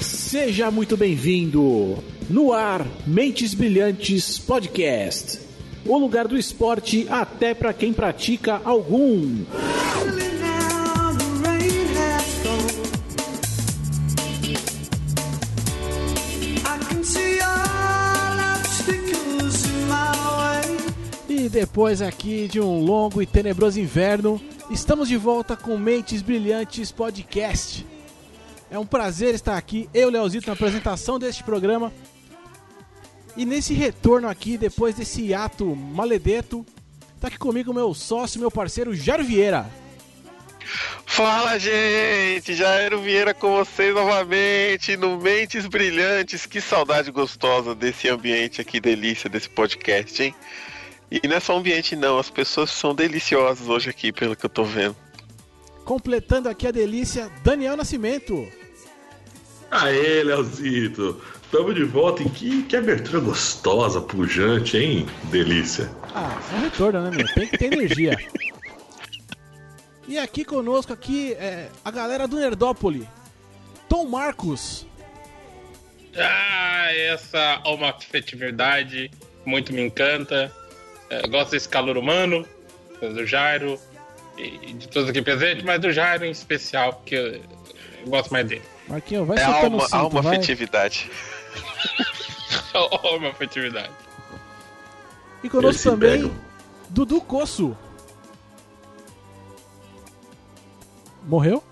Seja 0.00 0.70
muito 0.70 0.96
bem-vindo 0.96 1.98
no 2.28 2.52
ar 2.52 2.86
Mentes 3.06 3.52
Brilhantes 3.52 4.38
Podcast. 4.38 5.40
O 5.84 5.98
lugar 5.98 6.28
do 6.28 6.38
esporte 6.38 7.06
até 7.10 7.52
para 7.54 7.72
quem 7.72 7.92
pratica 7.92 8.60
algum. 8.64 9.44
Depois 21.60 22.00
aqui 22.00 22.48
de 22.48 22.58
um 22.58 22.80
longo 22.80 23.20
e 23.20 23.26
tenebroso 23.26 23.78
inverno, 23.78 24.40
estamos 24.70 25.06
de 25.06 25.18
volta 25.18 25.54
com 25.54 25.76
Mentes 25.76 26.22
Brilhantes 26.22 26.90
Podcast. 26.90 27.86
É 28.70 28.78
um 28.78 28.86
prazer 28.86 29.34
estar 29.34 29.58
aqui, 29.58 29.86
eu, 29.92 30.08
Leozito, 30.08 30.46
na 30.46 30.54
apresentação 30.54 31.18
deste 31.18 31.44
programa. 31.44 31.92
E 33.36 33.44
nesse 33.44 33.74
retorno 33.74 34.26
aqui, 34.26 34.56
depois 34.56 34.94
desse 34.94 35.34
ato 35.34 35.76
maledeto, 35.76 36.64
tá 37.20 37.28
aqui 37.28 37.36
comigo 37.36 37.74
meu 37.74 37.92
sócio, 37.92 38.40
meu 38.40 38.50
parceiro 38.50 38.94
Jairo 38.94 39.22
Vieira. 39.22 39.68
Fala, 41.04 41.58
gente! 41.58 42.54
Jairo 42.54 43.02
Vieira 43.02 43.34
com 43.34 43.54
vocês 43.56 43.94
novamente 43.94 44.96
no 44.96 45.20
Mentes 45.20 45.66
Brilhantes. 45.66 46.46
Que 46.46 46.58
saudade 46.58 47.10
gostosa 47.10 47.74
desse 47.74 48.08
ambiente 48.08 48.62
aqui, 48.62 48.80
delícia 48.80 49.28
desse 49.28 49.50
podcast, 49.50 50.22
hein? 50.22 50.34
E 51.10 51.26
não 51.26 51.36
é 51.36 51.40
só 51.40 51.56
ambiente, 51.56 51.96
não, 51.96 52.18
as 52.18 52.30
pessoas 52.30 52.70
são 52.70 52.94
deliciosas 52.94 53.68
hoje 53.68 53.90
aqui, 53.90 54.12
pelo 54.12 54.36
que 54.36 54.46
eu 54.46 54.50
tô 54.50 54.64
vendo. 54.64 54.96
Completando 55.84 56.48
aqui 56.48 56.68
a 56.68 56.70
delícia, 56.70 57.30
Daniel 57.42 57.76
Nascimento. 57.76 58.46
Aê, 59.70 60.22
Leozito! 60.22 61.20
Tamo 61.50 61.74
de 61.74 61.82
volta 61.82 62.22
e 62.22 62.30
que, 62.30 62.62
que 62.62 62.76
abertura 62.76 63.18
gostosa, 63.18 64.00
pujante, 64.00 64.76
hein? 64.76 65.06
Delícia. 65.24 65.90
Ah, 66.14 66.40
é 66.52 66.56
um 66.56 66.60
retorno, 66.60 67.02
né, 67.02 67.10
meu? 67.10 67.26
Tem 67.34 67.48
que 67.48 67.58
ter 67.58 67.72
energia. 67.72 68.16
E 70.06 70.16
aqui 70.16 70.44
conosco, 70.44 70.92
aqui, 70.92 71.32
é, 71.34 71.68
a 71.84 71.90
galera 71.90 72.28
do 72.28 72.36
Nerdópole. 72.36 73.08
Tom 73.88 74.06
Marcos. 74.06 74.86
Ah, 76.16 76.92
essa 76.92 77.38
é 77.64 77.68
uma 77.68 77.90
afetividade 77.90 79.10
muito 79.44 79.72
me 79.72 79.82
encanta. 79.82 80.52
É, 81.10 81.26
gosto 81.26 81.50
desse 81.50 81.68
calor 81.68 81.96
humano, 81.98 82.46
do 83.00 83.26
Jairo 83.26 83.78
e 84.38 84.72
de 84.72 84.88
todos 84.88 85.08
aqui 85.10 85.20
presentes, 85.20 85.64
mas 85.64 85.80
do 85.80 85.92
Jairo 85.92 86.24
em 86.24 86.30
especial, 86.30 86.94
porque 86.94 87.14
eu, 87.14 88.08
gosto 88.08 88.30
mais 88.30 88.46
dele. 88.46 88.62
Marquinhos, 88.88 89.26
vai 89.26 89.38
É 89.38 89.44
soltando 89.44 89.64
alma, 89.64 89.76
o 89.76 89.80
cinto, 89.82 89.96
alma 89.96 90.22
vai. 90.22 90.36
afetividade. 90.36 91.10
uma 93.16 93.28
afetividade. 93.30 93.90
E 95.42 95.48
conosco 95.48 95.82
também, 95.90 96.22
pego. 96.22 96.34
Dudu 96.88 97.20
Coço. 97.20 97.76
Morreu? 101.24 101.62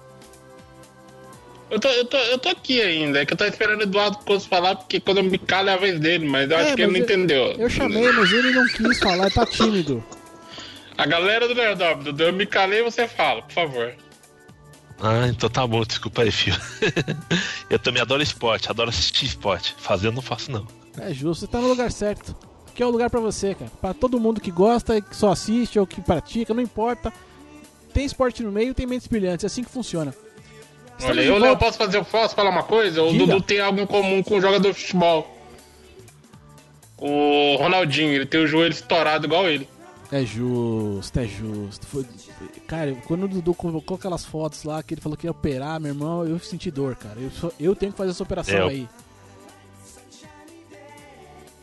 Eu 1.70 1.78
tô, 1.78 1.88
eu, 1.88 2.04
tô, 2.06 2.16
eu 2.16 2.38
tô 2.38 2.48
aqui 2.48 2.80
ainda, 2.80 3.20
é 3.20 3.26
que 3.26 3.34
eu 3.34 3.36
tô 3.36 3.44
esperando 3.44 3.80
o 3.80 3.82
Eduardo 3.82 4.18
Costa 4.24 4.48
falar, 4.48 4.76
porque 4.76 4.98
quando 5.00 5.18
eu 5.18 5.24
me 5.24 5.36
calo 5.38 5.68
é 5.68 5.74
a 5.74 5.76
vez 5.76 6.00
dele, 6.00 6.26
mas 6.26 6.50
eu 6.50 6.56
É, 6.56 6.62
acho 6.62 6.74
que 6.76 6.82
ele 6.82 6.92
não 6.92 6.98
eu- 6.98 7.04
entendeu. 7.04 7.44
Eu 7.58 7.68
chamei, 7.68 8.10
mas 8.12 8.32
ele 8.32 8.50
não 8.52 8.66
quis 8.68 8.98
falar, 8.98 9.30
tá 9.30 9.44
tímido. 9.44 10.02
A 10.96 11.06
galera 11.06 11.46
do 11.46 11.54
Nerdop, 11.54 12.02
Dudu, 12.04 12.22
eu 12.24 12.32
me 12.32 12.46
calei 12.46 12.82
você 12.82 13.06
fala, 13.06 13.42
por 13.42 13.52
favor. 13.52 13.94
Ah, 15.00 15.28
então 15.28 15.48
tá 15.48 15.64
bom, 15.66 15.84
desculpa 15.84 16.22
aí, 16.22 16.32
filho. 16.32 16.56
eu 17.70 17.78
também 17.78 18.00
adoro 18.02 18.22
esporte, 18.22 18.68
adoro 18.70 18.88
assistir 18.90 19.26
esporte. 19.26 19.76
Fazer 19.78 20.08
eu 20.08 20.12
não 20.12 20.22
faço, 20.22 20.50
não. 20.50 20.66
É 20.98 21.12
justo, 21.12 21.42
você 21.46 21.52
tá 21.52 21.60
no 21.60 21.68
lugar 21.68 21.92
certo. 21.92 22.34
Aqui 22.66 22.82
é 22.82 22.86
o 22.86 22.90
lugar 22.90 23.08
pra 23.10 23.20
você, 23.20 23.54
cara. 23.54 23.70
Pra 23.80 23.94
todo 23.94 24.18
mundo 24.18 24.40
que 24.40 24.50
gosta, 24.50 24.96
e 24.96 25.02
que 25.02 25.14
só 25.14 25.30
assiste 25.30 25.78
ou 25.78 25.86
que 25.86 26.00
pratica, 26.00 26.52
não 26.54 26.62
importa. 26.62 27.12
Tem 27.92 28.04
esporte 28.04 28.42
no 28.42 28.50
meio, 28.50 28.74
tem 28.74 28.86
mentes 28.86 29.06
brilhantes, 29.06 29.44
é 29.44 29.46
assim 29.46 29.62
que 29.62 29.70
funciona. 29.70 30.12
Olha, 31.02 31.20
eu, 31.20 31.38
Léo, 31.38 31.56
posso 31.56 31.78
fazer, 31.78 32.04
posso 32.04 32.34
falar 32.34 32.50
uma 32.50 32.62
coisa? 32.64 33.02
O 33.02 33.12
Diga. 33.12 33.26
Dudu 33.26 33.42
tem 33.42 33.60
algo 33.60 33.80
em 33.80 33.86
comum 33.86 34.22
com 34.22 34.36
o 34.36 34.40
jogador 34.40 34.72
de 34.72 34.78
futebol. 34.80 35.34
O 36.96 37.56
Ronaldinho, 37.56 38.12
ele 38.12 38.26
tem 38.26 38.40
o 38.42 38.46
joelho 38.46 38.72
estourado 38.72 39.26
igual 39.26 39.48
ele. 39.48 39.68
É 40.10 40.24
justo, 40.24 41.20
é 41.20 41.26
justo. 41.26 41.86
Foi- 41.86 42.04
Cara, 42.66 42.94
quando 43.06 43.24
o 43.24 43.28
Dudu 43.28 43.54
colocou 43.54 43.96
aquelas 43.96 44.24
fotos 44.24 44.64
lá 44.64 44.82
que 44.82 44.94
ele 44.94 45.00
falou 45.00 45.16
que 45.16 45.26
ia 45.26 45.30
operar, 45.30 45.78
meu 45.78 45.92
irmão, 45.92 46.26
eu 46.26 46.38
senti 46.38 46.70
dor, 46.70 46.96
cara. 46.96 47.20
Eu, 47.20 47.30
só- 47.30 47.52
eu 47.60 47.76
tenho 47.76 47.92
que 47.92 47.98
fazer 47.98 48.10
essa 48.10 48.22
operação 48.22 48.56
eu- 48.56 48.68
aí. 48.68 48.88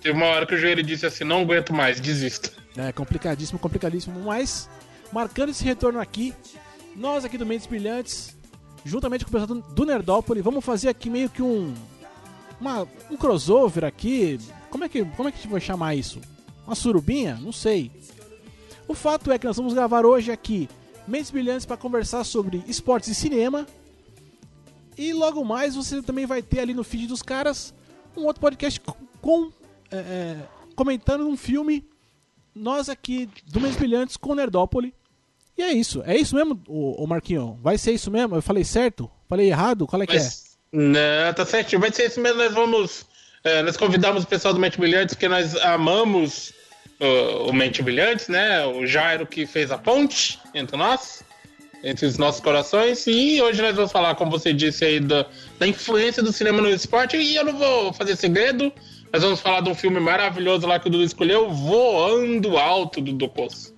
Teve 0.01 0.16
uma 0.18 0.28
hora 0.28 0.45
que 0.45 0.53
o 0.53 0.57
joelho 0.57 0.84
disse 0.84 1.06
assim, 1.06 1.24
não 1.24 1.41
aguento 1.41 1.74
mais, 1.74 2.00
desisto. 2.00 2.51
É 2.78 2.91
complicadíssimo, 2.91 3.57
complicadíssimo. 3.57 4.19
Mas, 4.24 4.69
marcando 5.12 5.50
esse 5.50 5.63
retorno 5.63 6.00
aqui, 6.00 6.34
nós 6.95 7.25
aqui 7.25 7.38
do 7.38 7.45
Mentes 7.45 7.66
Brilhantes, 7.66 8.38
juntamente 8.85 9.25
com 9.25 9.29
o 9.29 9.34
pessoal 9.34 9.59
do- 9.62 9.85
Nerdópolis, 9.85 10.44
vamos 10.44 10.63
fazer 10.63 10.88
aqui 10.88 11.09
meio 11.09 11.29
que 11.29 11.41
um. 11.41 11.73
Uma, 12.62 12.88
um 13.12 13.18
crossover 13.18 13.84
aqui. 13.84 14.40
Como 14.69 14.84
é, 14.85 14.90
que, 14.90 15.03
como 15.03 15.28
é 15.28 15.31
que 15.31 15.40
a 15.40 15.41
gente 15.41 15.51
vai 15.51 15.59
chamar 15.59 15.96
isso? 15.96 16.22
Uma 16.66 16.75
surubinha? 16.75 17.38
Não 17.41 17.51
sei. 17.51 17.91
O 18.88 18.94
fato 18.94 19.31
é 19.31 19.38
que 19.38 19.45
nós 19.45 19.57
vamos 19.57 19.74
gravar 19.74 20.06
hoje 20.06 20.31
aqui 20.31 20.69
Mentes 21.07 21.31
Brilhantes 21.31 21.66
para 21.66 21.75
conversar 21.75 22.24
sobre 22.24 22.63
esportes 22.68 23.09
e 23.09 23.16
cinema. 23.16 23.68
E 24.97 25.12
logo 25.12 25.44
mais 25.44 25.75
você 25.75 26.01
também 26.01 26.25
vai 26.25 26.41
ter 26.41 26.59
ali 26.62 26.74
no 26.74 26.84
feed 26.84 27.07
dos 27.07 27.22
caras 27.22 27.74
um 28.16 28.24
outro 28.24 28.40
podcast 28.40 28.79
com, 29.22 29.51
é, 29.91 29.97
é, 29.97 30.47
comentando 30.75 31.28
um 31.28 31.35
filme 31.35 31.84
nós 32.56 32.88
aqui 32.88 33.29
do 33.47 33.59
Mentes 33.59 33.78
Brilhantes 33.78 34.16
com 34.16 34.31
o 34.31 34.35
Nerdópole. 34.35 34.94
E 35.58 35.64
é 35.64 35.72
isso. 35.72 36.04
É 36.06 36.16
isso 36.18 36.36
mesmo, 36.36 36.62
o, 36.68 37.04
o 37.04 37.08
Marquinhos? 37.08 37.56
Vai 37.62 37.78
ser 37.78 37.94
isso 37.94 38.12
mesmo? 38.12 38.36
Eu 38.36 38.42
falei 38.42 38.64
certo? 38.64 39.10
Falei 39.30 39.48
errado? 39.48 39.88
Qual 39.88 40.02
é 40.02 40.06
que 40.06 40.16
é? 40.16 40.20
Mas, 40.20 40.58
não, 40.72 41.34
tá 41.34 41.46
certo, 41.46 41.80
vai 41.80 41.92
ser 41.92 42.08
isso 42.08 42.20
mesmo, 42.20 42.38
nós 42.38 42.54
vamos... 42.54 43.06
é, 43.44 43.62
nós 43.62 43.78
convidamos 43.78 44.24
o 44.24 44.28
pessoal 44.28 44.54
do 44.54 44.60
Mente 44.60 44.78
Brilhantes, 44.78 45.16
porque 45.16 45.30
nós 45.30 45.56
amamos 45.58 46.54
o, 47.00 47.50
o 47.50 47.54
Mente 47.54 47.82
Brilhantes, 47.82 48.28
né? 48.28 48.66
O 48.66 48.86
Jairo 48.86 49.26
que 49.26 49.46
fez 49.46 49.72
a 49.72 49.78
ponte 49.78 50.40
entre 50.54 50.76
nós, 50.76 51.24
entre 51.84 52.06
os 52.06 52.18
nossos 52.18 52.42
corações. 52.42 53.06
E 53.08 53.42
hoje 53.42 53.62
nós 53.62 53.76
vamos 53.76 53.92
falar, 53.92 54.16
como 54.16 54.32
você 54.32 54.52
disse 54.52 54.84
aí, 54.84 55.00
da, 55.00 55.26
da 55.60 55.68
influência 55.68 56.22
do 56.22 56.34
cinema 56.34 56.62
no 56.62 56.70
esporte. 56.70 57.16
E 57.16 57.36
eu 57.36 57.46
não 57.46 57.58
vou 57.58 57.94
fazer 57.94 58.16
segredo, 58.16 58.74
nós 59.14 59.24
vamos 59.24 59.40
falar 59.40 59.62
de 59.62 59.70
um 59.70 59.76
filme 59.76 60.00
maravilhoso 60.00 60.68
lá 60.68 60.80
que 60.80 60.88
o 60.88 60.92
Dudu 60.92 61.04
escolheu, 61.04 61.50
Voando 61.50 62.58
Alto, 62.58 63.00
do 63.00 63.14
Docos. 63.14 63.75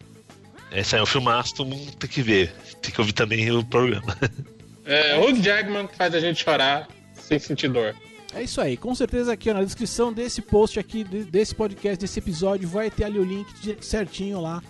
Esse 0.72 0.96
aí 0.96 1.00
é 1.00 1.04
um 1.04 1.08
filmaço, 1.08 1.56
todo 1.56 1.70
mundo 1.70 1.92
tem 1.94 2.10
que 2.10 2.22
ver. 2.22 2.52
Tem 2.82 2.92
que 2.92 3.00
ouvir 3.02 3.14
também 3.14 3.50
o 3.52 3.64
programa. 3.64 4.16
É, 4.90 5.20
Hugh 5.20 5.36
Jackman 5.44 5.86
que 5.86 5.98
faz 5.98 6.16
a 6.16 6.20
gente 6.22 6.42
chorar 6.42 6.88
sem 7.14 7.38
sentir 7.38 7.68
dor. 7.68 7.94
É 8.34 8.42
isso 8.42 8.62
aí. 8.62 8.78
Com 8.78 8.96
certeza 8.96 9.34
aqui 9.34 9.50
ó, 9.50 9.54
na 9.54 9.62
descrição 9.62 10.14
desse 10.14 10.42
post 10.42 10.80
aqui, 10.80 11.04
de- 11.04 11.26
desse 11.26 11.54
podcast, 11.54 11.98
desse 12.00 12.20
episódio, 12.20 12.70
vai 12.70 12.90
ter 12.90 13.04
ali 13.04 13.20
o 13.20 13.24
link 13.26 13.54
de- 13.60 13.86
certinho 13.86 14.40
lá 14.40 14.64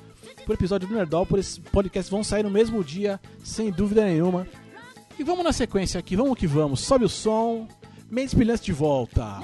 pro 0.44 0.56
episódio 0.56 0.88
do 0.88 0.96
Nerdópolis. 0.96 1.46
Esses 1.50 1.58
podcasts 1.60 2.10
vão 2.10 2.24
sair 2.24 2.42
no 2.42 2.50
mesmo 2.50 2.84
dia, 2.84 3.20
sem 3.44 3.70
dúvida 3.70 4.04
nenhuma. 4.06 4.48
E 5.20 5.24
vamos 5.24 5.44
na 5.44 5.54
sequência 5.54 6.00
aqui, 6.00 6.16
vamos 6.16 6.36
que 6.36 6.48
vamos. 6.48 6.80
Sobe 6.80 7.06
o 7.06 7.10
som, 7.10 7.68
Mentes 8.10 8.34
Brilhantes 8.34 8.66
de 8.66 8.74
volta. 8.74 9.40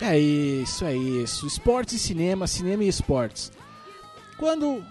É 0.00 0.18
isso, 0.18 0.84
é 0.84 0.96
isso. 0.96 1.46
Esportes 1.46 1.94
e 1.94 1.98
cinema, 1.98 2.46
cinema 2.46 2.84
e 2.84 2.88
esportes. 2.88 3.50
Quando 4.38 4.84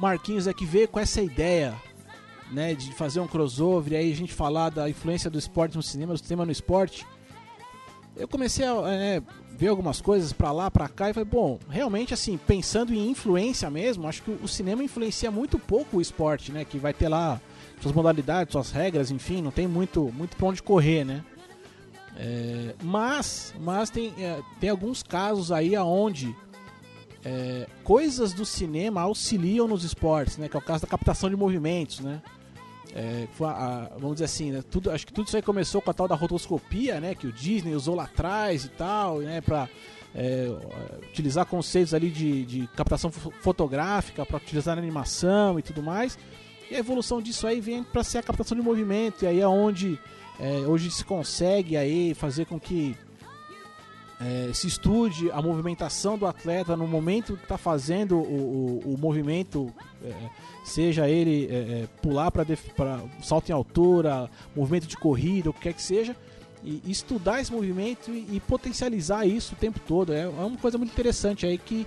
Marquinhos 0.00 0.48
aqui 0.48 0.64
veio 0.64 0.88
com 0.88 0.98
essa 0.98 1.22
ideia, 1.22 1.74
né, 2.50 2.74
de 2.74 2.92
fazer 2.92 3.20
um 3.20 3.28
crossover 3.28 3.92
e 3.92 3.96
aí 3.96 4.12
a 4.12 4.16
gente 4.16 4.32
falar 4.32 4.70
da 4.70 4.88
influência 4.88 5.30
do 5.30 5.38
esporte 5.38 5.76
no 5.76 5.82
cinema, 5.82 6.14
do 6.14 6.18
cinema 6.18 6.44
no 6.44 6.50
esporte, 6.50 7.06
eu 8.16 8.26
comecei 8.26 8.66
a 8.66 8.74
é, 8.88 9.22
ver 9.56 9.68
algumas 9.68 10.00
coisas 10.00 10.32
pra 10.32 10.50
lá, 10.50 10.70
pra 10.70 10.88
cá 10.88 11.10
e 11.10 11.14
falei, 11.14 11.28
bom, 11.30 11.58
realmente 11.68 12.12
assim, 12.12 12.36
pensando 12.36 12.92
em 12.92 13.08
influência 13.08 13.70
mesmo, 13.70 14.08
acho 14.08 14.22
que 14.22 14.30
o 14.30 14.48
cinema 14.48 14.82
influencia 14.82 15.30
muito 15.30 15.58
pouco 15.58 15.98
o 15.98 16.00
esporte, 16.00 16.50
né, 16.50 16.64
que 16.64 16.76
vai 16.76 16.92
ter 16.92 17.08
lá 17.08 17.40
suas 17.80 17.94
modalidades, 17.94 18.52
suas 18.52 18.72
regras, 18.72 19.10
enfim, 19.10 19.40
não 19.40 19.52
tem 19.52 19.68
muito, 19.68 20.12
muito 20.12 20.36
pra 20.36 20.48
onde 20.48 20.62
correr, 20.62 21.04
né. 21.04 21.24
É, 22.22 22.74
mas 22.82 23.54
mas 23.58 23.88
tem, 23.88 24.12
é, 24.18 24.42
tem 24.60 24.68
alguns 24.68 25.02
casos 25.02 25.50
aí 25.50 25.74
aonde 25.74 26.36
é, 27.24 27.66
coisas 27.82 28.34
do 28.34 28.44
cinema 28.44 29.00
auxiliam 29.00 29.66
nos 29.66 29.84
esportes, 29.84 30.36
né? 30.36 30.46
Que 30.46 30.54
é 30.54 30.58
o 30.58 30.62
caso 30.62 30.82
da 30.82 30.88
captação 30.88 31.30
de 31.30 31.36
movimentos, 31.36 32.00
né? 32.00 32.20
É, 32.94 33.26
a, 33.40 33.46
a, 33.46 33.80
vamos 33.98 34.16
dizer 34.16 34.26
assim, 34.26 34.50
né? 34.50 34.62
tudo, 34.68 34.90
acho 34.90 35.06
que 35.06 35.12
tudo 35.12 35.28
isso 35.28 35.36
aí 35.36 35.42
começou 35.42 35.80
com 35.80 35.90
a 35.90 35.94
tal 35.94 36.06
da 36.06 36.14
rotoscopia, 36.14 37.00
né? 37.00 37.14
Que 37.14 37.26
o 37.26 37.32
Disney 37.32 37.74
usou 37.74 37.94
lá 37.94 38.04
atrás 38.04 38.66
e 38.66 38.68
tal, 38.68 39.20
né? 39.20 39.40
Para 39.40 39.66
é, 40.14 40.46
utilizar 41.10 41.46
conceitos 41.46 41.94
ali 41.94 42.10
de, 42.10 42.44
de 42.44 42.66
captação 42.76 43.10
fotográfica 43.10 44.26
para 44.26 44.36
utilizar 44.36 44.76
na 44.76 44.82
animação 44.82 45.58
e 45.58 45.62
tudo 45.62 45.82
mais. 45.82 46.18
E 46.70 46.76
a 46.76 46.78
evolução 46.78 47.22
disso 47.22 47.46
aí 47.46 47.62
vem 47.62 47.82
para 47.82 48.04
ser 48.04 48.18
a 48.18 48.22
captação 48.22 48.56
de 48.56 48.62
movimento, 48.62 49.24
e 49.24 49.26
aí 49.26 49.40
é 49.40 49.48
onde 49.48 49.98
é, 50.40 50.66
hoje 50.66 50.90
se 50.90 51.04
consegue 51.04 51.76
aí 51.76 52.14
fazer 52.14 52.46
com 52.46 52.58
que 52.58 52.96
é, 54.20 54.50
se 54.52 54.66
estude 54.66 55.30
a 55.30 55.40
movimentação 55.40 56.16
do 56.16 56.26
atleta 56.26 56.76
no 56.76 56.86
momento 56.86 57.36
que 57.36 57.42
está 57.42 57.58
fazendo 57.58 58.16
o, 58.16 58.82
o, 58.84 58.94
o 58.94 58.98
movimento, 58.98 59.72
é, 60.02 60.12
seja 60.64 61.08
ele 61.08 61.46
é, 61.50 61.82
é 61.82 61.88
pular 62.02 62.30
para 62.30 62.44
salto 63.22 63.50
em 63.50 63.52
altura, 63.52 64.30
movimento 64.56 64.86
de 64.86 64.96
corrida, 64.96 65.50
o 65.50 65.52
que 65.52 65.60
quer 65.60 65.74
que 65.74 65.82
seja, 65.82 66.16
e, 66.64 66.82
estudar 66.86 67.40
esse 67.40 67.52
movimento 67.52 68.10
e, 68.10 68.36
e, 68.36 68.40
potencializar 68.40 69.26
isso 69.26 69.54
o 69.54 69.58
tempo 69.58 69.78
todo. 69.80 70.12
É, 70.12 70.22
é, 70.22 70.28
uma 70.28 70.56
coisa 70.56 70.78
muito 70.78 70.92
interessante 70.92 71.46
aí 71.46 71.58
que, 71.58 71.86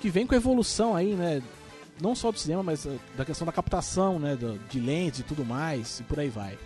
que 0.00 0.08
vem 0.08 0.26
com 0.26 0.34
a 0.34 0.38
evolução 0.38 0.96
aí, 0.96 1.14
né? 1.14 1.42
Não 2.00 2.14
só 2.14 2.32
do 2.32 2.38
cinema, 2.38 2.62
mas 2.62 2.86
uh, 2.86 2.98
da 3.14 3.26
questão 3.26 3.44
da 3.46 3.52
captação, 3.52 4.18
né? 4.18 4.36
Do, 4.36 4.58
de 4.70 4.80
lentes 4.80 5.20
e 5.20 5.22
tudo 5.22 5.44
mais, 5.44 6.00
e 6.00 6.02
por 6.02 6.18
aí 6.18 6.28
vai. 6.28 6.58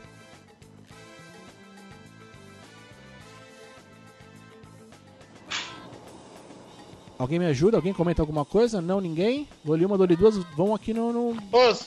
Alguém 7.19 7.39
me 7.39 7.47
ajuda? 7.47 7.77
Alguém 7.77 7.93
comenta 7.93 8.23
alguma 8.23 8.45
coisa? 8.45 8.81
Não, 8.81 9.01
ninguém? 9.01 9.49
Dou 9.65 9.77
uma, 9.77 9.97
dou 9.97 10.07
duas. 10.07 10.37
Vão 10.57 10.75
aqui 10.75 10.93
no. 10.93 11.13
no, 11.13 11.35
no 11.35 11.41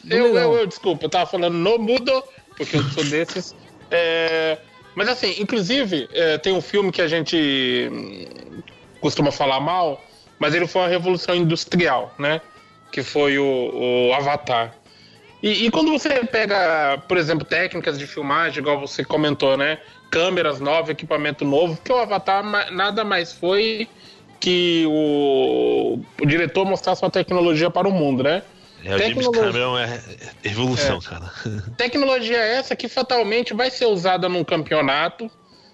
eu, 0.09 0.37
eu, 0.37 0.53
eu, 0.53 0.67
desculpa, 0.67 1.05
eu 1.05 1.09
tava 1.09 1.25
falando 1.25 1.53
no 1.53 1.77
mudo, 1.77 2.23
porque 2.55 2.77
eu 2.77 2.83
sou 2.83 3.03
desses. 3.03 3.53
É, 3.91 4.57
mas 4.95 5.09
assim, 5.09 5.35
inclusive, 5.39 6.07
é, 6.13 6.37
tem 6.37 6.53
um 6.53 6.61
filme 6.61 6.91
que 6.91 7.01
a 7.01 7.07
gente 7.07 7.89
hum, 7.91 8.61
costuma 9.01 9.31
falar 9.31 9.59
mal, 9.59 10.03
mas 10.39 10.53
ele 10.53 10.65
foi 10.65 10.81
uma 10.81 10.87
revolução 10.87 11.35
industrial, 11.35 12.13
né? 12.17 12.41
Que 12.91 13.03
foi 13.03 13.37
o, 13.37 14.09
o 14.09 14.13
Avatar. 14.13 14.73
E, 15.43 15.65
e, 15.65 15.71
quando 15.71 15.91
você 15.91 16.25
pega, 16.25 16.97
por 17.07 17.15
exemplo, 17.15 17.45
técnicas 17.45 17.99
de 17.99 18.07
filmagem, 18.07 18.59
igual 18.59 18.79
você 18.79 19.03
comentou, 19.05 19.55
né? 19.55 19.77
Câmeras 20.09 20.59
novas, 20.59 20.89
equipamento 20.89 21.45
novo, 21.45 21.75
porque 21.75 21.91
o 21.91 21.97
Avatar 21.97 22.43
nada 22.71 23.03
mais 23.03 23.33
foi 23.33 23.87
que 24.39 24.85
o, 24.87 25.99
o 26.21 26.25
diretor 26.25 26.65
mostrasse 26.65 27.03
uma 27.03 27.11
tecnologia 27.11 27.69
para 27.69 27.87
o 27.87 27.91
mundo, 27.91 28.23
né? 28.23 28.43
É, 28.83 28.95
o 28.95 28.99
James 28.99 29.27
Cameron 29.29 29.77
é 29.77 30.01
evolução, 30.43 30.97
é. 30.97 31.09
cara. 31.09 31.31
Tecnologia 31.77 32.37
essa 32.37 32.75
que 32.75 32.87
fatalmente 32.87 33.53
vai 33.53 33.69
ser 33.69 33.85
usada 33.85 34.29
num 34.29 34.43
campeonato, 34.43 35.29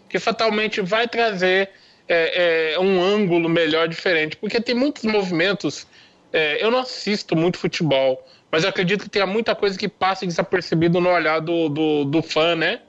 que 0.07 0.19
fatalmente 0.19 0.81
vai 0.81 1.07
trazer 1.07 1.69
é, 2.07 2.74
é, 2.74 2.80
um 2.80 3.04
ângulo 3.04 3.50
melhor, 3.50 3.88
diferente. 3.88 4.38
Porque 4.38 4.60
tem 4.62 4.75
muitos 4.75 5.04
movimentos. 5.04 5.86
É, 6.31 6.63
eu 6.63 6.71
não 6.71 6.80
assisto 6.80 7.36
muito 7.36 7.59
futebol, 7.59 8.25
mas 8.51 8.63
eu 8.63 8.69
acredito 8.69 9.04
que 9.04 9.09
tenha 9.09 9.27
muita 9.27 9.54
coisa 9.54 9.77
que 9.77 9.88
passa 9.88 10.25
desapercebido 10.25 11.00
no 11.00 11.09
olhar 11.09 11.39
do, 11.39 11.69
do, 11.69 12.06
do 12.06 12.24
fã, 12.24 12.56
né? 12.56 12.80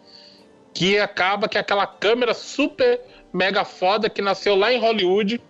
Que 0.73 0.99
acaba 0.99 1.49
que 1.49 1.59
aquela 1.59 1.87
câmera 1.87 2.33
super 2.33 3.01
mega 3.33 3.65
foda 3.65 4.09
que 4.09 4.23
nasceu 4.23 4.55
lá 4.55 4.73
em 4.73 4.79
Hollywood 4.79 5.41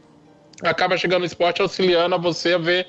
acaba 0.65 0.97
chegando 0.97 1.21
no 1.21 1.27
esporte 1.27 1.63
auxiliando 1.63 2.15
a 2.15 2.19
você 2.19 2.55
a 2.55 2.59
ver 2.59 2.87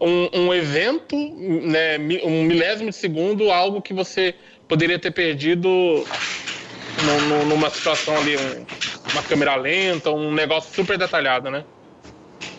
um, 0.00 0.46
um 0.46 0.54
evento, 0.54 1.16
né, 1.16 1.96
um 2.24 2.42
milésimo 2.42 2.90
de 2.90 2.96
segundo, 2.96 3.50
algo 3.50 3.80
que 3.80 3.94
você 3.94 4.34
poderia 4.68 4.98
ter 4.98 5.12
perdido 5.12 5.68
no, 5.68 7.20
no, 7.28 7.44
numa 7.46 7.70
situação 7.70 8.16
ali, 8.16 8.36
um, 8.36 8.66
uma 9.12 9.22
câmera 9.22 9.54
lenta, 9.54 10.10
um 10.10 10.32
negócio 10.32 10.74
super 10.74 10.98
detalhado, 10.98 11.50
né? 11.50 11.64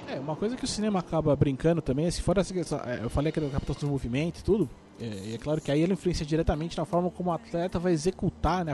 É, 0.07 0.19
uma 0.19 0.36
coisa 0.36 0.56
que 0.56 0.63
o 0.63 0.68
cinema 0.68 1.00
acaba 1.00 1.36
brincando 1.36 1.81
também, 1.81 2.06
é 2.06 2.12
se 2.12 2.21
for 2.21 2.38
essa, 2.38 2.54
é, 2.86 3.04
eu 3.04 3.10
falei 3.10 3.31
que 3.31 3.39
da 3.39 3.50
captação 3.50 3.88
de 3.88 3.92
movimento 3.92 4.39
e 4.39 4.44
tudo, 4.44 4.69
é, 5.01 5.33
é 5.33 5.38
claro 5.38 5.60
que 5.60 5.71
aí 5.71 5.81
ele 5.81 5.94
influencia 5.94 6.25
diretamente 6.25 6.77
na 6.77 6.86
forma 6.86 7.10
como 7.10 7.30
o 7.30 7.33
atleta 7.33 7.80
vai 7.80 7.92
executar, 7.94 8.63
né, 8.63 8.74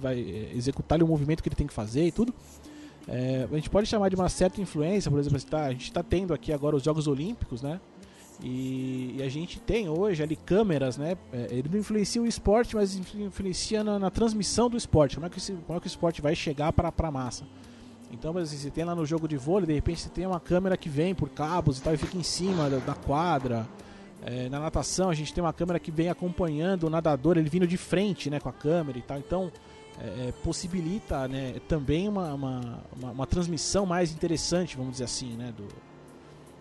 vai 0.00 0.18
é, 0.18 0.56
executar 0.56 1.02
o 1.02 1.06
movimento 1.06 1.42
que 1.42 1.48
ele 1.48 1.56
tem 1.56 1.66
que 1.66 1.74
fazer 1.74 2.06
e 2.06 2.12
tudo. 2.12 2.32
É, 3.08 3.46
a 3.50 3.54
gente 3.54 3.70
pode 3.70 3.86
chamar 3.86 4.08
de 4.08 4.16
uma 4.16 4.28
certa 4.28 4.60
influência, 4.60 5.10
por 5.10 5.20
exemplo, 5.20 5.40
tá, 5.42 5.64
a 5.64 5.70
gente 5.70 5.84
está 5.84 6.02
tendo 6.02 6.34
aqui 6.34 6.52
agora 6.52 6.74
os 6.74 6.82
Jogos 6.82 7.06
Olímpicos, 7.06 7.62
né? 7.62 7.80
E, 8.42 9.14
e, 9.16 9.22
a 9.22 9.28
gente 9.28 9.58
tem 9.58 9.88
hoje 9.88 10.22
ali 10.22 10.36
câmeras, 10.36 10.98
né? 10.98 11.16
É, 11.32 11.48
ele 11.50 11.68
não 11.70 11.78
influencia 11.78 12.20
o 12.20 12.26
esporte, 12.26 12.76
mas 12.76 12.94
influencia 13.14 13.82
na, 13.82 13.98
na 13.98 14.10
transmissão 14.10 14.68
do 14.68 14.76
esporte. 14.76 15.16
Como 15.16 15.26
é 15.26 15.30
que, 15.30 15.38
esse, 15.38 15.52
como 15.52 15.78
é 15.78 15.80
que 15.80 15.86
o 15.86 15.88
esporte 15.88 16.20
vai 16.20 16.34
chegar 16.34 16.72
para 16.72 16.92
a 16.96 17.10
massa? 17.10 17.44
Então, 18.12 18.32
mas 18.32 18.48
assim, 18.48 18.58
você 18.58 18.70
tem 18.70 18.84
lá 18.84 18.94
no 18.94 19.06
jogo 19.06 19.26
de 19.26 19.36
vôlei, 19.36 19.66
de 19.66 19.72
repente 19.72 20.00
você 20.00 20.08
tem 20.08 20.26
uma 20.26 20.38
câmera 20.38 20.76
que 20.76 20.88
vem 20.88 21.14
por 21.14 21.28
cabos 21.30 21.78
e 21.78 21.82
tal 21.82 21.94
e 21.94 21.96
fica 21.96 22.16
em 22.16 22.22
cima 22.22 22.68
da, 22.68 22.78
da 22.78 22.94
quadra. 22.94 23.66
É, 24.22 24.48
na 24.48 24.60
natação 24.60 25.10
a 25.10 25.14
gente 25.14 25.32
tem 25.32 25.42
uma 25.42 25.52
câmera 25.52 25.78
que 25.78 25.90
vem 25.90 26.08
acompanhando 26.08 26.84
o 26.84 26.90
nadador, 26.90 27.36
ele 27.36 27.48
vindo 27.48 27.66
de 27.66 27.76
frente, 27.76 28.30
né, 28.30 28.38
com 28.38 28.48
a 28.48 28.52
câmera 28.52 28.98
e 28.98 29.02
tal. 29.02 29.18
Então, 29.18 29.52
é, 30.00 30.28
é 30.28 30.32
possibilita, 30.42 31.26
né, 31.28 31.56
também 31.68 32.08
uma, 32.08 32.34
uma, 32.34 32.84
uma, 32.96 33.10
uma 33.10 33.26
transmissão 33.26 33.86
mais 33.86 34.12
interessante, 34.12 34.76
vamos 34.76 34.92
dizer 34.92 35.04
assim, 35.04 35.32
né, 35.36 35.52
do, 35.56 35.66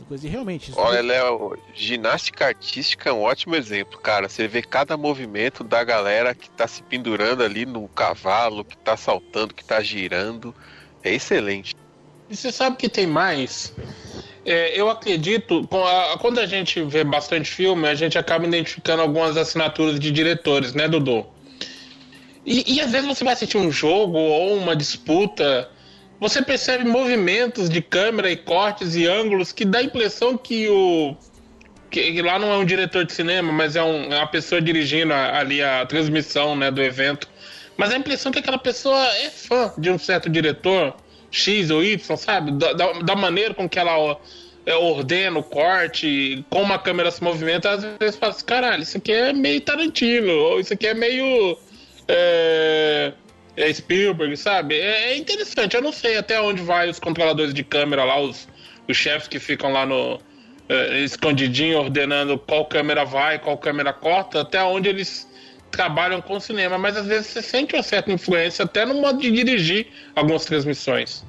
Coisa. 0.07 0.27
E 0.27 0.29
realmente. 0.29 0.71
Olha, 0.75 1.01
Léo, 1.01 1.57
ginástica 1.73 2.47
artística 2.47 3.09
é 3.09 3.13
um 3.13 3.21
ótimo 3.21 3.55
exemplo, 3.55 3.97
cara. 3.99 4.29
Você 4.29 4.47
vê 4.47 4.61
cada 4.61 4.95
movimento 4.95 5.63
da 5.63 5.83
galera 5.83 6.35
que 6.35 6.49
tá 6.49 6.67
se 6.67 6.83
pendurando 6.83 7.41
ali 7.41 7.65
no 7.65 7.87
cavalo, 7.87 8.63
que 8.63 8.77
tá 8.77 8.95
saltando, 8.95 9.53
que 9.53 9.63
tá 9.63 9.81
girando. 9.81 10.53
É 11.03 11.13
excelente. 11.13 11.75
E 12.29 12.35
você 12.35 12.51
sabe 12.51 12.77
que 12.77 12.89
tem 12.89 13.07
mais? 13.07 13.73
É, 14.45 14.79
eu 14.79 14.89
acredito, 14.89 15.67
quando 16.19 16.39
a 16.39 16.45
gente 16.45 16.81
vê 16.83 17.03
bastante 17.03 17.49
filme, 17.49 17.87
a 17.87 17.95
gente 17.95 18.17
acaba 18.17 18.45
identificando 18.45 19.01
algumas 19.01 19.37
assinaturas 19.37 19.99
de 19.99 20.11
diretores, 20.11 20.73
né, 20.73 20.87
Dudu? 20.87 21.25
E, 22.45 22.75
e 22.75 22.81
às 22.81 22.91
vezes 22.91 23.07
você 23.07 23.23
vai 23.23 23.33
assistir 23.33 23.57
um 23.57 23.71
jogo 23.71 24.17
ou 24.17 24.57
uma 24.57 24.75
disputa 24.75 25.69
você 26.19 26.41
percebe 26.41 26.85
movimentos 26.85 27.69
de 27.69 27.81
câmera 27.81 28.31
e 28.31 28.37
cortes 28.37 28.95
e 28.95 29.05
ângulos 29.05 29.51
que 29.51 29.65
dá 29.65 29.79
a 29.79 29.83
impressão 29.83 30.37
que 30.37 30.67
o. 30.69 31.15
Que 31.91 32.21
lá 32.21 32.39
não 32.39 32.51
é 32.51 32.57
um 32.57 32.65
diretor 32.65 33.05
de 33.05 33.13
cinema, 33.13 33.51
mas 33.51 33.75
é, 33.75 33.83
um, 33.83 34.11
é 34.11 34.17
uma 34.17 34.27
pessoa 34.27 34.61
dirigindo 34.61 35.13
a, 35.13 35.37
ali 35.37 35.61
a 35.61 35.85
transmissão 35.85 36.55
né, 36.55 36.71
do 36.71 36.81
evento. 36.81 37.29
Mas 37.77 37.91
a 37.91 37.97
impressão 37.97 38.31
que 38.31 38.39
aquela 38.39 38.57
pessoa 38.57 39.05
é 39.17 39.29
fã 39.29 39.73
de 39.77 39.89
um 39.89 39.97
certo 39.97 40.29
diretor, 40.29 40.95
X 41.29 41.69
ou 41.69 41.83
Y, 41.83 42.17
sabe? 42.17 42.51
Da, 42.51 42.73
da, 42.73 42.91
da 42.93 43.15
maneira 43.15 43.53
com 43.53 43.67
que 43.67 43.77
ela 43.77 44.17
é, 44.65 44.73
ordena 44.73 45.39
o 45.39 45.43
corte, 45.43 46.43
como 46.49 46.73
a 46.73 46.79
câmera 46.79 47.11
se 47.11 47.23
movimenta, 47.23 47.71
às 47.71 47.83
vezes 47.99 48.15
fala 48.15 48.31
assim, 48.31 48.45
caralho, 48.45 48.83
isso 48.83 48.97
aqui 48.97 49.11
é 49.11 49.31
meio 49.31 49.61
Tarantino, 49.61 50.33
ou 50.33 50.59
isso 50.59 50.73
aqui 50.73 50.87
é 50.87 50.93
meio. 50.93 51.57
É 52.07 53.13
é 53.57 53.71
Spielberg, 53.73 54.35
sabe? 54.35 54.75
É, 54.75 55.11
é, 55.11 55.17
interessante. 55.17 55.75
Eu 55.75 55.81
não 55.81 55.91
sei 55.91 56.17
até 56.17 56.39
onde 56.39 56.61
vai 56.61 56.89
os 56.89 56.99
controladores 56.99 57.53
de 57.53 57.63
câmera 57.63 58.03
lá, 58.03 58.19
os, 58.19 58.47
os 58.87 58.97
chefes 58.97 59.27
que 59.27 59.39
ficam 59.39 59.71
lá 59.71 59.85
no 59.85 60.19
é, 60.67 60.99
escondidinho 60.99 61.79
ordenando 61.79 62.37
qual 62.37 62.65
câmera 62.65 63.05
vai, 63.05 63.39
qual 63.39 63.57
câmera 63.57 63.93
corta, 63.93 64.41
até 64.41 64.61
onde 64.63 64.89
eles 64.89 65.27
trabalham 65.71 66.21
com 66.21 66.39
cinema. 66.39 66.77
Mas 66.77 66.97
às 66.97 67.05
vezes 67.05 67.27
você 67.27 67.41
sente 67.41 67.75
uma 67.75 67.83
certa 67.83 68.11
influência 68.11 68.65
até 68.65 68.85
no 68.85 68.95
modo 68.95 69.19
de 69.19 69.31
dirigir 69.31 69.87
algumas 70.15 70.45
transmissões. 70.45 71.23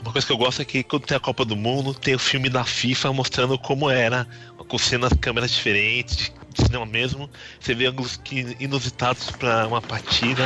Uma 0.00 0.12
coisa 0.12 0.26
que 0.26 0.32
eu 0.32 0.36
gosto 0.36 0.62
é 0.62 0.64
que 0.64 0.84
quando 0.84 1.04
tem 1.04 1.16
a 1.16 1.20
Copa 1.20 1.44
do 1.44 1.56
Mundo, 1.56 1.92
tem 1.92 2.14
o 2.14 2.18
filme 2.18 2.48
da 2.48 2.64
FIFA 2.64 3.12
mostrando 3.12 3.58
como 3.58 3.90
era, 3.90 4.26
com 4.68 4.78
cenas, 4.78 5.12
câmeras 5.20 5.50
diferentes, 5.50 6.32
cinema 6.56 6.86
mesmo. 6.86 7.30
Você 7.60 7.74
vê 7.74 7.86
ângulos 7.86 8.18
inusitados 8.58 9.30
para 9.30 9.66
uma 9.66 9.80
partida 9.80 10.44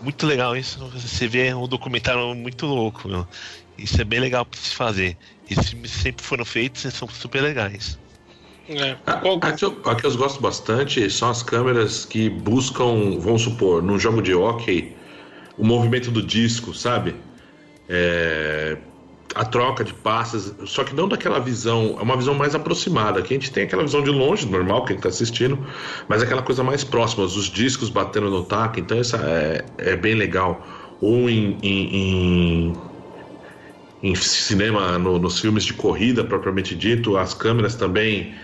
muito 0.00 0.26
legal 0.26 0.56
isso. 0.56 0.78
Você 0.90 1.26
vê 1.26 1.52
um 1.54 1.66
documentário 1.66 2.34
muito 2.34 2.66
louco, 2.66 3.08
meu. 3.08 3.26
Isso 3.76 4.00
é 4.00 4.04
bem 4.04 4.20
legal 4.20 4.44
pra 4.44 4.58
se 4.58 4.74
fazer. 4.74 5.16
Esses 5.48 5.70
filmes 5.70 5.90
sempre 5.90 6.24
foram 6.24 6.44
feitos 6.44 6.84
e 6.84 6.90
são 6.90 7.08
super 7.08 7.42
legais. 7.42 7.98
É. 8.68 8.96
A, 9.06 9.52
que 9.52 9.64
eu, 9.64 9.80
a 9.86 9.94
que 9.94 10.04
eu 10.04 10.16
gosto 10.16 10.42
bastante 10.42 11.08
são 11.10 11.30
as 11.30 11.42
câmeras 11.42 12.04
que 12.04 12.28
buscam, 12.28 13.18
vamos 13.18 13.42
supor, 13.42 13.82
num 13.82 13.98
jogo 13.98 14.20
de 14.20 14.34
hockey, 14.34 14.94
o 15.56 15.64
movimento 15.64 16.10
do 16.10 16.22
disco, 16.22 16.74
sabe? 16.74 17.14
É, 17.88 18.76
a 19.38 19.44
troca 19.44 19.84
de 19.84 19.94
passes, 19.94 20.52
só 20.64 20.82
que 20.82 20.92
não 20.92 21.06
daquela 21.06 21.38
visão, 21.38 21.96
é 21.96 22.02
uma 22.02 22.16
visão 22.16 22.34
mais 22.34 22.56
aproximada. 22.56 23.20
Aqui 23.20 23.34
a 23.34 23.38
gente 23.38 23.52
tem 23.52 23.62
aquela 23.62 23.84
visão 23.84 24.02
de 24.02 24.10
longe, 24.10 24.44
normal, 24.44 24.84
quem 24.84 24.96
está 24.96 25.08
assistindo, 25.08 25.56
mas 26.08 26.20
aquela 26.20 26.42
coisa 26.42 26.64
mais 26.64 26.82
próxima, 26.82 27.22
os 27.22 27.44
discos 27.44 27.88
batendo 27.88 28.28
no 28.30 28.42
taco, 28.42 28.80
então 28.80 28.98
essa 28.98 29.16
é, 29.16 29.64
é 29.78 29.96
bem 29.96 30.14
legal. 30.16 30.66
Ou 31.00 31.30
em, 31.30 31.56
em, 31.62 32.72
em, 32.72 32.72
em 34.02 34.14
cinema, 34.16 34.98
no, 34.98 35.20
nos 35.20 35.38
filmes 35.38 35.62
de 35.62 35.72
corrida 35.72 36.24
propriamente 36.24 36.74
dito, 36.74 37.16
as 37.16 37.32
câmeras 37.32 37.76
também, 37.76 38.34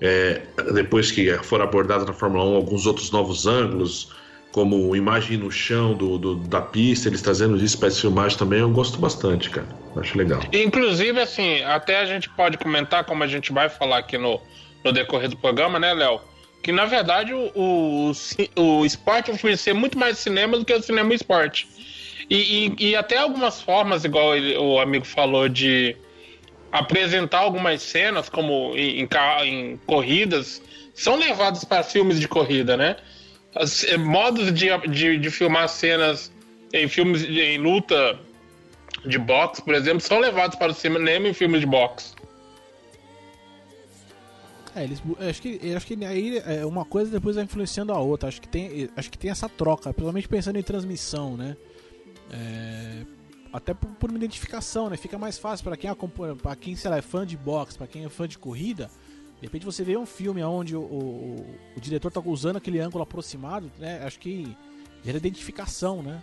é, 0.00 0.40
depois 0.72 1.12
que 1.12 1.30
foram 1.42 1.66
abordadas 1.66 2.06
na 2.06 2.14
Fórmula 2.14 2.46
1, 2.46 2.54
alguns 2.54 2.86
outros 2.86 3.10
novos 3.10 3.46
ângulos, 3.46 4.08
como 4.52 4.94
imagem 4.96 5.36
no 5.36 5.50
chão 5.50 5.94
do, 5.94 6.18
do 6.18 6.34
da 6.36 6.60
pista, 6.60 7.08
eles 7.08 7.22
trazendo 7.22 7.56
isso 7.56 7.78
para 7.78 7.88
essa 7.88 8.00
filmagem 8.00 8.36
também, 8.36 8.60
eu 8.60 8.70
gosto 8.70 8.98
bastante, 8.98 9.48
cara. 9.50 9.68
Acho 9.96 10.18
legal. 10.18 10.40
Inclusive, 10.52 11.20
assim, 11.20 11.62
até 11.62 12.00
a 12.00 12.06
gente 12.06 12.28
pode 12.30 12.58
comentar, 12.58 13.04
como 13.04 13.22
a 13.22 13.26
gente 13.26 13.52
vai 13.52 13.68
falar 13.68 13.98
aqui 13.98 14.18
no, 14.18 14.40
no 14.84 14.92
decorrer 14.92 15.28
do 15.28 15.36
programa, 15.36 15.78
né, 15.78 15.92
Léo? 15.94 16.20
Que 16.62 16.72
na 16.72 16.84
verdade 16.84 17.32
o, 17.32 17.50
o, 17.54 18.12
o 18.56 18.84
esporte 18.84 19.30
ser 19.56 19.72
muito 19.72 19.98
mais 19.98 20.18
cinema 20.18 20.58
do 20.58 20.64
que 20.64 20.74
o 20.74 20.82
cinema 20.82 21.14
esporte. 21.14 21.66
E, 22.28 22.74
e, 22.78 22.90
e, 22.90 22.96
até 22.96 23.18
algumas 23.18 23.60
formas, 23.60 24.04
igual 24.04 24.36
ele, 24.36 24.56
o 24.56 24.78
amigo 24.78 25.04
falou, 25.04 25.48
de 25.48 25.96
apresentar 26.70 27.38
algumas 27.38 27.82
cenas, 27.82 28.28
como 28.28 28.72
em, 28.76 29.00
em, 29.00 29.08
em 29.46 29.76
corridas, 29.78 30.62
são 30.94 31.16
levadas 31.16 31.64
para 31.64 31.82
filmes 31.82 32.20
de 32.20 32.28
corrida, 32.28 32.76
né? 32.76 32.96
Eh, 33.54 33.96
modos 33.96 34.52
de, 34.52 34.68
de, 34.88 35.18
de, 35.18 35.30
filmar 35.30 35.68
cenas 35.68 36.32
em 36.72 36.88
filmes 36.88 37.22
de, 37.22 37.40
em 37.40 37.58
luta 37.58 38.18
de 39.04 39.18
boxe, 39.18 39.60
por 39.62 39.74
exemplo, 39.74 40.00
são 40.00 40.20
levados 40.20 40.56
para 40.56 40.70
o 40.70 40.74
cinema 40.74 41.28
em 41.28 41.34
filmes 41.34 41.60
de 41.60 41.66
boxe. 41.66 42.14
É, 44.74 44.84
eles, 44.84 45.02
acho 45.28 45.42
que, 45.42 45.74
acho 45.74 45.86
que 45.86 46.04
aí 46.04 46.38
é, 46.38 46.64
uma 46.64 46.84
coisa 46.84 47.10
depois 47.10 47.34
vai 47.34 47.44
influenciando 47.44 47.92
a 47.92 47.98
outra. 47.98 48.28
Acho 48.28 48.40
que 48.40 48.48
tem, 48.48 48.88
acho 48.96 49.10
que 49.10 49.18
tem 49.18 49.30
essa 49.30 49.48
troca, 49.48 49.92
principalmente 49.92 50.28
pensando 50.28 50.58
em 50.58 50.62
transmissão, 50.62 51.36
né? 51.36 51.56
É, 52.30 53.04
até 53.52 53.74
por, 53.74 53.88
por, 53.90 54.10
uma 54.10 54.18
identificação, 54.18 54.88
né? 54.88 54.96
Fica 54.96 55.18
mais 55.18 55.38
fácil 55.38 55.64
para 55.64 55.76
quem 55.76 55.90
acompanha, 55.90 56.36
para 56.36 56.54
quem 56.54 56.76
sei 56.76 56.88
lá, 56.88 56.98
é 56.98 57.02
fã 57.02 57.26
de 57.26 57.36
boxe, 57.36 57.76
para 57.76 57.88
quem 57.88 58.04
é 58.04 58.08
fã 58.08 58.28
de 58.28 58.38
corrida. 58.38 58.88
De 59.40 59.46
repente 59.46 59.64
você 59.64 59.82
vê 59.82 59.96
um 59.96 60.04
filme 60.04 60.42
onde 60.44 60.76
o, 60.76 60.80
o, 60.82 61.46
o 61.74 61.80
diretor 61.80 62.12
tá 62.12 62.20
usando 62.22 62.56
aquele 62.56 62.78
ângulo 62.78 63.02
aproximado, 63.02 63.72
né? 63.78 64.02
Acho 64.04 64.18
que 64.18 64.54
gera 65.02 65.16
identificação, 65.16 66.02
né? 66.02 66.22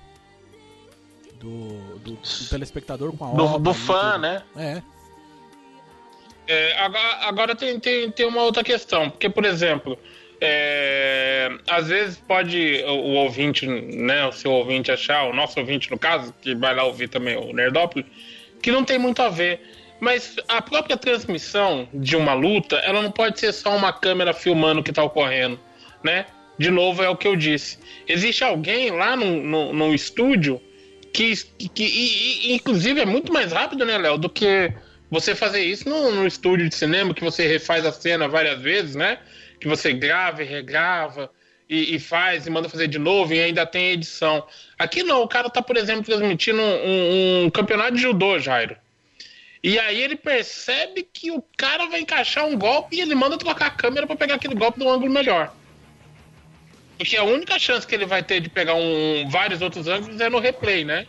Do, 1.40 1.98
do, 1.98 2.12
do 2.14 2.50
telespectador 2.50 3.12
com 3.18 3.26
a 3.26 3.30
obra. 3.30 3.44
Do, 3.44 3.60
do 3.60 3.74
fã, 3.74 4.18
né? 4.20 4.44
É. 4.56 4.82
é 6.48 6.80
agora, 6.80 7.16
agora 7.26 7.56
tem, 7.56 7.80
tem, 7.80 8.12
tem 8.12 8.26
uma 8.28 8.44
outra 8.44 8.64
questão, 8.64 9.10
porque, 9.10 9.30
por 9.30 9.46
exemplo, 9.46 9.98
é, 10.40 11.50
às 11.68 11.88
vezes 11.88 12.18
pode 12.18 12.84
o, 12.86 12.92
o, 12.92 13.14
ouvinte, 13.16 13.66
né, 13.66 14.28
o 14.28 14.32
seu 14.32 14.52
ouvinte 14.52 14.92
achar, 14.92 15.24
o 15.24 15.34
nosso 15.34 15.60
ouvinte 15.60 15.90
no 15.90 15.98
caso, 15.98 16.34
que 16.42 16.54
vai 16.54 16.76
lá 16.76 16.84
ouvir 16.84 17.08
também 17.08 17.36
o 17.36 17.52
Nerdópolis, 17.52 18.08
que 18.62 18.72
não 18.72 18.84
tem 18.84 19.00
muito 19.00 19.22
a 19.22 19.30
ver. 19.30 19.77
Mas 20.00 20.36
a 20.48 20.62
própria 20.62 20.96
transmissão 20.96 21.88
de 21.94 22.16
uma 22.16 22.34
luta, 22.34 22.76
ela 22.78 23.02
não 23.02 23.12
pode 23.12 23.40
ser 23.40 23.52
só 23.52 23.76
uma 23.76 23.92
câmera 23.92 24.34
filmando 24.34 24.82
o 24.82 24.84
que 24.84 24.92
está 24.92 25.04
ocorrendo, 25.04 25.60
né? 26.04 26.26
De 26.58 26.70
novo, 26.72 27.04
é 27.04 27.10
o 27.10 27.16
que 27.16 27.28
eu 27.28 27.36
disse. 27.36 27.80
Existe 28.08 28.44
alguém 28.44 28.92
lá 28.92 29.16
no, 29.16 29.42
no, 29.44 29.74
no 29.74 29.94
estúdio 29.94 30.62
que, 31.14 31.34
que, 31.58 31.70
que 31.70 31.84
e, 31.84 32.52
e, 32.52 32.54
inclusive, 32.54 33.02
é 33.02 33.06
muito 33.06 33.32
mais 33.34 33.52
rápido, 33.52 33.86
né, 33.86 33.98
Léo, 33.98 34.18
do 34.18 34.30
que 34.30 34.72
você 35.10 35.34
fazer 35.34 35.64
isso 35.64 35.88
no, 35.88 36.12
no 36.12 36.28
estúdio 36.28 36.68
de 36.68 36.76
cinema, 36.76 37.14
que 37.14 37.24
você 37.24 37.48
refaz 37.48 37.86
a 37.86 37.92
cena 37.92 38.28
várias 38.28 38.62
vezes, 38.62 38.96
né? 38.96 39.20
que 39.60 39.68
você 39.68 39.94
grava 39.94 40.44
e 40.44 40.46
regrava 40.46 41.30
e, 41.70 41.96
e, 41.96 42.00
faz 42.00 42.46
e 42.46 42.50
manda 42.50 42.70
fazer 42.70 42.88
de 42.88 42.98
novo 42.98 43.34
e 43.34 43.40
ainda 43.40 43.66
tem 43.66 43.92
edição. 43.92 44.46
Aqui 44.78 45.04
não, 45.04 45.22
o 45.22 45.28
cara 45.28 45.50
tá, 45.50 45.62
por 45.62 45.76
exemplo, 45.76 46.04
transmitindo 46.04 46.62
um, 46.62 47.46
um 47.46 47.50
campeonato 47.50 47.96
de 47.96 48.02
judô, 48.02 48.40
Jairo. 48.40 48.78
E 49.64 49.80
aí 49.80 50.02
ele 50.02 50.16
percebe 50.16 51.08
que 51.12 51.32
o 51.32 51.44
cara 51.58 51.88
vai 51.88 52.02
encaixar 52.02 52.46
um 52.46 52.58
golpe 52.58 52.96
e 52.96 53.02
ele 53.02 53.16
manda 53.16 53.38
trocar 53.38 53.68
a 53.68 53.72
câmera 53.72 54.06
para 54.06 54.16
pegar 54.16 54.36
aquele 54.36 54.56
golpe 54.56 54.80
do 54.80 54.90
ângulo 54.90 55.12
melhor. 55.12 55.54
Porque 56.98 57.16
a 57.16 57.24
única 57.24 57.60
chance 57.60 57.86
que 57.86 57.94
ele 57.94 58.06
vai 58.06 58.24
ter 58.24 58.40
de 58.40 58.50
pegar 58.50 58.74
um, 58.74 59.28
vários 59.30 59.62
outros 59.62 59.88
ângulos 59.88 60.20
é 60.20 60.30
no 60.30 60.40
replay, 60.40 60.84
né? 60.84 61.06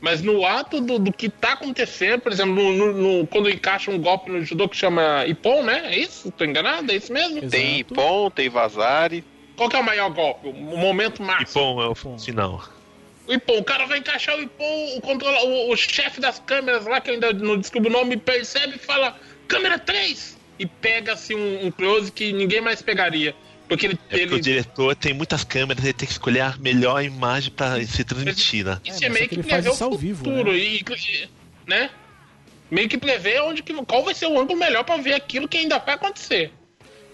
Mas 0.00 0.22
no 0.22 0.46
ato 0.46 0.80
do, 0.80 0.98
do 0.98 1.12
que 1.12 1.28
tá 1.28 1.52
acontecendo, 1.52 2.20
por 2.20 2.32
exemplo, 2.32 2.54
no, 2.54 2.72
no, 2.72 2.92
no, 2.92 3.26
quando 3.26 3.50
encaixa 3.50 3.90
um 3.90 3.98
golpe 3.98 4.30
no 4.30 4.42
judô 4.42 4.68
que 4.68 4.76
chama 4.76 5.26
Ippon, 5.26 5.62
né? 5.62 5.94
É 5.94 5.98
isso? 5.98 6.30
Tô 6.32 6.44
enganado? 6.44 6.90
É 6.90 6.96
isso 6.96 7.12
mesmo? 7.12 7.38
Exato. 7.38 7.50
Tem 7.50 7.80
Ippon, 7.80 8.30
tem 8.30 8.48
Vazari. 8.48 9.22
Qual 9.56 9.68
que 9.68 9.76
é 9.76 9.78
o 9.78 9.84
maior 9.84 10.10
golpe? 10.10 10.48
O 10.48 10.78
momento 10.78 11.22
máximo? 11.22 11.62
Ippon 11.62 11.82
é 11.82 11.88
o 11.88 11.94
final. 11.94 12.64
O 13.30 13.32
Ippon, 13.32 13.58
o 13.58 13.64
cara 13.64 13.86
vai 13.86 13.98
encaixar 13.98 14.36
o 14.36 14.42
Ippon, 14.42 14.96
o, 14.96 15.00
controla, 15.00 15.44
o, 15.44 15.70
o 15.70 15.76
chefe 15.76 16.20
das 16.20 16.40
câmeras 16.40 16.84
lá, 16.84 17.00
que 17.00 17.10
eu 17.10 17.14
ainda 17.14 17.32
não 17.32 17.56
descubro 17.56 17.88
o 17.88 17.92
nome, 17.92 18.16
percebe 18.16 18.74
e 18.74 18.78
fala, 18.78 19.16
câmera 19.46 19.78
3! 19.78 20.36
E 20.58 20.66
pega 20.66 21.12
assim 21.12 21.36
um, 21.36 21.66
um 21.66 21.70
close 21.70 22.10
que 22.10 22.32
ninguém 22.32 22.60
mais 22.60 22.82
pegaria. 22.82 23.32
Porque 23.68 23.86
ele, 23.86 23.94
é 23.94 23.96
porque 23.98 24.20
ele... 24.20 24.34
o 24.34 24.40
diretor 24.40 24.96
tem 24.96 25.14
muitas 25.14 25.44
câmeras, 25.44 25.84
ele 25.84 25.92
tem 25.92 26.08
que 26.08 26.12
escolher 26.12 26.40
a 26.40 26.56
melhor 26.58 27.04
imagem 27.04 27.52
para 27.52 27.80
ser 27.86 28.02
transmitida. 28.02 28.82
Isso 28.84 29.04
é, 29.04 29.06
é 29.06 29.10
meio 29.10 29.28
que, 29.28 29.36
que 29.36 29.42
prever 29.44 29.68
o 29.68 29.74
futuro 29.74 29.96
vivo, 29.96 30.28
né? 30.28 30.58
E, 30.58 31.28
né? 31.68 31.90
Meio 32.68 32.88
que 32.88 32.98
prever 32.98 33.42
onde 33.42 33.62
que, 33.62 33.72
qual 33.84 34.02
vai 34.02 34.12
ser 34.12 34.26
o 34.26 34.40
ângulo 34.40 34.58
melhor 34.58 34.82
para 34.82 35.00
ver 35.00 35.14
aquilo 35.14 35.46
que 35.46 35.56
ainda 35.56 35.78
vai 35.78 35.94
acontecer. 35.94 36.52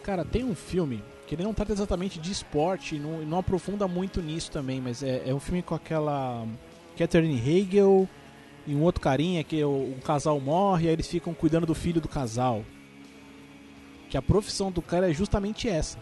Cara, 0.02 0.24
tem 0.24 0.44
um 0.44 0.54
filme 0.54 1.04
que 1.26 1.34
ele 1.34 1.42
não 1.42 1.52
trata 1.52 1.72
exatamente 1.72 2.18
de 2.20 2.30
esporte, 2.30 2.98
não, 2.98 3.22
não 3.22 3.38
aprofunda 3.38 3.88
muito 3.88 4.22
nisso 4.22 4.50
também, 4.50 4.80
mas 4.80 5.02
é, 5.02 5.22
é 5.26 5.34
um 5.34 5.40
filme 5.40 5.62
com 5.62 5.74
aquela 5.74 6.46
Catherine 6.96 7.36
Hegel 7.36 8.08
e 8.66 8.74
um 8.74 8.82
outro 8.82 9.00
carinha 9.00 9.42
que 9.42 9.62
o, 9.62 9.94
um 9.96 10.00
casal 10.00 10.40
morre 10.40 10.84
e 10.84 10.88
aí 10.88 10.94
eles 10.94 11.08
ficam 11.08 11.34
cuidando 11.34 11.66
do 11.66 11.74
filho 11.74 12.00
do 12.00 12.08
casal. 12.08 12.64
Que 14.08 14.16
a 14.16 14.22
profissão 14.22 14.70
do 14.70 14.80
cara 14.80 15.10
é 15.10 15.12
justamente 15.12 15.68
essa. 15.68 15.98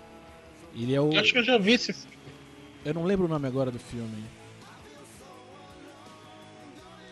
Ele 0.75 0.95
é 0.95 1.01
o. 1.01 1.11
Eu 1.11 1.21
acho 1.21 1.33
que 1.33 1.39
eu 1.39 1.45
já 1.45 1.57
vi 1.57 1.73
esse 1.73 1.93
filme. 1.93 2.15
Eu 2.85 2.93
não 2.93 3.05
lembro 3.05 3.25
o 3.25 3.29
nome 3.29 3.49
agora 3.49 3.71
do 3.71 3.79
filme. 3.79 4.25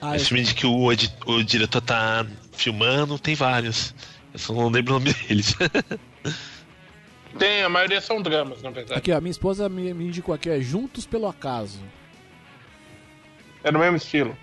Ah, 0.02 0.16
esse 0.16 0.26
filme 0.26 0.42
de 0.42 0.54
que 0.54 0.66
o, 0.66 0.87
o 0.87 1.45
diretor 1.45 1.81
tá 1.81 2.26
filmando, 2.52 3.19
tem 3.19 3.35
vários. 3.35 3.95
Eu 4.35 4.38
só 4.38 4.52
não 4.52 4.69
lembro 4.69 4.97
o 4.97 4.99
nome 4.99 5.14
deles. 5.28 5.54
Tem, 7.39 7.62
a 7.62 7.69
maioria 7.69 8.01
são 8.01 8.21
dramas, 8.21 8.62
na 8.62 8.71
verdade. 8.71 8.99
Aqui, 8.99 9.12
ó, 9.12 9.21
minha 9.21 9.31
esposa 9.31 9.69
me, 9.69 9.93
me 9.95 10.07
indicou 10.07 10.35
aqui, 10.35 10.51
é 10.51 10.61
Juntos 10.61 11.07
pelo 11.07 11.27
Acaso. 11.27 11.81
É 13.65 13.71
no 13.71 13.79
mesmo 13.79 13.97
estilo. 13.97 14.37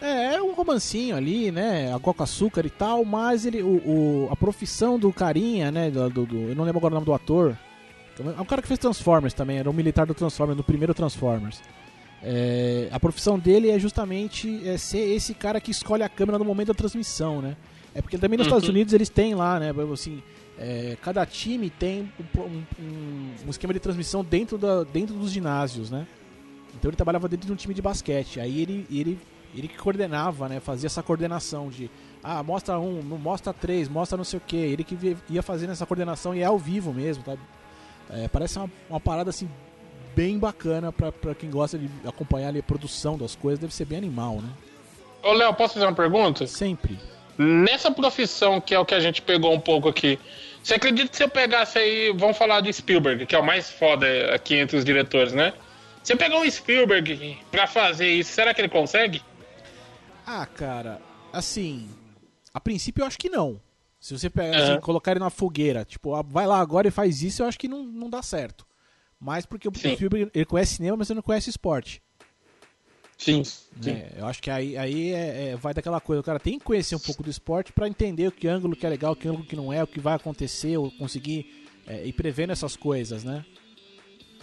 É, 0.00 0.34
é 0.34 0.42
um 0.42 0.52
romancinho 0.52 1.16
ali, 1.16 1.50
né? 1.50 1.92
Água 1.92 2.12
com 2.12 2.22
açúcar 2.22 2.66
e 2.66 2.70
tal, 2.70 3.04
mas 3.04 3.46
ele, 3.46 3.62
o, 3.62 3.76
o, 3.76 4.28
a 4.30 4.36
profissão 4.36 4.98
do 4.98 5.12
carinha, 5.12 5.70
né? 5.70 5.90
Do, 5.90 6.10
do, 6.10 6.26
do, 6.26 6.36
eu 6.48 6.54
não 6.54 6.64
lembro 6.64 6.78
agora 6.78 6.92
o 6.92 6.96
nome 6.96 7.06
do 7.06 7.14
ator. 7.14 7.56
É 8.18 8.40
um 8.40 8.44
cara 8.44 8.62
que 8.62 8.68
fez 8.68 8.78
Transformers 8.78 9.34
também, 9.34 9.58
era 9.58 9.68
um 9.68 9.74
militar 9.74 10.06
do 10.06 10.14
Transformers, 10.14 10.56
no 10.56 10.64
primeiro 10.64 10.94
Transformers. 10.94 11.60
É, 12.22 12.88
a 12.90 12.98
profissão 12.98 13.38
dele 13.38 13.70
é 13.70 13.78
justamente 13.78 14.66
é, 14.66 14.78
ser 14.78 15.14
esse 15.14 15.34
cara 15.34 15.60
que 15.60 15.70
escolhe 15.70 16.02
a 16.02 16.08
câmera 16.08 16.38
no 16.38 16.44
momento 16.44 16.68
da 16.68 16.74
transmissão, 16.74 17.42
né? 17.42 17.56
É 17.94 18.02
porque 18.02 18.18
também 18.18 18.36
nos 18.38 18.46
uhum. 18.46 18.52
Estados 18.52 18.68
Unidos 18.68 18.92
eles 18.92 19.08
têm 19.08 19.34
lá, 19.34 19.60
né? 19.60 19.70
Assim, 19.92 20.22
é, 20.58 20.96
cada 21.02 21.24
time 21.26 21.68
tem 21.68 22.10
um, 22.18 22.40
um, 22.40 22.64
um, 23.46 23.50
esquema 23.50 23.74
de 23.74 23.80
transmissão 23.80 24.24
dentro, 24.24 24.56
da, 24.56 24.84
dentro 24.84 25.14
dos 25.14 25.30
ginásios, 25.30 25.90
né? 25.90 26.06
Então 26.74 26.88
ele 26.88 26.96
trabalhava 26.96 27.28
dentro 27.28 27.46
de 27.46 27.52
um 27.52 27.56
time 27.56 27.74
de 27.74 27.82
basquete. 27.82 28.40
Aí 28.40 28.60
ele, 28.60 28.86
ele, 28.90 29.18
ele 29.54 29.68
que 29.68 29.76
coordenava, 29.76 30.48
né? 30.48 30.60
Fazia 30.60 30.86
essa 30.86 31.02
coordenação 31.02 31.68
de 31.68 31.90
ah, 32.22 32.42
mostra 32.42 32.78
um, 32.78 33.02
mostra 33.02 33.52
três, 33.52 33.88
mostra 33.88 34.16
não 34.16 34.24
sei 34.24 34.38
o 34.38 34.42
que. 34.44 34.56
Ele 34.56 34.82
que 34.82 35.16
ia 35.28 35.42
fazendo 35.42 35.70
essa 35.70 35.86
coordenação 35.86 36.34
e 36.34 36.40
é 36.40 36.44
ao 36.44 36.58
vivo 36.58 36.92
mesmo, 36.92 37.22
tá? 37.22 37.36
É, 38.10 38.28
parece 38.28 38.58
uma, 38.58 38.70
uma 38.88 39.00
parada 39.00 39.30
assim 39.30 39.48
bem 40.14 40.38
bacana 40.38 40.90
pra 40.90 41.34
quem 41.34 41.50
gosta 41.50 41.78
de 41.78 41.90
acompanhar 42.06 42.48
ali, 42.48 42.60
a 42.60 42.62
produção 42.62 43.18
das 43.18 43.36
coisas, 43.36 43.58
deve 43.58 43.74
ser 43.74 43.84
bem 43.84 43.98
animal, 43.98 44.36
né? 44.36 44.48
Ô 45.22 45.32
Léo, 45.32 45.52
posso 45.52 45.74
fazer 45.74 45.86
uma 45.86 45.94
pergunta? 45.94 46.46
Sempre. 46.46 46.98
Nessa 47.38 47.90
profissão 47.90 48.60
que 48.60 48.74
é 48.74 48.78
o 48.78 48.84
que 48.84 48.94
a 48.94 49.00
gente 49.00 49.20
pegou 49.20 49.52
um 49.52 49.60
pouco 49.60 49.88
aqui, 49.88 50.18
você 50.62 50.74
acredita 50.74 51.08
que 51.08 51.16
se 51.16 51.22
eu 51.22 51.28
pegasse 51.28 51.78
aí, 51.78 52.12
vamos 52.16 52.36
falar 52.36 52.60
do 52.60 52.72
Spielberg, 52.72 53.26
que 53.26 53.34
é 53.36 53.38
o 53.38 53.44
mais 53.44 53.70
foda 53.70 54.06
aqui 54.34 54.56
entre 54.56 54.76
os 54.76 54.84
diretores, 54.84 55.32
né? 55.32 55.52
Se 56.02 56.12
eu 56.12 56.16
pegar 56.16 56.38
um 56.38 56.50
Spielberg 56.50 57.38
pra 57.50 57.66
fazer 57.66 58.08
isso, 58.08 58.32
será 58.32 58.54
que 58.54 58.60
ele 58.60 58.68
consegue? 58.68 59.22
Ah, 60.26 60.46
cara, 60.46 61.00
assim, 61.32 61.88
a 62.52 62.60
princípio 62.60 63.02
eu 63.02 63.06
acho 63.06 63.18
que 63.18 63.28
não. 63.28 63.60
Se 64.00 64.16
você 64.16 64.30
pegar, 64.30 64.56
assim, 64.56 64.80
colocar 64.80 65.10
ele 65.10 65.20
na 65.20 65.30
fogueira, 65.30 65.84
tipo, 65.84 66.14
ah, 66.14 66.22
vai 66.22 66.46
lá 66.46 66.60
agora 66.60 66.88
e 66.88 66.92
faz 66.92 67.22
isso, 67.22 67.42
eu 67.42 67.46
acho 67.46 67.58
que 67.58 67.68
não, 67.68 67.82
não 67.82 68.08
dá 68.08 68.22
certo. 68.22 68.66
Mas 69.18 69.46
porque 69.46 69.68
Sim. 69.74 69.94
o 69.94 69.96
filme 69.96 70.30
ele 70.34 70.44
conhece 70.44 70.76
cinema, 70.76 70.96
mas 70.96 71.10
ele 71.10 71.16
não 71.16 71.22
conhece 71.22 71.50
esporte. 71.50 72.02
Sim. 73.18 73.42
É, 73.86 74.12
eu 74.18 74.26
acho 74.26 74.42
que 74.42 74.50
aí, 74.50 74.76
aí 74.76 75.12
é, 75.12 75.48
é, 75.48 75.56
vai 75.56 75.72
daquela 75.72 76.00
coisa, 76.00 76.20
o 76.20 76.24
cara 76.24 76.38
tem 76.38 76.58
que 76.58 76.64
conhecer 76.64 76.94
um 76.94 77.00
pouco 77.00 77.22
do 77.22 77.30
esporte 77.30 77.72
para 77.72 77.88
entender 77.88 78.28
o 78.28 78.32
que 78.32 78.46
ângulo 78.46 78.76
que 78.76 78.84
é 78.84 78.88
legal, 78.88 79.12
o 79.12 79.16
que 79.16 79.26
ângulo 79.26 79.44
que 79.44 79.56
não 79.56 79.72
é, 79.72 79.82
o 79.82 79.86
que 79.86 79.98
vai 79.98 80.14
acontecer, 80.14 80.76
ou 80.76 80.90
conseguir 80.92 81.64
é, 81.86 82.06
ir 82.06 82.12
prevendo 82.12 82.52
essas 82.52 82.76
coisas, 82.76 83.24
né? 83.24 83.44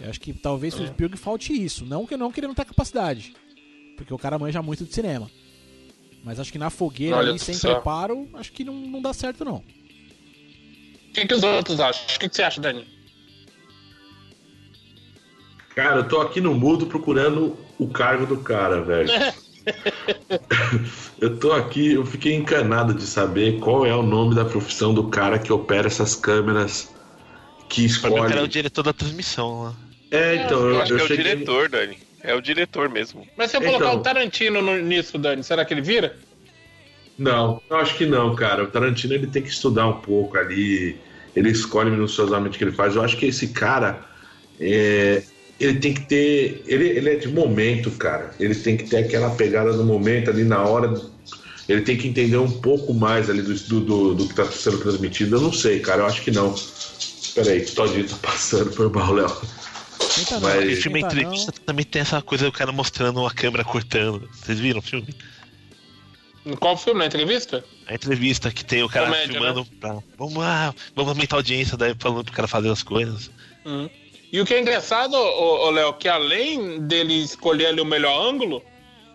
Eu 0.00 0.10
acho 0.10 0.20
que 0.20 0.32
talvez 0.32 0.74
é. 0.74 0.82
o 0.82 0.86
Spielberg 0.88 1.16
falte 1.16 1.52
isso. 1.52 1.84
Não 1.86 2.04
que 2.06 2.16
não 2.16 2.32
que 2.32 2.40
ele 2.40 2.48
não 2.48 2.54
tenha 2.54 2.66
capacidade. 2.66 3.34
Porque 3.96 4.12
o 4.12 4.18
cara 4.18 4.38
manja 4.38 4.60
muito 4.60 4.84
de 4.84 4.92
cinema. 4.92 5.30
Mas 6.24 6.40
acho 6.40 6.50
que 6.50 6.58
na 6.58 6.70
fogueira 6.70 7.16
Olha 7.16 7.30
ali, 7.30 7.38
sem 7.38 7.54
só. 7.54 7.74
preparo, 7.74 8.28
acho 8.34 8.50
que 8.50 8.64
não, 8.64 8.74
não 8.74 9.00
dá 9.00 9.12
certo, 9.12 9.44
não. 9.44 9.56
O 9.56 11.12
que, 11.12 11.26
que 11.26 11.34
os 11.34 11.44
outros 11.44 11.78
acham? 11.78 12.02
O 12.04 12.18
que, 12.18 12.28
que 12.28 12.34
você 12.34 12.42
acha, 12.42 12.60
Dani? 12.60 12.93
Cara, 15.74 16.00
eu 16.00 16.08
tô 16.08 16.20
aqui 16.20 16.40
no 16.40 16.54
mudo 16.54 16.86
procurando 16.86 17.58
o 17.78 17.90
cargo 17.92 18.26
do 18.26 18.42
cara, 18.42 18.82
velho. 18.82 19.10
eu 21.20 21.38
tô 21.38 21.52
aqui, 21.52 21.92
eu 21.94 22.04
fiquei 22.04 22.34
encanado 22.34 22.94
de 22.94 23.06
saber 23.06 23.58
qual 23.60 23.84
é 23.86 23.94
o 23.94 24.02
nome 24.02 24.34
da 24.34 24.44
profissão 24.44 24.92
do 24.94 25.08
cara 25.10 25.38
que 25.38 25.52
opera 25.52 25.86
essas 25.86 26.14
câmeras 26.14 26.94
que 27.68 27.84
Pra 28.00 28.10
mim, 28.10 28.20
o 28.20 28.24
cara 28.24 28.40
é 28.40 28.42
o 28.44 28.46
escolhe. 28.46 28.48
diretor 28.48 28.82
da 28.82 28.92
transmissão 28.92 29.62
lá. 29.62 29.76
É, 30.10 30.36
então, 30.36 30.60
eu, 30.68 30.76
Eu 30.76 30.80
acho 30.80 30.92
eu 30.92 30.96
que 30.96 31.00
é 31.00 31.04
o 31.04 31.08
diretor, 31.08 31.68
Dani. 31.68 31.98
É 32.22 32.34
o 32.34 32.40
diretor 32.40 32.88
mesmo. 32.88 33.26
Mas 33.36 33.50
se 33.50 33.56
eu 33.56 33.60
Então. 33.60 33.70
colocar 33.70 33.92
o 33.92 34.02
Tarantino 34.02 34.62
no- 34.62 34.78
nisso, 34.80 35.18
Dani, 35.18 35.42
será 35.42 35.64
que 35.64 35.74
ele 35.74 35.82
vira? 35.82 36.16
Não, 37.16 37.62
eu 37.70 37.76
acho 37.76 37.96
que 37.96 38.06
não, 38.06 38.34
cara. 38.34 38.64
O 38.64 38.70
Tarantino 38.70 39.14
ele 39.14 39.28
tem 39.30 39.42
que 39.42 39.48
estudar 39.48 39.86
um 39.86 40.00
pouco 40.00 40.36
ali. 40.36 41.00
Ele 41.34 41.50
escolhe 41.50 41.90
minuciosamente 41.90 42.56
o 42.56 42.58
que 42.58 42.64
ele 42.64 42.72
faz. 42.72 42.96
Eu 42.96 43.02
acho 43.02 43.16
que 43.16 43.26
esse 43.26 43.52
cara, 43.52 44.04
é, 44.58 45.22
ele 45.58 45.78
tem 45.78 45.94
que 45.94 46.02
ter. 46.02 46.62
Ele, 46.66 46.88
ele 46.88 47.10
é 47.10 47.16
de 47.16 47.28
momento, 47.28 47.90
cara. 47.92 48.34
Ele 48.38 48.54
tem 48.54 48.76
que 48.76 48.84
ter 48.84 48.98
aquela 48.98 49.30
pegada 49.30 49.72
do 49.72 49.84
momento 49.84 50.30
ali 50.30 50.44
na 50.44 50.62
hora. 50.62 50.92
Ele 51.68 51.80
tem 51.80 51.96
que 51.96 52.08
entender 52.08 52.36
um 52.36 52.50
pouco 52.50 52.92
mais 52.92 53.30
ali 53.30 53.40
do, 53.40 53.54
do, 53.54 53.80
do, 53.80 54.14
do 54.14 54.24
que 54.26 54.32
está 54.32 54.44
sendo 54.46 54.78
transmitido. 54.78 55.36
Eu 55.36 55.40
não 55.40 55.52
sei, 55.52 55.80
cara. 55.80 56.02
Eu 56.02 56.06
acho 56.06 56.22
que 56.22 56.30
não. 56.30 56.54
Peraí, 57.34 57.64
Todinho 57.64 58.06
tá 58.06 58.16
passando, 58.22 58.72
foi 58.72 58.88
mal, 58.88 59.12
Léo. 59.12 59.28
Não, 60.30 60.40
Mas- 60.40 60.64
tenta 60.68 60.80
filme 60.82 61.00
não. 61.00 61.08
entrevista 61.08 61.52
também 61.52 61.84
tem 61.84 62.02
essa 62.02 62.20
coisa 62.22 62.44
do 62.44 62.52
cara 62.52 62.70
mostrando 62.70 63.24
a 63.26 63.30
câmera 63.30 63.64
cortando. 63.64 64.28
Vocês 64.32 64.60
viram 64.60 64.78
o 64.78 64.82
filme? 64.82 65.14
Em 66.46 66.54
qual 66.54 66.76
filme? 66.76 67.00
Na 67.00 67.06
entrevista? 67.06 67.64
A 67.86 67.94
entrevista 67.94 68.50
que 68.50 68.64
tem 68.64 68.82
o 68.82 68.88
cara 68.88 69.06
Comédia, 69.06 69.32
filmando 69.32 69.64
pra. 69.80 69.98
Vamos 70.18 70.34
lá, 70.36 70.74
vamos 70.94 71.10
aumentar 71.12 71.36
a 71.36 71.38
audiência, 71.38 71.76
daí 71.76 71.94
falando 71.98 72.24
pro 72.24 72.34
cara 72.34 72.46
fazer 72.46 72.68
as 72.70 72.82
coisas. 72.82 73.30
Uhum. 73.64 73.88
E 74.32 74.40
o 74.40 74.44
que 74.44 74.54
é 74.54 74.60
engraçado, 74.60 75.16
Léo, 75.70 75.92
que 75.94 76.08
além 76.08 76.80
dele 76.80 77.22
escolher 77.22 77.66
ali 77.66 77.80
o 77.80 77.84
melhor 77.84 78.20
ângulo, 78.20 78.62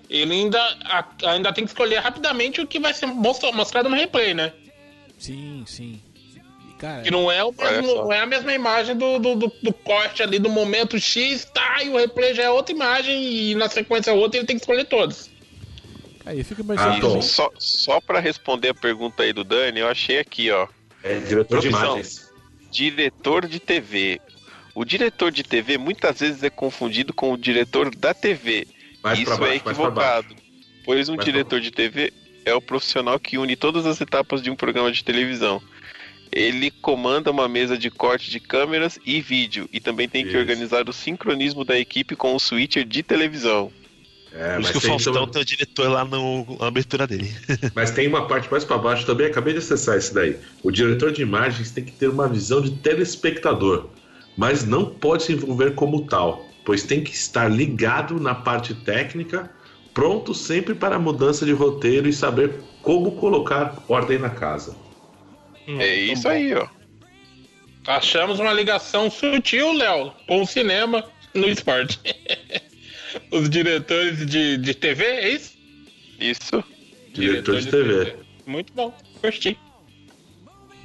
ele 0.10 0.34
ainda, 0.34 0.60
a- 0.86 1.06
ainda 1.26 1.52
tem 1.54 1.66
que 1.66 1.72
escolher 1.72 1.98
rapidamente 2.00 2.62
o 2.62 2.68
que 2.68 2.80
vai 2.80 2.94
ser 2.94 3.06
mostra- 3.08 3.52
mostrado 3.52 3.90
no 3.90 3.96
replay, 3.96 4.34
né? 4.34 4.54
Sim, 5.18 5.64
sim. 5.68 6.02
Cara, 6.80 7.02
Que 7.02 7.12
não 7.12 7.30
é, 7.30 7.44
o 7.44 7.52
mesmo, 7.52 7.96
não 7.96 8.14
é 8.14 8.20
a 8.22 8.26
mesma 8.26 8.54
imagem 8.54 8.96
do, 8.96 9.20
do, 9.20 9.36
do- 9.36 9.52
do 9.62 9.74
corte 9.74 10.24
ali 10.24 10.40
do 10.40 10.50
momento 10.50 10.98
X, 10.98 11.44
tá, 11.54 11.84
e 11.84 11.90
o 11.90 11.98
replay 11.98 12.34
já 12.34 12.44
é 12.44 12.50
outra 12.50 12.74
imagem 12.74 13.22
e 13.22 13.56
na 13.56 13.68
sequência 13.68 14.12
é 14.12 14.14
outra 14.14 14.38
e 14.38 14.40
ele 14.40 14.48
tem 14.48 14.56
que 14.56 14.62
escolher 14.62 14.86
todos. 14.86 15.30
eu 16.26 16.46
fico 16.46 16.62
imaginando 16.62 17.18
Ah, 17.18 17.22
só, 17.22 17.50
só 17.60 18.00
pra 18.00 18.22
responder 18.22 18.70
a 18.70 18.74
pergunta 18.74 19.24
aí 19.24 19.34
do 19.34 19.44
Dani, 19.44 19.82
eu 19.82 19.90
achei 19.90 20.20
aqui, 20.20 20.50
ó. 20.52 20.68
É 21.04 21.20
diretor 21.20 21.60
de 21.60 21.68
Profissão. 21.70 21.96
imagens. 21.98 22.30
Diretor 22.72 23.46
de 23.46 23.60
TV. 23.60 24.22
O 24.76 24.86
diretor 24.86 25.32
de 25.32 25.44
TV 25.44 25.78
muitas 25.78 26.20
vezes 26.20 26.44
é 26.44 26.50
confundido 26.50 27.14
com 27.14 27.34
o 27.34 27.38
diretor 27.38 27.94
da 27.96 28.14
TV. 28.14 28.68
Mais 29.04 29.20
Isso 29.20 29.30
baixo, 29.30 29.44
é 29.44 29.48
baixo. 29.48 29.70
equivocado. 29.70 30.36
Pois 30.86 31.10
um 31.10 31.16
Mais 31.16 31.26
diretor 31.26 31.60
de 31.60 31.72
TV 31.72 32.14
é 32.46 32.54
o 32.54 32.62
profissional 32.62 33.20
que 33.20 33.38
une 33.38 33.56
todas 33.56 33.86
as 33.86 34.00
etapas 34.02 34.42
de 34.42 34.50
um 34.50 34.56
programa 34.56 34.92
de 34.92 35.04
televisão. 35.04 35.62
Ele 36.32 36.70
comanda 36.70 37.32
uma 37.32 37.48
mesa 37.48 37.78
de 37.78 37.90
corte 37.90 38.30
de 38.30 38.40
câmeras 38.40 39.00
e 39.06 39.20
vídeo 39.20 39.68
e 39.74 39.80
também 39.80 40.08
tem 40.08 40.24
que 40.24 40.30
Isso. 40.30 40.38
organizar 40.40 40.88
o 40.88 40.94
sincronismo 40.94 41.66
da 41.66 41.78
equipe 41.78 42.16
com 42.16 42.36
o 42.36 42.40
switcher 42.40 42.86
de 42.86 43.02
televisão. 43.02 43.72
É, 44.32 44.54
Por 44.54 44.62
mas 44.62 44.64
isso 44.66 44.72
que 44.74 44.78
o 44.78 44.82
tem, 44.82 44.90
Faustão 44.92 45.14
também- 45.14 45.30
tem 45.32 45.42
o 45.42 45.46
diretor 45.46 45.90
lá 45.90 46.06
no, 46.06 46.58
na 46.60 46.68
abertura 46.68 47.08
dele. 47.08 47.34
mas 47.74 47.90
tem 47.90 48.08
uma 48.08 48.28
parte 48.28 48.50
mais 48.52 48.64
pra 48.64 48.78
baixo 48.78 49.04
também, 49.08 49.26
acabei 49.26 49.54
de 49.54 49.60
acessar 49.60 49.98
isso 49.98 50.14
daí. 50.14 50.38
O 50.62 50.70
diretor 50.70 51.12
de 51.12 51.24
imagens 51.24 51.72
tem 51.72 51.84
que 51.84 51.92
ter 51.92 52.08
uma 52.08 52.28
visão 52.28 52.62
de 52.62 52.70
telespectador, 52.78 53.90
mas 54.40 54.66
não 54.66 54.86
pode 54.86 55.24
se 55.24 55.34
envolver 55.34 55.76
como 55.76 56.06
tal, 56.08 56.46
pois 56.64 56.84
tem 56.84 57.04
que 57.04 57.12
estar 57.12 57.52
ligado 57.52 58.22
na 58.22 58.34
parte 58.34 58.74
técnica, 58.74 59.52
pronto 59.94 60.34
sempre 60.34 60.74
para 60.74 60.96
a 60.96 61.00
mudança 61.00 61.46
de 61.46 61.52
roteiro 61.52 62.08
e 62.08 62.14
saber 62.14 62.54
como 62.82 63.18
colocar 63.18 63.84
ordem 63.90 64.18
na 64.18 64.30
casa. 64.30 64.78
é 65.68 65.94
isso 65.94 66.30
aí, 66.30 66.56
ó. 66.56 66.66
Achamos 67.86 68.40
uma 68.40 68.54
ligação 68.54 69.12
sutil, 69.12 69.74
Léo, 69.74 70.14
com 70.26 70.42
o 70.44 70.48
cinema 70.48 71.04
no 71.34 71.50
esporte. 71.50 72.00
Os 73.34 73.50
diretores 73.50 74.26
de, 74.26 74.56
de 74.56 74.74
TV, 74.74 75.04
é 75.04 75.30
isso? 75.32 75.58
Isso. 76.18 76.64
Diretor 77.12 77.60
de 77.60 77.70
TV. 77.70 78.16
Muito 78.46 78.72
bom, 78.72 78.94
gostei. 79.22 79.58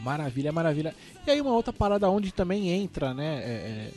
Maravilha, 0.00 0.50
maravilha. 0.50 0.92
E 1.26 1.30
aí 1.30 1.40
uma 1.40 1.52
outra 1.52 1.72
parada 1.72 2.08
onde 2.10 2.32
também 2.32 2.68
entra, 2.68 3.14
né, 3.14 3.36
é, 3.42 3.48
é, 3.48 3.90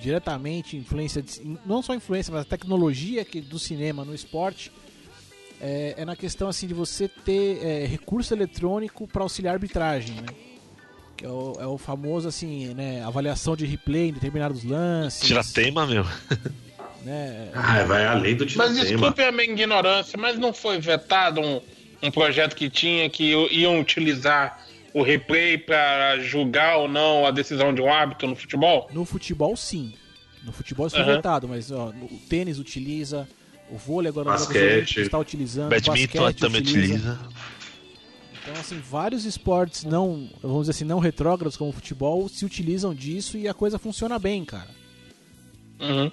diretamente 0.00 0.76
influência, 0.76 1.22
de- 1.22 1.58
não 1.66 1.82
só 1.82 1.94
influência, 1.94 2.32
mas 2.32 2.42
a 2.42 2.44
tecnologia 2.48 3.24
que, 3.24 3.40
do 3.40 3.58
cinema 3.58 4.04
no 4.04 4.14
esporte, 4.14 4.72
é, 5.60 5.94
é 5.98 6.04
na 6.04 6.16
questão 6.16 6.48
assim 6.48 6.66
de 6.66 6.74
você 6.74 7.08
ter 7.08 7.58
é, 7.64 7.86
recurso 7.86 8.32
eletrônico 8.34 9.06
para 9.06 9.22
auxiliar 9.22 9.52
a 9.52 9.56
arbitragem, 9.56 10.16
né? 10.16 10.26
Que 11.16 11.24
é 11.24 11.30
o, 11.30 11.52
é 11.60 11.66
o 11.66 11.78
famoso 11.78 12.28
assim, 12.28 12.74
né, 12.74 13.02
avaliação 13.04 13.56
de 13.56 13.64
replay 13.64 14.08
em 14.08 14.12
determinados 14.12 14.64
lances. 14.64 15.26
Tira 15.26 15.42
tema, 15.42 15.86
meu. 15.86 16.04
né? 17.04 17.50
Ah, 17.54 17.84
vai 17.84 18.04
além 18.06 18.36
do 18.36 18.44
Mas 18.56 18.72
tema. 18.74 18.84
desculpe 18.84 19.22
a 19.22 19.32
minha 19.32 19.44
ignorância, 19.44 20.18
mas 20.18 20.38
não 20.38 20.52
foi 20.52 20.78
vetado 20.78 21.40
um, 21.40 21.60
um 22.02 22.10
projeto 22.10 22.54
que 22.54 22.68
tinha 22.68 23.08
que 23.08 23.32
iam 23.50 23.80
utilizar 23.80 24.62
o 24.96 25.02
replay 25.02 25.58
para 25.58 26.18
julgar 26.20 26.78
ou 26.78 26.88
não 26.88 27.26
a 27.26 27.30
decisão 27.30 27.74
de 27.74 27.82
um 27.82 27.92
árbitro 27.92 28.26
no 28.26 28.34
futebol? 28.34 28.88
No 28.90 29.04
futebol, 29.04 29.54
sim. 29.54 29.92
No 30.42 30.52
futebol 30.52 30.86
isso 30.86 30.96
foi 30.96 31.04
Aham. 31.04 31.16
vetado, 31.16 31.46
mas 31.46 31.70
ó, 31.70 31.88
o 31.90 32.20
tênis 32.30 32.58
utiliza, 32.58 33.28
o 33.70 33.76
vôlei 33.76 34.08
agora 34.08 34.30
Basquete. 34.30 35.02
está 35.02 35.18
utilizando, 35.18 35.66
o 35.66 35.68
Badminton 35.68 36.18
basquete 36.22 36.40
também 36.40 36.62
utiliza. 36.62 37.18
Então, 38.40 38.54
assim, 38.58 38.80
vários 38.80 39.26
esportes 39.26 39.84
não, 39.84 40.30
vamos 40.40 40.60
dizer 40.60 40.70
assim, 40.70 40.84
não 40.86 40.98
retrógrados 40.98 41.58
como 41.58 41.68
o 41.68 41.74
futebol 41.74 42.26
se 42.26 42.46
utilizam 42.46 42.94
disso 42.94 43.36
e 43.36 43.46
a 43.46 43.52
coisa 43.52 43.78
funciona 43.78 44.18
bem, 44.18 44.46
cara. 44.46 44.70
Uhum. 45.78 46.10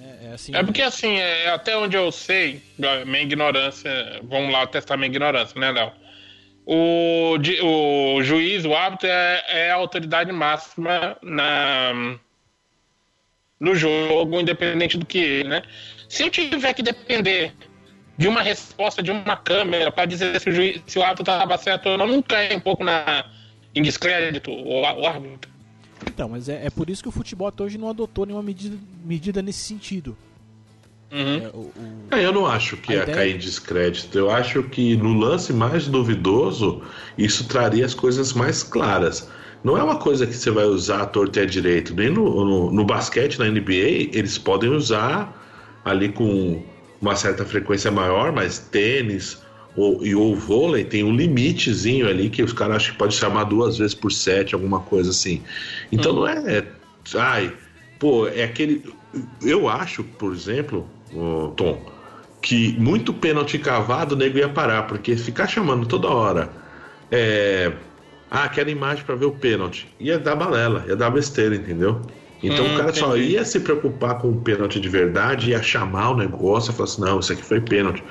É, 0.00 0.28
é 0.28 0.32
assim, 0.32 0.56
É 0.56 0.62
porque 0.62 0.80
assim, 0.80 1.16
é, 1.16 1.50
até 1.50 1.76
onde 1.76 1.94
eu 1.94 2.10
sei, 2.10 2.62
minha 3.04 3.22
ignorância, 3.22 4.18
vamos 4.22 4.50
lá 4.50 4.66
testar 4.66 4.96
minha 4.96 5.08
ignorância, 5.08 5.60
né, 5.60 5.70
Léo? 5.70 5.92
O, 6.70 7.38
o 7.62 8.22
juiz, 8.22 8.66
o 8.66 8.74
árbitro, 8.74 9.08
é, 9.08 9.42
é 9.48 9.70
a 9.70 9.76
autoridade 9.76 10.30
máxima 10.30 11.16
na, 11.22 12.18
no 13.58 13.74
jogo, 13.74 14.38
independente 14.38 14.98
do 14.98 15.06
que 15.06 15.16
ele, 15.16 15.48
né? 15.48 15.62
Se 16.10 16.24
eu 16.24 16.30
tiver 16.30 16.74
que 16.74 16.82
depender 16.82 17.54
de 18.18 18.28
uma 18.28 18.42
resposta 18.42 19.02
de 19.02 19.10
uma 19.10 19.34
câmera 19.34 19.90
para 19.90 20.04
dizer 20.04 20.38
se 20.38 20.50
o, 20.50 20.52
juiz, 20.52 20.82
se 20.86 20.98
o 20.98 21.02
árbitro 21.02 21.22
estava 21.22 21.56
certo 21.56 21.88
ou 21.88 21.96
não, 21.96 22.06
não 22.06 22.20
cai 22.20 22.54
um 22.54 22.60
pouco 22.60 22.84
na, 22.84 23.24
em 23.74 23.80
descrédito 23.80 24.50
o, 24.50 24.82
o 24.82 25.06
árbitro. 25.06 25.50
Então, 26.06 26.28
mas 26.28 26.50
é, 26.50 26.66
é 26.66 26.70
por 26.70 26.90
isso 26.90 27.02
que 27.02 27.08
o 27.08 27.12
futebol 27.12 27.48
até 27.48 27.62
hoje 27.62 27.78
não 27.78 27.88
adotou 27.88 28.26
nenhuma 28.26 28.42
medida, 28.42 28.76
medida 29.02 29.40
nesse 29.40 29.60
sentido. 29.60 30.14
Uhum. 31.10 31.36
É, 31.38 31.50
o- 31.54 31.58
o- 31.58 31.72
É, 32.10 32.24
eu 32.24 32.32
não 32.32 32.46
acho 32.46 32.76
que 32.76 32.92
A 32.92 32.96
ia 32.96 33.02
ideia- 33.02 33.16
cair 33.16 33.34
em 33.34 33.38
descrédito. 33.38 34.16
Eu 34.18 34.30
acho 34.30 34.62
que 34.64 34.96
no 34.96 35.12
lance 35.18 35.52
mais 35.52 35.86
duvidoso, 35.86 36.82
isso 37.16 37.46
traria 37.48 37.84
as 37.84 37.94
coisas 37.94 38.32
mais 38.32 38.62
claras. 38.62 39.28
Não 39.64 39.76
é 39.76 39.82
uma 39.82 39.96
coisa 39.96 40.26
que 40.26 40.34
você 40.34 40.50
vai 40.50 40.64
usar 40.64 41.02
à 41.02 41.06
torta 41.06 41.40
e 41.40 41.42
à 41.42 41.46
direito. 41.46 41.94
Nem 41.94 42.10
no, 42.10 42.44
no, 42.44 42.70
no 42.72 42.84
basquete, 42.84 43.38
na 43.38 43.46
NBA, 43.46 44.10
eles 44.16 44.38
podem 44.38 44.70
usar 44.70 45.34
ali 45.84 46.08
com 46.10 46.62
uma 47.00 47.14
certa 47.16 47.44
frequência 47.44 47.90
maior, 47.90 48.32
mas 48.32 48.58
tênis 48.58 49.38
ou, 49.76 50.04
e 50.04 50.14
ou 50.14 50.34
vôlei 50.34 50.84
tem 50.84 51.04
um 51.04 51.14
limitezinho 51.14 52.08
ali 52.08 52.28
que 52.30 52.42
os 52.42 52.52
caras 52.52 52.76
acham 52.76 52.92
que 52.92 52.98
pode 52.98 53.14
chamar 53.14 53.44
duas 53.44 53.78
vezes 53.78 53.94
por 53.94 54.10
set, 54.12 54.54
alguma 54.54 54.80
coisa 54.80 55.10
assim. 55.10 55.42
Então 55.92 56.12
não 56.12 56.26
é. 56.26 56.64
Ai, 57.16 57.52
pô, 57.98 58.26
é 58.28 58.44
aquele. 58.44 58.82
Eu 59.42 59.68
acho, 59.68 60.02
por 60.04 60.32
exemplo, 60.32 60.88
ô, 61.14 61.48
Tom, 61.56 61.80
que 62.40 62.78
muito 62.78 63.12
pênalti 63.12 63.58
cavado 63.58 64.14
o 64.14 64.18
nego 64.18 64.38
ia 64.38 64.48
parar, 64.48 64.86
porque 64.86 65.16
ficar 65.16 65.46
chamando 65.46 65.86
toda 65.86 66.08
hora. 66.08 66.50
É, 67.10 67.72
ah, 68.30 68.48
quero 68.48 68.70
imagem 68.70 69.04
para 69.04 69.14
ver 69.14 69.26
o 69.26 69.32
pênalti. 69.32 69.88
Ia 69.98 70.18
dar 70.18 70.36
balela, 70.36 70.84
ia 70.86 70.94
dar 70.96 71.10
besteira, 71.10 71.54
entendeu? 71.54 72.00
Então 72.42 72.64
Hum, 72.64 72.74
o 72.74 72.76
cara 72.78 72.92
só 72.92 73.16
entendi. 73.16 73.32
ia 73.32 73.44
se 73.44 73.58
preocupar 73.60 74.18
com 74.18 74.30
o 74.30 74.40
pênalti 74.40 74.78
de 74.78 74.88
verdade, 74.88 75.50
ia 75.50 75.62
chamar 75.62 76.10
o 76.10 76.16
negócio 76.16 76.70
e 76.70 76.74
falar 76.74 76.84
assim: 76.84 77.00
não, 77.00 77.18
isso 77.18 77.32
aqui 77.32 77.42
foi 77.42 77.60
pênalti. 77.60 78.02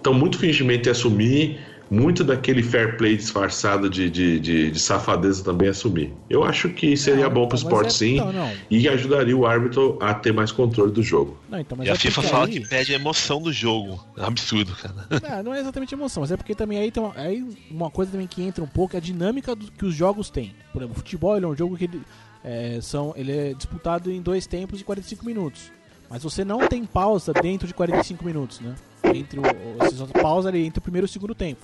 Então, 0.00 0.14
muito 0.14 0.38
fingimento 0.38 0.88
ia 0.88 0.92
assumir, 0.92 1.60
muito 1.92 2.24
daquele 2.24 2.62
fair 2.62 2.96
play 2.96 3.16
disfarçado 3.18 3.90
de, 3.90 4.08
de, 4.08 4.40
de, 4.40 4.70
de 4.70 4.80
safadeza 4.80 5.44
também 5.44 5.68
assumir. 5.68 6.10
Eu 6.30 6.42
acho 6.42 6.70
que 6.70 6.96
seria 6.96 7.24
Não, 7.28 7.34
bom 7.34 7.46
para 7.46 7.56
o 7.56 7.58
mas 7.58 7.62
esporte 7.62 7.86
é- 7.88 7.90
sim 7.90 8.16
não. 8.16 8.50
e 8.70 8.88
ajudaria 8.88 9.36
o 9.36 9.44
árbitro 9.46 9.98
a 10.00 10.14
ter 10.14 10.32
mais 10.32 10.50
controle 10.50 10.90
do 10.90 11.02
jogo. 11.02 11.36
Não, 11.50 11.60
então, 11.60 11.76
mas 11.76 11.86
E 11.86 11.90
a 11.90 11.92
é 11.92 11.96
FIFA 11.96 12.14
porque 12.22 12.30
fala 12.30 12.46
aí- 12.46 12.52
que 12.60 12.66
perde 12.66 12.92
a 12.92 12.96
emoção 12.96 13.42
do 13.42 13.52
jogo. 13.52 14.02
É 14.16 14.22
um 14.22 14.26
absurdo, 14.26 14.74
cara. 14.74 15.06
Não, 15.36 15.42
não 15.52 15.54
é 15.54 15.60
exatamente 15.60 15.94
emoção, 15.94 16.22
mas 16.22 16.32
é 16.32 16.36
porque 16.38 16.54
também 16.54 16.78
aí 16.78 16.90
tem 16.90 17.02
uma, 17.02 17.12
aí 17.14 17.44
uma 17.70 17.90
coisa 17.90 18.10
também 18.12 18.26
que 18.26 18.42
entra 18.42 18.64
um 18.64 18.68
pouco 18.68 18.96
é 18.96 18.98
a 18.98 19.00
dinâmica 19.02 19.54
do, 19.54 19.70
que 19.70 19.84
os 19.84 19.94
jogos 19.94 20.30
têm. 20.30 20.54
Por 20.72 20.78
exemplo, 20.80 20.94
o 20.96 20.98
futebol 20.98 21.36
ele 21.36 21.44
é 21.44 21.48
um 21.48 21.56
jogo 21.56 21.76
que 21.76 21.84
ele, 21.84 22.00
é, 22.42 22.78
são, 22.80 23.12
ele 23.16 23.32
é 23.32 23.52
disputado 23.54 24.10
em 24.10 24.22
dois 24.22 24.46
tempos 24.46 24.78
de 24.78 24.84
45 24.84 25.26
minutos. 25.26 25.70
Mas 26.08 26.22
você 26.22 26.42
não 26.44 26.66
tem 26.68 26.84
pausa 26.84 27.32
dentro 27.34 27.66
de 27.66 27.72
45 27.74 28.24
minutos, 28.24 28.60
né? 28.60 28.74
Entre 29.14 29.38
o, 29.38 29.42
o- 29.42 29.78
você 29.78 29.96
só 29.96 30.06
pausa 30.06 30.48
ali 30.48 30.64
entre 30.64 30.78
o 30.78 30.82
primeiro 30.82 31.06
e 31.06 31.08
o 31.08 31.12
segundo 31.12 31.34
tempo. 31.34 31.60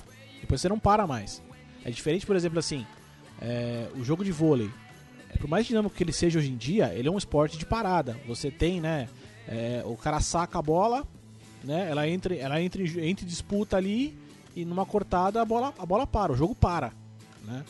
Depois 0.48 0.60
você 0.60 0.68
não 0.68 0.78
para 0.78 1.06
mais. 1.06 1.42
É 1.84 1.90
diferente, 1.90 2.26
por 2.26 2.34
exemplo, 2.34 2.58
assim, 2.58 2.84
é, 3.40 3.86
o 3.94 4.02
jogo 4.02 4.24
de 4.24 4.32
vôlei. 4.32 4.70
Por 5.38 5.48
mais 5.48 5.66
dinâmico 5.66 5.94
que 5.94 6.02
ele 6.02 6.12
seja 6.12 6.38
hoje 6.38 6.50
em 6.50 6.56
dia, 6.56 6.92
ele 6.94 7.06
é 7.06 7.10
um 7.10 7.18
esporte 7.18 7.58
de 7.58 7.66
parada. 7.66 8.18
Você 8.26 8.50
tem, 8.50 8.80
né? 8.80 9.08
é, 9.48 9.82
o 9.84 9.96
cara 9.96 10.20
saca 10.20 10.58
a 10.58 10.62
bola, 10.62 11.06
né? 11.64 11.88
Ela 11.90 12.06
entra, 12.06 12.34
ela 12.34 12.60
entra, 12.60 12.82
entra 12.82 13.24
em 13.24 13.28
disputa 13.28 13.76
ali 13.76 14.16
e 14.54 14.64
numa 14.64 14.84
cortada 14.84 15.40
a 15.40 15.44
bola, 15.44 15.72
a 15.78 15.86
bola 15.86 16.06
para, 16.06 16.32
o 16.32 16.36
jogo 16.36 16.54
para, 16.54 16.92
né? 17.44 17.64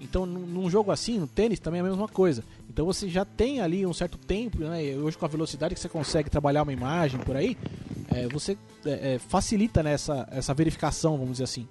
Então, 0.00 0.26
num 0.26 0.68
jogo 0.68 0.92
assim, 0.92 1.18
no 1.18 1.26
tênis 1.26 1.58
também 1.58 1.80
é 1.80 1.84
a 1.84 1.86
mesma 1.86 2.06
coisa. 2.06 2.44
Então 2.68 2.84
você 2.84 3.08
já 3.08 3.24
tem 3.24 3.60
ali 3.60 3.86
um 3.86 3.94
certo 3.94 4.18
tempo, 4.18 4.58
né? 4.58 4.96
Hoje 4.96 5.16
com 5.16 5.24
a 5.24 5.28
velocidade 5.28 5.74
que 5.74 5.80
você 5.80 5.88
consegue 5.88 6.30
trabalhar 6.30 6.62
uma 6.62 6.72
imagem 6.72 7.18
por 7.20 7.36
aí, 7.36 7.56
é, 8.10 8.28
você 8.28 8.56
é, 8.84 9.14
é, 9.14 9.18
facilita 9.18 9.82
nessa 9.82 10.28
essa 10.30 10.54
verificação, 10.54 11.16
vamos 11.16 11.32
dizer 11.32 11.44
assim. 11.44 11.66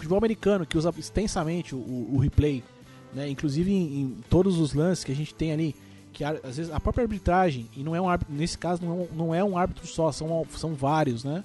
Futebol 0.00 0.18
americano 0.18 0.64
que 0.66 0.78
usa 0.78 0.92
extensamente 0.98 1.74
o, 1.74 1.78
o- 1.78 2.18
replay, 2.18 2.62
né? 3.14 3.28
Inclusive 3.28 3.70
em, 3.72 4.00
em 4.00 4.16
todos 4.30 4.58
os 4.58 4.72
lances 4.72 5.04
que 5.04 5.12
a 5.12 5.14
gente 5.14 5.34
tem 5.34 5.52
ali, 5.52 5.76
que 6.12 6.24
às 6.24 6.56
vezes 6.56 6.72
a 6.72 6.80
própria 6.80 7.02
arbitragem 7.04 7.68
e 7.76 7.82
não 7.82 7.94
é 7.94 8.00
um 8.00 8.08
árbitro, 8.08 8.34
nesse 8.34 8.56
caso 8.56 8.82
não 8.84 8.90
é 8.90 8.94
um, 8.94 9.08
não 9.14 9.34
é 9.34 9.44
um 9.44 9.58
árbitro 9.58 9.86
só, 9.86 10.10
são 10.10 10.46
são 10.56 10.74
vários, 10.74 11.22
né? 11.24 11.44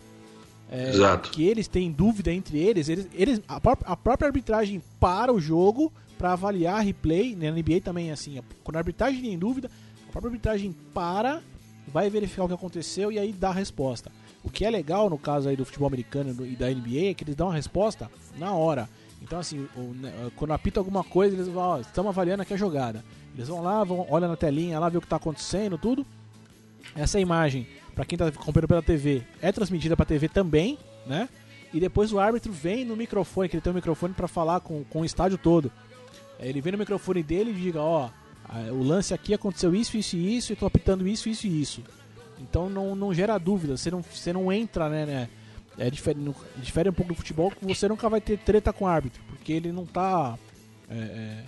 É, 0.71 0.89
Exato. 0.89 1.29
que 1.31 1.43
eles 1.43 1.67
têm 1.67 1.91
dúvida 1.91 2.31
entre 2.33 2.57
eles, 2.57 2.89
eles, 2.89 3.07
eles 3.13 3.41
a, 3.47 3.59
pró- 3.61 3.77
a 3.85 3.95
própria 3.95 4.27
arbitragem 4.27 4.81
para 4.99 5.31
o 5.31 5.39
jogo 5.39 5.91
para 6.17 6.31
avaliar 6.33 6.81
replay, 6.83 7.35
né, 7.35 7.51
na 7.51 7.57
NBA 7.57 7.81
também 7.81 8.09
é 8.09 8.13
assim, 8.13 8.39
quando 8.63 8.77
a 8.77 8.79
arbitragem 8.79 9.21
tem 9.21 9.37
dúvida, 9.37 9.69
a 10.07 10.11
própria 10.11 10.29
arbitragem 10.29 10.73
para, 10.93 11.41
vai 11.87 12.09
verificar 12.09 12.45
o 12.45 12.47
que 12.47 12.53
aconteceu 12.53 13.11
e 13.11 13.19
aí 13.19 13.31
dá 13.31 13.49
a 13.49 13.53
resposta. 13.53 14.11
O 14.45 14.49
que 14.49 14.63
é 14.63 14.69
legal 14.69 15.09
no 15.09 15.17
caso 15.17 15.49
aí 15.49 15.55
do 15.55 15.65
futebol 15.65 15.87
americano 15.87 16.45
e 16.45 16.55
da 16.55 16.69
NBA 16.69 17.09
é 17.09 17.13
que 17.13 17.23
eles 17.23 17.35
dão 17.35 17.49
a 17.49 17.53
resposta 17.53 18.09
na 18.37 18.53
hora. 18.53 18.87
Então 19.21 19.39
assim, 19.39 19.67
né, 19.95 20.31
quando 20.35 20.51
apita 20.51 20.79
alguma 20.79 21.03
coisa, 21.03 21.35
eles 21.35 21.47
vão, 21.47 21.63
ó, 21.63 21.79
estamos 21.79 22.09
avaliando 22.09 22.43
aqui 22.43 22.53
a 22.53 22.57
jogada. 22.57 23.03
Eles 23.33 23.47
vão 23.47 23.61
lá, 23.61 23.83
vão, 23.83 24.05
olha 24.09 24.27
na 24.27 24.35
telinha 24.37 24.79
lá, 24.79 24.87
vê 24.87 24.97
o 24.97 25.01
que 25.01 25.07
está 25.07 25.15
acontecendo, 25.15 25.77
tudo. 25.77 26.05
Essa 26.95 27.19
imagem, 27.19 27.67
para 27.95 28.05
quem 28.05 28.17
tá 28.17 28.27
acompanhando 28.27 28.67
pela 28.67 28.83
TV, 28.83 29.23
é 29.41 29.51
transmitida 29.51 29.97
pra 29.97 30.05
TV 30.05 30.29
também, 30.29 30.77
né? 31.07 31.27
E 31.73 31.79
depois 31.79 32.13
o 32.13 32.19
árbitro 32.19 32.53
vem 32.53 32.85
no 32.85 32.95
microfone, 32.95 33.49
que 33.49 33.55
ele 33.55 33.61
tem 33.61 33.71
um 33.71 33.75
microfone 33.75 34.13
para 34.13 34.27
falar 34.27 34.59
com, 34.59 34.83
com 34.85 35.01
o 35.01 35.05
estádio 35.05 35.37
todo. 35.37 35.71
Ele 36.39 36.61
vem 36.61 36.71
no 36.71 36.77
microfone 36.77 37.23
dele 37.23 37.51
e 37.51 37.53
diga, 37.53 37.81
ó, 37.81 38.09
o 38.71 38.83
lance 38.83 39.13
aqui 39.13 39.33
aconteceu 39.33 39.73
isso, 39.75 39.97
isso 39.97 40.15
e 40.15 40.37
isso, 40.37 40.53
e 40.53 40.55
tô 40.55 40.65
apitando 40.65 41.07
isso, 41.07 41.27
isso 41.27 41.47
e 41.47 41.61
isso. 41.61 41.83
Então 42.49 42.69
não, 42.69 42.95
não 42.95 43.13
gera 43.13 43.37
dúvida, 43.37 43.75
você 43.77 43.89
não, 43.91 44.01
você 44.01 44.31
não 44.33 44.51
entra, 44.51 44.89
né, 44.89 45.05
né? 45.05 45.29
É 45.77 45.89
diferente, 45.89 46.23
no- 46.23 46.35
difere 46.57 46.89
um 46.89 46.93
pouco 46.93 47.11
do 47.13 47.17
futebol 47.17 47.51
que 47.51 47.65
você 47.65 47.87
nunca 47.87 48.07
vai 48.07 48.21
ter 48.21 48.37
treta 48.37 48.71
com 48.71 48.85
o 48.85 48.87
árbitro, 48.87 49.21
porque 49.27 49.51
ele 49.51 49.71
não 49.71 49.85
tá. 49.85 50.37
é, 50.89 50.95
é, 50.95 51.43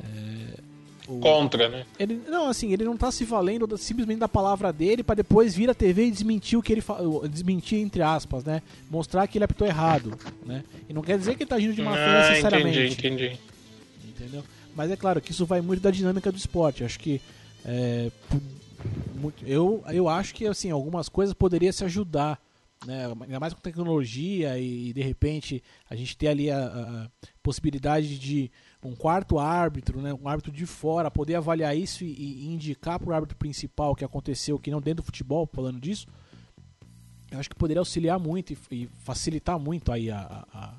é, 0.00 0.60
o- 1.06 1.20
Contra, 1.20 1.68
né? 1.68 1.86
ele, 1.98 2.20
não, 2.28 2.48
assim, 2.48 2.72
ele 2.72 2.84
não 2.84 2.96
tá 2.96 3.10
se 3.12 3.24
valendo 3.24 3.78
simplesmente 3.78 4.18
da 4.18 4.28
palavra 4.28 4.72
dele 4.72 5.02
pra 5.02 5.14
depois 5.14 5.54
vir 5.54 5.70
a 5.70 5.74
TV 5.74 6.06
e 6.06 6.10
desmentir 6.10 6.58
o 6.58 6.62
que 6.62 6.72
ele 6.72 6.82
desmentir 7.30 7.78
entre 7.78 8.02
aspas, 8.02 8.44
né? 8.44 8.60
Mostrar 8.90 9.26
que 9.26 9.38
ele 9.38 9.44
apitou 9.44 9.66
errado, 9.66 10.18
né? 10.44 10.62
E 10.88 10.92
não 10.92 11.00
quer 11.02 11.16
dizer 11.18 11.34
que 11.36 11.44
ele 11.44 11.48
tá 11.50 11.56
agindo 11.56 11.74
de 11.74 11.80
má 11.82 11.94
fé 11.94 12.04
Ah, 12.10 12.28
necessariamente. 12.28 12.78
entendi, 12.92 13.26
entendi. 13.26 13.38
Entendeu? 14.06 14.44
Mas 14.74 14.90
é 14.90 14.96
claro 14.96 15.20
que 15.20 15.30
isso 15.30 15.46
vai 15.46 15.60
muito 15.60 15.80
da 15.80 15.90
dinâmica 15.90 16.30
do 16.30 16.36
esporte. 16.36 16.84
Acho 16.84 16.98
que 17.00 17.20
é, 17.64 18.10
muito- 19.14 19.44
eu, 19.46 19.82
eu 19.88 20.08
acho 20.08 20.34
que 20.34 20.46
assim 20.46 20.70
algumas 20.70 21.08
coisas 21.08 21.34
poderiam 21.34 21.72
se 21.72 21.84
ajudar, 21.84 22.40
né? 22.86 23.06
Ainda 23.22 23.40
mais 23.40 23.52
com 23.52 23.60
tecnologia 23.60 24.58
e, 24.58 24.92
de 24.92 25.02
repente 25.02 25.62
a 25.90 25.96
gente 25.96 26.16
ter 26.16 26.28
ali 26.28 26.50
a, 26.50 26.58
a- 26.66 27.10
possibilidade 27.42 28.18
de 28.18 28.50
um 28.84 28.94
quarto 28.94 29.38
árbitro, 29.38 30.00
né? 30.00 30.14
Um 30.14 30.28
árbitro 30.28 30.52
de 30.52 30.64
fora 30.66 31.10
poder 31.10 31.34
avaliar 31.34 31.76
isso 31.76 32.04
e, 32.04 32.12
e 32.12 32.46
indicar 32.46 32.98
para 33.00 33.10
o 33.10 33.12
árbitro 33.12 33.36
principal 33.36 33.92
o 33.92 33.96
que 33.96 34.04
aconteceu, 34.04 34.58
que 34.58 34.70
não 34.70 34.80
dentro 34.80 35.02
do 35.02 35.06
futebol, 35.06 35.48
falando 35.52 35.80
disso. 35.80 36.06
Eu 37.30 37.38
acho 37.38 37.50
que 37.50 37.56
poderia 37.56 37.80
auxiliar 37.80 38.18
muito 38.18 38.52
e, 38.52 38.58
e 38.70 38.86
facilitar 39.00 39.58
muito 39.58 39.90
aí 39.92 40.10
a- 40.10 40.46
a- 40.52 40.74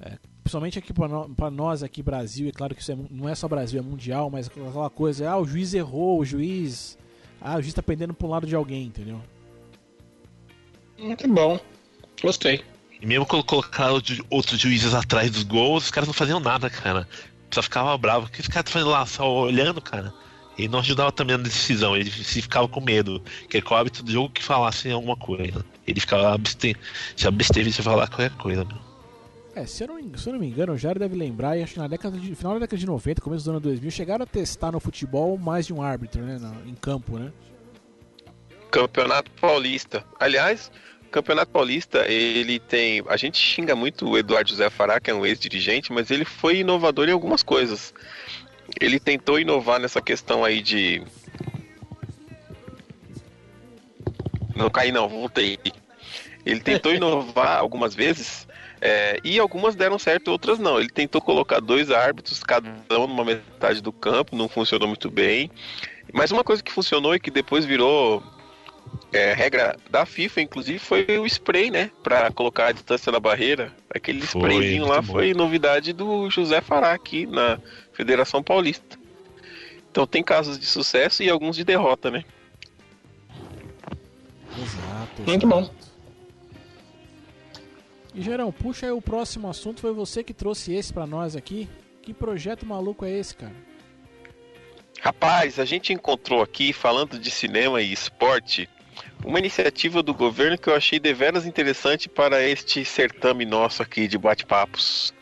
é, 0.00 0.18
principalmente 0.42 0.78
aqui 0.78 0.92
para 0.92 1.50
nós 1.50 1.82
aqui 1.82 2.02
Brasil, 2.02 2.48
é 2.48 2.52
claro 2.52 2.74
que 2.74 2.80
isso 2.80 2.90
é 2.92 2.96
não 3.10 3.28
é 3.28 3.34
só 3.34 3.46
Brasil, 3.46 3.78
é 3.78 3.82
mundial, 3.82 4.30
mas 4.30 4.46
aquela 4.46 4.88
coisa, 4.88 5.28
ah, 5.30 5.38
o 5.38 5.44
juiz 5.44 5.74
errou, 5.74 6.18
o 6.20 6.24
juiz, 6.24 6.96
ah, 7.40 7.56
o 7.56 7.62
juiz 7.62 7.74
tá 7.74 7.82
pendendo 7.82 8.16
um 8.22 8.26
lado 8.26 8.46
de 8.46 8.54
alguém, 8.54 8.84
entendeu? 8.84 9.20
Muito 10.98 11.26
bom. 11.28 11.58
Gostei. 12.22 12.62
E 13.00 13.06
mesmo 13.06 13.24
quando 13.24 13.44
colocaram 13.44 14.00
outros 14.28 14.60
juízes 14.60 14.92
atrás 14.92 15.30
dos 15.30 15.42
gols, 15.42 15.84
os 15.84 15.90
caras 15.90 16.06
não 16.06 16.12
faziam 16.14 16.38
nada, 16.38 16.68
cara. 16.68 17.08
Só 17.50 17.62
ficava 17.62 17.96
bravo. 17.96 18.26
O 18.26 18.30
que 18.30 18.40
os 18.40 18.46
caras 18.46 18.68
estão 18.68 18.80
fazendo 18.80 18.90
lá? 18.90 19.06
Só 19.06 19.32
olhando, 19.44 19.80
cara. 19.80 20.12
E 20.58 20.68
não 20.68 20.80
ajudava 20.80 21.10
também 21.10 21.36
na 21.38 21.42
decisão. 21.42 21.96
Ele 21.96 22.10
se 22.10 22.42
ficava 22.42 22.68
com 22.68 22.80
medo. 22.80 23.22
Que 23.48 23.56
é 23.56 23.62
com 23.62 23.74
o 23.74 23.76
hábito 23.76 24.02
do 24.02 24.12
jogo 24.12 24.28
que 24.28 24.42
falassem 24.42 24.92
alguma 24.92 25.16
coisa. 25.16 25.64
Ele 25.86 25.98
ficava 25.98 26.34
abste... 26.34 26.76
se 27.16 27.26
absteve 27.26 27.70
de 27.70 27.82
falar 27.82 28.06
qualquer 28.08 28.30
coisa, 28.36 28.64
meu. 28.64 28.89
É, 29.60 29.66
se 29.66 29.84
eu 29.84 29.88
não, 29.88 30.16
se 30.18 30.26
eu 30.28 30.32
não 30.32 30.40
me 30.40 30.46
engano, 30.46 30.72
o 30.72 30.78
Jair 30.78 30.98
deve 30.98 31.14
lembrar, 31.14 31.56
e 31.56 31.62
acho 31.62 31.74
que 31.74 31.78
na 31.78 31.86
década 31.86 32.16
de, 32.18 32.34
final 32.34 32.54
da 32.54 32.60
década 32.60 32.78
de 32.78 32.86
90, 32.86 33.20
começo 33.20 33.42
dos 33.44 33.48
anos 33.50 33.62
2000, 33.62 33.90
chegaram 33.90 34.22
a 34.22 34.26
testar 34.26 34.72
no 34.72 34.80
futebol 34.80 35.36
mais 35.36 35.66
de 35.66 35.74
um 35.74 35.82
árbitro, 35.82 36.22
né, 36.22 36.38
na- 36.40 36.54
em 36.66 36.74
campo, 36.74 37.18
né? 37.18 37.30
Campeonato 38.70 39.30
Paulista. 39.32 40.04
Aliás, 40.18 40.70
Campeonato 41.10 41.50
Paulista, 41.50 42.06
ele 42.06 42.58
tem. 42.60 43.02
A 43.08 43.16
gente 43.16 43.36
xinga 43.36 43.74
muito 43.74 44.08
o 44.08 44.16
Eduardo 44.16 44.48
José 44.48 44.70
Fará, 44.70 45.00
que 45.00 45.10
é 45.10 45.14
um 45.14 45.26
ex-dirigente, 45.26 45.92
mas 45.92 46.10
ele 46.10 46.24
foi 46.24 46.58
inovador 46.60 47.08
em 47.08 47.12
algumas 47.12 47.42
coisas. 47.42 47.92
Ele 48.80 49.00
tentou 49.00 49.40
inovar 49.40 49.80
nessa 49.80 50.00
questão 50.00 50.44
aí 50.44 50.62
de. 50.62 51.02
Não 54.54 54.70
caí 54.70 54.92
não, 54.92 55.08
voltei. 55.08 55.58
Ele 56.46 56.60
tentou 56.60 56.94
inovar 56.94 57.58
algumas 57.58 57.92
vezes. 57.94 58.46
É, 58.80 59.18
e 59.22 59.38
algumas 59.38 59.74
deram 59.74 59.98
certo, 59.98 60.28
outras 60.28 60.58
não. 60.58 60.78
Ele 60.78 60.88
tentou 60.88 61.20
colocar 61.20 61.60
dois 61.60 61.90
árbitros, 61.90 62.42
cada 62.42 62.70
um 62.92 63.06
numa 63.06 63.24
metade 63.24 63.80
do 63.80 63.92
campo, 63.92 64.34
não 64.34 64.48
funcionou 64.48 64.88
muito 64.88 65.10
bem. 65.10 65.50
Mas 66.12 66.30
uma 66.30 66.42
coisa 66.42 66.62
que 66.62 66.72
funcionou 66.72 67.14
e 67.14 67.20
que 67.20 67.30
depois 67.30 67.64
virou 67.64 68.22
é, 69.12 69.34
regra 69.34 69.76
da 69.90 70.06
FIFA, 70.06 70.40
inclusive, 70.40 70.78
foi 70.78 71.04
o 71.18 71.26
spray, 71.26 71.70
né? 71.70 71.90
Pra 72.02 72.30
colocar 72.30 72.68
a 72.68 72.72
distância 72.72 73.12
na 73.12 73.20
barreira. 73.20 73.72
Aquele 73.94 74.22
Foi, 74.22 74.40
sprayzinho 74.40 74.86
lá 74.86 75.02
bom. 75.02 75.12
foi 75.12 75.34
novidade 75.34 75.92
do 75.92 76.30
José 76.30 76.60
Fará 76.60 76.92
aqui 76.92 77.26
na 77.26 77.58
Federação 77.92 78.42
Paulista. 78.42 78.98
Então 79.90 80.06
tem 80.06 80.22
casos 80.22 80.58
de 80.58 80.66
sucesso 80.66 81.22
e 81.22 81.28
alguns 81.28 81.56
de 81.56 81.64
derrota, 81.64 82.10
né? 82.10 82.24
Exato. 84.56 85.22
Muito 85.26 85.46
bom. 85.46 85.70
E 88.14 88.22
Gerão, 88.22 88.50
puxa 88.50 88.86
aí 88.86 88.92
o 88.92 89.00
próximo 89.00 89.48
assunto, 89.48 89.80
foi 89.80 89.92
você 89.92 90.24
que 90.24 90.34
trouxe 90.34 90.74
esse 90.74 90.92
pra 90.92 91.06
nós 91.06 91.36
aqui. 91.36 91.68
Que 92.02 92.12
projeto 92.12 92.66
maluco 92.66 93.04
é 93.04 93.10
esse, 93.10 93.36
cara? 93.36 93.54
Rapaz, 95.00 95.58
a 95.58 95.64
gente 95.64 95.92
encontrou 95.92 96.42
aqui, 96.42 96.72
falando 96.72 97.18
de 97.18 97.30
cinema 97.30 97.80
e 97.80 97.92
esporte, 97.92 98.68
uma 99.24 99.38
iniciativa 99.38 100.02
do 100.02 100.12
governo 100.12 100.58
que 100.58 100.68
eu 100.68 100.74
achei 100.74 100.98
deveras 100.98 101.46
interessante 101.46 102.08
para 102.08 102.42
este 102.42 102.84
certame 102.84 103.44
nosso 103.44 103.82
aqui 103.82 104.08
de 104.08 104.18
bate-papos. 104.18 105.14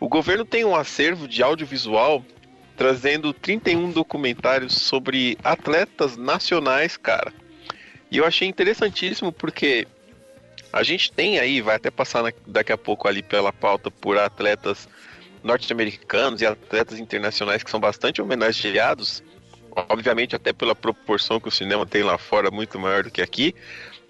O 0.00 0.08
governo 0.08 0.44
tem 0.44 0.64
um 0.64 0.74
acervo 0.74 1.28
de 1.28 1.42
audiovisual 1.42 2.24
trazendo 2.76 3.32
31 3.32 3.90
documentários 3.90 4.74
sobre 4.74 5.38
atletas 5.42 6.16
nacionais, 6.16 6.96
cara. 6.96 7.32
E 8.10 8.18
eu 8.18 8.24
achei 8.24 8.46
interessantíssimo 8.46 9.32
porque 9.32 9.86
a 10.76 10.82
gente 10.82 11.10
tem 11.10 11.38
aí, 11.38 11.60
vai 11.62 11.76
até 11.76 11.90
passar 11.90 12.22
na- 12.22 12.32
daqui 12.46 12.70
a 12.72 12.76
pouco 12.76 13.08
ali 13.08 13.22
pela 13.22 13.52
pauta 13.52 13.90
por 13.90 14.18
atletas 14.18 14.86
norte-americanos 15.42 16.42
e 16.42 16.46
atletas 16.46 16.98
internacionais 16.98 17.62
que 17.62 17.70
são 17.70 17.80
bastante 17.80 18.20
homenageados, 18.20 19.22
obviamente 19.88 20.36
até 20.36 20.52
pela 20.52 20.74
proporção 20.74 21.40
que 21.40 21.48
o 21.48 21.50
cinema 21.50 21.86
tem 21.86 22.02
lá 22.02 22.18
fora 22.18 22.50
muito 22.50 22.78
maior 22.78 23.04
do 23.04 23.10
que 23.10 23.22
aqui, 23.22 23.54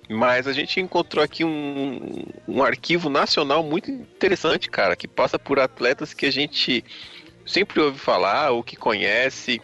Mas 0.09 0.46
a 0.46 0.52
gente 0.52 0.81
encontrou 0.81 1.22
aqui 1.22 1.44
um, 1.44 2.24
um 2.46 2.62
arquivo 2.62 3.09
nacional 3.11 3.62
muito 3.62 3.90
interessante, 3.90 4.70
cara, 4.70 4.94
que 4.94 5.09
passa 5.09 5.38
por 5.38 5.59
atletas 5.59 6.14
que 6.14 6.26
a 6.26 6.31
gente 6.31 6.85
sempre 7.44 7.81
ouve 7.81 7.98
falar 7.98 8.50
ou 8.50 8.62
que 8.62 8.76
conhece. 8.76 9.61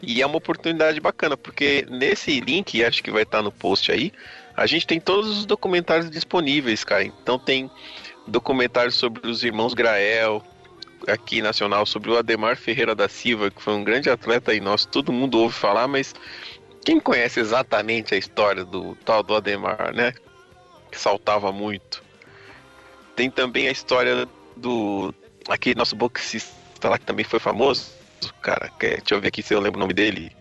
E 0.00 0.22
é 0.22 0.26
uma 0.26 0.38
oportunidade 0.38 0.98
bacana, 1.00 1.36
porque 1.36 1.84
nesse 1.90 2.40
link, 2.40 2.82
acho 2.82 3.02
que 3.02 3.10
vai 3.10 3.24
estar 3.24 3.42
no 3.42 3.52
post 3.52 3.90
aí, 3.92 4.12
a 4.58 4.66
gente 4.66 4.86
tem 4.86 5.00
todos 5.00 5.38
os 5.38 5.46
documentários 5.46 6.10
disponíveis, 6.10 6.82
cara. 6.82 7.04
Então 7.04 7.38
tem 7.38 7.70
documentários 8.26 8.96
sobre 8.96 9.30
os 9.30 9.44
irmãos 9.44 9.72
Grael, 9.72 10.42
aqui 11.06 11.40
nacional, 11.40 11.86
sobre 11.86 12.10
o 12.10 12.18
Ademar 12.18 12.56
Ferreira 12.56 12.92
da 12.92 13.08
Silva, 13.08 13.52
que 13.52 13.62
foi 13.62 13.74
um 13.74 13.84
grande 13.84 14.10
atleta 14.10 14.50
aí 14.50 14.60
nosso, 14.60 14.88
todo 14.88 15.12
mundo 15.12 15.38
ouve 15.38 15.54
falar, 15.54 15.86
mas 15.86 16.12
quem 16.84 16.98
conhece 16.98 17.38
exatamente 17.38 18.14
a 18.14 18.18
história 18.18 18.64
do 18.64 18.96
tal 19.04 19.22
do 19.22 19.36
Ademar, 19.36 19.94
né? 19.94 20.12
Que 20.90 20.98
saltava 20.98 21.52
muito. 21.52 22.02
Tem 23.14 23.30
também 23.30 23.68
a 23.68 23.70
história 23.70 24.26
do 24.56 25.14
aquele 25.48 25.76
nosso 25.76 25.94
boxista 25.94 26.52
lá 26.88 26.98
que 26.98 27.04
também 27.04 27.24
foi 27.24 27.38
famoso, 27.38 27.92
cara. 28.42 28.68
Que, 28.80 28.96
deixa 28.96 29.14
eu 29.14 29.20
ver 29.20 29.28
aqui 29.28 29.42
se 29.42 29.54
eu 29.54 29.60
lembro 29.60 29.78
o 29.78 29.80
nome 29.80 29.94
dele. 29.94 30.32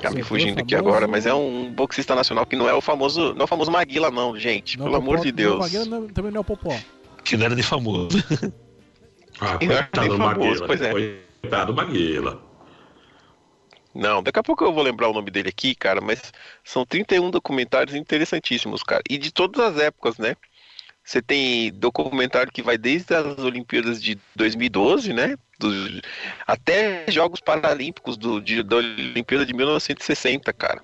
Tá 0.00 0.10
me 0.10 0.22
fugindo 0.22 0.60
aqui 0.60 0.74
agora, 0.74 1.08
mas 1.08 1.24
é 1.24 1.32
um 1.32 1.72
boxista 1.72 2.14
nacional 2.14 2.44
que 2.44 2.56
não 2.56 2.68
é 2.68 2.74
o 2.74 2.80
famoso, 2.80 3.32
não 3.34 3.42
é 3.42 3.44
o 3.44 3.46
famoso 3.46 3.70
Maguila 3.70 4.10
não, 4.10 4.38
gente. 4.38 4.78
Não, 4.78 4.84
pelo 4.84 4.96
amor 4.96 5.20
de 5.20 5.32
Deus. 5.32 5.58
Maguila 5.58 5.84
não, 5.86 6.08
também 6.08 6.30
não 6.30 6.38
é 6.38 6.40
o 6.40 6.44
Popó. 6.44 6.76
Que 7.24 7.36
não 7.36 7.46
era 7.46 7.56
de 7.56 7.62
famoso. 7.62 8.08
ah, 9.40 9.58
coitado 9.58 10.08
do 10.08 10.18
Maguila. 10.18 10.66
Pois 10.66 10.82
é. 10.82 10.90
Coitado 10.92 11.72
do 11.72 11.76
Maguila. 11.76 12.42
Não, 13.94 14.22
daqui 14.22 14.40
a 14.40 14.42
pouco 14.42 14.64
eu 14.64 14.72
vou 14.72 14.82
lembrar 14.82 15.08
o 15.08 15.12
nome 15.12 15.30
dele 15.30 15.48
aqui, 15.48 15.74
cara, 15.74 16.00
mas 16.00 16.32
são 16.64 16.84
31 16.84 17.30
documentários 17.30 17.94
interessantíssimos, 17.94 18.82
cara. 18.82 19.02
E 19.08 19.16
de 19.16 19.32
todas 19.32 19.64
as 19.64 19.78
épocas, 19.80 20.18
né? 20.18 20.36
Você 21.04 21.20
tem 21.20 21.70
documentário 21.70 22.50
que 22.50 22.62
vai 22.62 22.78
desde 22.78 23.14
as 23.14 23.38
Olimpíadas 23.38 24.02
de 24.02 24.18
2012, 24.34 25.12
né? 25.12 25.36
Do, 25.58 25.70
até 26.46 27.04
Jogos 27.08 27.40
Paralímpicos 27.40 28.16
do, 28.16 28.40
de, 28.40 28.62
da 28.62 28.76
Olimpíada 28.76 29.44
de 29.44 29.52
1960, 29.52 30.50
cara. 30.54 30.82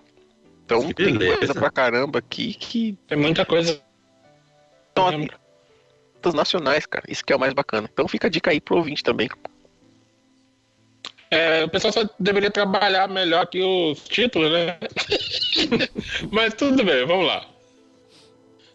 Então 0.67 0.87
que 0.87 0.95
tem 0.95 1.17
beleza. 1.17 1.39
coisa 1.39 1.55
pra 1.55 1.71
caramba 1.71 2.19
aqui 2.19 2.53
que. 2.53 2.99
Tem 3.09 3.17
muita 3.17 3.47
coisa. 3.47 3.81
São 4.97 5.09
atletas 5.09 6.35
nacionais, 6.35 6.85
cara. 6.85 7.05
Isso 7.09 7.25
que 7.25 7.33
é 7.33 7.37
o 7.37 7.41
mais 7.41 7.55
bacana. 7.55 7.89
Então 7.91 8.07
fica 8.07 8.27
a 8.27 8.31
dica 8.31 8.51
aí 8.51 8.61
pro 8.61 8.77
ouvinte 8.77 9.03
também. 9.03 9.29
É, 11.31 11.65
o 11.65 11.69
pessoal 11.69 11.93
só 11.93 12.09
deveria 12.19 12.51
trabalhar 12.51 13.09
melhor 13.09 13.47
que 13.47 13.63
os 13.63 14.01
títulos, 14.07 14.53
né? 14.53 14.79
Mas 16.31 16.53
tudo 16.55 16.85
bem, 16.85 17.07
vamos 17.07 17.27
lá. 17.27 17.50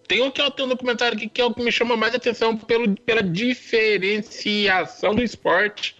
Tem 0.07 0.21
um 0.21 0.29
que 0.29 0.41
é 0.41 0.45
um 0.45 0.67
documentário 0.67 1.17
aqui 1.17 1.27
que 1.27 1.41
é 1.41 1.45
o 1.45 1.53
que 1.53 1.63
me 1.63 1.71
chama 1.71 1.97
mais 1.97 2.13
atenção 2.13 2.55
pelo, 2.55 2.95
pela 3.01 3.23
diferenciação 3.23 5.15
do 5.15 5.23
esporte. 5.23 5.95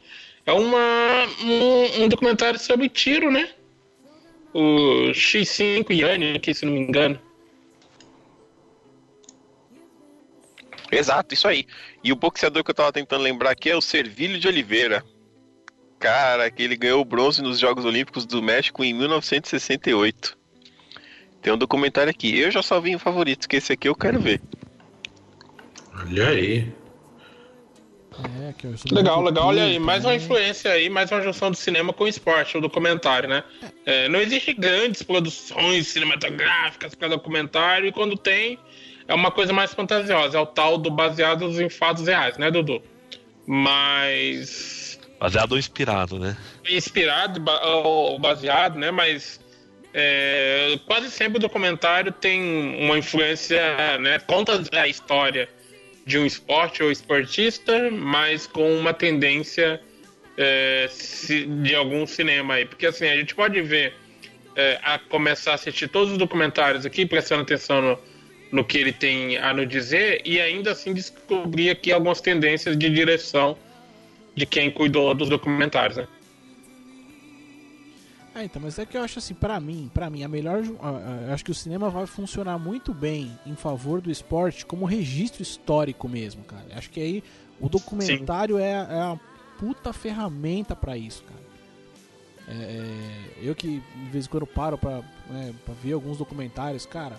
É 0.45 0.53
uma, 0.53 1.25
um, 1.43 2.03
um 2.03 2.07
documentário 2.07 2.59
sobre 2.59 2.87
tiro, 2.87 3.31
né? 3.31 3.49
O 4.53 5.11
X5 5.11 5.89
Yanni, 5.89 6.35
aqui, 6.35 6.53
se 6.53 6.65
não 6.65 6.73
me 6.73 6.79
engano. 6.79 7.19
Exato, 10.91 11.33
isso 11.33 11.47
aí. 11.47 11.65
E 12.03 12.11
o 12.11 12.15
boxeador 12.15 12.63
que 12.63 12.69
eu 12.69 12.75
tava 12.75 12.93
tentando 12.93 13.23
lembrar 13.23 13.51
aqui 13.51 13.69
é 13.69 13.75
o 13.75 13.81
Servilho 13.81 14.39
de 14.39 14.47
Oliveira 14.47 15.03
cara 16.05 16.51
que 16.51 16.61
ele 16.61 16.75
ganhou 16.75 17.03
bronze 17.03 17.41
nos 17.41 17.57
Jogos 17.57 17.83
Olímpicos 17.83 18.27
do 18.27 18.39
México 18.39 18.83
em 18.83 18.93
1968. 18.93 20.37
Tem 21.45 21.53
um 21.53 21.58
documentário 21.60 22.10
aqui. 22.10 22.39
Eu 22.39 22.49
já 22.49 22.63
só 22.63 22.81
vi 22.81 22.89
em 22.89 22.97
favoritos, 22.97 23.45
que 23.45 23.58
esse 23.58 23.71
aqui 23.71 23.88
eu 23.88 23.93
quero 23.93 24.19
ver. 24.19 24.41
Olha 25.95 26.29
aí. 26.29 26.73
É, 28.13 28.91
legal, 28.91 29.21
legal. 29.21 29.49
Olha 29.49 29.65
aí, 29.65 29.77
mais 29.77 30.03
uma 30.03 30.15
influência 30.15 30.71
aí, 30.71 30.89
mais 30.89 31.12
uma 31.12 31.21
junção 31.21 31.51
do 31.51 31.55
cinema 31.55 31.93
com 31.93 32.05
o 32.05 32.08
esporte, 32.08 32.58
o 32.58 32.62
documentário, 32.62 33.29
né? 33.29 33.43
É, 33.86 34.10
não 34.10 34.19
existe 34.19 34.53
grandes 34.53 35.03
produções 35.03 35.86
cinematográficas 35.86 36.95
para 36.95 37.10
documentário, 37.10 37.89
e 37.89 37.91
quando 37.91 38.17
tem, 38.17 38.58
é 39.08 39.13
uma 39.13 39.29
coisa 39.29 39.53
mais 39.53 39.71
fantasiosa. 39.71 40.39
É 40.39 40.41
o 40.41 40.47
tal 40.47 40.79
do 40.79 40.89
baseados 40.89 41.60
em 41.60 41.69
fatos 41.69 42.08
reais, 42.08 42.39
né, 42.39 42.49
Dudu? 42.49 42.81
Mas 43.45 44.99
Baseado 45.19 45.53
ou 45.53 45.58
inspirado, 45.60 46.19
né? 46.19 46.36
Inspirado 46.67 47.39
ou 47.63 48.19
baseado, 48.19 48.77
né? 48.77 48.89
Mas 48.89 49.39
é, 49.97 50.77
quase 50.86 51.10
sempre 51.10 51.38
o 51.38 51.39
documentário 51.39 52.12
tem 52.12 52.41
uma 52.81 52.97
influência, 52.97 53.97
né? 53.99 54.19
Conta 54.19 54.62
a 54.73 54.88
história 54.89 55.47
de 56.05 56.19
um 56.19 56.25
esporte 56.25 56.84
ou 56.84 56.91
esportista, 56.91 57.89
mas 57.89 58.45
com 58.45 58.77
uma 58.77 58.93
tendência 58.93 59.81
é, 60.38 60.89
de 61.63 61.73
algum 61.73 62.05
cinema 62.05 62.55
aí. 62.55 62.65
Porque 62.65 62.86
assim, 62.88 63.08
a 63.08 63.15
gente 63.15 63.34
pode 63.34 63.62
ver, 63.62 63.93
é, 64.58 64.77
a 64.84 64.99
começar 64.99 65.51
a 65.51 65.55
assistir 65.55 65.88
todos 65.88 66.12
os 66.12 66.17
documentários 66.17 66.86
aqui, 66.86 67.05
prestando 67.05 67.43
atenção 67.43 67.81
no, 67.81 67.99
no 68.51 68.65
que 68.65 68.77
ele 68.77 68.91
tem 68.91 69.38
a 69.38 69.53
nos 69.53 69.69
dizer, 69.69 70.21
e 70.25 70.41
ainda 70.41 70.73
assim 70.73 70.93
descobrir 70.93 71.69
aqui 71.69 71.93
algumas 71.93 72.19
tendências 72.19 72.77
de 72.77 72.89
direção 72.89 73.58
de 74.36 74.45
quem 74.45 74.69
cuidou 74.69 75.13
dos 75.13 75.29
documentários, 75.29 75.95
né? 75.95 76.08
Ah, 78.36 78.43
então, 78.43 78.62
mas 78.62 78.78
é 78.78 78.86
que 78.86 78.98
eu 78.98 79.02
acho 79.02 79.17
assim, 79.17 79.34
para 79.34 79.58
mim, 79.62 79.89
para 79.93 80.10
mim, 80.10 80.21
a 80.21 80.28
melhor. 80.28 80.62
Acho 81.32 81.45
que 81.45 81.52
o 81.52 81.56
cinema 81.56 81.89
vai 81.89 82.06
funcionar 82.06 82.60
muito 82.60 82.93
bem 82.93 83.32
em 83.45 83.56
favor 83.56 84.02
do 84.02 84.12
esporte 84.12 84.65
como 84.65 84.84
registro 84.84 85.41
histórico 85.41 86.10
mesmo, 86.10 86.43
cara. 86.43 86.65
Acho 86.76 86.89
que 86.89 87.00
aí 87.00 87.24
o 87.62 87.69
documentário 87.69 88.58
é, 88.58 88.71
é, 88.71 88.76
a 88.76 89.17
puta 89.58 89.93
ferramenta 89.93 90.76
para 90.76 90.98
isso, 90.98 91.24
cara. 91.24 91.45
É, 92.50 92.54
é, 92.62 93.34
eu 93.41 93.56
que 93.56 93.82
de 94.04 94.10
vez 94.12 94.26
em 94.26 94.30
quando 94.30 94.45
paro 94.45 94.78
pra, 94.78 95.02
né, 95.30 95.56
pra 95.63 95.74
ver 95.82 95.93
alguns 95.93 96.17
documentários, 96.17 96.86
cara. 96.86 97.17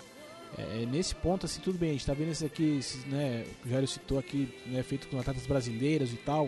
É, 0.55 0.83
é, 0.83 0.85
nesse 0.85 1.15
ponto, 1.15 1.47
assim, 1.47 1.59
tudo 1.61 1.79
bem, 1.79 1.89
a 1.89 1.93
gente 1.93 2.05
tá 2.05 2.13
vendo 2.13 2.29
esse 2.29 2.45
aqui, 2.45 2.77
esse, 2.77 2.99
né, 3.07 3.43
o 3.65 3.69
Jairo 3.69 3.87
citou 3.87 4.19
aqui, 4.19 4.53
né, 4.67 4.83
feito 4.83 5.07
com 5.07 5.19
atletas 5.19 5.47
brasileiros 5.47 6.13
e 6.13 6.17
tal 6.17 6.47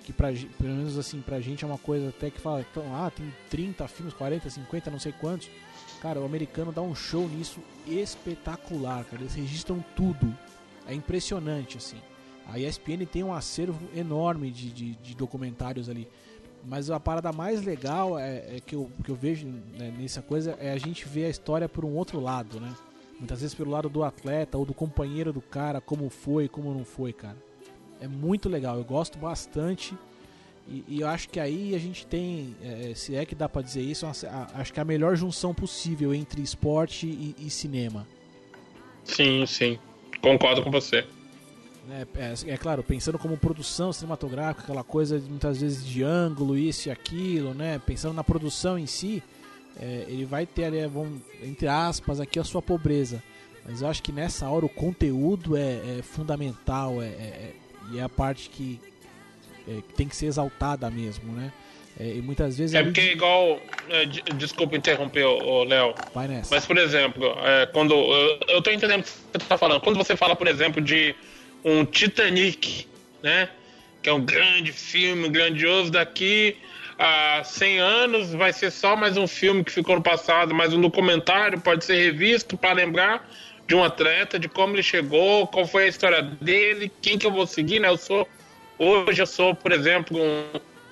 que 0.00 0.12
pra, 0.12 0.28
pelo 0.58 0.74
menos 0.74 0.98
assim, 0.98 1.20
pra 1.20 1.40
gente 1.40 1.64
é 1.64 1.66
uma 1.66 1.78
coisa 1.78 2.08
até 2.08 2.30
que 2.30 2.40
fala, 2.40 2.60
então, 2.60 2.84
ah, 2.94 3.10
tem 3.10 3.32
30 3.48 3.86
filmes, 3.88 4.14
40, 4.14 4.48
50, 4.48 4.90
não 4.90 4.98
sei 4.98 5.12
quantos. 5.12 5.48
Cara, 6.00 6.20
o 6.20 6.24
americano 6.24 6.72
dá 6.72 6.80
um 6.80 6.94
show 6.94 7.28
nisso 7.28 7.60
espetacular, 7.86 9.04
cara. 9.04 9.22
Eles 9.22 9.34
registram 9.34 9.84
tudo. 9.94 10.34
É 10.86 10.94
impressionante, 10.94 11.76
assim. 11.76 11.98
A 12.46 12.58
ESPN 12.58 13.04
tem 13.10 13.22
um 13.22 13.32
acervo 13.32 13.78
enorme 13.94 14.50
de, 14.50 14.70
de, 14.70 14.94
de 14.96 15.14
documentários 15.14 15.88
ali. 15.88 16.08
Mas 16.64 16.90
a 16.90 16.98
parada 16.98 17.32
mais 17.32 17.62
legal 17.62 18.18
é, 18.18 18.56
é 18.56 18.60
que, 18.64 18.74
eu, 18.74 18.90
que 19.04 19.10
eu 19.10 19.14
vejo 19.14 19.46
né, 19.46 19.94
nessa 19.96 20.20
coisa 20.20 20.56
é 20.58 20.72
a 20.72 20.78
gente 20.78 21.06
ver 21.06 21.26
a 21.26 21.30
história 21.30 21.68
por 21.68 21.84
um 21.84 21.94
outro 21.94 22.18
lado, 22.18 22.60
né? 22.60 22.74
Muitas 23.18 23.40
vezes 23.40 23.54
pelo 23.54 23.70
lado 23.70 23.88
do 23.88 24.02
atleta 24.02 24.56
ou 24.56 24.64
do 24.64 24.72
companheiro 24.72 25.32
do 25.32 25.40
cara, 25.40 25.80
como 25.80 26.08
foi, 26.08 26.48
como 26.48 26.72
não 26.72 26.84
foi, 26.84 27.12
cara. 27.12 27.36
É 28.00 28.08
muito 28.08 28.48
legal, 28.48 28.76
eu 28.76 28.84
gosto 28.84 29.18
bastante. 29.18 29.94
E, 30.68 30.84
e 30.88 31.00
eu 31.00 31.08
acho 31.08 31.28
que 31.28 31.40
aí 31.40 31.74
a 31.74 31.78
gente 31.78 32.06
tem, 32.06 32.54
é, 32.62 32.92
se 32.94 33.14
é 33.14 33.24
que 33.26 33.34
dá 33.34 33.48
para 33.48 33.62
dizer 33.62 33.82
isso, 33.82 34.06
acho 34.06 34.72
que 34.72 34.78
é 34.78 34.82
a 34.82 34.84
melhor 34.84 35.16
junção 35.16 35.52
possível 35.52 36.14
entre 36.14 36.40
esporte 36.42 37.06
e, 37.06 37.34
e 37.38 37.50
cinema. 37.50 38.06
Sim, 39.04 39.44
sim. 39.46 39.78
Concordo 40.20 40.62
com 40.62 40.70
você. 40.70 41.04
É, 41.90 42.06
é, 42.14 42.52
é, 42.52 42.56
claro, 42.56 42.84
pensando 42.84 43.18
como 43.18 43.36
produção 43.36 43.92
cinematográfica, 43.92 44.62
aquela 44.62 44.84
coisa 44.84 45.18
muitas 45.28 45.60
vezes 45.60 45.84
de 45.84 46.02
ângulo, 46.04 46.56
isso 46.56 46.88
e 46.88 46.92
aquilo, 46.92 47.52
né? 47.52 47.80
Pensando 47.84 48.14
na 48.14 48.22
produção 48.22 48.78
em 48.78 48.86
si, 48.86 49.22
é, 49.80 50.04
ele 50.06 50.24
vai 50.24 50.46
ter 50.46 50.64
ali, 50.64 50.86
vamos, 50.86 51.20
entre 51.42 51.66
aspas, 51.66 52.20
aqui 52.20 52.38
a 52.38 52.44
sua 52.44 52.62
pobreza. 52.62 53.22
Mas 53.64 53.82
eu 53.82 53.88
acho 53.88 54.02
que 54.02 54.12
nessa 54.12 54.48
hora 54.48 54.64
o 54.64 54.68
conteúdo 54.68 55.56
é, 55.56 55.98
é 55.98 56.02
fundamental, 56.02 57.02
é, 57.02 57.06
é, 57.06 57.54
e 57.92 57.98
é 57.98 58.02
a 58.02 58.08
parte 58.08 58.48
que, 58.50 58.80
é, 59.68 59.76
que 59.76 59.94
tem 59.94 60.08
que 60.08 60.16
ser 60.16 60.26
exaltada 60.26 60.90
mesmo, 60.90 61.32
né? 61.32 61.52
É, 61.98 62.14
e 62.16 62.22
muitas 62.22 62.56
vezes. 62.56 62.74
É 62.74 62.82
porque, 62.82 63.12
igual. 63.12 63.60
É, 63.88 64.06
desculpa 64.34 64.76
interromper, 64.76 65.26
Léo. 65.66 65.94
Vai 66.14 66.28
nessa. 66.28 66.54
Mas, 66.54 66.64
por 66.64 66.78
exemplo, 66.78 67.36
é, 67.42 67.66
quando. 67.66 67.94
Eu, 67.94 68.38
eu 68.48 68.62
tô 68.62 68.70
entendendo 68.70 69.00
o 69.00 69.02
que 69.02 69.10
você 69.10 69.46
tá 69.46 69.58
falando. 69.58 69.80
Quando 69.80 69.96
você 69.96 70.16
fala, 70.16 70.34
por 70.34 70.46
exemplo, 70.46 70.80
de 70.80 71.14
um 71.64 71.84
Titanic, 71.84 72.86
né? 73.22 73.50
Que 74.02 74.08
é 74.08 74.12
um 74.12 74.24
grande 74.24 74.72
filme, 74.72 75.28
grandioso 75.28 75.90
daqui 75.90 76.56
a 76.98 77.42
100 77.44 77.78
anos, 77.80 78.32
vai 78.34 78.52
ser 78.52 78.70
só 78.70 78.94
mais 78.94 79.16
um 79.16 79.26
filme 79.26 79.64
que 79.64 79.72
ficou 79.72 79.96
no 79.96 80.02
passado, 80.02 80.54
mais 80.54 80.72
um 80.72 80.80
documentário, 80.80 81.60
pode 81.60 81.84
ser 81.84 81.96
revisto 81.96 82.58
para 82.58 82.72
lembrar 82.72 83.26
de 83.70 83.76
um 83.76 83.84
atleta, 83.84 84.36
de 84.36 84.48
como 84.48 84.74
ele 84.74 84.82
chegou, 84.82 85.46
qual 85.46 85.64
foi 85.64 85.84
a 85.84 85.86
história 85.86 86.20
dele, 86.20 86.90
quem 87.00 87.16
que 87.16 87.24
eu 87.24 87.30
vou 87.30 87.46
seguir, 87.46 87.78
né? 87.78 87.88
Eu 87.88 87.96
sou 87.96 88.26
hoje 88.76 89.22
eu 89.22 89.26
sou, 89.26 89.54
por 89.54 89.70
exemplo, 89.70 90.18
um, 90.20 90.42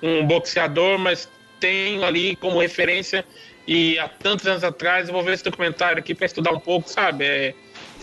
um 0.01 0.25
boxeador, 0.25 0.97
mas 0.97 1.29
tenho 1.59 2.05
ali 2.05 2.37
como 2.37 2.57
referência 2.57 3.25
e 3.67 3.99
há 3.99 4.07
tantos 4.07 4.47
anos 4.47 4.63
atrás, 4.63 5.09
eu 5.09 5.13
vou 5.13 5.21
ver 5.21 5.33
esse 5.33 5.43
documentário 5.43 5.99
aqui 5.99 6.15
para 6.15 6.25
estudar 6.25 6.53
um 6.53 6.59
pouco, 6.59 6.89
sabe? 6.89 7.25
É, 7.25 7.53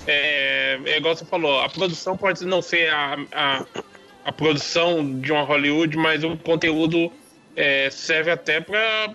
é, 0.07 0.79
é 0.85 0.97
igual 0.99 1.17
você 1.17 1.25
falou, 1.25 1.59
a 1.59 1.71
produção 1.71 2.15
pode 2.15 2.45
não 2.45 2.61
ser 2.61 2.91
a, 2.91 3.17
a, 3.33 3.67
a 4.27 4.33
produção 4.33 5.21
de 5.21 5.33
uma 5.33 5.43
Hollywood, 5.43 5.97
mas 5.97 6.23
o 6.23 6.37
conteúdo 6.37 7.11
é, 7.57 7.89
serve 7.89 8.31
até 8.31 8.61
para 8.61 9.15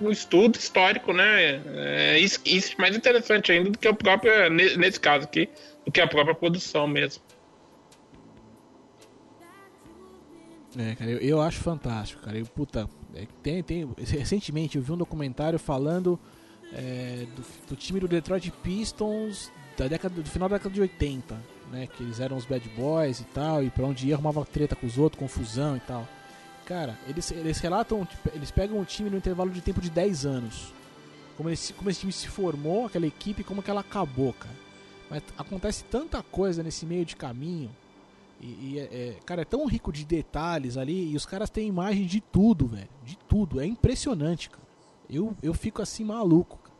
um 0.00 0.10
estudo 0.10 0.58
histórico, 0.58 1.12
né? 1.12 1.62
É, 1.74 2.18
isso, 2.18 2.40
isso 2.44 2.74
é 2.76 2.80
mais 2.80 2.96
interessante 2.96 3.52
ainda 3.52 3.70
do 3.70 3.78
que 3.78 3.88
o 3.88 3.94
próprio, 3.94 4.50
nesse 4.50 4.98
caso 4.98 5.24
aqui, 5.24 5.48
do 5.84 5.92
que 5.92 6.00
a 6.00 6.06
própria 6.06 6.34
produção 6.34 6.86
mesmo. 6.86 7.22
É, 10.78 10.94
cara, 10.94 11.10
eu, 11.10 11.18
eu 11.18 11.40
acho 11.40 11.60
fantástico, 11.60 12.22
cara. 12.22 12.38
Eu, 12.38 12.46
puta, 12.46 12.88
é, 13.14 13.26
tem, 13.42 13.62
tem, 13.62 13.88
recentemente 13.98 14.76
eu 14.76 14.82
vi 14.82 14.92
um 14.92 14.96
documentário 14.96 15.58
falando 15.58 16.18
é, 16.72 17.26
do, 17.34 17.70
do, 17.70 17.76
time 17.76 17.98
do 17.98 18.06
Detroit 18.06 18.50
Pistons 18.62 19.50
da 19.76 19.88
década, 19.88 20.22
do 20.22 20.28
final 20.28 20.48
da 20.48 20.56
década 20.56 20.74
de 20.74 20.80
80, 20.80 21.42
né? 21.72 21.88
Que 21.88 22.02
eles 22.02 22.20
eram 22.20 22.36
os 22.36 22.44
bad 22.44 22.68
boys 22.70 23.20
e 23.20 23.24
tal, 23.24 23.64
e 23.64 23.70
pra 23.70 23.84
onde 23.84 24.06
ia 24.06 24.14
arrumava 24.14 24.44
treta 24.44 24.76
com 24.76 24.86
os 24.86 24.96
outros, 24.96 25.18
confusão 25.18 25.76
e 25.76 25.80
tal. 25.80 26.06
Cara, 26.70 26.96
eles, 27.08 27.28
eles 27.32 27.58
relatam, 27.58 28.06
tipo, 28.06 28.30
eles 28.32 28.52
pegam 28.52 28.78
o 28.78 28.84
time 28.84 29.10
no 29.10 29.16
intervalo 29.16 29.50
de 29.50 29.60
tempo 29.60 29.80
de 29.80 29.90
10 29.90 30.24
anos. 30.24 30.72
Como 31.36 31.50
esse, 31.50 31.72
como 31.72 31.90
esse 31.90 31.98
time 31.98 32.12
se 32.12 32.28
formou, 32.28 32.86
aquela 32.86 33.08
equipe, 33.08 33.42
como 33.42 33.60
que 33.60 33.68
ela 33.68 33.80
acabou, 33.80 34.32
cara. 34.32 34.54
Mas 35.10 35.20
acontece 35.36 35.82
tanta 35.82 36.22
coisa 36.22 36.62
nesse 36.62 36.86
meio 36.86 37.04
de 37.04 37.16
caminho 37.16 37.74
e, 38.40 38.46
e 38.46 38.78
é, 38.78 38.82
é, 38.82 39.16
cara, 39.26 39.42
é 39.42 39.44
tão 39.44 39.66
rico 39.66 39.92
de 39.92 40.04
detalhes 40.04 40.76
ali 40.76 41.10
e 41.10 41.16
os 41.16 41.26
caras 41.26 41.50
têm 41.50 41.66
imagem 41.66 42.06
de 42.06 42.20
tudo, 42.20 42.68
velho. 42.68 42.88
De 43.02 43.18
tudo. 43.18 43.60
É 43.60 43.66
impressionante, 43.66 44.48
cara. 44.48 44.62
Eu, 45.10 45.36
eu 45.42 45.52
fico 45.52 45.82
assim 45.82 46.04
maluco. 46.04 46.56
Cara. 46.58 46.76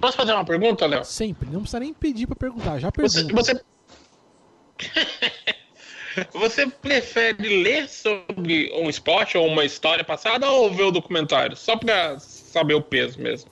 Posso 0.00 0.16
fazer 0.16 0.34
uma 0.34 0.44
pergunta, 0.44 0.86
Léo? 0.86 1.04
Sempre. 1.04 1.50
Não 1.50 1.62
precisa 1.62 1.80
nem 1.80 1.92
pedir 1.92 2.28
pra 2.28 2.36
perguntar. 2.36 2.78
Já 2.78 2.92
pergunta. 2.92 3.34
Você. 3.34 3.54
Você... 3.54 3.64
você 6.32 6.66
prefere 6.66 7.62
ler 7.62 7.88
sobre 7.88 8.72
um 8.74 8.88
esporte 8.88 9.36
ou 9.36 9.46
uma 9.46 9.64
história 9.64 10.04
passada 10.04 10.50
ou 10.50 10.72
ver 10.72 10.84
o 10.84 10.90
documentário? 10.90 11.56
Só 11.56 11.76
pra 11.76 12.18
saber 12.18 12.74
o 12.74 12.82
peso 12.82 13.20
mesmo. 13.20 13.50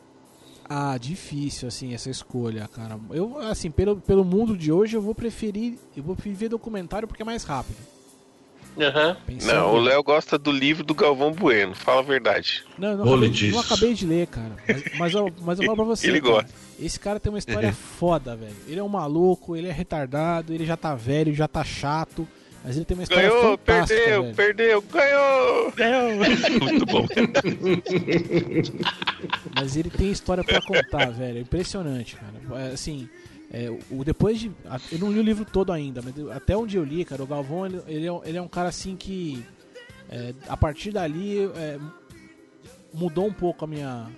Ah, 0.68 0.96
difícil, 0.98 1.68
assim, 1.68 1.92
essa 1.92 2.08
escolha, 2.08 2.66
cara. 2.68 2.98
Eu, 3.10 3.38
assim, 3.38 3.70
pelo, 3.70 3.96
pelo 3.96 4.24
mundo 4.24 4.56
de 4.56 4.72
hoje, 4.72 4.96
eu 4.96 5.02
vou 5.02 5.14
preferir. 5.14 5.78
Eu 5.94 6.02
vou 6.02 6.16
ver 6.16 6.48
documentário 6.48 7.06
porque 7.06 7.22
é 7.22 7.24
mais 7.24 7.44
rápido. 7.44 7.76
Uhum. 8.76 9.38
Não, 9.44 9.74
o 9.74 9.78
Léo 9.78 10.02
gosta 10.02 10.36
do 10.36 10.50
livro 10.50 10.82
do 10.82 10.94
Galvão 10.94 11.30
Bueno, 11.30 11.74
fala 11.74 12.00
a 12.00 12.02
verdade. 12.02 12.64
Não, 12.76 12.96
não, 12.96 13.14
acabei, 13.14 13.50
não 13.52 13.60
acabei 13.60 13.94
de 13.94 14.04
ler, 14.04 14.26
cara. 14.26 14.56
Mas, 14.66 14.98
mas, 14.98 15.14
eu, 15.14 15.32
mas 15.42 15.58
eu 15.60 15.66
falo 15.66 15.76
pra 15.76 15.84
você. 15.84 16.08
ele 16.08 16.20
cara, 16.20 16.32
gosta. 16.32 16.50
Esse 16.80 16.98
cara 16.98 17.20
tem 17.20 17.30
uma 17.30 17.38
história 17.38 17.70
foda, 17.98 18.34
velho. 18.34 18.56
Ele 18.66 18.80
é 18.80 18.82
um 18.82 18.88
maluco, 18.88 19.54
ele 19.54 19.68
é 19.68 19.72
retardado, 19.72 20.52
ele 20.52 20.66
já 20.66 20.76
tá 20.76 20.94
velho, 20.94 21.32
já 21.32 21.46
tá 21.46 21.62
chato. 21.62 22.26
Mas 22.64 22.76
ele 22.76 22.86
tem 22.86 22.96
uma 22.96 23.02
história 23.02 23.28
ganhou, 23.28 23.58
perdeu, 23.58 24.22
velho. 24.22 24.34
perdeu, 24.34 24.82
ganhou, 24.82 25.72
ganhou. 25.72 26.16
Muito 26.62 26.86
bom. 26.86 27.06
Mas 29.54 29.76
ele 29.76 29.90
tem 29.90 30.10
história 30.10 30.42
para 30.42 30.62
contar, 30.62 31.10
velho. 31.10 31.38
É 31.38 31.40
impressionante, 31.42 32.16
cara. 32.16 32.32
É, 32.62 32.72
assim, 32.72 33.06
é, 33.52 33.68
o 33.90 34.02
depois 34.02 34.40
de, 34.40 34.50
eu 34.90 34.98
não 34.98 35.12
li 35.12 35.18
o 35.18 35.22
livro 35.22 35.44
todo 35.44 35.72
ainda, 35.72 36.00
mas 36.00 36.14
até 36.30 36.56
onde 36.56 36.76
eu 36.76 36.82
li, 36.82 37.04
cara, 37.04 37.22
o 37.22 37.26
Galvão 37.26 37.66
ele, 37.66 37.82
ele, 37.86 38.08
é, 38.08 38.20
ele 38.24 38.38
é 38.38 38.42
um 38.42 38.48
cara 38.48 38.70
assim 38.70 38.96
que 38.96 39.44
é, 40.08 40.32
a 40.48 40.56
partir 40.56 40.90
dali 40.90 41.44
é, 41.54 41.78
mudou 42.92 43.26
um 43.26 43.32
pouco 43.32 43.64
a 43.64 43.68
minha 43.68 44.08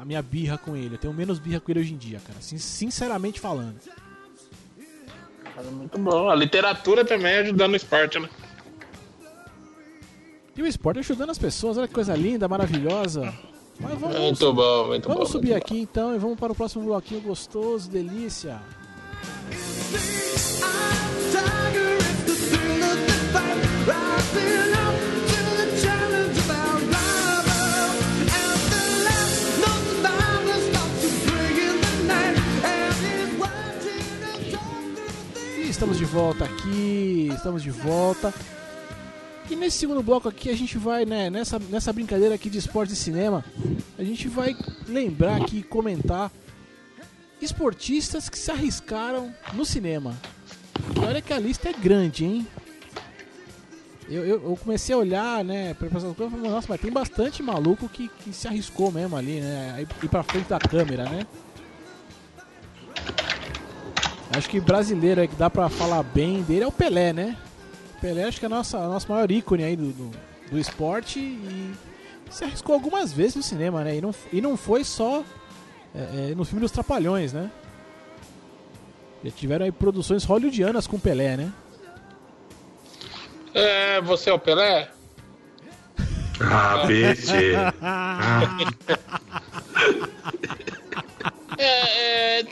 a 0.00 0.04
minha 0.04 0.22
birra 0.22 0.56
com 0.56 0.74
ele. 0.74 0.94
Eu 0.94 0.98
tenho 0.98 1.12
menos 1.12 1.38
birra 1.38 1.60
com 1.60 1.70
ele 1.70 1.80
hoje 1.80 1.92
em 1.92 1.98
dia, 1.98 2.20
cara. 2.20 2.40
Sinceramente 2.40 3.38
falando. 3.38 3.76
Muito 5.72 5.98
bom. 5.98 6.28
A 6.30 6.34
literatura 6.34 7.04
também 7.04 7.36
ajudando 7.38 7.72
o 7.72 7.76
esporte, 7.76 8.18
né? 8.18 8.28
E 10.56 10.62
o 10.62 10.66
esporte 10.66 10.98
ajudando 10.98 11.30
as 11.30 11.38
pessoas, 11.38 11.78
olha 11.78 11.88
que 11.88 11.94
coisa 11.94 12.14
linda, 12.14 12.46
maravilhosa. 12.48 13.32
Mas 13.78 13.98
vamos, 13.98 14.18
muito 14.18 14.52
bom, 14.52 14.86
muito 14.88 15.08
vamos 15.08 15.24
bom. 15.24 15.32
subir 15.32 15.52
muito 15.52 15.64
aqui 15.64 15.74
bom. 15.74 15.80
então 15.80 16.14
e 16.14 16.18
vamos 16.18 16.38
para 16.38 16.52
o 16.52 16.54
próximo 16.54 16.84
bloquinho 16.84 17.22
gostoso, 17.22 17.90
delícia. 17.90 18.60
Estamos 35.80 35.96
de 35.96 36.04
volta 36.04 36.44
aqui, 36.44 37.30
estamos 37.34 37.62
de 37.62 37.70
volta. 37.70 38.34
E 39.48 39.56
nesse 39.56 39.78
segundo 39.78 40.02
bloco 40.02 40.28
aqui 40.28 40.50
a 40.50 40.54
gente 40.54 40.76
vai, 40.76 41.06
né, 41.06 41.30
nessa, 41.30 41.58
nessa 41.58 41.90
brincadeira 41.90 42.34
aqui 42.34 42.50
de 42.50 42.58
esporte 42.58 42.92
e 42.92 42.96
cinema, 42.96 43.42
a 43.98 44.04
gente 44.04 44.28
vai 44.28 44.54
lembrar 44.86 45.40
aqui 45.40 45.60
e 45.60 45.62
comentar 45.62 46.30
esportistas 47.40 48.28
que 48.28 48.36
se 48.36 48.50
arriscaram 48.50 49.34
no 49.54 49.64
cinema. 49.64 50.14
E 50.94 50.98
olha 51.02 51.22
que 51.22 51.32
a 51.32 51.38
lista 51.38 51.70
é 51.70 51.72
grande, 51.72 52.26
hein? 52.26 52.46
Eu, 54.06 54.26
eu, 54.26 54.50
eu 54.50 54.58
comecei 54.62 54.94
a 54.94 54.98
olhar, 54.98 55.42
né, 55.42 55.72
pra 55.72 55.86
essas 55.86 56.14
coisas 56.14 56.30
falei, 56.30 56.50
nossa, 56.50 56.66
mas 56.68 56.78
tem 56.78 56.92
bastante 56.92 57.42
maluco 57.42 57.88
que, 57.88 58.08
que 58.22 58.34
se 58.34 58.46
arriscou 58.46 58.92
mesmo 58.92 59.16
ali, 59.16 59.40
né? 59.40 59.86
Ir 60.02 60.08
pra 60.10 60.22
frente 60.22 60.46
da 60.46 60.58
câmera, 60.58 61.04
né? 61.04 61.26
Acho 64.32 64.48
que 64.48 64.60
brasileiro 64.60 65.20
aí 65.20 65.28
que 65.28 65.34
dá 65.34 65.50
pra 65.50 65.68
falar 65.68 66.02
bem 66.02 66.42
dele 66.42 66.62
é 66.62 66.66
o 66.66 66.72
Pelé, 66.72 67.12
né? 67.12 67.36
O 67.96 68.00
Pelé 68.00 68.24
acho 68.24 68.38
que 68.38 68.44
é 68.44 68.48
a 68.48 68.50
nossa, 68.50 68.78
a 68.78 68.86
nossa 68.86 69.12
maior 69.12 69.30
ícone 69.30 69.64
aí 69.64 69.74
do, 69.76 69.90
do, 69.92 70.10
do 70.52 70.58
esporte 70.58 71.18
e 71.18 71.74
se 72.30 72.44
arriscou 72.44 72.74
algumas 72.74 73.12
vezes 73.12 73.34
no 73.34 73.42
cinema, 73.42 73.82
né? 73.82 73.96
E 73.96 74.00
não, 74.00 74.14
e 74.32 74.40
não 74.40 74.56
foi 74.56 74.84
só 74.84 75.24
é, 75.94 76.30
é, 76.30 76.34
no 76.34 76.44
filme 76.44 76.60
dos 76.60 76.70
Trapalhões, 76.70 77.32
né? 77.32 77.50
Já 79.24 79.30
tiveram 79.32 79.64
aí 79.64 79.72
produções 79.72 80.24
hollywoodianas 80.24 80.86
com 80.86 80.98
Pelé, 80.98 81.36
né? 81.36 81.52
É, 83.52 84.00
você 84.00 84.30
é 84.30 84.32
o 84.32 84.38
Pelé? 84.38 84.90
Ah, 86.42 86.86
bicho! 86.86 87.34
é, 91.58 92.38
é, 92.38 92.42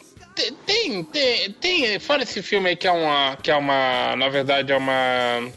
tem, 0.66 1.04
tem, 1.04 1.52
tem. 1.52 1.98
Fora 1.98 2.22
esse 2.22 2.42
filme 2.42 2.70
aí 2.70 2.76
que 2.76 2.86
é 2.86 2.92
uma. 2.92 3.36
Que 3.36 3.50
é 3.50 3.56
uma. 3.56 4.16
Na 4.16 4.28
verdade, 4.28 4.72
é 4.72 4.76
uma. 4.76 5.50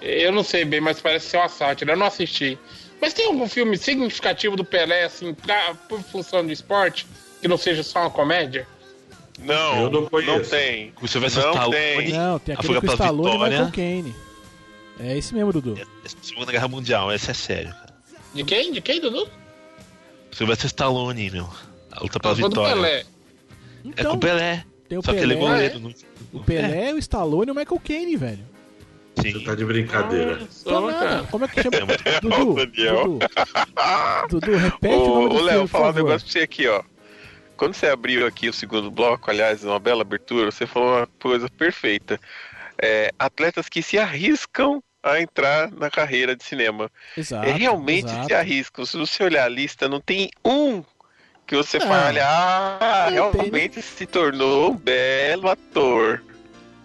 Eu 0.00 0.32
não 0.32 0.42
sei 0.42 0.64
bem, 0.64 0.80
mas 0.80 1.00
parece 1.00 1.26
ser 1.26 1.36
uma 1.36 1.48
sátira. 1.48 1.92
Eu 1.92 1.96
não 1.96 2.06
assisti. 2.06 2.58
Mas 3.00 3.12
tem 3.12 3.26
algum 3.26 3.48
filme 3.48 3.76
significativo 3.76 4.56
do 4.56 4.64
Pelé, 4.64 5.04
assim, 5.04 5.34
pra, 5.34 5.74
por 5.88 6.00
função 6.02 6.44
do 6.46 6.52
esporte, 6.52 7.06
que 7.40 7.48
não 7.48 7.56
seja 7.56 7.82
só 7.82 8.00
uma 8.00 8.10
comédia? 8.10 8.66
Não, 9.40 9.82
eu 9.82 9.90
não, 9.90 10.06
conheço. 10.06 10.32
não 10.32 10.44
tem. 10.44 10.92
Você 11.00 11.18
vai 11.18 11.28
não 11.30 11.50
Stallone, 11.50 11.76
tem. 11.76 12.12
Não, 12.12 12.38
tem 12.38 12.54
aquele 12.54 12.80
com 12.80 12.86
Stallone 12.86 13.34
e 13.34 13.38
Michael 13.38 13.72
Caine. 13.72 14.14
É 15.00 15.18
esse 15.18 15.34
mesmo, 15.34 15.52
Dudu. 15.52 15.76
É, 15.80 15.84
Segunda 16.22 16.52
Guerra 16.52 16.68
Mundial, 16.68 17.12
esse 17.12 17.30
é 17.30 17.34
sério. 17.34 17.74
De 18.34 18.44
quem? 18.44 18.70
De 18.72 18.80
quem, 18.80 19.00
Dudu? 19.00 19.28
Você 20.30 20.44
vai 20.44 20.54
ser 20.54 20.66
Stallone, 20.66 21.30
meu. 21.30 21.48
A 21.90 22.02
luta 22.02 22.20
pela 22.20 22.34
vitória. 22.34 22.74
Do 22.74 22.80
Pelé. 22.80 23.04
Então, 23.84 24.04
é 24.04 24.10
com 24.10 24.16
o 24.16 24.20
Pelé. 24.20 24.64
Tem 24.88 24.98
o 24.98 25.02
Só 25.02 25.12
Pelé, 25.12 25.26
que 25.26 25.32
ele 25.32 25.34
é 25.34 25.48
goleiro. 25.48 25.80
Não... 25.80 25.94
O 26.32 26.44
Pelé, 26.44 26.90
é. 26.90 26.94
o 26.94 26.98
Stallone 26.98 27.48
e 27.48 27.52
o 27.52 27.54
Michael 27.54 27.80
Caine, 27.84 28.16
velho. 28.16 28.52
Sim. 29.20 29.32
Você 29.32 29.40
tá 29.44 29.54
de 29.54 29.64
brincadeira. 29.64 30.38
Tô 30.64 30.80
nada. 30.80 31.26
Como 31.30 31.44
é 31.44 31.48
que 31.48 31.62
chama? 31.62 31.78
Dudu, 32.22 32.66
Dudu, 32.66 33.18
Dudu, 34.28 34.56
repete 34.56 34.94
ô, 34.94 35.04
o 35.04 35.14
nome 35.14 35.28
do 35.28 35.34
Ô, 35.36 35.42
Léo, 35.42 35.68
falar 35.68 35.90
um 35.90 35.92
negócio 35.92 36.26
pra 36.26 36.32
você 36.32 36.40
aqui, 36.40 36.66
ó. 36.66 36.82
Quando 37.56 37.74
você 37.74 37.86
abriu 37.86 38.26
aqui 38.26 38.48
o 38.48 38.52
segundo 38.52 38.90
bloco, 38.90 39.30
aliás, 39.30 39.62
uma 39.64 39.78
bela 39.78 40.02
abertura, 40.02 40.50
você 40.50 40.66
falou 40.66 40.96
uma 40.96 41.08
coisa 41.20 41.48
perfeita. 41.50 42.18
É, 42.80 43.12
atletas 43.18 43.68
que 43.68 43.82
se 43.82 43.98
arriscam 43.98 44.82
a 45.02 45.20
entrar 45.20 45.70
na 45.70 45.90
carreira 45.90 46.34
de 46.34 46.44
cinema. 46.44 46.90
Exato, 47.16 47.46
é, 47.46 47.52
realmente 47.52 48.06
exato. 48.06 48.26
se 48.26 48.34
arriscam. 48.34 48.86
Se 48.86 48.96
você 48.96 49.22
olhar 49.22 49.44
a 49.44 49.48
lista, 49.48 49.88
não 49.88 50.00
tem 50.00 50.30
um 50.44 50.82
que 51.46 51.56
você 51.56 51.76
é. 51.76 51.80
fala, 51.80 52.20
ah, 52.22 53.08
realmente 53.10 53.74
tem... 53.74 53.82
se 53.82 54.06
tornou 54.06 54.72
um 54.72 54.76
belo 54.76 55.48
ator. 55.48 56.22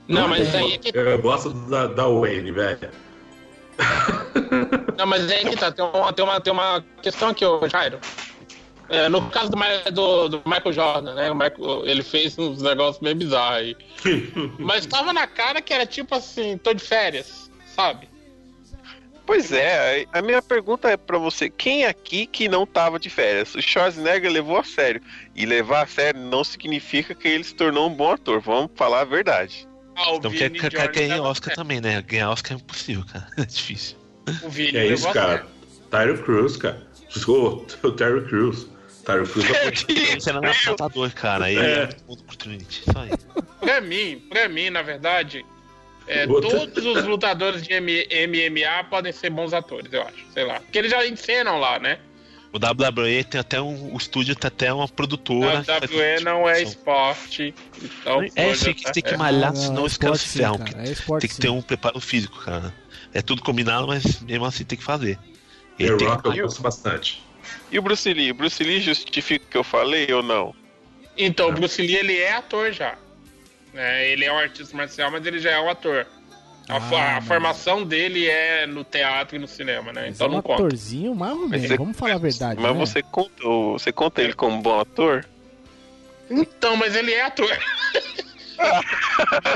Não, 0.08 0.28
mas 0.28 0.54
aí 0.56 0.74
é 0.74 0.78
que... 0.78 0.98
Eu 0.98 1.22
gosto 1.22 1.52
da, 1.52 1.88
da 1.88 2.08
Wayne, 2.08 2.52
velho. 2.52 2.90
Não, 4.98 5.06
mas 5.06 5.30
aí 5.32 5.46
é 5.46 5.50
que 5.50 5.56
tá, 5.56 5.72
tem 5.72 5.86
uma, 5.86 6.14
tem 6.14 6.26
uma, 6.26 6.42
tem 6.42 6.54
uma 6.54 6.84
questão 7.02 7.30
aqui, 7.30 7.46
ô 7.46 7.68
Jairo. 7.68 8.00
É, 8.90 9.10
no 9.10 9.30
caso 9.30 9.52
do, 9.52 9.58
do, 9.92 10.30
do, 10.30 10.42
Michael 10.46 10.72
Jordan, 10.72 11.14
né? 11.14 11.34
Michael, 11.34 11.86
ele 11.86 12.02
fez 12.02 12.38
uns 12.38 12.62
negócios 12.62 13.02
meio 13.02 13.16
bizarros 13.16 13.58
aí. 13.58 13.78
mas 14.58 14.86
tava 14.86 15.12
na 15.12 15.28
cara 15.28 15.62
que 15.62 15.74
era 15.74 15.86
tipo 15.86 16.16
assim, 16.16 16.58
tô 16.58 16.74
de 16.74 16.84
férias, 16.84 17.52
sabe? 17.76 18.08
Pois 19.28 19.52
é, 19.52 20.06
a 20.14 20.22
minha 20.22 20.42
pergunta 20.42 20.90
é 20.90 20.96
pra 20.96 21.18
você: 21.18 21.50
quem 21.50 21.86
aqui 21.86 22.26
que 22.26 22.48
não 22.48 22.66
tava 22.66 22.98
de 22.98 23.10
férias? 23.10 23.54
O 23.56 23.62
Schwarzenegger 23.62 24.32
levou 24.32 24.58
a 24.58 24.64
sério. 24.64 25.02
E 25.36 25.46
levar 25.46 25.84
a 25.84 25.86
sério 25.88 26.22
não 26.22 26.46
significa 26.46 27.14
que 27.14 27.28
ele 27.28 27.44
se 27.44 27.54
tornou 27.54 27.90
um 27.90 27.94
bom 27.94 28.14
ator. 28.14 28.40
Vamos 28.40 28.72
falar 28.74 29.02
a 29.02 29.06
verdade. 29.06 29.68
Ah, 29.98 30.14
o 30.14 30.16
Então 30.16 30.32
quer, 30.32 30.50
quer, 30.52 30.72
quer 30.72 30.88
ganhar 30.92 31.22
Oscar 31.22 31.54
também, 31.54 31.82
né? 31.82 32.02
Ganhar 32.02 32.30
Oscar 32.32 32.54
é 32.58 32.62
impossível, 32.62 33.04
cara. 33.06 33.28
É 33.38 33.46
difícil. 33.46 33.98
O 34.44 34.50
Vini 34.50 34.72
Que 34.72 34.78
é 34.78 34.88
isso, 34.88 35.08
a 35.10 35.14
cara? 35.14 35.46
Tyro 35.92 36.24
Cruz, 36.24 36.56
cara. 36.56 36.88
O 37.84 37.92
Crews. 38.24 38.68
Tyro 39.06 39.28
Cruz 39.28 39.46
é 39.52 40.18
Esse 40.18 40.30
era 40.30 40.40
um 40.40 40.46
apresentador, 40.46 41.12
cara. 41.14 41.52
Ele 41.52 41.60
É. 41.60 41.84
é 41.84 41.90
opportunity. 42.08 42.84
Só 42.92 43.00
aí. 43.00 43.12
Pra 43.60 43.82
mim, 43.82 44.24
pra 44.30 44.48
mim, 44.48 44.70
na 44.70 44.82
verdade, 44.82 45.46
é, 46.08 46.26
todos 46.28 46.86
os 46.86 47.06
lutadores 47.06 47.62
de 47.64 47.74
M- 47.74 48.08
MMA 48.28 48.84
podem 48.90 49.12
ser 49.12 49.30
bons 49.30 49.54
atores, 49.54 49.92
eu 49.92 50.02
acho. 50.02 50.26
Sei 50.34 50.44
lá. 50.46 50.60
Porque 50.60 50.78
eles 50.78 50.92
já 50.92 51.06
encenam 51.06 51.60
lá, 51.60 51.80
né? 51.80 52.00
O 52.54 52.58
WWE 52.58 53.24
tem 53.26 53.40
até 53.42 53.62
um. 53.62 53.94
O 53.94 53.98
estúdio 53.98 54.34
tem 54.36 54.48
até 54.48 54.72
uma 54.74 54.88
produtora. 54.88 55.60
Que 55.60 55.66
faz 55.66 55.82
WWE 55.92 56.20
não 56.24 56.48
é 56.50 56.62
esporte. 56.64 57.54
Então, 57.82 58.24
É, 58.36 58.46
coisa, 58.46 58.66
tem 58.66 58.74
que, 58.74 58.84
tá? 58.84 58.92
tem 58.94 59.04
que 59.04 59.14
É. 59.14 59.18
malhar, 59.18 59.54
Não, 59.54 59.62
senão 59.62 59.84
é 59.84 59.86
os 59.86 59.98
caras 59.98 60.22
se 60.22 60.38
ferram. 60.40 60.56
é 60.56 61.20
Tem 61.20 61.30
que 61.30 61.38
ter 61.38 61.50
um 61.50 61.62
preparo 61.62 62.00
físico, 62.00 62.40
cara. 62.44 62.74
É 63.14 63.22
tudo 63.22 63.42
combinado, 63.42 63.86
mas 63.88 64.22
mesmo 64.22 64.46
assim 64.46 64.64
tem 64.64 64.78
que 64.78 64.84
fazer. 64.84 65.18
The 65.78 65.84
Ele 65.84 65.98
tem 65.98 66.08
Rock 66.08 66.32
que... 66.32 66.38
eu 66.40 66.46
gosto 66.46 66.62
bastante. 66.62 67.22
E 67.72 67.78
o 67.78 67.82
Bruce 67.82 68.12
Lee? 68.12 68.32
Bruce 68.34 68.64
Lee 68.64 68.80
justifica 68.80 69.46
o 69.46 69.50
que 69.50 69.58
eu 69.58 69.64
falei 69.64 70.12
ou 70.12 70.24
não? 70.24 70.56
Então, 71.18 71.50
o 71.50 71.52
Bruce 71.52 71.82
Lee, 71.82 71.96
ele 71.98 72.18
é 72.18 72.34
ator 72.34 72.72
já. 72.72 72.98
É, 73.78 74.12
ele 74.12 74.26
é 74.26 74.34
um 74.34 74.38
artista 74.38 74.76
marcial, 74.76 75.12
mas 75.12 75.26
ele 75.26 75.40
já 75.40 75.52
é 75.52 75.60
um 75.60 75.70
ator. 75.70 76.06
A, 76.68 76.76
Ah, 76.76 76.78
a 76.78 76.82
mas- 77.22 77.28
formação 77.28 77.84
dele 77.84 78.28
é 78.28 78.66
no 78.68 78.84
teatro 78.84 79.36
e 79.36 79.40
no 79.40 79.48
cinema, 79.48 79.94
né? 79.94 80.08
Mas 80.08 80.16
Então 80.16 80.28
é 80.28 80.30
um 80.30 80.34
não 80.34 80.42
conta. 80.42 80.64
atorzinho 80.64 81.16
mais 81.16 81.32
ou 81.34 81.48
menos, 81.48 81.68
você- 81.68 81.78
vamos 81.78 81.96
falar 81.98 82.16
a 82.16 82.18
verdade. 82.18 82.60
Mas 82.60 82.74
né? 82.74 82.80
você 82.86 83.02
conta, 83.04 83.44
você 83.44 83.92
conta 83.92 84.22
ele 84.22 84.34
como 84.34 84.62
bom 84.62 84.80
ator? 84.80 85.26
Então, 86.30 86.76
mas 86.76 86.94
ele 86.96 87.14
é 87.14 87.22
ator. 87.24 87.58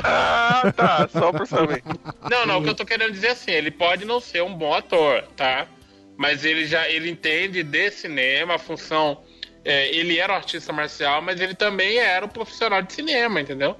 ah, 0.04 0.72
tá, 0.76 1.08
só 1.12 1.32
pra 1.32 1.46
saber. 1.46 1.84
Não, 2.30 2.46
não, 2.46 2.60
o 2.60 2.64
que 2.64 2.70
eu 2.70 2.76
tô 2.76 2.86
querendo 2.86 3.12
dizer 3.12 3.28
é 3.28 3.32
assim, 3.32 3.52
ele 3.52 3.72
pode 3.72 4.06
não 4.06 4.20
ser 4.20 4.42
um 4.44 4.54
bom 4.54 4.74
ator, 4.74 5.24
tá? 5.36 5.68
Mas 6.18 6.46
ele 6.46 6.66
já 6.66 6.88
ele 6.90 7.10
entende 7.10 7.64
de 7.64 7.92
cinema, 7.92 8.56
a 8.56 8.60
função. 8.60 9.22
é, 9.64 9.94
ele 9.96 10.18
era 10.18 10.34
um 10.34 10.36
artista 10.36 10.74
marcial, 10.74 11.22
mas 11.22 11.40
ele 11.40 11.54
também 11.54 11.98
era 12.00 12.26
um 12.26 12.30
profissional 12.30 12.82
de 12.82 12.94
cinema, 12.94 13.40
entendeu? 13.42 13.78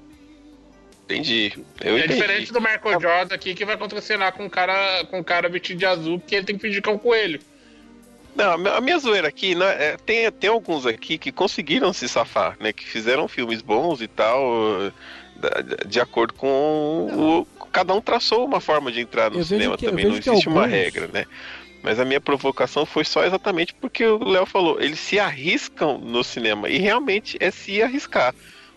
Entendi. 1.14 1.52
Eu 1.80 1.96
é 1.96 1.98
entendi. 2.00 2.14
diferente 2.14 2.52
do 2.52 2.60
Michael 2.60 3.00
Jordan 3.00 3.34
aqui 3.34 3.54
que 3.54 3.64
vai 3.64 3.76
contracenar 3.76 4.32
com 4.32 4.44
um 4.44 4.48
cara 4.48 5.04
com 5.10 5.18
um 5.18 5.22
cara 5.22 5.48
vestido 5.48 5.78
de 5.78 5.86
azul, 5.86 6.18
porque 6.18 6.34
ele 6.34 6.44
tem 6.46 6.56
que 6.56 6.62
fingir 6.62 6.82
que 6.82 6.88
é 6.88 6.92
um 6.92 6.98
coelho. 6.98 7.40
Não, 8.34 8.52
a 8.52 8.80
minha- 8.80 8.98
zoeira 8.98 9.28
aqui, 9.28 9.54
né, 9.54 9.66
é, 9.78 9.96
tem, 10.06 10.30
tem 10.32 10.48
alguns 10.48 10.86
aqui 10.86 11.18
que 11.18 11.30
conseguiram 11.30 11.92
se 11.92 12.08
safar, 12.08 12.56
né? 12.58 12.72
Que 12.72 12.84
fizeram 12.84 13.28
filmes 13.28 13.60
bons 13.60 14.00
e 14.00 14.08
tal, 14.08 14.90
de 15.86 16.00
acordo 16.00 16.32
com 16.34 16.46
o. 16.48 17.66
Cada 17.70 17.94
um 17.94 18.00
traçou 18.00 18.44
uma 18.44 18.60
forma 18.60 18.90
de 18.92 19.00
entrar 19.00 19.30
no 19.30 19.38
Eu 19.40 19.44
cinema 19.44 19.76
que- 19.76 19.86
também, 19.86 20.04
não 20.06 20.12
existe 20.16 20.48
uma 20.48 20.62
alguns- 20.62 20.72
regra, 20.76 21.08
né? 21.12 21.24
Mas 21.82 21.98
a 21.98 22.04
minha 22.04 22.20
provocação 22.20 22.86
foi 22.86 23.04
só 23.04 23.24
exatamente 23.24 23.74
porque 23.74 24.04
o 24.04 24.22
Léo 24.22 24.46
falou, 24.46 24.80
eles 24.80 25.00
se 25.00 25.18
arriscam 25.18 25.98
no 25.98 26.22
cinema, 26.22 26.68
e 26.68 26.78
realmente 26.78 27.36
é 27.40 27.50
se 27.50 27.82
arriscar. 27.82 28.34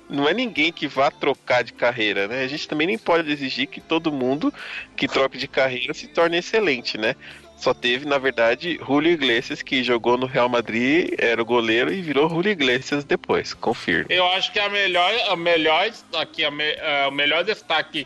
Não 0.09 0.27
é 0.29 0.33
ninguém 0.33 0.71
que 0.71 0.87
vá 0.87 1.09
trocar 1.09 1.63
de 1.63 1.73
carreira, 1.73 2.27
né? 2.27 2.43
A 2.43 2.47
gente 2.47 2.67
também 2.67 2.85
nem 2.87 2.97
pode 2.97 3.31
exigir 3.31 3.67
que 3.67 3.81
todo 3.81 4.11
mundo 4.11 4.53
que 4.95 5.07
troque 5.07 5.37
de 5.37 5.47
carreira 5.47 5.93
se 5.93 6.07
torne 6.07 6.37
excelente, 6.37 6.97
né? 6.97 7.15
Só 7.57 7.73
teve, 7.73 8.05
na 8.05 8.17
verdade, 8.17 8.77
Julio 8.85 9.11
Iglesias, 9.11 9.61
que 9.61 9.81
jogou 9.83 10.17
no 10.17 10.25
Real 10.25 10.49
Madrid, 10.49 11.13
era 11.17 11.41
o 11.41 11.45
goleiro 11.45 11.91
e 11.91 12.01
virou 12.01 12.29
Julio 12.29 12.51
Iglesias 12.51 13.03
depois, 13.05 13.53
confirmo. 13.53 14.05
Eu 14.09 14.25
acho 14.33 14.51
que 14.51 14.59
a 14.59 14.69
melhor, 14.69 15.11
a 15.29 15.35
melhor 15.35 15.89
aqui, 16.15 16.43
a 16.43 16.51
me- 16.51 16.63
eh, 16.63 17.07
o 17.07 17.11
melhor 17.11 17.43
destaque 17.43 18.05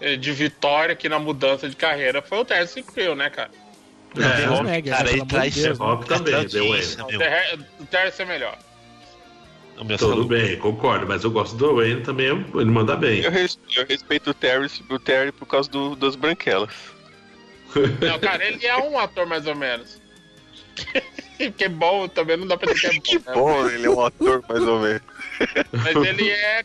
eh, 0.00 0.16
de 0.16 0.30
vitória 0.32 0.92
aqui 0.92 1.08
na 1.08 1.18
mudança 1.18 1.68
de 1.68 1.74
carreira 1.74 2.22
foi 2.22 2.38
o 2.38 2.44
Terence 2.44 2.80
Crew, 2.82 3.14
né, 3.16 3.28
cara? 3.28 3.50
É, 4.16 4.20
Schwarzenegger, 4.44 4.92
cara, 4.94 5.04
né, 5.04 5.12
ele 5.16 5.26
traz 5.26 5.54
Deus, 5.54 5.78
também, 5.78 5.92
O 7.04 7.08
meu. 7.10 7.18
Ter- 7.18 7.58
O 7.80 7.86
Terence 7.86 8.22
é 8.22 8.24
melhor. 8.24 8.58
Tudo 9.98 10.24
bem, 10.24 10.58
concordo, 10.58 11.06
mas 11.06 11.22
eu 11.22 11.30
gosto 11.30 11.54
do 11.56 11.76
Wayne 11.76 12.02
também, 12.02 12.28
ele 12.28 12.64
manda 12.64 12.96
bem. 12.96 13.20
Eu, 13.20 13.30
res- 13.30 13.58
eu 13.76 13.86
respeito 13.86 14.30
o 14.30 14.34
Terry, 14.34 14.70
o 14.88 14.98
Terry 14.98 15.32
por 15.32 15.46
causa 15.46 15.70
do- 15.70 15.94
das 15.94 16.16
branquelas. 16.16 16.70
Não, 18.00 18.18
cara, 18.18 18.44
ele 18.46 18.64
é 18.66 18.76
um 18.78 18.98
ator 18.98 19.26
mais 19.26 19.46
ou 19.46 19.54
menos. 19.54 20.00
que 21.56 21.64
é 21.64 21.68
bom 21.68 22.08
também, 22.08 22.36
não 22.36 22.46
dá 22.46 22.56
pra 22.56 22.72
dizer 22.72 23.00
que 23.00 23.16
é 23.16 23.18
bom. 23.18 23.22
Que 23.22 23.28
né? 23.28 23.34
bom, 23.34 23.68
ele 23.68 23.86
é 23.86 23.90
um 23.90 24.00
ator 24.04 24.42
mais 24.48 24.62
ou 24.62 24.80
menos. 24.80 25.02
Mas 25.72 25.96
ele 25.96 26.30
é. 26.30 26.64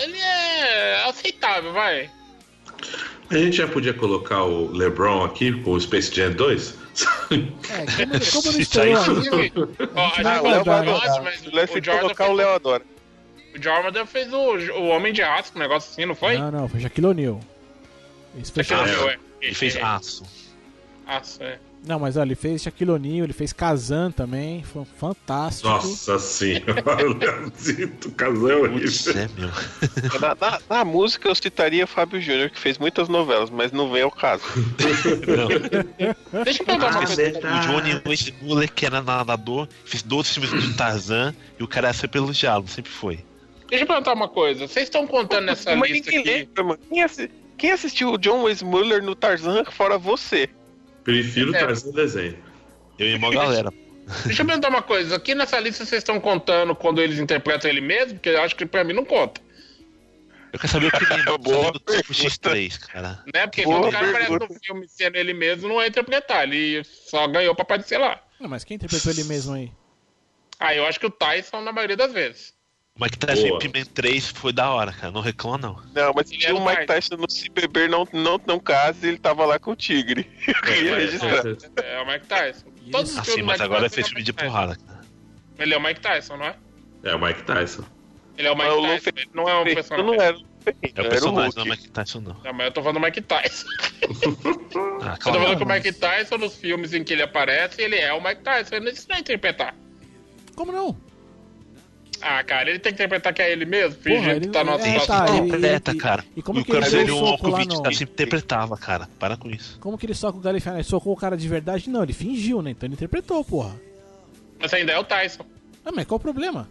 Ele 0.00 0.18
é 0.18 1.04
aceitável, 1.06 1.72
vai. 1.72 2.10
A 3.30 3.36
gente 3.36 3.56
já 3.58 3.68
podia 3.68 3.92
colocar 3.92 4.42
o 4.44 4.70
LeBron 4.72 5.24
aqui 5.24 5.52
com 5.62 5.72
o 5.72 5.80
Space 5.80 6.14
Jam 6.14 6.32
2? 6.32 6.74
É, 7.30 7.36
como, 7.36 7.44
como 8.08 8.08
não 8.10 8.16
Isso 8.18 8.60
estourou 8.60 8.96
aí- 8.96 9.52
Ó, 9.94 10.06
a 10.06 10.08
gente 10.08 10.22
vai 10.22 10.36
Ah, 10.38 10.42
o 10.42 10.48
Léo 10.50 10.64
vai 10.64 10.78
adorar. 10.78 11.22
mas 11.22 11.46
O 11.46 11.54
Léo, 11.54 11.68
colocar, 12.00 12.28
o 12.30 12.32
Léo 12.32 12.48
adora. 12.54 12.82
O 13.56 13.62
Jordan 13.62 14.06
fez 14.06 14.32
o, 14.32 14.36
o 14.38 14.88
Homem 14.88 15.12
de 15.12 15.22
Aço, 15.22 15.52
um 15.56 15.58
negócio 15.58 15.90
assim, 15.90 16.06
não 16.06 16.14
foi? 16.14 16.38
Não, 16.38 16.50
não, 16.50 16.68
foi 16.68 16.80
Shaquille 16.80 17.06
O'Neal. 17.08 17.40
Shaquille 18.44 18.64
Shaquille- 18.64 18.92
O'Neal, 18.96 19.10
é. 19.10 19.18
Ele 19.42 19.54
fez 19.54 19.76
É, 19.76 19.82
aço. 19.82 20.22
Aço, 21.06 21.42
é. 21.42 21.58
Não, 21.86 21.98
mas 21.98 22.16
olha, 22.16 22.28
ele 22.28 22.34
fez 22.34 22.62
Shaquille 22.62 22.90
O'Neal, 22.90 23.24
ele 23.24 23.32
fez 23.32 23.52
Kazan 23.52 24.10
também, 24.10 24.62
foi 24.62 24.84
fantástico. 24.98 25.68
Nossa 25.68 26.18
senhora, 26.18 26.84
o 27.06 27.12
Leozito, 27.16 28.10
casal 28.10 28.50
é 28.50 28.56
horrível. 28.56 29.12
é, 29.16 29.28
meu. 29.40 29.48
Na, 30.20 30.34
na- 30.38 30.60
na 30.68 30.84
música 30.84 31.28
eu 31.28 31.34
citaria 31.34 31.86
Fábio 31.86 32.20
Júnior, 32.20 32.50
que 32.50 32.58
fez 32.58 32.76
muitas 32.78 33.08
novelas, 33.08 33.48
mas 33.48 33.72
não 33.72 33.90
vem 33.90 34.02
ao 34.02 34.10
caso. 34.10 34.42
Não. 35.26 36.42
Deixa 36.44 36.62
eu 36.62 36.66
perguntar 36.66 36.90
uma 36.98 37.06
coisa. 37.06 37.22
O 37.38 37.60
Johnny 37.66 38.02
Weissmuller, 38.06 38.72
que 38.72 38.84
era 38.84 39.00
nadador, 39.02 39.68
fez 39.84 40.02
12 40.02 40.30
filmes 40.30 40.50
do 40.50 40.76
Tarzan 40.76 41.34
e 41.58 41.62
o 41.62 41.68
cara 41.68 41.88
é 41.88 41.92
sempre 41.92 42.18
elogiado, 42.18 42.68
sempre 42.68 42.90
foi. 42.90 43.24
Deixa 43.68 43.84
eu 43.84 43.88
perguntar 43.88 44.12
uma 44.14 44.28
coisa. 44.28 44.66
Vocês 44.66 44.84
estão 44.84 45.06
contando 45.06 45.44
nessa 45.46 45.74
mas 45.76 45.90
lista 45.90 46.10
aqui. 46.10 46.22
lembra, 46.22 46.64
mano. 46.64 46.78
Quem, 46.88 47.02
assi- 47.02 47.30
quem 47.56 47.70
assistiu 47.70 48.12
o 48.12 48.18
John 48.18 48.42
Weissmuller 48.42 49.02
no 49.02 49.14
Tarzan 49.14 49.64
fora 49.70 49.96
você? 49.98 50.48
Prefiro 51.08 51.54
É. 51.56 51.58
trazer 51.58 51.88
o 51.88 51.92
desenho. 51.92 52.38
Eu 52.98 53.06
e 53.08 53.14
uma 53.14 53.30
galera. 53.30 53.72
Deixa 54.26 54.42
eu 54.42 54.46
perguntar 54.46 54.68
uma 54.68 54.82
coisa. 54.82 55.16
Aqui 55.16 55.34
nessa 55.34 55.58
lista 55.58 55.82
vocês 55.86 56.00
estão 56.00 56.20
contando 56.20 56.74
quando 56.74 57.00
eles 57.00 57.18
interpretam 57.18 57.70
ele 57.70 57.80
mesmo? 57.80 58.14
Porque 58.14 58.28
eu 58.28 58.42
acho 58.42 58.54
que 58.54 58.66
pra 58.66 58.84
mim 58.84 58.92
não 58.92 59.06
conta. 59.06 59.40
Eu 60.52 60.58
quero 60.58 60.68
saber 60.70 60.86
o 60.88 60.90
que 60.90 60.96
ele 61.04 61.14
lembra 61.16 61.38
Boa 61.38 61.72
do 61.72 61.78
Tipo 61.78 61.92
pergunta. 61.92 62.12
X3, 62.12 62.78
cara. 62.78 63.24
Né? 63.34 63.46
Porque 63.46 63.62
Boa 63.62 63.80
quando 63.80 63.88
o 63.88 63.92
cara 63.92 64.06
aparece 64.10 64.32
no 64.32 64.60
filme 64.62 64.86
sendo 64.86 65.16
ele 65.16 65.32
mesmo, 65.32 65.66
não 65.66 65.80
é 65.80 65.86
interpretar. 65.86 66.42
Ele 66.42 66.84
só 66.84 67.26
ganhou 67.26 67.54
pra 67.54 67.62
aparecer 67.62 67.96
lá. 67.96 68.22
Não, 68.38 68.50
mas 68.50 68.62
quem 68.64 68.74
interpretou 68.74 69.10
ele 69.10 69.24
mesmo 69.24 69.54
aí? 69.54 69.72
Ah, 70.60 70.74
eu 70.74 70.84
acho 70.84 71.00
que 71.00 71.06
o 71.06 71.10
Tyson 71.10 71.62
na 71.62 71.72
maioria 71.72 71.96
das 71.96 72.12
vezes. 72.12 72.52
O 72.98 73.04
Mike 73.04 73.16
Tyson 73.18 73.48
Boa. 73.48 73.56
em 73.56 73.58
Pimen 73.70 73.84
3 73.84 74.28
foi 74.30 74.52
da 74.52 74.70
hora, 74.70 74.92
cara. 74.92 75.12
Não 75.12 75.20
reclama, 75.20 75.58
não. 75.58 75.82
Não, 75.94 76.12
mas 76.14 76.30
Ele 76.30 76.40
tinha 76.40 76.54
o 76.54 76.64
Mike 76.66 76.86
Tyson. 76.86 77.14
No 77.16 77.30
Se 77.30 77.48
Beber 77.48 77.88
Não, 77.88 78.06
não, 78.12 78.40
não 78.46 78.58
Case 78.58 79.06
ele 79.06 79.18
tava 79.18 79.46
lá 79.46 79.58
com 79.58 79.70
o 79.70 79.76
Tigre. 79.76 80.28
Eu 80.46 80.54
queria 80.62 80.90
mas- 80.92 81.02
registrar. 81.04 81.84
É 81.84 82.00
o 82.02 82.06
Mike 82.06 82.26
Tyson. 82.26 82.66
Todos 82.90 83.12
os 83.12 83.18
Assim, 83.18 83.42
mas 83.42 83.60
agora 83.60 83.82
Tyson 83.82 83.94
fez 83.94 84.06
é 84.06 84.08
filme 84.10 84.22
de 84.24 84.32
porrada, 84.32 84.76
cara. 84.76 85.00
Ele 85.58 85.74
é 85.74 85.76
o 85.76 85.80
Mike 85.82 86.00
Tyson, 86.00 86.36
não 86.36 86.46
é? 86.46 86.56
É 87.04 87.14
o 87.14 87.20
Mike 87.20 87.42
Tyson. 87.44 87.84
Ele 88.36 88.48
é 88.48 88.50
o 88.50 88.56
Mike 88.56 88.68
Tyson. 88.68 88.80
Luffy- 88.94 89.12
Ele 89.16 89.30
não 89.34 89.48
é 89.48 89.60
um 89.60 89.64
personagem. 89.64 90.06
não 90.06 90.14
era 90.24 90.36
o 90.36 90.40
É 90.40 91.00
o 91.00 91.08
personagem, 91.08 91.52
não 91.54 91.62
é 91.62 91.66
o 91.66 91.70
Mike 91.70 91.88
Tyson, 91.90 92.20
não. 92.20 92.36
Não, 92.44 92.52
mas 92.52 92.66
eu 92.66 92.72
tô 92.72 92.82
falando 92.82 92.98
do 93.00 93.04
Mike 93.06 93.20
Tyson. 93.20 93.66
Ah, 95.00 95.12
Eu 95.12 95.16
tô 95.16 95.20
claro. 95.30 95.40
falando 95.40 95.56
que 95.58 95.62
o 95.64 95.66
Mike 95.68 95.92
Tyson, 95.92 96.36
nos 96.38 96.56
filmes 96.56 96.92
em 96.92 97.04
que 97.04 97.12
ele 97.12 97.22
aparece, 97.22 97.80
ele 97.80 97.96
é 97.96 98.12
o 98.12 98.20
Mike 98.22 98.42
Tyson. 98.42 98.74
Ele 98.76 98.92
não 99.08 99.16
é 99.16 99.20
interpretar. 99.20 99.74
Como 100.56 100.72
não? 100.72 100.96
Ah, 102.20 102.42
cara, 102.42 102.68
ele 102.70 102.78
tem 102.78 102.92
que 102.92 102.96
interpretar 102.96 103.32
que 103.32 103.40
é 103.40 103.52
ele 103.52 103.64
mesmo, 103.64 103.96
fingindo 104.00 104.20
Porra, 104.22 104.32
ele- 104.32 104.40
que 104.46 104.52
tá 104.52 104.64
numa 104.64 104.76
é, 104.76 104.82
situação. 105.00 105.26
tá, 105.26 105.36
Ele 105.36 105.36
e- 105.44 105.48
interpreta, 105.48 105.92
e- 105.92 105.96
cara. 105.98 106.24
e 106.36 106.42
como 106.42 106.60
o 106.60 106.64
que 106.64 106.72
ele 106.72 106.78
cara 106.80 106.90
deu 106.90 106.98
dele, 107.00 107.10
o 107.12 107.14
um 107.22 107.26
soco 107.26 107.48
lá 107.48 107.64
no- 107.64 107.82
tá 107.82 107.92
sempre 107.92 108.12
interpretava, 108.14 108.76
cara. 108.76 109.08
Para 109.18 109.36
com 109.36 109.48
isso. 109.50 109.78
Como 109.80 109.96
que 109.96 110.06
ele 110.06 110.14
soca 110.14 110.36
o 110.38 110.40
cara 110.40 110.56
e 110.56 110.60
fala, 110.60 110.78
"Ah, 110.78 110.82
socou 110.82 111.12
o 111.12 111.16
cara 111.16 111.36
de 111.36 111.46
verdade? 111.48 111.88
Não, 111.88 112.02
ele 112.02 112.12
fingiu, 112.12 112.60
né? 112.60 112.70
Então 112.72 112.86
ele 112.86 112.94
interpretou, 112.94 113.44
porra. 113.44 113.74
Mas 114.60 114.74
ainda 114.74 114.92
é 114.92 114.98
o 114.98 115.04
Tyson. 115.04 115.44
Ah, 115.84 115.92
mas 115.94 116.04
qual 116.06 116.18
o 116.18 116.20
problema? 116.20 116.68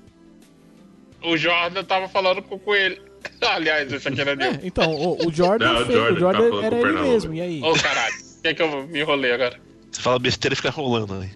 O 1.23 1.35
Jordan 1.37 1.83
tava 1.83 2.07
falando 2.09 2.41
com, 2.41 2.59
com 2.59 2.75
ele. 2.75 3.01
Aliás, 3.41 3.91
isso 3.91 4.07
aqui 4.07 4.21
era 4.21 4.31
É, 4.31 4.35
meu. 4.35 4.59
então, 4.63 4.93
o, 4.93 5.27
o 5.27 5.33
Jordan, 5.33 5.73
Não, 5.73 5.81
o 5.81 5.85
fez, 5.85 5.97
Jordan 5.97 6.15
o 6.15 6.19
Jordan 6.19 6.59
tá 6.59 6.65
era 6.65 6.75
o 6.75 6.79
ele 6.87 6.99
mesmo, 7.01 7.33
e 7.33 7.41
aí? 7.41 7.61
Ô, 7.63 7.73
caralho. 7.73 8.15
O 8.37 8.41
que 8.41 8.47
é 8.49 8.53
que 8.53 8.61
eu 8.61 8.87
me 8.87 8.99
enrolei 8.99 9.31
agora? 9.31 9.59
Você 9.91 10.01
fala 10.01 10.19
besteira 10.19 10.53
e 10.53 10.55
fica 10.55 10.69
rolando 10.69 11.13
aí. 11.15 11.29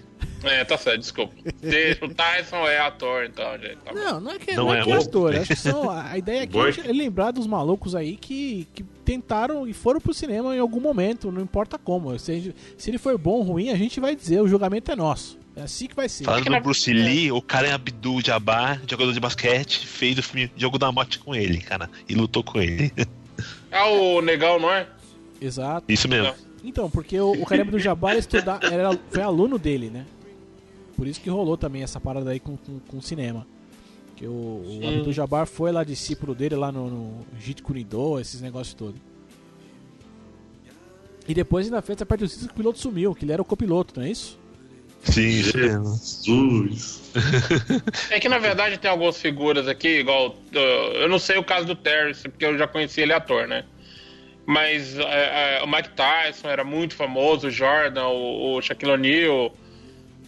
É, 0.43 0.63
tá 0.63 0.77
certo, 0.77 0.99
desculpa. 1.01 1.33
O 2.01 2.13
Tyson 2.13 2.67
é 2.67 2.79
ator, 2.79 3.25
então, 3.25 3.57
gente. 3.59 3.77
Tá. 3.77 3.93
Não, 3.93 4.19
não 4.19 4.31
é 4.31 4.39
que 4.39 4.53
Não 4.53 4.65
não, 4.65 4.73
é, 4.73 4.79
é 4.79 4.83
que 4.83 4.91
é 4.91 4.95
ator. 4.97 5.35
Acho 5.35 5.47
que 5.47 5.55
são, 5.55 5.89
a 5.89 6.17
ideia 6.17 6.43
aqui 6.43 6.57
é 6.57 6.89
é 6.89 6.93
lembrar 6.93 7.31
dos 7.31 7.45
malucos 7.47 7.93
aí 7.95 8.17
que, 8.17 8.67
que 8.73 8.83
tentaram 9.05 9.67
e 9.67 9.73
foram 9.73 9.99
pro 10.01 10.13
cinema 10.13 10.55
em 10.55 10.59
algum 10.59 10.79
momento, 10.79 11.31
não 11.31 11.41
importa 11.41 11.77
como. 11.77 12.17
Se, 12.17 12.39
gente- 12.39 12.55
se 12.77 12.89
ele 12.89 12.97
for 12.97 13.17
bom 13.17 13.33
ou 13.33 13.43
ruim, 13.43 13.69
a 13.69 13.75
gente 13.75 13.99
vai 13.99 14.15
dizer, 14.15 14.41
o 14.41 14.47
julgamento 14.47 14.91
é 14.91 14.95
nosso. 14.95 15.39
É 15.55 15.63
assim 15.63 15.85
que 15.85 15.95
vai 15.95 16.07
ser. 16.07 16.23
Falando 16.23 16.45
do 16.45 16.59
Bruce 16.61 16.91
Lee, 16.93 17.31
o 17.31 17.41
cara 17.41 17.67
é 17.67 17.73
Abdul 17.73 18.21
Jabbar, 18.21 18.81
jogador 18.89 19.11
de 19.11 19.19
basquete, 19.19 19.85
fez 19.85 20.17
o 20.17 20.23
filme 20.23 20.49
Jogo 20.55 20.77
da 20.79 20.91
Morte 20.91 21.19
com 21.19 21.35
ele, 21.35 21.57
cara, 21.59 21.89
e 22.07 22.15
lutou 22.15 22.43
com 22.43 22.59
ele. 22.61 22.91
Ah, 23.71 23.87
o 23.89 24.21
negão, 24.21 24.59
não 24.59 24.71
é? 24.71 24.87
Exato. 25.41 25.85
Isso 25.89 26.07
mesmo. 26.07 26.33
Então, 26.63 26.89
porque 26.89 27.19
o, 27.19 27.31
o 27.31 27.45
Caleb 27.45 27.71
do 27.71 27.79
Jabbar 27.79 28.15
estudar, 28.15 28.59
era, 28.63 28.97
foi 29.09 29.23
aluno 29.23 29.57
dele, 29.57 29.89
né? 29.89 30.05
Por 31.01 31.07
isso 31.07 31.19
que 31.19 31.31
rolou 31.31 31.57
também 31.57 31.81
essa 31.81 31.99
parada 31.99 32.29
aí 32.29 32.39
com, 32.39 32.55
com, 32.55 32.77
com 32.77 32.97
o 32.97 33.01
cinema. 33.01 33.47
Que 34.15 34.27
o, 34.27 34.29
o 34.29 34.87
Abdul 34.87 35.11
Jabbar 35.11 35.47
foi 35.47 35.71
lá 35.71 35.83
discípulo 35.83 36.35
dele 36.35 36.53
lá 36.53 36.71
no, 36.71 36.91
no 36.91 37.25
Jeet 37.39 37.63
Kune 37.63 37.83
Do, 37.83 38.19
esses 38.19 38.39
negócios 38.39 38.75
todos. 38.75 39.01
E 41.27 41.33
depois 41.33 41.65
ainda 41.65 41.81
fez 41.81 41.99
a 42.03 42.05
parte 42.05 42.25
do 42.25 42.29
que 42.29 42.45
o 42.45 42.53
piloto 42.53 42.77
sumiu, 42.77 43.15
que 43.15 43.25
ele 43.25 43.31
era 43.31 43.41
o 43.41 43.45
copiloto, 43.45 43.99
não 43.99 44.05
é 44.05 44.11
isso? 44.11 44.37
Sim. 45.01 45.41
Jesus. 45.41 47.01
É 48.11 48.19
que 48.19 48.29
na 48.29 48.37
verdade 48.37 48.77
tem 48.77 48.91
algumas 48.91 49.17
figuras 49.17 49.67
aqui, 49.67 50.01
igual. 50.01 50.35
uh, 50.53 50.57
eu 50.97 51.09
não 51.09 51.17
sei 51.17 51.39
o 51.39 51.43
caso 51.43 51.65
do 51.65 51.75
Terrence, 51.75 52.29
porque 52.29 52.45
eu 52.45 52.59
já 52.59 52.67
conheci 52.67 53.01
ele 53.01 53.11
ator, 53.11 53.47
né? 53.47 53.65
Mas 54.45 54.99
é, 54.99 55.57
é, 55.57 55.63
o 55.63 55.67
Mike 55.67 55.95
Tyson 55.95 56.47
era 56.47 56.63
muito 56.63 56.93
famoso, 56.93 57.47
o 57.47 57.49
Jordan, 57.49 58.05
o, 58.05 58.57
o 58.57 58.61
Shaquille 58.61 58.91
O'Neal. 58.91 59.51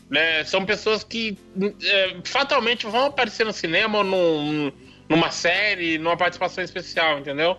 Né? 0.09 0.43
São 0.43 0.65
pessoas 0.65 1.03
que 1.03 1.37
é, 1.83 2.15
fatalmente 2.23 2.85
vão 2.85 3.05
aparecer 3.05 3.45
no 3.45 3.53
cinema 3.53 3.99
ou 3.99 4.03
num- 4.03 4.71
numa 5.09 5.31
série, 5.31 5.97
numa 5.97 6.15
participação 6.17 6.63
especial, 6.63 7.19
entendeu? 7.19 7.57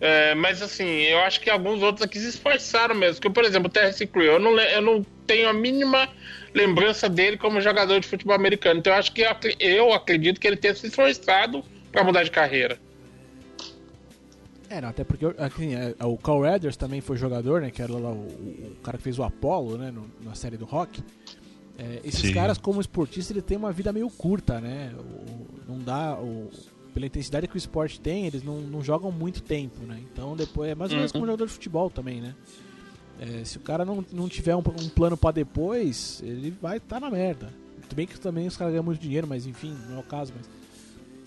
É, 0.00 0.34
mas 0.34 0.60
assim, 0.60 0.84
eu 1.02 1.20
acho 1.20 1.40
que 1.40 1.48
alguns 1.48 1.82
outros 1.82 2.04
aqui 2.04 2.18
se 2.18 2.28
esforçaram 2.28 2.94
mesmo. 2.94 3.20
Que, 3.22 3.30
por 3.30 3.44
exemplo, 3.44 3.68
o 3.68 3.72
Terrence 3.72 4.04
Crew, 4.06 4.24
eu 4.24 4.38
não, 4.40 4.58
eu 4.58 4.82
não 4.82 5.06
tenho 5.26 5.48
a 5.48 5.52
mínima 5.52 6.08
lembrança 6.52 7.08
dele 7.08 7.36
como 7.38 7.60
jogador 7.60 8.00
de 8.00 8.06
futebol 8.06 8.34
americano. 8.34 8.80
Então 8.80 8.92
eu 8.92 8.98
acho 8.98 9.12
que 9.12 9.22
eu 9.22 9.28
eu 9.60 9.92
acredito 9.92 10.40
que 10.40 10.46
ele 10.46 10.56
tenha 10.56 10.74
se 10.74 10.86
esforçado 10.88 11.64
para 11.92 12.02
mudar 12.04 12.24
de 12.24 12.30
carreira. 12.30 12.78
É, 14.68 14.80
não, 14.80 14.88
até 14.88 15.04
porque 15.04 15.26
assim, 15.38 15.74
é, 15.74 15.94
o 16.04 16.16
Carl 16.16 16.40
Weathers 16.40 16.76
também 16.76 17.00
foi 17.00 17.16
jogador, 17.16 17.60
né? 17.60 17.70
Que 17.70 17.80
era 17.80 17.92
lá 17.92 18.10
o, 18.10 18.26
o 18.26 18.76
cara 18.82 18.96
que 18.98 19.04
fez 19.04 19.18
o 19.18 19.22
Apollo, 19.22 19.78
né? 19.78 19.90
no- 19.90 20.10
na 20.22 20.34
série 20.34 20.56
do 20.56 20.64
rock. 20.64 21.02
É, 21.78 22.00
esses 22.04 22.20
Sim. 22.20 22.32
caras, 22.32 22.56
como 22.58 22.80
esportista, 22.80 23.32
ele 23.32 23.42
tem 23.42 23.56
uma 23.56 23.72
vida 23.72 23.92
meio 23.92 24.08
curta, 24.10 24.60
né? 24.60 24.92
O- 24.98 25.72
não 25.72 25.78
dá. 25.78 26.16
O, 26.20 26.50
pela 26.92 27.06
intensidade 27.06 27.48
que 27.48 27.56
o 27.56 27.58
esporte 27.58 28.00
tem, 28.00 28.26
eles 28.26 28.44
não, 28.44 28.60
não 28.60 28.80
jogam 28.82 29.10
muito 29.10 29.42
tempo, 29.42 29.84
né? 29.84 30.00
Então 30.12 30.36
depois 30.36 30.70
é 30.70 30.74
mais 30.76 30.92
ou 30.92 30.96
menos 30.98 31.10
como 31.10 31.26
jogador 31.26 31.46
de 31.46 31.52
futebol 31.52 31.90
também, 31.90 32.20
né? 32.20 32.34
É, 33.18 33.44
se 33.44 33.56
o 33.56 33.60
cara 33.60 33.84
não, 33.84 34.04
não 34.12 34.28
tiver 34.28 34.54
um, 34.54 34.60
um 34.60 34.88
plano 34.88 35.16
pra 35.16 35.32
depois, 35.32 36.20
ele 36.24 36.50
vai 36.62 36.76
estar 36.76 37.00
na 37.00 37.10
merda. 37.10 37.52
Tudo 37.82 37.96
bem 37.96 38.06
que 38.06 38.18
também 38.20 38.46
os 38.46 38.56
caras 38.56 38.72
ganham 38.72 38.84
muito 38.84 39.00
dinheiro, 39.00 39.26
mas 39.26 39.44
enfim, 39.46 39.76
não 39.88 39.96
é 39.96 40.00
o 40.00 40.02
caso, 40.04 40.32
mas. 40.36 40.48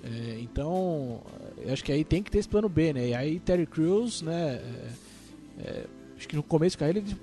É, 0.04 0.40
então, 0.40 1.22
eu 1.58 1.74
acho 1.74 1.84
que 1.84 1.92
aí 1.92 2.06
tem 2.06 2.24
que 2.24 2.32
ter 2.32 2.38
esse 2.40 2.48
plano 2.48 2.70
B, 2.70 2.94
né? 2.94 3.10
E 3.10 3.14
aí 3.14 3.40
Terry 3.40 3.66
Crews, 3.66 4.22
né? 4.22 4.62
é, 4.64 4.90
é, 5.60 5.86
acho 6.18 6.28
que 6.30 6.36
no 6.36 6.44
começo 6.44 6.78
da 6.78 6.80
carreira, 6.88 7.00
ele, 7.00 7.18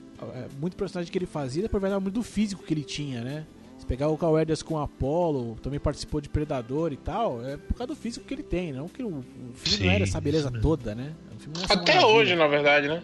muito 0.61 0.77
personagem 0.77 1.11
que 1.11 1.19
ele 1.19 1.27
fazia, 1.27 1.63
depois 1.63 1.81
vai 1.81 1.91
dar 1.91 2.01
muito 2.01 2.15
do 2.15 2.23
físico 2.23 2.63
que 2.63 2.73
ele 2.73 2.85
tinha, 2.85 3.23
né? 3.23 3.47
Se 3.79 3.87
pegar 3.87 4.09
o 4.09 4.17
Weathers 4.19 4.63
com 4.63 4.79
Apollo, 4.79 5.57
também 5.63 5.79
participou 5.79 6.21
de 6.21 6.29
Predador 6.29 6.93
e 6.93 6.97
tal, 6.97 7.45
é 7.45 7.57
por 7.57 7.75
causa 7.75 7.93
do 7.93 7.97
físico 7.97 8.25
que 8.25 8.33
ele 8.33 8.43
tem, 8.43 8.73
não 8.73 8.89
que 8.89 9.03
o, 9.03 9.09
o 9.09 9.25
filme 9.55 9.79
Sim, 9.79 9.85
não 9.87 9.93
era 9.93 10.05
essa 10.05 10.21
beleza 10.21 10.51
toda, 10.51 10.95
né? 10.95 11.13
O 11.37 11.41
filme 11.41 11.59
não 11.59 11.63
é 11.63 11.65
Até 11.67 11.95
maravilha. 11.95 12.07
hoje, 12.07 12.37
na 12.37 12.47
verdade, 12.47 12.89
né? 12.89 13.03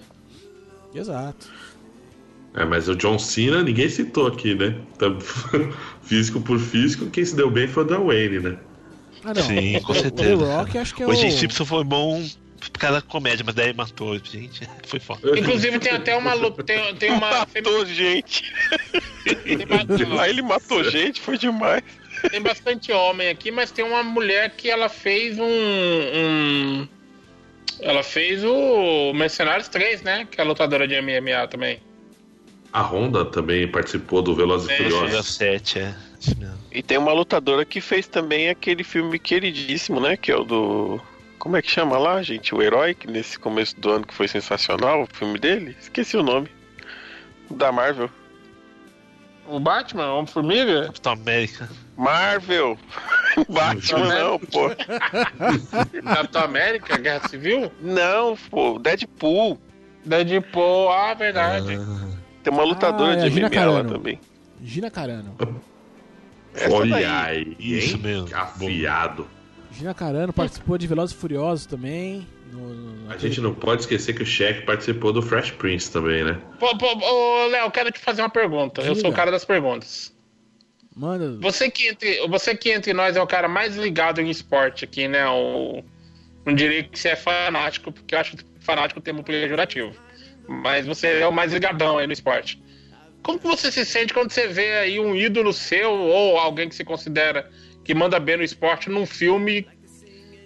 Exato. 0.94 1.52
É, 2.54 2.64
mas 2.64 2.88
o 2.88 2.96
John 2.96 3.18
Cena 3.18 3.62
ninguém 3.62 3.88
citou 3.88 4.26
aqui, 4.26 4.54
né? 4.54 4.80
Físico 6.02 6.40
por 6.40 6.58
físico, 6.58 7.06
quem 7.11 7.24
se 7.24 7.36
deu 7.36 7.50
bem 7.50 7.68
foi 7.68 7.84
o 7.84 7.86
Dan 7.86 8.04
Wayne, 8.04 8.40
né? 8.40 8.58
Ah, 9.22 9.34
não. 9.34 9.42
Sim, 9.42 9.80
com 9.82 9.92
o, 9.92 9.94
The 9.94 10.00
certeza. 10.02 10.56
Rock 10.56 10.78
acho 10.78 10.94
que 10.94 11.02
é 11.02 11.06
O 11.06 11.11
o. 11.11 11.30
Simpson 11.30 11.64
foi 11.64 11.84
bom 11.84 12.24
por 12.61 12.78
causa 12.78 13.00
da 13.00 13.02
comédia, 13.02 13.42
mas 13.44 13.54
daí 13.54 13.72
matou, 13.72 14.18
gente. 14.18 14.68
Foi 14.86 15.00
foda. 15.00 15.38
Inclusive 15.38 15.78
tem 15.78 15.92
até 15.92 16.14
uma 16.16 16.34
luta. 16.34 16.62
Tem, 16.62 16.94
tem 16.96 17.11
uma. 17.12 17.30
Matou 17.30 17.86
gente. 17.86 18.52
Tem, 19.24 19.58
ba- 19.66 20.22
Aí 20.22 20.30
ele 20.30 20.42
matou 20.42 20.82
gente, 20.84 21.20
foi 21.20 21.38
demais. 21.38 21.82
tem 22.30 22.40
bastante 22.42 22.92
homem 22.92 23.28
aqui, 23.28 23.50
mas 23.50 23.70
tem 23.70 23.84
uma 23.84 24.02
mulher 24.02 24.50
que 24.56 24.68
ela 24.70 24.88
fez 24.88 25.38
um. 25.38 25.44
um- 25.44 26.88
ela 27.80 28.02
fez 28.02 28.44
o 28.44 29.12
Mercenários 29.14 29.68
3, 29.68 30.02
né? 30.02 30.26
Que 30.30 30.40
é 30.40 30.44
a 30.44 30.46
lutadora 30.46 30.86
de 30.86 30.94
MMA 31.00 31.46
também. 31.48 31.80
A 32.72 32.82
Honda 32.82 33.24
também 33.24 33.66
participou 33.66 34.22
do 34.22 34.34
Velozes 34.34 34.68
e 34.68 34.72
É, 34.72 34.76
Furiosos. 34.76 35.11
17, 35.38 35.78
é. 35.80 35.94
E 36.70 36.82
tem 36.82 36.98
uma 36.98 37.12
lutadora 37.12 37.64
que 37.64 37.80
fez 37.80 38.06
também 38.06 38.48
aquele 38.50 38.84
filme 38.84 39.18
queridíssimo, 39.18 39.98
né? 40.00 40.16
Que 40.16 40.30
é 40.30 40.36
o 40.36 40.44
do. 40.44 41.00
Como 41.41 41.57
é 41.57 41.62
que 41.62 41.70
chama 41.70 41.97
lá, 41.97 42.22
gente? 42.22 42.55
O 42.55 42.61
Herói, 42.62 42.93
que 42.95 43.11
nesse 43.11 43.38
começo 43.38 43.74
do 43.80 43.91
ano 43.91 44.07
que 44.07 44.12
foi 44.12 44.28
sensacional, 44.28 45.03
o 45.05 45.07
filme 45.11 45.38
dele. 45.38 45.74
Esqueci 45.80 46.14
o 46.14 46.22
nome. 46.22 46.51
Da 47.51 47.72
Marvel. 47.72 48.11
O 49.49 49.59
Batman, 49.59 50.12
Homem-Formiga? 50.12 50.84
Capitão 50.86 51.12
América. 51.14 51.68
Marvel! 51.97 52.78
Batman 53.49 54.07
não, 54.07 54.38
pô. 54.38 54.70
Capitão 56.05 56.43
América, 56.45 56.99
Guerra 56.99 57.26
Civil? 57.26 57.72
Não, 57.80 58.36
pô. 58.51 58.78
Deadpool. 58.78 59.59
Deadpool, 60.05 60.93
ah, 60.93 61.14
verdade. 61.14 61.78
Tem 62.43 62.53
uma 62.53 62.64
lutadora 62.64 63.14
Ah, 63.14 63.26
é 63.26 63.28
de 63.28 63.34
Gina 63.34 63.49
MMA 63.49 63.64
lá 63.64 63.84
também. 63.84 64.20
Gina 64.62 64.91
Carano. 64.91 65.34
Essa 66.55 66.74
Olha 66.74 66.91
daí. 66.91 67.05
aí, 67.07 67.57
Isso 67.59 67.99
mesmo. 67.99 68.28
Afiado. 68.36 69.26
Gina 69.72 69.94
Carano 69.94 70.32
participou 70.32 70.76
de 70.76 70.86
Velozes 70.86 71.14
e 71.14 71.18
Furiosos 71.18 71.66
também. 71.66 72.26
no- 72.52 72.74
no- 72.74 73.12
A 73.12 73.16
gente 73.16 73.40
não 73.40 73.54
pode 73.54 73.82
esquecer 73.82 74.12
que 74.12 74.22
o 74.22 74.26
Shaq 74.26 74.62
participou 74.62 75.12
do 75.12 75.22
Fresh 75.22 75.52
Prince 75.52 75.90
também, 75.90 76.24
né? 76.24 76.40
Pô, 76.58 76.76
pô, 76.76 76.86
ô, 76.86 77.46
Léo, 77.46 77.66
eu 77.66 77.70
quero 77.70 77.92
te 77.92 78.00
fazer 78.00 78.22
uma 78.22 78.28
pergunta. 78.30 78.80
Eu 78.80 78.94
sou 78.96 79.04
o 79.04 79.04
Diga. 79.04 79.16
cara 79.16 79.30
das 79.30 79.44
perguntas. 79.44 80.12
Manda. 80.96 81.38
Você 81.40 81.70
que, 81.70 81.86
entre, 81.88 82.26
você 82.26 82.56
que 82.56 82.72
entre 82.72 82.92
nós 82.92 83.16
é 83.16 83.22
o 83.22 83.26
cara 83.26 83.46
mais 83.48 83.76
ligado 83.76 84.20
em 84.20 84.28
esporte 84.28 84.84
aqui, 84.84 85.06
né? 85.06 85.28
O, 85.28 85.84
não 86.44 86.52
diria 86.54 86.82
que 86.82 86.98
você 86.98 87.10
é 87.10 87.16
fanático, 87.16 87.92
porque 87.92 88.14
eu 88.16 88.18
acho 88.18 88.36
que 88.36 88.44
fanático 88.58 88.98
um 88.98 89.02
termo 89.02 89.22
pejorativo. 89.22 89.92
Mas 90.48 90.84
você 90.86 91.20
é 91.20 91.26
o 91.28 91.32
mais 91.32 91.52
ligadão 91.52 91.98
aí 91.98 92.06
no 92.08 92.12
esporte. 92.12 92.60
Como 93.22 93.38
que 93.38 93.46
você 93.46 93.70
se 93.70 93.84
sente 93.84 94.12
quando 94.12 94.32
você 94.32 94.48
vê 94.48 94.72
aí 94.78 94.98
um 94.98 95.14
ídolo 95.14 95.52
seu 95.52 95.92
ou 95.92 96.36
alguém 96.38 96.68
que 96.68 96.74
você 96.74 96.84
considera 96.84 97.48
que 97.91 97.95
manda 97.95 98.20
bem 98.20 98.36
no 98.36 98.45
esporte 98.45 98.88
num 98.88 99.05
filme 99.05 99.66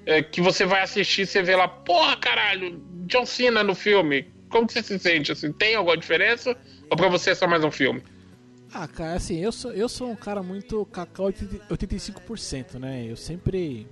é, 0.06 0.22
que 0.22 0.40
você 0.40 0.64
vai 0.64 0.80
assistir 0.80 1.26
você 1.26 1.42
vê 1.42 1.54
lá, 1.54 1.68
porra, 1.68 2.16
caralho, 2.16 2.82
John 3.06 3.26
Cena 3.26 3.62
no 3.62 3.74
filme. 3.74 4.32
Como 4.48 4.66
você 4.66 4.82
se 4.82 4.98
sente? 4.98 5.30
Assim, 5.30 5.52
tem 5.52 5.74
alguma 5.74 5.94
diferença? 5.94 6.56
Ou 6.88 6.96
pra 6.96 7.06
você 7.08 7.32
é 7.32 7.34
só 7.34 7.46
mais 7.46 7.62
um 7.62 7.70
filme? 7.70 8.02
Ah, 8.72 8.88
cara, 8.88 9.12
assim, 9.12 9.38
eu 9.38 9.52
sou, 9.52 9.72
eu 9.72 9.90
sou 9.90 10.10
um 10.10 10.16
cara 10.16 10.42
muito 10.42 10.86
cacau 10.86 11.26
80 11.26 11.66
85%, 11.68 12.78
né? 12.78 13.04
Eu 13.10 13.16
sempre. 13.16 13.86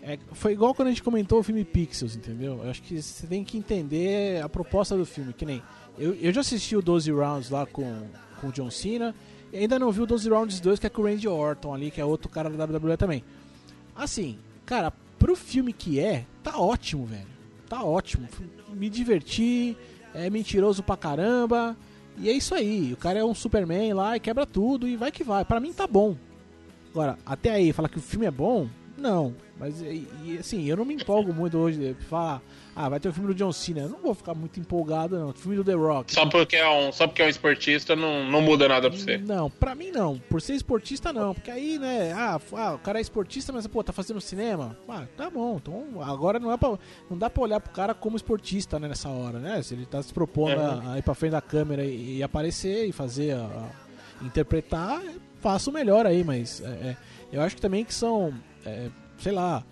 é, 0.00 0.16
foi 0.30 0.52
igual 0.52 0.72
quando 0.76 0.88
a 0.88 0.90
gente 0.92 1.02
comentou 1.02 1.40
o 1.40 1.42
filme 1.42 1.64
Pixels, 1.64 2.14
entendeu? 2.14 2.60
Eu 2.62 2.70
acho 2.70 2.82
que 2.82 3.02
você 3.02 3.26
tem 3.26 3.42
que 3.42 3.58
entender 3.58 4.40
a 4.40 4.48
proposta 4.48 4.96
do 4.96 5.04
filme. 5.04 5.32
Que 5.32 5.44
nem. 5.44 5.60
Eu, 5.98 6.14
eu 6.14 6.32
já 6.32 6.40
assisti 6.40 6.76
o 6.76 6.80
12 6.80 7.10
Rounds 7.10 7.50
lá 7.50 7.66
com, 7.66 8.08
com 8.40 8.46
o 8.46 8.52
John 8.52 8.70
Cena. 8.70 9.12
Ainda 9.52 9.78
não 9.78 9.92
vi 9.92 10.00
o 10.00 10.06
12 10.06 10.28
Rounds 10.30 10.60
2, 10.60 10.78
que 10.78 10.86
é 10.86 10.90
com 10.90 11.02
o 11.02 11.04
Randy 11.04 11.28
Orton 11.28 11.74
ali, 11.74 11.90
que 11.90 12.00
é 12.00 12.04
outro 12.04 12.28
cara 12.28 12.48
da 12.48 12.64
WWE 12.64 12.96
também. 12.96 13.22
Assim, 13.94 14.38
cara, 14.64 14.92
pro 15.18 15.36
filme 15.36 15.72
que 15.72 16.00
é, 16.00 16.24
tá 16.42 16.58
ótimo, 16.58 17.04
velho. 17.04 17.26
Tá 17.68 17.84
ótimo. 17.84 18.28
Me 18.70 18.88
diverti, 18.88 19.76
é 20.14 20.30
mentiroso 20.30 20.82
pra 20.82 20.96
caramba. 20.96 21.76
E 22.18 22.28
é 22.28 22.32
isso 22.32 22.54
aí. 22.54 22.92
O 22.92 22.96
cara 22.96 23.18
é 23.18 23.24
um 23.24 23.34
Superman 23.34 23.94
lá 23.94 24.16
e 24.16 24.20
quebra 24.20 24.46
tudo 24.46 24.88
e 24.88 24.96
vai 24.96 25.10
que 25.10 25.24
vai. 25.24 25.44
Pra 25.44 25.60
mim 25.60 25.72
tá 25.72 25.86
bom. 25.86 26.16
Agora, 26.90 27.18
até 27.24 27.50
aí, 27.50 27.72
falar 27.72 27.88
que 27.88 27.98
o 27.98 28.02
filme 28.02 28.26
é 28.26 28.30
bom? 28.30 28.68
Não. 28.96 29.34
Mas, 29.58 29.80
e, 29.80 30.06
e, 30.24 30.38
assim, 30.38 30.64
eu 30.64 30.76
não 30.76 30.84
me 30.84 30.94
empolgo 30.94 31.32
muito 31.32 31.56
hoje 31.56 31.96
falar, 32.08 32.42
ah, 32.74 32.88
vai 32.88 32.98
ter 32.98 33.08
o 33.08 33.12
filme 33.12 33.28
do 33.28 33.34
John 33.34 33.52
Cena. 33.52 33.80
Eu 33.82 33.88
não 33.90 33.98
vou 34.00 34.14
ficar 34.14 34.34
muito 34.34 34.58
empolgado, 34.58 35.18
não. 35.18 35.28
O 35.28 35.32
filme 35.34 35.56
do 35.56 35.64
The 35.64 35.74
Rock. 35.74 36.12
Só 36.14 36.26
porque 36.26 36.56
é 36.56 36.68
um, 36.68 36.90
só 36.90 37.06
porque 37.06 37.20
é 37.22 37.26
um 37.26 37.28
esportista 37.28 37.94
não, 37.94 38.24
não 38.30 38.40
muda 38.40 38.66
nada 38.66 38.88
pra 38.90 38.98
você. 38.98 39.18
Não, 39.18 39.50
pra 39.50 39.74
mim 39.74 39.90
não. 39.90 40.18
Por 40.18 40.40
ser 40.40 40.54
esportista, 40.54 41.12
não. 41.12 41.34
Porque 41.34 41.50
aí, 41.50 41.78
né, 41.78 42.12
ah, 42.12 42.40
ah, 42.54 42.74
o 42.74 42.78
cara 42.78 42.98
é 42.98 43.02
esportista, 43.02 43.52
mas, 43.52 43.66
pô, 43.66 43.84
tá 43.84 43.92
fazendo 43.92 44.20
cinema? 44.20 44.76
Ah, 44.88 45.04
tá 45.16 45.28
bom. 45.28 45.56
Então, 45.60 46.02
agora 46.02 46.38
não, 46.38 46.50
é 46.50 46.56
pra, 46.56 46.78
não 47.10 47.18
dá 47.18 47.28
pra 47.28 47.42
olhar 47.42 47.60
pro 47.60 47.72
cara 47.72 47.92
como 47.94 48.16
esportista, 48.16 48.78
né, 48.80 48.88
nessa 48.88 49.08
hora, 49.10 49.38
né? 49.38 49.60
Se 49.62 49.74
ele 49.74 49.84
tá 49.86 50.02
se 50.02 50.12
propondo 50.12 50.58
Uhum. 50.58 50.90
a, 50.90 50.92
a 50.94 50.98
ir 50.98 51.02
pra 51.02 51.14
frente 51.14 51.32
da 51.32 51.40
câmera 51.42 51.84
e, 51.84 52.16
e 52.18 52.22
aparecer 52.22 52.86
e 52.86 52.92
fazer 52.92 53.32
a, 53.36 53.70
interpretar, 54.26 55.02
faça 55.40 55.68
o 55.68 55.72
melhor 55.72 56.06
aí, 56.06 56.22
mas 56.24 56.60
é, 56.60 56.66
é, 56.66 56.96
eu 57.32 57.42
acho 57.42 57.56
que 57.56 57.60
também 57.62 57.84
que 57.84 57.92
são, 57.94 58.32
é, 58.64 58.88
sei 59.18 59.32
lá, 59.32 59.64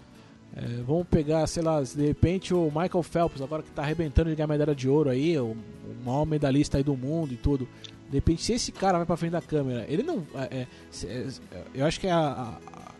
é, 0.56 0.82
vamos 0.86 1.06
pegar, 1.08 1.46
sei 1.46 1.62
lá, 1.62 1.80
de 1.80 2.06
repente 2.06 2.52
o 2.52 2.66
Michael 2.66 3.02
Phelps, 3.02 3.40
agora 3.40 3.62
que 3.62 3.70
tá 3.70 3.82
arrebentando 3.82 4.30
de 4.30 4.36
ganhar 4.36 4.48
medalha 4.48 4.74
de 4.74 4.88
ouro 4.88 5.10
aí, 5.10 5.38
o, 5.38 5.52
o 5.52 6.04
maior 6.04 6.24
medalhista 6.24 6.76
aí 6.76 6.82
do 6.82 6.96
mundo 6.96 7.32
e 7.32 7.36
tudo. 7.36 7.68
De 8.08 8.16
repente, 8.16 8.42
se 8.42 8.52
esse 8.54 8.72
cara 8.72 8.98
vai 8.98 9.06
pra 9.06 9.16
frente 9.16 9.32
da 9.32 9.40
câmera, 9.40 9.86
ele 9.88 10.02
não. 10.02 10.26
É, 10.34 10.66
é, 11.04 11.26
eu 11.72 11.86
acho 11.86 12.00
que 12.00 12.08
é 12.08 12.12
a, 12.12 12.18
a, 12.18 12.92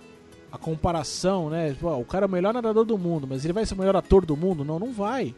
a 0.52 0.58
comparação, 0.58 1.50
né? 1.50 1.76
Pô, 1.80 1.96
o 1.96 2.04
cara 2.04 2.26
é 2.26 2.28
o 2.28 2.30
melhor 2.30 2.54
nadador 2.54 2.84
do 2.84 2.96
mundo, 2.96 3.26
mas 3.28 3.44
ele 3.44 3.52
vai 3.52 3.66
ser 3.66 3.74
o 3.74 3.78
melhor 3.78 3.96
ator 3.96 4.24
do 4.24 4.36
mundo? 4.36 4.64
Não, 4.64 4.78
não 4.78 4.92
vai. 4.92 5.34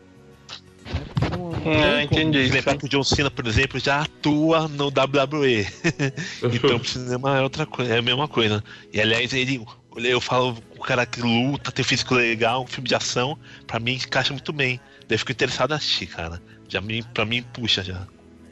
Não, 1.30 1.52
não 1.52 1.72
ah, 1.72 2.02
entendi. 2.02 2.48
Lembrar 2.48 2.76
que 2.76 2.84
o 2.84 2.88
John 2.88 3.02
Cena, 3.02 3.30
por 3.30 3.46
exemplo, 3.46 3.80
já 3.80 4.02
atua 4.02 4.68
no 4.68 4.88
WWE. 4.88 5.66
então 6.52 6.76
o 6.76 6.84
cinema 6.84 7.38
é 7.38 7.40
outra 7.40 7.64
coisa, 7.64 7.94
é 7.94 7.98
a 7.98 8.02
mesma 8.02 8.28
coisa. 8.28 8.62
E 8.92 9.00
aliás, 9.00 9.32
ele. 9.32 9.64
Eu 9.97 10.20
falo, 10.20 10.57
o 10.76 10.80
cara 10.80 11.05
que 11.05 11.20
luta, 11.20 11.70
tem 11.70 11.84
físico 11.84 12.14
legal, 12.14 12.62
um 12.62 12.66
filme 12.66 12.88
de 12.88 12.95
ação, 12.95 13.38
pra 13.66 13.78
mim 13.78 13.95
encaixa 13.95 14.32
muito 14.32 14.53
bem. 14.53 14.80
Daí 15.01 15.14
eu 15.14 15.18
fico 15.18 15.32
interessado 15.32 15.72
em 15.72 15.76
assistir, 15.76 16.07
cara. 16.07 16.40
Já 16.68 16.80
me, 16.80 17.03
pra 17.03 17.24
mim 17.24 17.43
puxa 17.53 17.82
já. 17.82 18.07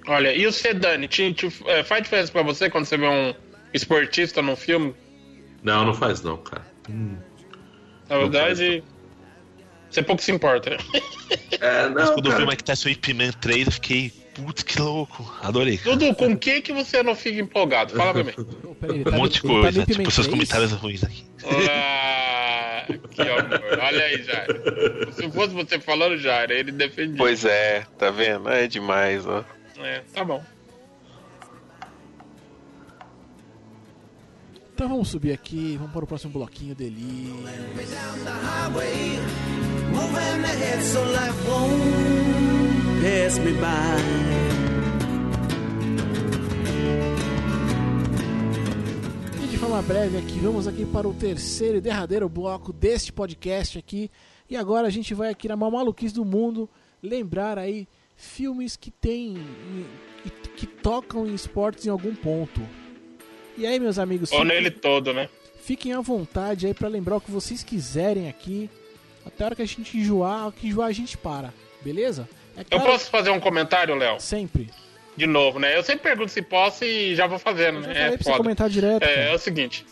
Olha, 0.06 0.34
e 0.34 0.46
o 0.46 0.52
Sedani, 0.52 1.08
te, 1.08 1.32
te, 1.32 1.48
é, 1.66 1.82
faz 1.82 2.02
diferença 2.02 2.32
pra 2.32 2.42
você 2.42 2.68
quando 2.68 2.84
você 2.84 2.96
vê 2.96 3.06
um 3.06 3.34
esportista 3.72 4.42
num 4.42 4.56
filme? 4.56 4.94
Não, 5.62 5.84
não 5.84 5.94
faz 5.94 6.22
não, 6.22 6.36
cara. 6.36 6.66
Hum. 6.88 7.16
Na 8.08 8.18
verdade, 8.18 8.82
você 9.90 10.02
pouco 10.02 10.22
se 10.22 10.32
importa. 10.32 10.76
É, 11.60 11.88
não, 11.88 11.94
Mas 11.94 12.10
quando 12.10 12.24
cara... 12.24 12.34
eu 12.34 12.38
vi 12.38 12.44
o 12.44 12.48
Mike 12.48 12.64
Tyson 12.64 12.88
Ip 12.88 13.14
Man 13.14 13.32
3, 13.32 13.66
eu 13.66 13.72
fiquei, 13.72 14.12
putz, 14.40 14.62
que 14.62 14.80
louco. 14.80 15.32
Adorei. 15.42 15.78
Cara. 15.78 15.96
Dudu, 15.96 16.14
com 16.14 16.36
que 16.36 16.62
que 16.62 16.72
você 16.72 17.02
não 17.02 17.14
fica 17.14 17.40
empolgado? 17.40 17.94
Fala 17.94 18.12
pra 18.12 18.24
mim. 18.24 18.32
um 19.06 19.16
monte 19.16 19.34
de 19.34 19.42
coisa, 19.42 19.86
tá 19.86 19.94
tipo 19.94 20.10
seus 20.10 20.26
comentários 20.26 20.72
ruins 20.72 21.04
aqui. 21.04 21.24
Ah, 21.46 22.84
que 23.10 23.22
amor. 23.22 23.78
Olha 23.82 24.04
aí, 24.04 24.22
Jair. 24.22 25.12
Se 25.12 25.30
fosse 25.30 25.54
você 25.54 25.78
falando, 25.78 26.16
Jair, 26.18 26.50
ele 26.50 26.72
defendia. 26.72 27.16
Pois 27.16 27.44
é, 27.44 27.86
tá 27.98 28.10
vendo? 28.10 28.48
É 28.48 28.66
demais, 28.66 29.26
ó. 29.26 29.44
É, 29.78 30.02
tá 30.12 30.24
bom. 30.24 30.42
Então 34.74 34.88
vamos 34.88 35.08
subir 35.08 35.32
aqui, 35.32 35.76
vamos 35.76 35.92
para 35.92 36.04
o 36.04 36.06
próximo 36.06 36.32
bloquinho 36.32 36.74
dele. 36.74 37.34
E 49.42 49.46
de 49.46 49.56
forma 49.56 49.80
breve 49.80 50.18
aqui, 50.18 50.38
vamos 50.38 50.68
aqui 50.68 50.84
para 50.84 51.08
o 51.08 51.14
terceiro 51.14 51.78
e 51.78 51.80
derradeiro 51.80 52.28
bloco 52.28 52.74
deste 52.74 53.10
podcast 53.10 53.78
aqui. 53.78 54.10
E 54.50 54.54
agora 54.56 54.86
a 54.86 54.90
gente 54.90 55.14
vai 55.14 55.30
aqui 55.30 55.48
na 55.48 55.56
maior 55.56 55.70
maluquice 55.70 56.14
do 56.14 56.26
mundo 56.26 56.68
lembrar 57.02 57.58
aí 57.58 57.88
filmes 58.16 58.76
que 58.76 58.90
tem 58.90 59.38
que, 60.22 60.50
que 60.50 60.66
tocam 60.66 61.26
em 61.26 61.34
esportes 61.34 61.86
em 61.86 61.88
algum 61.88 62.14
ponto. 62.14 62.60
E 63.56 63.66
aí, 63.66 63.80
meus 63.80 63.98
amigos, 63.98 64.30
ou 64.30 64.40
fiquem, 64.40 64.54
nele 64.54 64.70
todo, 64.70 65.14
né? 65.14 65.30
Fiquem 65.62 65.94
à 65.94 66.02
vontade 66.02 66.66
aí 66.66 66.74
para 66.74 66.88
lembrar 66.88 67.16
o 67.16 67.20
que 67.20 67.30
vocês 67.30 67.62
quiserem 67.62 68.28
aqui. 68.28 68.68
Até 69.24 69.42
a 69.42 69.46
hora 69.46 69.56
que 69.56 69.62
a 69.62 69.66
gente 69.66 69.96
enjoar, 69.96 70.48
o 70.48 70.52
que 70.52 70.68
enjoar 70.68 70.88
a 70.88 70.92
gente 70.92 71.16
para, 71.16 71.54
beleza? 71.82 72.28
É 72.56 72.64
claro... 72.64 72.84
Eu 72.84 72.90
posso 72.90 73.10
fazer 73.10 73.30
um 73.30 73.40
comentário, 73.40 73.94
Léo? 73.94 74.20
Sempre. 74.20 74.68
De 75.16 75.26
novo, 75.26 75.58
né? 75.58 75.76
Eu 75.76 75.82
sempre 75.82 76.02
pergunto 76.02 76.30
se 76.30 76.42
posso 76.42 76.84
e 76.84 77.14
já 77.14 77.26
vou 77.26 77.38
fazendo, 77.38 77.80
né? 77.80 78.14
é, 78.14 78.16
pra 78.16 78.36
comentar 78.36 78.68
direto. 78.68 79.02
É, 79.02 79.30
é 79.30 79.34
o 79.34 79.38
seguinte. 79.38 79.84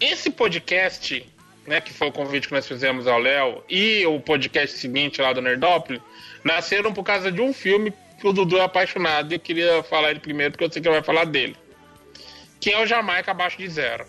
Esse 0.00 0.30
podcast, 0.30 1.26
né, 1.66 1.80
que 1.80 1.92
foi 1.92 2.08
o 2.08 2.12
convite 2.12 2.48
que 2.48 2.54
nós 2.54 2.66
fizemos 2.66 3.06
ao 3.06 3.18
Léo, 3.18 3.62
e 3.68 4.04
o 4.06 4.20
podcast 4.20 4.78
seguinte 4.78 5.20
lá 5.20 5.32
do 5.32 5.40
Nerdópolis, 5.40 6.00
nasceram 6.44 6.92
por 6.92 7.04
causa 7.04 7.30
de 7.30 7.40
um 7.40 7.52
filme 7.52 7.92
que 8.20 8.26
o 8.26 8.32
Dudu 8.32 8.58
é 8.58 8.62
apaixonado 8.62 9.32
e 9.32 9.36
eu 9.36 9.40
queria 9.40 9.82
falar 9.82 10.10
ele 10.10 10.20
primeiro 10.20 10.52
porque 10.52 10.64
eu 10.64 10.70
sei 10.70 10.82
que 10.82 10.88
ele 10.88 10.96
vai 10.96 11.04
falar 11.04 11.24
dele. 11.24 11.56
Que 12.60 12.70
é 12.70 12.82
o 12.82 12.86
Jamaica 12.86 13.30
Abaixo 13.30 13.56
de 13.56 13.68
Zero. 13.68 14.04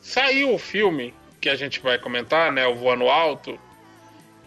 Saiu 0.00 0.52
o 0.52 0.58
filme 0.58 1.14
que 1.40 1.48
a 1.48 1.56
gente 1.56 1.80
vai 1.80 1.98
comentar, 1.98 2.52
né? 2.52 2.66
O 2.66 2.74
Voando 2.74 3.08
Alto. 3.08 3.58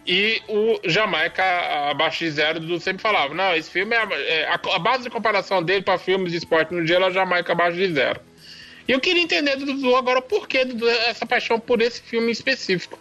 E 0.08 0.40
o 0.48 0.80
Jamaica 0.84 1.44
Abaixo 1.90 2.24
de 2.24 2.30
Zero, 2.30 2.60
Dudu 2.60 2.80
sempre 2.80 3.02
falava: 3.02 3.34
não, 3.34 3.54
esse 3.54 3.70
filme 3.70 3.94
é. 3.94 3.98
é 4.26 4.48
a, 4.48 4.54
a, 4.54 4.78
base 4.78 5.02
de 5.02 5.10
comparação 5.10 5.62
dele 5.62 5.82
para 5.82 5.98
filmes 5.98 6.32
de 6.32 6.38
esporte 6.38 6.72
no 6.72 6.82
dia 6.82 6.96
é 6.96 7.12
Jamaica 7.12 7.52
Abaixo 7.52 7.76
de 7.76 7.92
Zero. 7.92 8.18
E 8.88 8.92
eu 8.92 9.00
queria 9.00 9.22
entender 9.22 9.56
do 9.56 9.66
Dudu 9.66 9.94
agora 9.94 10.22
por 10.22 10.48
que 10.48 10.66
essa 11.06 11.26
paixão 11.26 11.60
por 11.60 11.82
esse 11.82 12.00
filme 12.00 12.32
específico. 12.32 12.98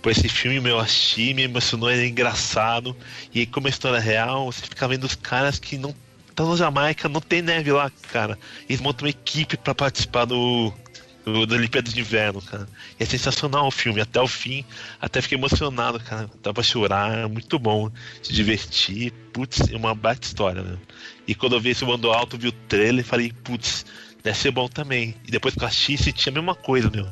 Por 0.00 0.12
esse 0.12 0.28
filme 0.28 0.60
meu 0.60 0.78
assisti, 0.78 1.34
me 1.34 1.42
emocionou, 1.42 1.90
ele 1.90 2.04
é 2.04 2.06
engraçado. 2.06 2.96
E 3.34 3.44
como 3.44 3.66
a 3.66 3.70
história 3.70 3.96
é 3.96 4.00
real, 4.00 4.52
você 4.52 4.62
fica 4.62 4.86
vendo 4.86 5.02
os 5.02 5.16
caras 5.16 5.58
que 5.58 5.76
não 5.76 5.92
estão 6.28 6.48
na 6.48 6.56
Jamaica, 6.56 7.08
não 7.08 7.20
tem 7.20 7.42
neve 7.42 7.72
lá, 7.72 7.90
cara. 8.12 8.38
Eles 8.68 8.80
montam 8.80 9.06
uma 9.06 9.10
equipe 9.10 9.56
para 9.56 9.74
participar 9.74 10.26
do, 10.26 10.72
do, 11.24 11.46
do 11.46 11.54
Olimpíadas 11.54 11.92
de 11.92 12.00
Inverno, 12.00 12.40
cara. 12.42 12.68
E 12.98 13.02
é 13.02 13.06
sensacional 13.06 13.66
o 13.66 13.70
filme, 13.70 14.00
até 14.00 14.20
o 14.20 14.28
fim. 14.28 14.64
Até 15.00 15.20
fiquei 15.22 15.38
emocionado, 15.38 15.98
cara. 16.00 16.30
Dá 16.42 16.52
pra 16.52 16.62
chorar, 16.62 17.18
é 17.18 17.26
muito 17.26 17.58
bom. 17.58 17.90
Se 18.22 18.32
divertir. 18.32 19.12
Putz, 19.32 19.60
é 19.70 19.76
uma 19.76 19.94
baita 19.94 20.26
história, 20.26 20.62
né? 20.62 20.78
E 21.26 21.34
quando 21.34 21.54
eu 21.54 21.60
vi 21.60 21.70
esse 21.70 21.84
Mando 21.84 22.12
Alto, 22.12 22.38
vi 22.38 22.48
o 22.48 22.52
trailer, 22.52 23.04
falei, 23.04 23.32
putz, 23.42 23.84
deve 24.22 24.38
ser 24.38 24.50
bom 24.50 24.68
também. 24.68 25.14
E 25.26 25.30
depois 25.30 25.54
que 25.54 25.62
eu 25.62 25.66
assisti, 25.66 25.96
senti 25.96 26.28
a 26.28 26.32
mesma 26.32 26.54
coisa, 26.54 26.90
meu. 26.90 27.08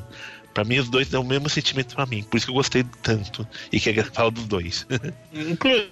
Pra 0.53 0.63
mim, 0.63 0.77
os 0.77 0.87
dois 0.87 1.09
dão 1.09 1.21
o 1.21 1.25
mesmo 1.25 1.49
sentimento 1.49 1.95
pra 1.95 2.05
mim. 2.05 2.23
Por 2.23 2.37
isso 2.37 2.45
que 2.45 2.51
eu 2.51 2.55
gostei 2.55 2.83
tanto. 3.01 3.47
E 3.71 3.79
que 3.79 3.91
fala 4.03 4.29
dos 4.29 4.45
dois. 4.45 4.85
Inclusive, 5.33 5.89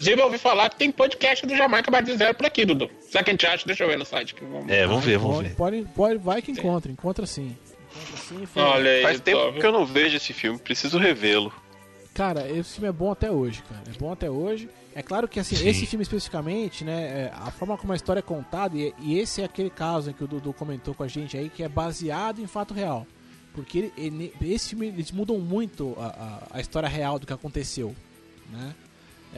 eu 0.00 0.24
ouvi 0.24 0.38
falar 0.38 0.70
que 0.70 0.76
tem 0.76 0.90
podcast 0.90 1.46
do 1.46 1.56
Jamaica 1.56 1.90
Bate 1.90 2.16
Zero 2.16 2.34
por 2.34 2.46
aqui, 2.46 2.64
Dudu. 2.64 2.90
Será 3.00 3.24
que 3.24 3.30
a 3.30 3.32
gente 3.32 3.46
acha? 3.46 3.66
Deixa 3.66 3.84
eu 3.84 3.88
ver 3.88 3.98
no 3.98 4.04
site. 4.04 4.34
Vamos... 4.40 4.70
É, 4.70 4.86
vamos 4.86 5.04
ver, 5.04 5.18
vamos 5.18 5.36
pode, 5.36 5.48
ver. 5.48 5.54
Pode, 5.54 5.84
pode, 5.94 6.18
vai 6.18 6.42
que 6.42 6.50
encontra, 6.50 6.90
encontra 6.90 7.26
sim. 7.26 7.56
Encontra 7.94 8.16
sim 8.16 8.46
Olha 8.60 8.90
aí, 8.90 9.02
Faz 9.02 9.20
tempo 9.20 9.52
que 9.52 9.66
eu 9.66 9.72
não 9.72 9.86
vejo 9.86 10.16
esse 10.16 10.32
filme, 10.32 10.58
preciso 10.58 10.98
revê-lo. 10.98 11.52
Cara, 12.14 12.48
esse 12.48 12.74
filme 12.74 12.88
é 12.88 12.92
bom 12.92 13.12
até 13.12 13.30
hoje, 13.30 13.62
cara. 13.68 13.82
É 13.94 13.98
bom 13.98 14.10
até 14.10 14.30
hoje. 14.30 14.70
É 14.94 15.02
claro 15.02 15.28
que 15.28 15.38
assim, 15.38 15.54
Sim. 15.54 15.68
esse 15.68 15.84
filme 15.84 16.02
especificamente, 16.02 16.82
né, 16.82 17.02
é, 17.02 17.32
a 17.34 17.50
forma 17.50 17.76
como 17.76 17.92
a 17.92 17.96
história 17.96 18.20
é 18.20 18.22
contada, 18.22 18.74
e, 18.74 18.94
e 18.98 19.18
esse 19.18 19.42
é 19.42 19.44
aquele 19.44 19.68
caso 19.68 20.14
que 20.14 20.24
o 20.24 20.26
Dudu 20.26 20.54
comentou 20.54 20.94
com 20.94 21.02
a 21.02 21.08
gente 21.08 21.36
aí, 21.36 21.50
que 21.50 21.62
é 21.62 21.68
baseado 21.68 22.40
em 22.40 22.46
fato 22.46 22.72
real. 22.72 23.06
Porque 23.52 23.78
ele, 23.78 23.92
ele, 23.98 24.32
esse 24.40 24.70
filme, 24.70 24.86
eles 24.86 25.12
mudam 25.12 25.38
muito 25.38 25.94
a, 25.98 26.06
a, 26.06 26.56
a, 26.56 26.60
história 26.62 26.88
real 26.88 27.18
do 27.18 27.26
que 27.26 27.32
aconteceu, 27.34 27.94
né? 28.50 28.74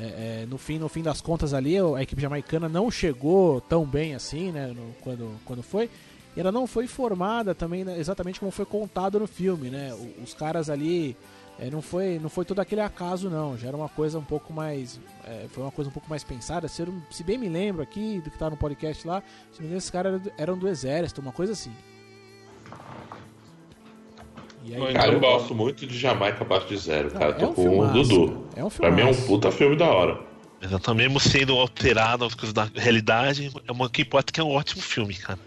É, 0.00 0.42
é, 0.42 0.46
no, 0.46 0.56
fim, 0.56 0.78
no 0.78 0.88
fim 0.88 1.02
das 1.02 1.20
contas 1.20 1.52
ali, 1.52 1.76
a 1.76 2.00
equipe 2.00 2.22
jamaicana 2.22 2.68
não 2.68 2.88
chegou 2.88 3.60
tão 3.60 3.84
bem 3.84 4.14
assim, 4.14 4.52
né? 4.52 4.68
No, 4.68 4.94
quando, 5.00 5.40
quando 5.44 5.62
foi. 5.62 5.90
E 6.36 6.40
ela 6.40 6.52
não 6.52 6.68
foi 6.68 6.86
formada 6.86 7.52
também 7.52 7.84
né, 7.84 7.98
exatamente 7.98 8.38
como 8.38 8.52
foi 8.52 8.64
contado 8.64 9.18
no 9.18 9.26
filme, 9.26 9.70
né? 9.70 9.92
Os 10.22 10.34
caras 10.34 10.70
ali 10.70 11.16
é, 11.58 11.68
não 11.68 11.82
foi 11.82 12.20
não 12.20 12.28
foi 12.28 12.44
todo 12.44 12.60
aquele 12.60 12.80
acaso 12.80 13.28
não 13.28 13.58
já 13.58 13.66
era 13.66 13.76
uma 13.76 13.88
coisa 13.88 14.18
um 14.18 14.24
pouco 14.24 14.52
mais 14.52 15.00
é, 15.24 15.46
foi 15.48 15.64
uma 15.64 15.72
coisa 15.72 15.90
um 15.90 15.92
pouco 15.92 16.08
mais 16.08 16.22
pensada 16.22 16.68
se, 16.68 16.86
se 17.10 17.24
bem 17.24 17.36
me 17.36 17.48
lembro 17.48 17.82
aqui 17.82 18.20
do 18.20 18.30
que 18.30 18.38
tá 18.38 18.48
no 18.48 18.56
podcast 18.56 19.04
lá 19.06 19.20
se 19.52 19.58
me 19.58 19.64
lembro, 19.66 19.78
esses 19.78 19.90
caras 19.90 20.22
eram 20.36 20.56
do 20.56 20.68
exército 20.68 21.20
uma 21.20 21.32
coisa 21.32 21.54
assim 21.54 21.72
Aí, 24.74 24.94
cara, 24.94 25.12
eu 25.12 25.20
gosto 25.20 25.54
muito 25.54 25.86
de 25.86 25.98
Jamaica 25.98 26.42
Abaixo 26.42 26.68
de 26.68 26.76
Zero, 26.76 27.10
cara. 27.10 27.30
Não, 27.30 27.36
é 27.36 27.38
Tô 27.38 27.48
um 27.48 27.54
com 27.54 27.78
o 27.80 27.86
Dudu. 27.88 28.48
É 28.56 28.64
um 28.64 28.68
pra 28.68 28.90
mim 28.90 29.02
é 29.02 29.06
um 29.06 29.14
puta 29.14 29.50
filme 29.50 29.76
da 29.76 29.86
hora. 29.86 30.20
Exatamente, 30.60 31.06
mesmo 31.06 31.20
sendo 31.20 31.54
alterado 31.54 32.24
as 32.24 32.34
coisas 32.34 32.52
da 32.52 32.68
realidade, 32.74 33.52
é 33.66 33.72
uma 33.72 33.88
que 33.88 34.04
pode 34.04 34.32
que 34.32 34.40
é 34.40 34.44
um 34.44 34.50
ótimo 34.50 34.82
filme, 34.82 35.14
cara. 35.14 35.38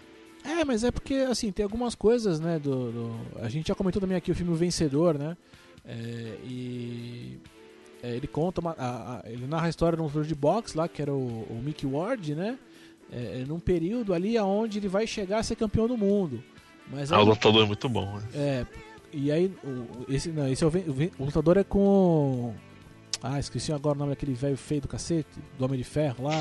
É, 0.44 0.64
mas 0.64 0.82
é 0.82 0.90
porque, 0.90 1.14
assim, 1.14 1.52
tem 1.52 1.62
algumas 1.62 1.94
coisas, 1.94 2.40
né, 2.40 2.58
do, 2.58 2.90
do... 2.90 3.20
A 3.40 3.48
gente 3.48 3.68
já 3.68 3.74
comentou 3.74 4.00
também 4.00 4.16
aqui 4.16 4.30
o 4.32 4.34
filme 4.34 4.52
O 4.52 4.56
Vencedor, 4.56 5.18
né? 5.18 5.36
É, 5.84 6.36
e... 6.44 7.38
É, 8.02 8.16
ele 8.16 8.26
conta, 8.26 8.60
uma, 8.60 8.74
a, 8.76 9.18
a, 9.18 9.22
ele 9.26 9.46
narra 9.46 9.66
a 9.66 9.70
história 9.70 9.96
de 9.96 10.02
um 10.02 10.08
jogo 10.08 10.26
de 10.26 10.34
boxe 10.34 10.76
lá, 10.76 10.88
que 10.88 11.00
era 11.00 11.12
o, 11.12 11.46
o 11.48 11.62
Mickey 11.62 11.86
Ward, 11.86 12.34
né? 12.34 12.58
É, 13.12 13.42
é, 13.42 13.44
num 13.46 13.60
período 13.60 14.12
ali 14.12 14.36
onde 14.38 14.78
ele 14.78 14.88
vai 14.88 15.06
chegar 15.06 15.38
a 15.38 15.42
ser 15.42 15.54
campeão 15.54 15.86
do 15.86 15.96
mundo. 15.96 16.42
Mas 16.90 17.12
ah, 17.12 17.20
o 17.20 17.24
lutador 17.24 17.62
é 17.62 17.66
muito 17.66 17.88
bom, 17.88 18.16
né? 18.16 18.22
É, 18.34 18.66
e 19.12 19.30
aí, 19.30 19.54
o, 19.64 20.12
esse, 20.12 20.30
não, 20.30 20.48
esse 20.48 20.64
é 20.64 20.66
o, 20.66 20.70
o, 21.18 21.24
lutador 21.24 21.58
é 21.58 21.64
com. 21.64 22.54
Ah, 23.22 23.38
esqueci 23.38 23.72
agora 23.72 23.96
o 23.96 23.98
nome 23.98 24.10
daquele 24.10 24.34
velho 24.34 24.56
feio 24.56 24.80
do 24.80 24.88
cacete, 24.88 25.28
do 25.58 25.64
Homem 25.64 25.78
de 25.78 25.84
Ferro 25.84 26.24
lá. 26.24 26.32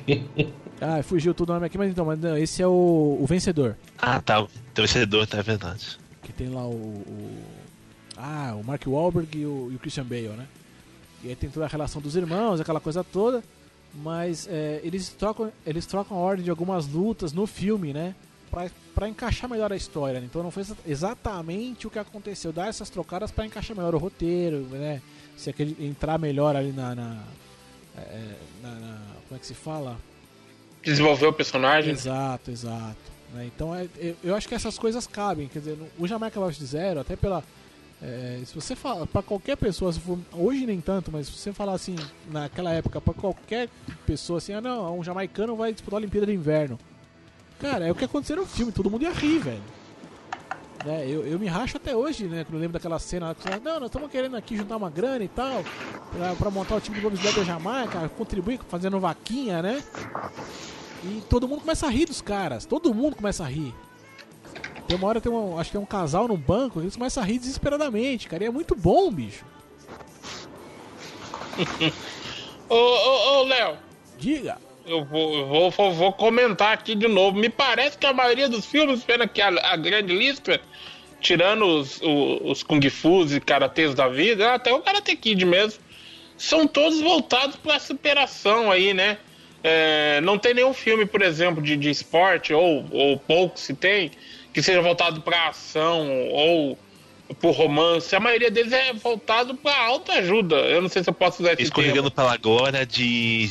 ah, 0.80 1.02
fugiu 1.02 1.34
tudo 1.34 1.50
o 1.50 1.54
nome 1.54 1.66
aqui, 1.66 1.76
mas 1.76 1.90
então, 1.90 2.04
mas 2.04 2.18
não, 2.18 2.36
esse 2.36 2.62
é 2.62 2.66
o, 2.66 3.18
o 3.20 3.26
vencedor. 3.26 3.76
Ah, 3.98 4.20
tá. 4.20 4.42
O 4.42 4.48
vencedor, 4.74 5.26
tá, 5.26 5.38
é 5.38 5.42
verdade. 5.42 5.98
Que 6.22 6.32
tem 6.32 6.48
lá 6.48 6.66
o. 6.66 6.72
o 6.72 7.38
ah, 8.16 8.56
o 8.58 8.64
Mark 8.64 8.82
Wahlberg 8.86 9.38
e 9.38 9.46
o, 9.46 9.68
e 9.70 9.76
o 9.76 9.78
Christian 9.78 10.04
Bale, 10.04 10.28
né? 10.28 10.46
E 11.22 11.28
aí 11.28 11.36
tem 11.36 11.50
toda 11.50 11.66
a 11.66 11.68
relação 11.68 12.00
dos 12.00 12.16
irmãos, 12.16 12.60
aquela 12.60 12.80
coisa 12.80 13.04
toda. 13.04 13.42
Mas 13.94 14.46
é, 14.48 14.80
eles, 14.84 15.08
trocam, 15.08 15.52
eles 15.66 15.86
trocam 15.86 16.16
a 16.16 16.20
ordem 16.20 16.44
de 16.44 16.50
algumas 16.50 16.86
lutas 16.86 17.32
no 17.32 17.46
filme, 17.46 17.92
né? 17.92 18.14
Pra 18.94 19.08
encaixar 19.08 19.48
melhor 19.48 19.72
a 19.72 19.76
história. 19.76 20.20
né? 20.20 20.26
Então 20.26 20.42
não 20.42 20.50
foi 20.50 20.62
exa- 20.62 20.76
exatamente 20.86 21.86
o 21.86 21.90
que 21.90 21.98
aconteceu. 21.98 22.52
Dar 22.52 22.68
essas 22.68 22.90
trocadas 22.90 23.30
pra 23.30 23.46
encaixar 23.46 23.76
melhor 23.76 23.94
o 23.94 23.98
roteiro, 23.98 24.60
né? 24.70 25.00
Se 25.36 25.50
aquele, 25.50 25.76
entrar 25.84 26.18
melhor 26.18 26.56
ali 26.56 26.72
na. 26.72 26.94
na, 26.94 27.22
é, 27.96 28.34
na- 28.62 28.74
na- 28.74 29.00
como 29.28 29.36
é 29.36 29.38
que 29.38 29.46
se 29.46 29.54
fala? 29.54 29.96
Desenvolver 30.82 31.26
o 31.26 31.32
personagem. 31.32 31.92
Exato, 31.92 32.50
exato. 32.50 32.96
né? 33.34 33.44
Então 33.54 33.74
é- 33.74 33.86
eu, 34.24 34.34
acho 34.34 34.48
que 34.48 34.54
essas 34.54 34.78
coisas 34.78 35.06
cabem. 35.06 35.48
Quer 35.48 35.58
dizer, 35.58 35.78
o 35.98 36.06
Jamaica 36.08 36.40
Lost 36.40 36.60
Zero, 36.62 37.00
até 37.00 37.14
pela. 37.14 37.44
é, 38.02 38.40
se 38.46 38.54
você 38.54 38.74
fala 38.74 39.06
pra 39.06 39.22
qualquer 39.22 39.56
pessoa, 39.56 39.92
for, 39.92 40.18
hoje 40.32 40.64
nem 40.64 40.80
tanto, 40.80 41.10
mas 41.12 41.26
se 41.26 41.32
você 41.32 41.52
falar 41.52 41.72
assim, 41.74 41.96
naquela 42.30 42.72
época, 42.72 43.00
pra 43.00 43.12
qualquer 43.12 43.68
pessoa 44.06 44.38
assim, 44.38 44.52
ah 44.54 44.60
não, 44.60 44.98
um 44.98 45.04
jamaicano 45.04 45.54
vai 45.56 45.72
disputar 45.72 45.96
a 45.98 46.00
Olimpíada 46.00 46.26
de 46.26 46.32
Inverno. 46.32 46.78
Cara, 47.60 47.86
é 47.86 47.90
o 47.90 47.94
que 47.94 48.04
aconteceu 48.04 48.36
no 48.36 48.46
filme, 48.46 48.70
todo 48.72 48.90
mundo 48.90 49.02
ia 49.02 49.12
rir, 49.12 49.38
velho. 49.38 49.62
Né, 50.84 51.04
eu, 51.08 51.26
eu 51.26 51.38
me 51.40 51.46
racho 51.46 51.76
até 51.76 51.94
hoje, 51.94 52.26
né? 52.26 52.44
Quando 52.44 52.54
eu 52.54 52.60
lembro 52.60 52.74
daquela 52.74 53.00
cena 53.00 53.28
lá 53.28 53.60
não, 53.62 53.80
nós 53.80 53.88
estamos 53.88 54.10
querendo 54.10 54.36
aqui 54.36 54.56
juntar 54.56 54.76
uma 54.76 54.88
grana 54.88 55.24
e 55.24 55.28
tal, 55.28 55.64
pra, 56.12 56.34
pra 56.36 56.50
montar 56.50 56.76
o 56.76 56.80
time 56.80 56.96
de 56.96 57.02
bobsled 57.02 57.36
da 57.36 57.44
Jamaica, 57.44 58.08
contribuir 58.10 58.60
fazendo 58.68 59.00
vaquinha, 59.00 59.60
né? 59.60 59.82
E 61.02 61.20
todo 61.28 61.48
mundo 61.48 61.62
começa 61.62 61.86
a 61.86 61.90
rir 61.90 62.06
dos 62.06 62.22
caras. 62.22 62.64
Todo 62.64 62.94
mundo 62.94 63.16
começa 63.16 63.42
a 63.42 63.48
rir. 63.48 63.74
Tem 64.86 64.96
uma 64.96 65.08
hora, 65.08 65.20
tem 65.20 65.30
um, 65.30 65.58
acho 65.58 65.70
que 65.70 65.76
tem 65.76 65.82
um 65.82 65.86
casal 65.86 66.28
num 66.28 66.36
banco, 66.36 66.80
eles 66.80 66.96
começam 66.96 67.22
a 67.22 67.26
rir 67.26 67.38
desesperadamente, 67.38 68.28
cara. 68.28 68.44
E 68.44 68.46
é 68.46 68.50
muito 68.50 68.74
bom, 68.76 69.10
bicho. 69.10 69.44
Ô, 72.68 72.74
ô, 72.74 73.40
ô, 73.40 73.44
Léo, 73.44 73.78
Diga. 74.18 74.58
Eu 74.88 75.04
vou, 75.04 75.34
eu 75.38 75.46
vou, 75.46 75.70
vou, 75.70 75.92
vou 75.92 76.12
comentar 76.12 76.72
aqui 76.72 76.94
de 76.94 77.06
novo. 77.08 77.38
Me 77.38 77.48
parece 77.48 77.96
que 77.98 78.06
a 78.06 78.12
maioria 78.12 78.48
dos 78.48 78.66
filmes, 78.66 79.04
vendo 79.04 79.22
aqui 79.22 79.40
a, 79.40 79.48
a 79.48 79.76
grande 79.76 80.14
lista, 80.16 80.60
tirando 81.20 81.64
os, 81.64 82.00
o- 82.00 82.50
os 82.50 82.62
Kung 82.62 82.80
Fus 82.90 83.32
e 83.32 83.40
Karatês 83.40 83.94
da 83.94 84.08
vida, 84.08 84.54
até 84.54 84.72
o 84.72 84.80
Karate 84.80 85.14
Kid 85.16 85.44
mesmo, 85.44 85.80
são 86.36 86.66
todos 86.66 87.00
voltados 87.00 87.56
pra 87.56 87.78
superação 87.78 88.70
aí, 88.70 88.94
né? 88.94 89.18
É, 89.62 90.20
não 90.20 90.38
tem 90.38 90.54
nenhum 90.54 90.72
filme, 90.72 91.04
por 91.04 91.20
exemplo, 91.20 91.60
de, 91.62 91.76
de 91.76 91.90
esporte, 91.90 92.54
ou, 92.54 92.86
ou 92.92 93.18
pouco 93.18 93.58
se 93.58 93.74
tem, 93.74 94.12
que 94.54 94.62
seja 94.62 94.80
voltado 94.80 95.20
pra 95.20 95.48
ação 95.48 96.08
ou 96.30 96.78
por 97.40 97.50
romance. 97.50 98.14
A 98.14 98.20
maioria 98.20 98.50
deles 98.50 98.72
é 98.72 98.92
voltado 98.92 99.56
pra 99.56 99.76
autoajuda. 99.86 100.56
Eu 100.56 100.80
não 100.80 100.88
sei 100.88 101.02
se 101.02 101.10
eu 101.10 101.14
posso 101.14 101.42
usar 101.42 101.54
esse 101.54 101.56
termo. 101.64 101.68
Escorregando 101.80 102.10
pela 102.10 102.32
agora 102.32 102.86
de 102.86 103.50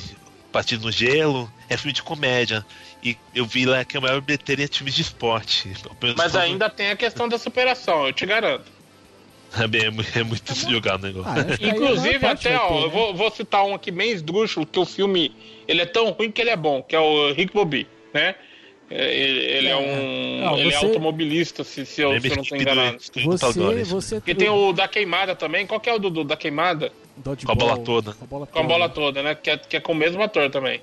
Partido 0.52 0.86
no 0.86 0.92
Gelo, 0.92 1.52
é 1.70 1.78
filme 1.78 1.94
de 1.94 2.02
comédia. 2.04 2.66
E 3.04 3.16
eu 3.34 3.46
vi 3.46 3.66
lá 3.66 3.84
que 3.86 3.98
a 3.98 4.02
maior 4.02 4.22
bilheteria 4.22 4.66
é 4.66 4.68
filmes 4.68 4.96
de 4.96 5.02
esporte. 5.02 5.72
Mas 6.16 6.32
todo- 6.32 6.42
ainda 6.42 6.70
tem 6.70 6.90
a 6.90 6.96
questão 6.96 7.28
da 7.28 7.38
superação, 7.38 8.08
eu 8.08 8.14
te 8.14 8.26
garanto. 8.26 8.72
É, 9.58 9.66
bem- 9.66 9.86
é 9.86 9.90
mu- 9.90 10.04
é 10.14 10.24
muito 10.24 10.54
se 10.54 10.70
jogar 10.70 10.96
o 11.00 11.02
negócio. 11.02 11.32
Ah, 11.32 11.36
a 11.40 11.56
Inclusive, 11.70 12.16
até, 12.18 12.28
vai 12.28 12.36
ter, 12.38 12.56
ó, 12.58 12.80
né? 12.80 12.86
eu 12.86 12.90
vou, 12.92 13.14
vou 13.16 13.32
citar 13.32 13.64
um 13.66 13.74
aqui 13.74 13.90
bem 13.92 14.12
esdrúxulo, 14.12 14.66
que 14.66 14.78
o 14.78 14.86
filme 14.86 15.34
ele 15.66 15.82
é 15.82 15.86
tão 15.86 16.10
ruim 16.12 16.30
que 16.30 16.42
ele 16.42 16.50
é 16.50 16.56
bom, 16.58 16.84
que 16.84 16.94
é 16.94 17.00
o 17.00 17.32
Rick 17.32 17.54
Bobby, 17.54 17.88
né? 18.14 18.36
É, 18.90 19.14
Ele, 19.14 19.40
ele 19.40 19.68
é, 19.68 19.72
É. 19.72 19.76
um. 19.76 20.42
Não, 20.46 20.58
ele 20.58 20.70
é 20.70 20.72
você- 20.80 20.86
automobilista, 20.86 21.64
se, 21.64 21.86
se 21.86 22.02
eu, 22.02 22.10
se 22.22 22.28
eu 22.30 22.36
não 22.38 22.44
que 22.44 22.54
estou 22.54 22.58
do- 22.58 22.62
enganado. 22.62 22.98
do 22.98 23.22
Você, 23.24 23.38
Talgores. 23.46 23.90
você 23.90 24.16
Porque 24.16 24.34
tem 24.36 24.48
o 24.50 24.72
da 24.72 24.88
queimada 24.88 25.36
também. 25.36 25.68
Qual 25.68 25.80
que 25.80 25.90
é 25.90 25.94
o 25.94 26.00
do, 26.00 26.10
do- 26.10 26.24
da 26.24 26.38
queimada? 26.38 26.92
Com 27.46 27.52
a 27.52 27.56
bola 27.56 27.78
toda. 27.80 28.14
Com 28.14 28.24
a 28.24 28.28
bola 28.28 28.48
Com 28.48 28.60
a 28.60 28.64
bola 28.64 28.88
toda, 28.90 29.22
né? 29.24 29.36
Que 29.36 29.50
é, 29.50 29.58
que 29.58 29.76
é 29.78 29.80
com 29.82 29.92
o 29.92 29.96
mesmo 29.96 30.22
ator 30.24 30.50
também. 30.50 30.80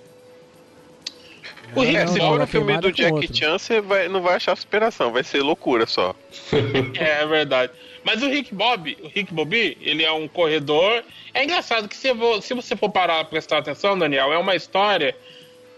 Não, 1.74 1.82
É, 1.82 2.04
não, 2.04 2.12
se 2.12 2.20
for 2.20 2.40
o 2.40 2.46
filme 2.46 2.78
do 2.78 2.92
Jack 2.92 3.12
outro. 3.12 3.36
Chan, 3.36 3.58
você 3.58 3.80
vai, 3.80 4.08
não 4.08 4.20
vai 4.20 4.34
achar 4.36 4.54
superação, 4.56 5.10
vai 5.10 5.24
ser 5.24 5.42
loucura 5.42 5.86
só. 5.86 6.14
É, 7.00 7.22
é 7.22 7.26
verdade. 7.26 7.72
Mas 8.04 8.22
o 8.22 8.28
Rick 8.28 8.54
Bob, 8.54 8.96
o 9.02 9.08
Rick 9.08 9.32
Bobby, 9.32 9.78
ele 9.80 10.04
é 10.04 10.12
um 10.12 10.28
corredor. 10.28 11.02
É 11.32 11.42
engraçado 11.42 11.88
que 11.88 11.96
se, 11.96 12.08
se 12.42 12.52
você 12.54 12.76
for 12.76 12.90
parar 12.90 13.14
pra 13.20 13.24
prestar 13.24 13.58
atenção, 13.58 13.98
Daniel, 13.98 14.30
é 14.32 14.36
uma 14.38 14.54
história 14.54 15.16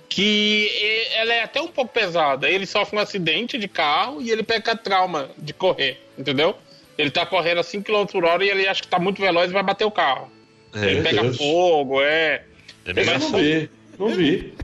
que 0.08 0.70
ela 1.14 1.34
é 1.34 1.42
até 1.42 1.60
um 1.60 1.68
pouco 1.68 1.92
pesada. 1.92 2.48
Ele 2.48 2.66
sofre 2.66 2.96
um 2.96 3.00
acidente 3.00 3.58
de 3.58 3.68
carro 3.68 4.20
e 4.22 4.30
ele 4.30 4.42
pega 4.42 4.76
trauma 4.76 5.30
de 5.38 5.52
correr, 5.52 6.00
entendeu? 6.18 6.56
Ele 6.96 7.10
tá 7.10 7.26
correndo 7.26 7.58
a 7.60 7.62
5 7.62 7.84
km 7.84 8.06
por 8.06 8.24
hora 8.24 8.44
e 8.44 8.48
ele 8.48 8.66
acha 8.66 8.80
que 8.82 8.88
tá 8.88 8.98
muito 8.98 9.20
veloz 9.20 9.50
e 9.50 9.52
vai 9.52 9.62
bater 9.62 9.84
o 9.84 9.90
carro. 9.90 10.30
É, 10.74 10.84
ele 10.90 11.02
pega 11.02 11.22
Deus. 11.22 11.36
fogo, 11.36 12.00
é. 12.02 12.42
é 12.84 12.90
Eu 12.90 12.94
melhor 12.94 13.18
não 13.18 13.32
vi, 13.32 13.70
não 13.98 14.08
vi. 14.08 14.54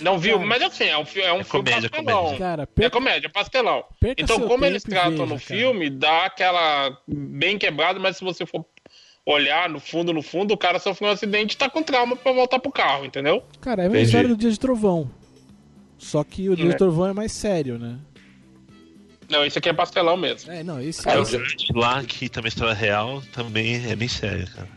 Não 0.00 0.18
viu? 0.18 0.36
Cara. 0.36 0.48
Mas 0.48 0.62
assim, 0.62 0.84
é 0.84 0.96
um, 0.96 1.02
é 1.16 1.32
um 1.32 1.40
É 1.40 1.44
filme 1.44 1.70
comédia, 1.70 1.90
pastelão. 1.90 2.16
comédia. 2.24 2.38
Cara, 2.38 2.62
É 2.62 2.66
perca, 2.66 2.90
comédia, 2.90 3.28
pastelão. 3.30 3.84
Então, 4.16 4.40
como 4.48 4.64
eles 4.64 4.82
tratam 4.82 5.10
veja, 5.10 5.22
no 5.26 5.28
cara. 5.28 5.40
filme, 5.40 5.90
dá 5.90 6.24
aquela 6.24 6.96
bem 7.06 7.58
quebrada, 7.58 7.98
mas 8.00 8.16
se 8.16 8.24
você 8.24 8.46
for 8.46 8.64
olhar 9.26 9.68
no 9.68 9.78
fundo, 9.78 10.12
no 10.12 10.22
fundo, 10.22 10.52
o 10.54 10.56
cara 10.58 10.78
sofreu 10.78 11.08
um 11.08 11.12
acidente 11.12 11.54
e 11.54 11.56
tá 11.56 11.70
com 11.70 11.82
trauma 11.82 12.16
pra 12.16 12.32
voltar 12.32 12.58
pro 12.58 12.72
carro, 12.72 13.04
entendeu? 13.04 13.42
cara, 13.60 13.82
é 13.82 13.86
a 13.86 13.88
Entendi. 13.88 14.04
história 14.04 14.28
do 14.28 14.36
Dia 14.36 14.50
de 14.50 14.58
Trovão. 14.58 15.10
Só 15.98 16.24
que 16.24 16.48
o 16.48 16.56
Dia 16.56 16.66
É. 16.66 16.68
de 16.70 16.76
Trovão 16.76 17.06
é 17.08 17.12
mais 17.12 17.30
sério, 17.32 17.78
né? 17.78 17.96
Não, 19.30 19.46
isso 19.46 19.58
aqui 19.58 19.68
é 19.68 19.72
pastelão 19.72 20.16
mesmo. 20.16 20.50
É, 20.52 20.62
não, 20.62 20.80
esse 20.80 21.08
É, 21.08 21.14
é, 21.14 21.18
o 21.18 21.24
dia- 21.24 21.40
Lá, 21.74 22.02
que 22.04 22.28
também 22.28 22.48
é 22.48 22.52
história 22.52 22.74
real, 22.74 23.22
também 23.32 23.76
é 23.88 23.94
bem 23.96 24.08
sério, 24.08 24.46
cara. 24.54 24.68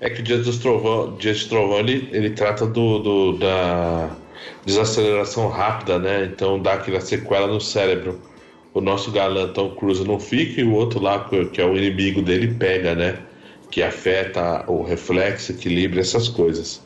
É 0.00 0.08
que 0.08 0.20
o 0.20 0.22
Dia 0.22 0.38
dos 0.38 0.58
Trovão, 0.58 1.16
Dia 1.16 1.34
de 1.34 1.46
Trovão 1.48 1.80
ele, 1.80 2.08
ele 2.12 2.30
trata 2.30 2.64
do, 2.66 3.00
do- 3.00 3.32
da 3.38 4.16
desaceleração 4.64 5.48
rápida, 5.48 5.98
né? 5.98 6.24
Então 6.32 6.62
dá 6.62 6.74
aquela 6.74 7.00
sequela 7.00 7.48
no 7.48 7.60
cérebro. 7.60 8.22
O 8.72 8.80
nosso 8.80 9.10
galã 9.10 9.48
Tom 9.52 9.70
Cruise 9.74 10.04
não 10.06 10.20
fica 10.20 10.60
e 10.60 10.64
o 10.64 10.72
outro 10.72 11.00
lá, 11.00 11.28
que 11.52 11.60
é 11.60 11.64
o 11.64 11.76
inimigo 11.76 12.22
dele, 12.22 12.54
pega, 12.54 12.94
né? 12.94 13.18
Que 13.70 13.82
afeta 13.82 14.64
o 14.70 14.82
reflexo, 14.82 15.52
equilíbrio, 15.52 16.00
essas 16.00 16.28
coisas. 16.28 16.80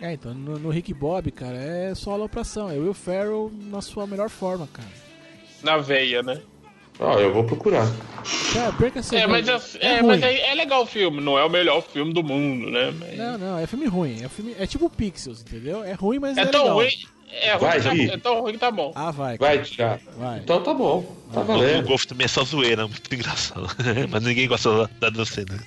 É, 0.00 0.12
então 0.12 0.34
no, 0.34 0.58
no 0.58 0.70
Rick 0.70 0.92
Bob, 0.92 1.30
cara, 1.30 1.56
é 1.56 1.94
só 1.94 2.12
alopração. 2.12 2.70
É 2.70 2.74
o 2.74 2.82
Will 2.82 2.94
Ferrell 2.94 3.50
na 3.70 3.80
sua 3.80 4.06
melhor 4.06 4.28
forma, 4.28 4.68
cara. 4.72 4.88
Na 5.62 5.78
veia, 5.78 6.22
né? 6.22 6.40
Ó, 6.98 7.18
eu 7.18 7.32
vou 7.32 7.42
procurar. 7.42 7.90
Cara, 8.52 8.72
perca 8.74 9.00
É, 9.12 9.26
mas, 9.26 9.48
é, 9.48 9.58
é, 9.80 10.00
ruim. 10.00 10.06
mas 10.06 10.22
é, 10.22 10.50
é 10.50 10.54
legal 10.54 10.82
o 10.82 10.86
filme, 10.86 11.20
não 11.20 11.36
é 11.36 11.44
o 11.44 11.50
melhor 11.50 11.82
filme 11.82 12.12
do 12.12 12.22
mundo, 12.22 12.70
né? 12.70 12.94
Mas- 12.98 13.16
Não, 13.18 13.36
não, 13.38 13.58
é 13.58 13.66
filme 13.66 13.86
ruim. 13.86 14.22
É, 14.22 14.28
filme, 14.28 14.54
é 14.58 14.66
tipo 14.66 14.88
Pixels, 14.88 15.40
entendeu? 15.40 15.82
É 15.82 15.92
ruim, 15.92 16.18
mas 16.20 16.36
é, 16.36 16.42
é 16.42 16.46
tão 16.46 16.60
legal. 16.62 16.76
ruim. 16.76 16.88
É, 17.30 17.52
ruim 17.54 17.60
Vai, 17.60 17.80
tá, 17.80 17.94
é 17.96 18.16
tão 18.18 18.40
ruim 18.40 18.52
que 18.52 18.58
tá 18.58 18.70
bom. 18.70 18.92
Ah, 18.94 19.10
vai. 19.10 19.36
Vai. 19.38 19.62
Vai. 20.16 20.38
Então 20.38 20.62
tá 20.62 20.72
bom. 20.72 21.02
Tá 21.32 21.40
O 21.40 21.44
valendo. 21.44 21.86
Golf 21.88 22.04
também 22.06 22.24
é 22.26 22.28
só 22.28 22.44
zoeira, 22.44 22.86
muito 22.86 23.12
engraçado. 23.14 23.66
Mas 24.10 24.22
ninguém 24.22 24.46
gosta 24.46 24.70
da, 24.86 24.90
da 25.00 25.10
dançina. 25.10 25.58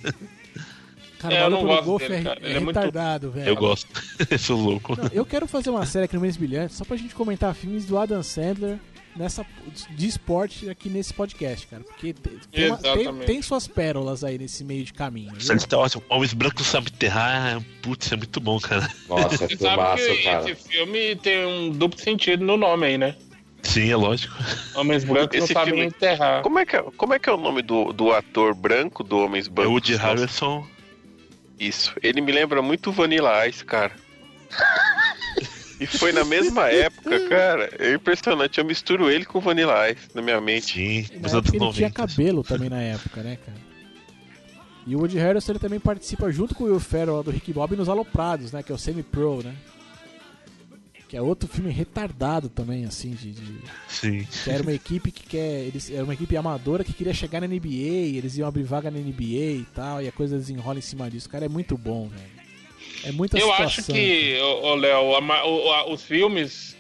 Cara, 1.20 1.34
É, 1.34 1.44
eu 1.44 1.48
o 1.48 1.50
não 1.50 1.64
gosto 1.64 1.82
do 1.82 1.86
Golf 1.86 2.02
dele, 2.04 2.14
é, 2.16 2.22
cara. 2.24 2.40
é 2.42 2.46
Ele 2.46 2.54
é 2.58 2.60
muito- 2.60 2.76
retardado, 2.76 3.32
velho. 3.32 3.48
Eu 3.50 3.56
gosto. 3.56 3.88
Eu 4.30 4.38
sou 4.40 4.58
louco. 4.58 4.96
Não, 4.96 5.10
eu 5.12 5.26
quero 5.26 5.48
fazer 5.48 5.70
uma 5.72 5.86
série 5.86 6.06
aqui 6.06 6.16
no 6.16 6.22
Menos 6.22 6.38
Brilhante 6.38 6.74
só 6.74 6.86
pra 6.86 6.96
gente 6.96 7.14
comentar 7.16 7.54
filmes 7.56 7.86
do 7.86 7.98
Adam 7.98 8.22
Sandler 8.24 8.78
nessa, 9.18 9.46
de 9.90 10.08
esporte 10.08 10.70
aqui 10.70 10.90
nesse 10.90 11.14
podcast, 11.14 11.66
cara. 11.68 11.84
Porque 11.84 12.14
te- 12.14 12.30
tem, 12.52 12.70
uma- 12.70 12.78
tem- 12.78 13.16
tem 13.26 13.42
suas 13.42 13.68
pérolas 13.68 14.24
aí 14.24 14.38
nesse 14.38 14.64
meio 14.64 14.84
de 14.86 14.94
caminho. 14.94 15.34
lista 15.34 15.76
é 15.76 15.78
ótima. 15.78 16.04
Homens 16.10 16.34
brancos 16.34 16.68
sabem 16.68 16.92
enterrar. 16.94 17.62
Putz, 17.82 18.12
é 18.12 18.16
muito 18.16 18.40
bom, 18.40 18.60
cara. 18.60 18.90
Nossa, 19.10 19.30
Você 19.38 19.48
que 19.48 19.58
sabe 19.58 19.78
massa, 19.78 20.04
que 20.08 20.24
cara. 20.24 20.50
esse 20.52 20.70
filme 20.70 21.16
tem 21.18 21.46
um 21.46 21.72
duplo 21.72 22.00
sentido 22.00 22.44
no 22.46 22.56
nome 22.58 22.86
aí, 22.86 22.98
né? 22.98 23.16
Sim, 23.64 23.90
é 23.90 23.96
lógico. 23.96 24.34
Homens 24.76 25.04
brancos 25.06 25.38
não 25.38 25.44
Esse 25.46 25.54
sabem 25.54 25.74
filme- 25.74 25.88
enterrar. 25.88 26.42
Como 26.44 26.60
é 26.60 26.66
que 26.66 26.76
é, 26.76 26.84
como 26.96 27.14
é, 27.14 27.20
que 27.20 27.30
é 27.30 27.34
o 27.34 27.38
nome 27.38 27.62
do, 27.62 27.92
do 27.92 28.12
ator 28.14 28.54
branco 28.56 29.04
do 29.04 29.18
Homens 29.18 29.48
É 29.48 29.50
Brancos? 29.50 29.72
Woody 29.74 29.96
Harrelson. 29.96 30.66
Isso. 31.60 31.94
Ele 32.04 32.22
me 32.22 32.32
lembra 32.32 32.62
muito 32.62 32.92
Vanilla 32.92 33.48
Ice, 33.48 33.66
cara. 33.66 33.92
E 35.80 35.86
foi 35.86 36.12
na 36.12 36.24
mesma 36.26 36.68
época, 36.72 37.28
cara. 37.30 37.70
É 37.80 37.94
impressionante. 37.94 38.58
Eu 38.60 38.66
misturo 38.66 39.10
ele 39.10 39.26
com 39.26 39.40
Vanilla 39.40 39.90
Ice 39.92 40.02
na 40.14 40.22
minha 40.22 40.40
mente. 40.42 40.74
Sim, 40.74 41.06
E 41.16 41.20
nos 41.20 41.32
na 41.34 41.38
anos 41.40 41.50
época 41.50 41.66
ele 41.66 41.74
tinha 41.74 41.90
90. 41.90 41.92
cabelo 41.92 42.44
também 42.44 42.70
na 42.70 42.82
época, 42.82 43.22
né, 43.24 43.38
cara? 43.46 43.58
E 44.86 44.96
o 44.96 45.00
Woody 45.00 45.18
Harrelson 45.18 45.52
ele 45.52 45.60
também 45.60 45.80
participa 45.80 46.32
junto 46.32 46.56
com 46.56 46.64
o 46.64 46.68
Will 46.68 46.80
Ferrell 46.80 47.22
do 47.22 47.30
Rick 47.30 47.52
Bob 47.52 47.76
nos 47.76 47.90
Aloprados, 47.90 48.52
né? 48.54 48.64
Que 48.64 48.72
é 48.72 48.76
o 48.76 48.78
Semi-Pro, 48.78 49.44
né? 49.44 49.54
Que 51.10 51.16
é 51.16 51.22
outro 51.22 51.48
filme 51.48 51.72
retardado 51.72 52.50
também, 52.50 52.84
assim, 52.86 53.12
de, 53.12 53.32
de- 53.32 53.62
Sim. 53.88 54.28
que 54.44 54.50
era 54.50 54.62
uma 54.62 54.74
equipe 54.74 55.10
que 55.12 55.24
quer. 55.26 55.62
Eles, 55.66 55.90
era 55.90 56.04
uma 56.04 56.14
equipe 56.14 56.36
amadora 56.36 56.84
que 56.84 56.92
queria 56.92 57.14
chegar 57.14 57.40
na 57.40 57.48
NBA, 57.48 58.18
eles 58.18 58.38
iam 58.38 58.48
abrir 58.48 58.64
vaga 58.64 58.92
na 58.92 58.98
NBA 59.00 59.22
e 59.62 59.66
tal, 59.74 60.02
e 60.02 60.08
a 60.08 60.12
coisa 60.12 60.38
desenrola 60.38 60.80
em 60.80 60.82
cima 60.82 61.10
disso. 61.10 61.30
Cara, 61.30 61.46
é 61.46 61.50
muito 61.50 61.78
bom, 61.78 62.10
velho. 62.10 62.37
É 63.04 63.12
muita 63.12 63.38
Eu 63.38 63.42
situação. 63.50 63.66
acho 63.66 63.84
que, 63.86 64.40
ô, 64.42 64.68
ô, 64.70 64.76
Léo, 64.76 65.16
a 65.16 65.22
ma- 65.22 65.44
o- 65.46 65.72
a- 65.72 65.90
os 65.90 66.04
filmes, 66.04 66.76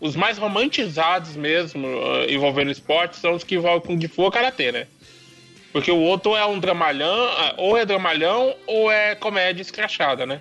os 0.00 0.14
mais 0.14 0.38
romantizados 0.38 1.34
mesmo, 1.36 1.86
eh, 1.86 2.32
envolvendo 2.34 2.70
esporte, 2.70 3.16
são 3.16 3.34
os 3.34 3.42
que 3.44 3.54
envolvem 3.56 3.80
Kung 3.80 4.08
Fu 4.08 4.22
ou 4.22 4.30
Karatê, 4.30 4.70
né? 4.72 4.86
Porque 5.72 5.90
o 5.90 5.96
outro 5.98 6.36
é 6.36 6.44
um 6.44 6.58
dramalhão, 6.58 7.28
ah, 7.38 7.54
ou 7.56 7.76
é 7.76 7.84
dramalhão, 7.86 8.54
ou 8.66 8.90
é 8.92 9.14
comédia 9.14 9.62
escrachada, 9.62 10.26
né? 10.26 10.40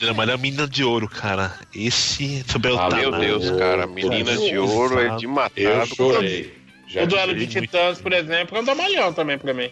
A 0.00 0.12
melhor 0.14 0.38
menina 0.38 0.66
de 0.66 0.82
ouro, 0.82 1.08
cara. 1.08 1.54
Esse 1.74 2.44
sobre 2.48 2.72
o 2.72 2.78
Ah, 2.78 2.88
Meu 2.90 3.12
Deus, 3.12 3.50
cara. 3.52 3.86
Menina 3.86 4.36
de 4.36 4.58
ouro 4.58 4.98
é 4.98 5.16
de 5.16 5.26
matar. 5.28 5.60
Eu 5.60 5.86
chorei. 5.86 6.54
Já 6.88 7.04
o 7.04 7.06
duelo 7.06 7.34
de 7.34 7.46
titãs, 7.46 8.00
por 8.00 8.12
exemplo, 8.12 8.56
é 8.58 8.60
um 8.60 8.64
dramalhão 8.64 9.12
também 9.12 9.38
pra 9.38 9.54
mim. 9.54 9.70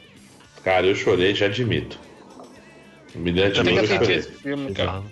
Cara, 0.63 0.87
eu 0.87 0.95
chorei, 0.95 1.35
já 1.35 1.47
admito. 1.47 1.99
De 3.15 3.31
Eu 3.41 3.47
eu 3.47 3.63
assistir 3.79 3.87
chorei. 3.99 4.17
esse 4.17 4.33
filme, 4.33 4.73
cara. 4.75 5.03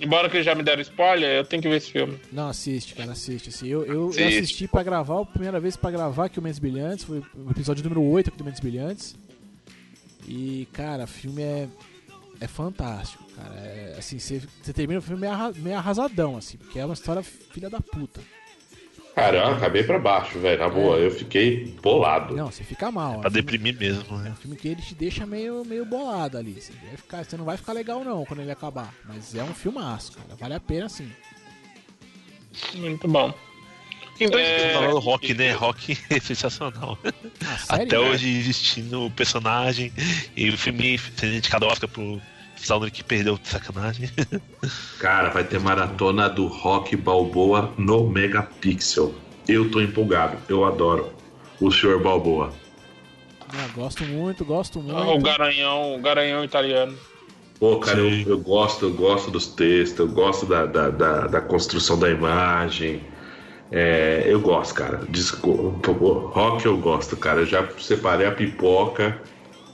Embora 0.00 0.28
que 0.28 0.42
já 0.42 0.54
me 0.54 0.62
deram 0.64 0.82
spoiler, 0.82 1.30
eu 1.38 1.44
tenho 1.44 1.62
que 1.62 1.68
ver 1.68 1.76
esse 1.76 1.92
filme. 1.92 2.18
Não, 2.32 2.48
assiste, 2.48 2.94
cara, 2.94 3.12
assiste. 3.12 3.50
Assim, 3.50 3.68
eu, 3.68 3.84
eu, 3.84 3.92
eu 3.94 4.08
Assiste. 4.08 4.38
assisti 4.38 4.68
pra 4.68 4.82
gravar, 4.82 5.20
a 5.20 5.24
primeira 5.24 5.60
vez 5.60 5.76
pra 5.76 5.90
gravar 5.92 6.24
aqui 6.26 6.38
o 6.40 6.42
Mentes 6.42 6.58
Brilhantes, 6.58 7.04
foi 7.04 7.22
o 7.36 7.50
episódio 7.50 7.84
número 7.84 8.02
8 8.02 8.28
aqui 8.28 8.36
do 8.38 8.44
Mentes 8.44 8.58
Brilhantes. 8.60 9.14
E, 10.26 10.66
cara, 10.72 11.04
o 11.04 11.06
filme 11.06 11.42
é, 11.42 11.68
é 12.40 12.48
fantástico, 12.48 13.22
cara. 13.36 13.54
É, 13.60 13.94
assim, 13.96 14.18
você 14.18 14.42
você 14.60 14.72
termina 14.72 14.98
o 14.98 15.02
filme 15.02 15.20
meio, 15.20 15.32
arra- 15.32 15.52
meio 15.56 15.76
arrasadão, 15.76 16.36
assim, 16.36 16.56
porque 16.58 16.80
é 16.80 16.84
uma 16.84 16.94
história 16.94 17.22
filha 17.22 17.70
da 17.70 17.80
puta. 17.80 18.20
Cara, 19.14 19.38
eu 19.38 19.46
acabei 19.54 19.82
pra 19.82 19.98
baixo, 19.98 20.38
velho. 20.38 20.58
Na 20.58 20.68
boa, 20.70 20.96
eu 20.96 21.10
fiquei 21.10 21.66
bolado. 21.82 22.34
Não, 22.34 22.50
você 22.50 22.64
fica 22.64 22.90
mal. 22.90 23.20
Pra 23.20 23.28
ó. 23.28 23.30
deprimir 23.30 23.76
mesmo, 23.78 24.18
É 24.20 24.22
né? 24.24 24.30
um 24.30 24.36
filme 24.36 24.56
que 24.56 24.68
ele 24.68 24.80
te 24.80 24.94
deixa 24.94 25.26
meio, 25.26 25.64
meio 25.66 25.84
bolado 25.84 26.38
ali. 26.38 26.54
Você, 26.60 26.72
vai 26.72 26.96
ficar, 26.96 27.24
você 27.24 27.36
não 27.36 27.44
vai 27.44 27.56
ficar 27.58 27.74
legal 27.74 28.02
não 28.02 28.24
quando 28.24 28.40
ele 28.40 28.50
acabar. 28.50 28.92
Mas 29.04 29.34
é 29.34 29.42
um 29.44 29.52
filmaço, 29.54 30.12
cara. 30.12 30.34
Vale 30.38 30.54
a 30.54 30.60
pena 30.60 30.88
sim. 30.88 31.10
Muito 32.74 33.06
bom. 33.06 33.34
Dois 34.18 34.34
É, 34.46 34.72
Falando 34.74 34.98
rock, 34.98 35.34
né? 35.34 35.52
Rock 35.52 35.98
é 36.08 36.20
sensacional. 36.20 36.98
Ah, 37.44 37.58
sério? 37.58 37.84
Até 37.86 37.98
hoje 37.98 38.28
existindo 38.28 39.06
o 39.06 39.10
personagem 39.10 39.92
e 40.36 40.48
o 40.50 40.56
filme 40.56 40.98
sendo 41.16 41.34
indicado 41.34 41.64
ao 41.66 41.72
Oscar 41.72 41.88
pro 41.88 42.20
Stallone 42.62 42.90
que 42.90 43.02
perdeu 43.02 43.36
de 43.36 43.48
sacanagem. 43.48 44.08
Cara, 44.98 45.30
vai 45.30 45.42
ter 45.42 45.58
maratona 45.58 46.28
do 46.28 46.46
Rock 46.46 46.96
Balboa 46.96 47.74
no 47.76 48.08
Megapixel. 48.08 49.12
Eu 49.48 49.70
tô 49.70 49.80
empolgado, 49.80 50.38
eu 50.48 50.64
adoro 50.64 51.12
o 51.60 51.70
senhor 51.70 52.00
Balboa. 52.00 52.52
Ah, 53.48 53.68
gosto 53.74 54.04
muito, 54.04 54.44
gosto 54.44 54.78
O 54.78 54.82
muito. 54.82 55.24
garanhão, 55.24 55.96
o 55.96 56.00
garanhão 56.00 56.44
italiano. 56.44 56.96
Pô, 57.58 57.78
cara, 57.78 57.98
eu, 57.98 58.10
eu 58.28 58.38
gosto, 58.38 58.86
eu 58.86 58.92
gosto 58.92 59.30
dos 59.30 59.48
textos, 59.48 59.98
eu 59.98 60.08
gosto 60.08 60.46
da, 60.46 60.64
da, 60.64 60.88
da, 60.90 61.26
da 61.26 61.40
construção 61.40 61.98
da 61.98 62.08
imagem. 62.10 63.00
É, 63.70 64.22
eu 64.26 64.40
gosto, 64.40 64.74
cara. 64.74 65.00
Disco, 65.08 65.78
pô, 65.82 65.92
rock 66.28 66.64
eu 66.66 66.76
gosto, 66.76 67.16
cara. 67.16 67.40
Eu 67.40 67.46
já 67.46 67.68
separei 67.78 68.26
a 68.26 68.32
pipoca 68.32 69.20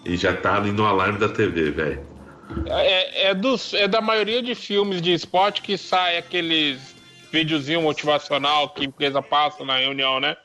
e 0.05 0.17
já 0.17 0.35
tá 0.35 0.57
ali 0.57 0.73
no 0.73 0.87
alarme 0.87 1.19
da 1.19 1.29
TV, 1.29 1.71
velho. 1.71 2.18
É, 2.67 3.29
é, 3.29 3.35
dos, 3.35 3.75
é 3.75 3.87
da 3.89 4.01
maioria 4.01 4.43
de 4.43 4.55
filmes 4.55 5.01
de 5.03 5.13
esporte 5.13 5.63
que 5.63 5.77
sai 5.77 6.19
aqueles 6.19 6.95
videozinho 7.31 7.83
motivacional 7.83 8.71
que 8.71 8.83
a 8.83 8.85
empresa 8.87 9.21
passa 9.23 9.65
na 9.65 9.79
reunião, 9.79 10.19
né? 10.21 10.37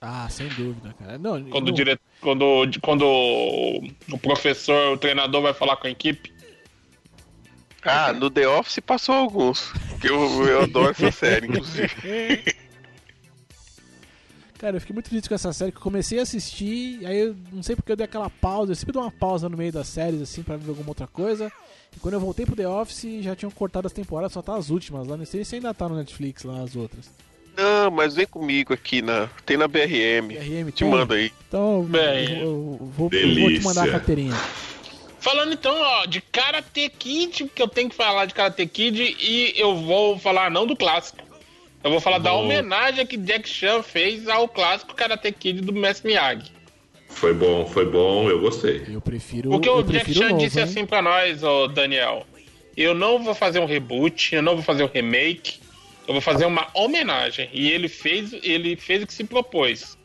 Ah, 0.00 0.28
sem 0.28 0.46
dúvida, 0.48 0.94
cara. 0.98 1.18
Não, 1.18 1.42
Quando, 1.44 1.66
não- 1.66 1.72
o, 1.72 1.76
dire... 1.76 1.98
quando, 2.20 2.44
quando 2.80 3.04
o 3.04 4.18
professor, 4.20 4.92
o 4.92 4.98
treinador 4.98 5.42
vai 5.42 5.52
falar 5.54 5.76
com 5.76 5.86
a 5.86 5.90
equipe. 5.90 6.32
Ah, 7.82 8.12
no 8.12 8.30
The 8.30 8.46
Office 8.46 8.80
passou 8.80 9.14
alguns. 9.14 9.72
Que 10.00 10.08
eu, 10.08 10.44
eu 10.46 10.62
adoro 10.62 10.90
essa 10.90 11.10
série, 11.10 11.46
inclusive. 11.46 11.88
Cara, 14.58 14.76
eu 14.76 14.80
fiquei 14.80 14.92
muito 14.92 15.08
triste 15.08 15.28
com 15.28 15.34
essa 15.36 15.52
série 15.52 15.70
que 15.70 15.78
eu 15.78 15.82
comecei 15.82 16.18
a 16.18 16.22
assistir, 16.22 17.06
aí 17.06 17.16
eu 17.20 17.36
não 17.52 17.62
sei 17.62 17.76
porque 17.76 17.92
eu 17.92 17.96
dei 17.96 18.04
aquela 18.04 18.28
pausa, 18.28 18.72
eu 18.72 18.76
sempre 18.76 18.92
dou 18.92 19.02
uma 19.02 19.10
pausa 19.10 19.48
no 19.48 19.56
meio 19.56 19.70
das 19.72 19.86
séries, 19.86 20.20
assim, 20.20 20.42
pra 20.42 20.56
ver 20.56 20.68
alguma 20.70 20.88
outra 20.88 21.06
coisa. 21.06 21.50
E 21.96 22.00
quando 22.00 22.14
eu 22.14 22.20
voltei 22.20 22.44
pro 22.44 22.56
The 22.56 22.68
Office, 22.68 23.22
já 23.22 23.36
tinham 23.36 23.50
cortado 23.52 23.86
as 23.86 23.92
temporadas, 23.92 24.32
só 24.32 24.42
tá 24.42 24.56
as 24.56 24.68
últimas 24.68 25.06
lá. 25.06 25.16
Não 25.16 25.24
sei 25.24 25.44
se 25.44 25.54
ainda 25.54 25.72
tá 25.72 25.88
no 25.88 25.94
Netflix 25.96 26.42
lá, 26.42 26.60
as 26.60 26.74
outras. 26.74 27.08
Não, 27.56 27.90
mas 27.90 28.14
vem 28.14 28.26
comigo 28.26 28.72
aqui 28.74 29.00
na. 29.00 29.28
Tem 29.46 29.56
na 29.56 29.66
BRM. 29.68 30.28
BRM 30.28 30.70
Te 30.70 30.84
tem? 30.84 30.88
mando 30.90 31.14
aí. 31.14 31.32
Então, 31.48 31.82
Bem, 31.84 32.38
eu, 32.40 32.40
eu 32.40 32.44
vou, 32.44 32.78
eu 32.80 32.86
vou 32.86 33.10
te 33.10 33.16
delícia. 33.16 33.62
mandar 33.62 33.88
a 33.88 33.90
carteirinha. 33.92 34.34
Falando 35.20 35.52
então, 35.52 35.74
ó, 35.76 36.06
de 36.06 36.20
Karate 36.20 36.88
Kid, 36.90 37.50
que 37.52 37.60
eu 37.62 37.66
tenho 37.68 37.90
que 37.90 37.96
falar 37.96 38.26
de 38.26 38.34
Karate 38.34 38.64
Kid 38.66 39.16
e 39.18 39.52
eu 39.56 39.76
vou 39.76 40.18
falar 40.18 40.50
não 40.50 40.66
do 40.66 40.76
clássico. 40.76 41.27
Eu 41.82 41.90
vou 41.90 42.00
falar 42.00 42.18
da 42.18 42.30
Bom. 42.30 42.44
homenagem 42.44 43.06
que 43.06 43.16
Jack 43.16 43.48
Chan 43.48 43.82
fez 43.82 44.28
ao 44.28 44.48
clássico 44.48 44.94
Karate 44.94 45.30
Kid 45.32 45.60
do 45.60 45.72
Mestre 45.72 46.08
Miyagi. 46.08 46.50
Foi 47.08 47.32
bom, 47.32 47.64
foi 47.66 47.86
bom, 47.86 48.28
eu 48.28 48.40
gostei. 48.40 48.84
Eu 48.88 49.00
prefiro 49.00 49.50
Porque 49.50 49.68
eu 49.68 49.76
o 49.76 49.82
Jack 49.82 50.12
Chan 50.12 50.30
novo, 50.30 50.38
disse 50.38 50.58
hein? 50.58 50.64
assim 50.64 50.84
pra 50.84 51.00
nós, 51.00 51.42
ô 51.42 51.66
Daniel: 51.68 52.26
eu 52.76 52.94
não 52.94 53.22
vou 53.22 53.34
fazer 53.34 53.60
um 53.60 53.66
reboot, 53.66 54.34
eu 54.34 54.42
não 54.42 54.54
vou 54.54 54.62
fazer 54.62 54.82
um 54.84 54.90
remake, 54.92 55.58
eu 56.06 56.12
vou 56.12 56.20
fazer 56.20 56.46
uma 56.46 56.66
homenagem. 56.74 57.48
E 57.52 57.70
ele 57.70 57.88
fez, 57.88 58.32
ele 58.42 58.76
fez 58.76 59.02
o 59.02 59.06
que 59.06 59.14
se 59.14 59.24
propôs. 59.24 59.96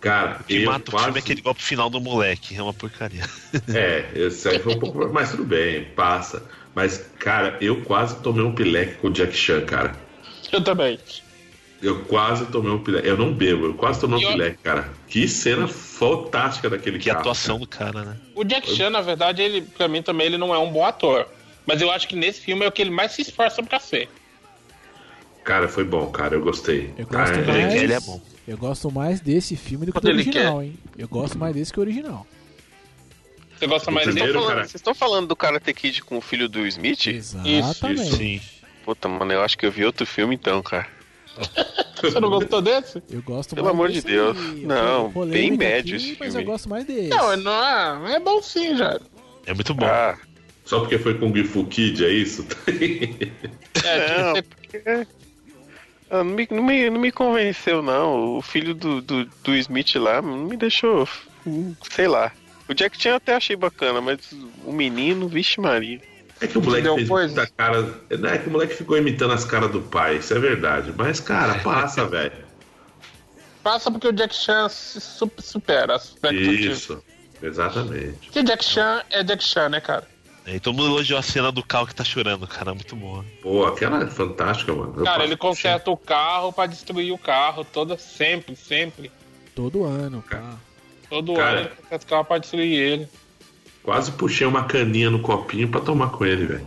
Cara, 0.00 0.38
O 0.40 0.44
que 0.44 0.62
eu 0.62 0.64
mata 0.64 0.88
o 0.88 0.92
quase... 0.92 1.04
filme 1.04 1.18
é 1.18 1.22
aquele 1.22 1.42
golpe 1.42 1.62
final 1.62 1.90
do 1.90 2.00
moleque. 2.00 2.56
É 2.56 2.62
uma 2.62 2.72
porcaria. 2.72 3.22
É, 3.74 4.06
esse 4.14 4.48
aí 4.48 4.58
foi 4.58 4.74
um 4.74 4.78
pouco. 4.78 5.08
Mas 5.12 5.30
tudo 5.30 5.44
bem, 5.44 5.84
passa. 5.94 6.42
Mas, 6.74 7.04
cara, 7.18 7.58
eu 7.60 7.82
quase 7.82 8.16
tomei 8.22 8.42
um 8.42 8.54
pileque 8.54 8.94
com 8.94 9.08
o 9.08 9.10
Jack 9.12 9.34
Chan, 9.36 9.64
cara. 9.66 9.94
Eu 10.52 10.62
também. 10.62 10.98
Eu 11.82 12.04
quase 12.04 12.44
tomei 12.46 12.70
um 12.70 12.78
pileque. 12.82 13.08
Eu 13.08 13.16
não 13.16 13.32
bebo, 13.32 13.64
eu 13.66 13.74
quase 13.74 14.00
tomei 14.00 14.18
um 14.18 14.22
eu- 14.22 14.32
pileque, 14.32 14.58
cara. 14.62 14.92
Que 15.08 15.26
cena 15.26 15.66
fantástica 15.66 16.68
daquele 16.68 16.98
Que 16.98 17.08
carro. 17.08 17.20
atuação 17.20 17.58
do 17.58 17.66
cara, 17.66 18.04
né? 18.04 18.16
O 18.34 18.44
Jack 18.44 18.70
Chan, 18.74 18.90
na 18.90 19.00
verdade, 19.00 19.40
ele, 19.40 19.62
pra 19.62 19.88
mim 19.88 20.02
também, 20.02 20.26
ele 20.26 20.36
não 20.36 20.54
é 20.54 20.58
um 20.58 20.70
bom 20.70 20.84
ator. 20.84 21.26
Mas 21.66 21.80
eu 21.80 21.90
acho 21.90 22.06
que 22.06 22.14
nesse 22.16 22.40
filme 22.40 22.64
é 22.64 22.68
o 22.68 22.72
que 22.72 22.82
ele 22.82 22.90
mais 22.90 23.12
se 23.12 23.22
esforça 23.22 23.62
pra 23.62 23.80
ser. 23.80 24.08
Cara, 25.42 25.68
foi 25.68 25.84
bom, 25.84 26.06
cara. 26.10 26.34
Eu 26.34 26.42
gostei. 26.42 26.92
Eu 26.98 27.06
gosto 27.06 27.32
Ah, 27.38 27.42
mais. 27.46 27.74
ele 27.74 27.92
é 27.94 28.00
bom. 28.00 28.20
Eu 28.46 28.58
gosto 28.58 28.90
mais 28.90 29.20
desse 29.20 29.56
filme 29.56 29.86
do 29.86 29.92
que 29.92 29.98
Quando 30.00 30.04
do 30.04 30.10
original, 30.10 30.62
hein? 30.62 30.76
Eu 30.98 31.08
gosto 31.08 31.38
mais 31.38 31.54
desse 31.54 31.72
que 31.72 31.78
o 31.78 31.82
original. 31.82 32.26
Você 33.58 33.66
gosta 33.66 33.90
mais 33.90 34.06
primeiro, 34.06 34.28
dele? 34.28 34.38
Falando- 34.38 34.54
cara. 34.56 34.64
Vocês 34.68 34.74
estão 34.76 34.94
falando 34.94 35.28
do 35.28 35.36
Karate 35.36 35.72
Kid 35.72 36.02
com 36.02 36.18
o 36.18 36.20
filho 36.20 36.48
do 36.48 36.66
Smith? 36.66 37.06
Exatamente. 37.06 38.16
Sim. 38.16 38.40
Puta, 38.90 39.06
mano, 39.08 39.32
eu 39.32 39.40
acho 39.40 39.56
que 39.56 39.64
eu 39.64 39.70
vi 39.70 39.84
outro 39.84 40.04
filme 40.04 40.34
então, 40.34 40.60
cara. 40.64 40.88
Você 42.02 42.18
não 42.18 42.28
gostou 42.28 42.60
desse? 42.60 43.00
Eu 43.08 43.22
gosto 43.22 43.54
Pelo 43.54 43.66
mais 43.66 43.74
amor 43.76 43.88
de 43.90 44.00
Deus. 44.02 44.36
aí. 44.36 44.64
Não, 44.66 45.10
bem 45.28 45.56
médio 45.56 45.94
aqui, 45.96 46.06
esse 46.10 46.16
Mas 46.18 46.32
filme. 46.32 46.42
eu 46.42 46.50
gosto 46.50 46.68
mais 46.68 46.84
desse. 46.84 47.08
Não, 47.08 47.36
não 47.36 48.08
é, 48.08 48.14
é 48.16 48.18
bom 48.18 48.42
sim, 48.42 48.76
já. 48.76 48.98
É 49.46 49.54
muito 49.54 49.72
bom. 49.74 49.86
Ah, 49.86 50.18
Só 50.64 50.80
porque 50.80 50.98
foi 50.98 51.16
com 51.16 51.30
o 51.30 51.36
Gifu 51.36 51.64
Kid, 51.66 52.04
é 52.04 52.08
isso? 52.10 52.44
É, 53.84 54.22
Não. 54.22 54.32
tinha 54.32 54.42
que 54.42 54.80
ser- 54.80 55.08
ah, 56.10 56.24
não, 56.24 56.24
me, 56.24 56.48
não, 56.50 56.62
me, 56.64 56.90
não 56.90 57.00
me 57.00 57.12
convenceu, 57.12 57.80
não. 57.80 58.38
O 58.38 58.42
filho 58.42 58.74
do, 58.74 59.00
do, 59.00 59.24
do 59.44 59.54
Smith 59.54 59.94
lá 59.94 60.20
não 60.20 60.36
me 60.46 60.56
deixou. 60.56 61.08
Sei 61.92 62.08
lá. 62.08 62.32
O 62.68 62.74
Jack 62.74 63.00
Chan 63.00 63.10
eu 63.10 63.16
até 63.16 63.36
achei 63.36 63.54
bacana, 63.54 64.00
mas 64.00 64.18
o 64.64 64.72
menino, 64.72 65.28
vixe 65.28 65.60
Maria. 65.60 66.00
É 66.40 66.46
que 66.46 66.56
o 66.58 66.62
moleque 66.62 66.84
Deu 66.84 66.94
fez 66.96 67.08
coisa. 67.08 67.34
muita 67.34 67.52
cara. 67.56 67.82
Não, 68.18 68.28
é 68.30 68.38
que 68.38 68.48
o 68.48 68.50
moleque 68.52 68.74
ficou 68.74 68.96
imitando 68.96 69.32
as 69.32 69.44
caras 69.44 69.70
do 69.70 69.80
pai, 69.82 70.16
isso 70.16 70.32
é 70.34 70.38
verdade. 70.38 70.92
Mas, 70.96 71.20
cara, 71.20 71.58
passa, 71.60 72.04
velho. 72.08 72.32
Passa 73.62 73.90
porque 73.90 74.08
o 74.08 74.12
Jack 74.12 74.34
Chan 74.34 74.68
se 74.70 75.00
su- 75.00 75.30
supera. 75.38 75.96
as 75.96 76.04
expectativas. 76.06 76.78
Isso. 76.78 77.04
Exatamente. 77.42 78.18
Porque 78.26 78.42
Jack 78.42 78.64
Chan 78.64 79.02
é 79.10 79.22
Jack 79.22 79.44
Chan, 79.44 79.68
né, 79.68 79.80
cara? 79.80 80.06
E 80.46 80.58
todo 80.58 80.74
mundo 80.76 80.88
elogiou 80.88 81.18
a 81.18 81.22
cena 81.22 81.52
do 81.52 81.62
carro 81.62 81.86
que 81.86 81.94
tá 81.94 82.02
chorando, 82.02 82.46
cara. 82.46 82.72
Muito 82.74 82.96
boa. 82.96 83.24
Pô, 83.42 83.66
aquela 83.66 84.02
é 84.02 84.06
fantástica, 84.06 84.72
mano. 84.72 84.94
Eu 84.96 85.04
Cara, 85.04 85.24
ele 85.24 85.36
conserta 85.36 85.90
o 85.90 85.96
carro 85.96 86.52
pra 86.52 86.66
destruir 86.66 87.12
o 87.12 87.18
carro 87.18 87.64
toda, 87.64 87.98
sempre, 87.98 88.56
sempre. 88.56 89.12
Todo 89.54 89.84
ano, 89.84 90.24
pá. 90.28 90.56
Todo 91.10 91.34
Cara. 91.34 91.50
ano 91.50 91.60
ele 91.60 91.68
conserta 91.68 92.04
o 92.06 92.08
carro 92.08 92.24
pra 92.24 92.38
destruir 92.38 92.72
ele. 92.72 93.08
Quase 93.82 94.12
puxei 94.12 94.46
uma 94.46 94.64
caninha 94.64 95.10
no 95.10 95.20
copinho 95.20 95.68
pra 95.68 95.80
tomar 95.80 96.10
com 96.10 96.24
ele, 96.24 96.46
velho. 96.46 96.66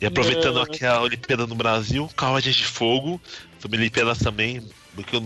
E 0.00 0.06
aproveitando 0.06 0.60
aqui 0.60 0.84
a 0.86 1.00
Olimpíada 1.00 1.46
no 1.46 1.54
Brasil, 1.54 2.08
Carruagens 2.16 2.56
de 2.56 2.64
Fogo, 2.64 3.20
sobre 3.58 3.78
Olimpíadas 3.78 4.18
também, 4.18 4.62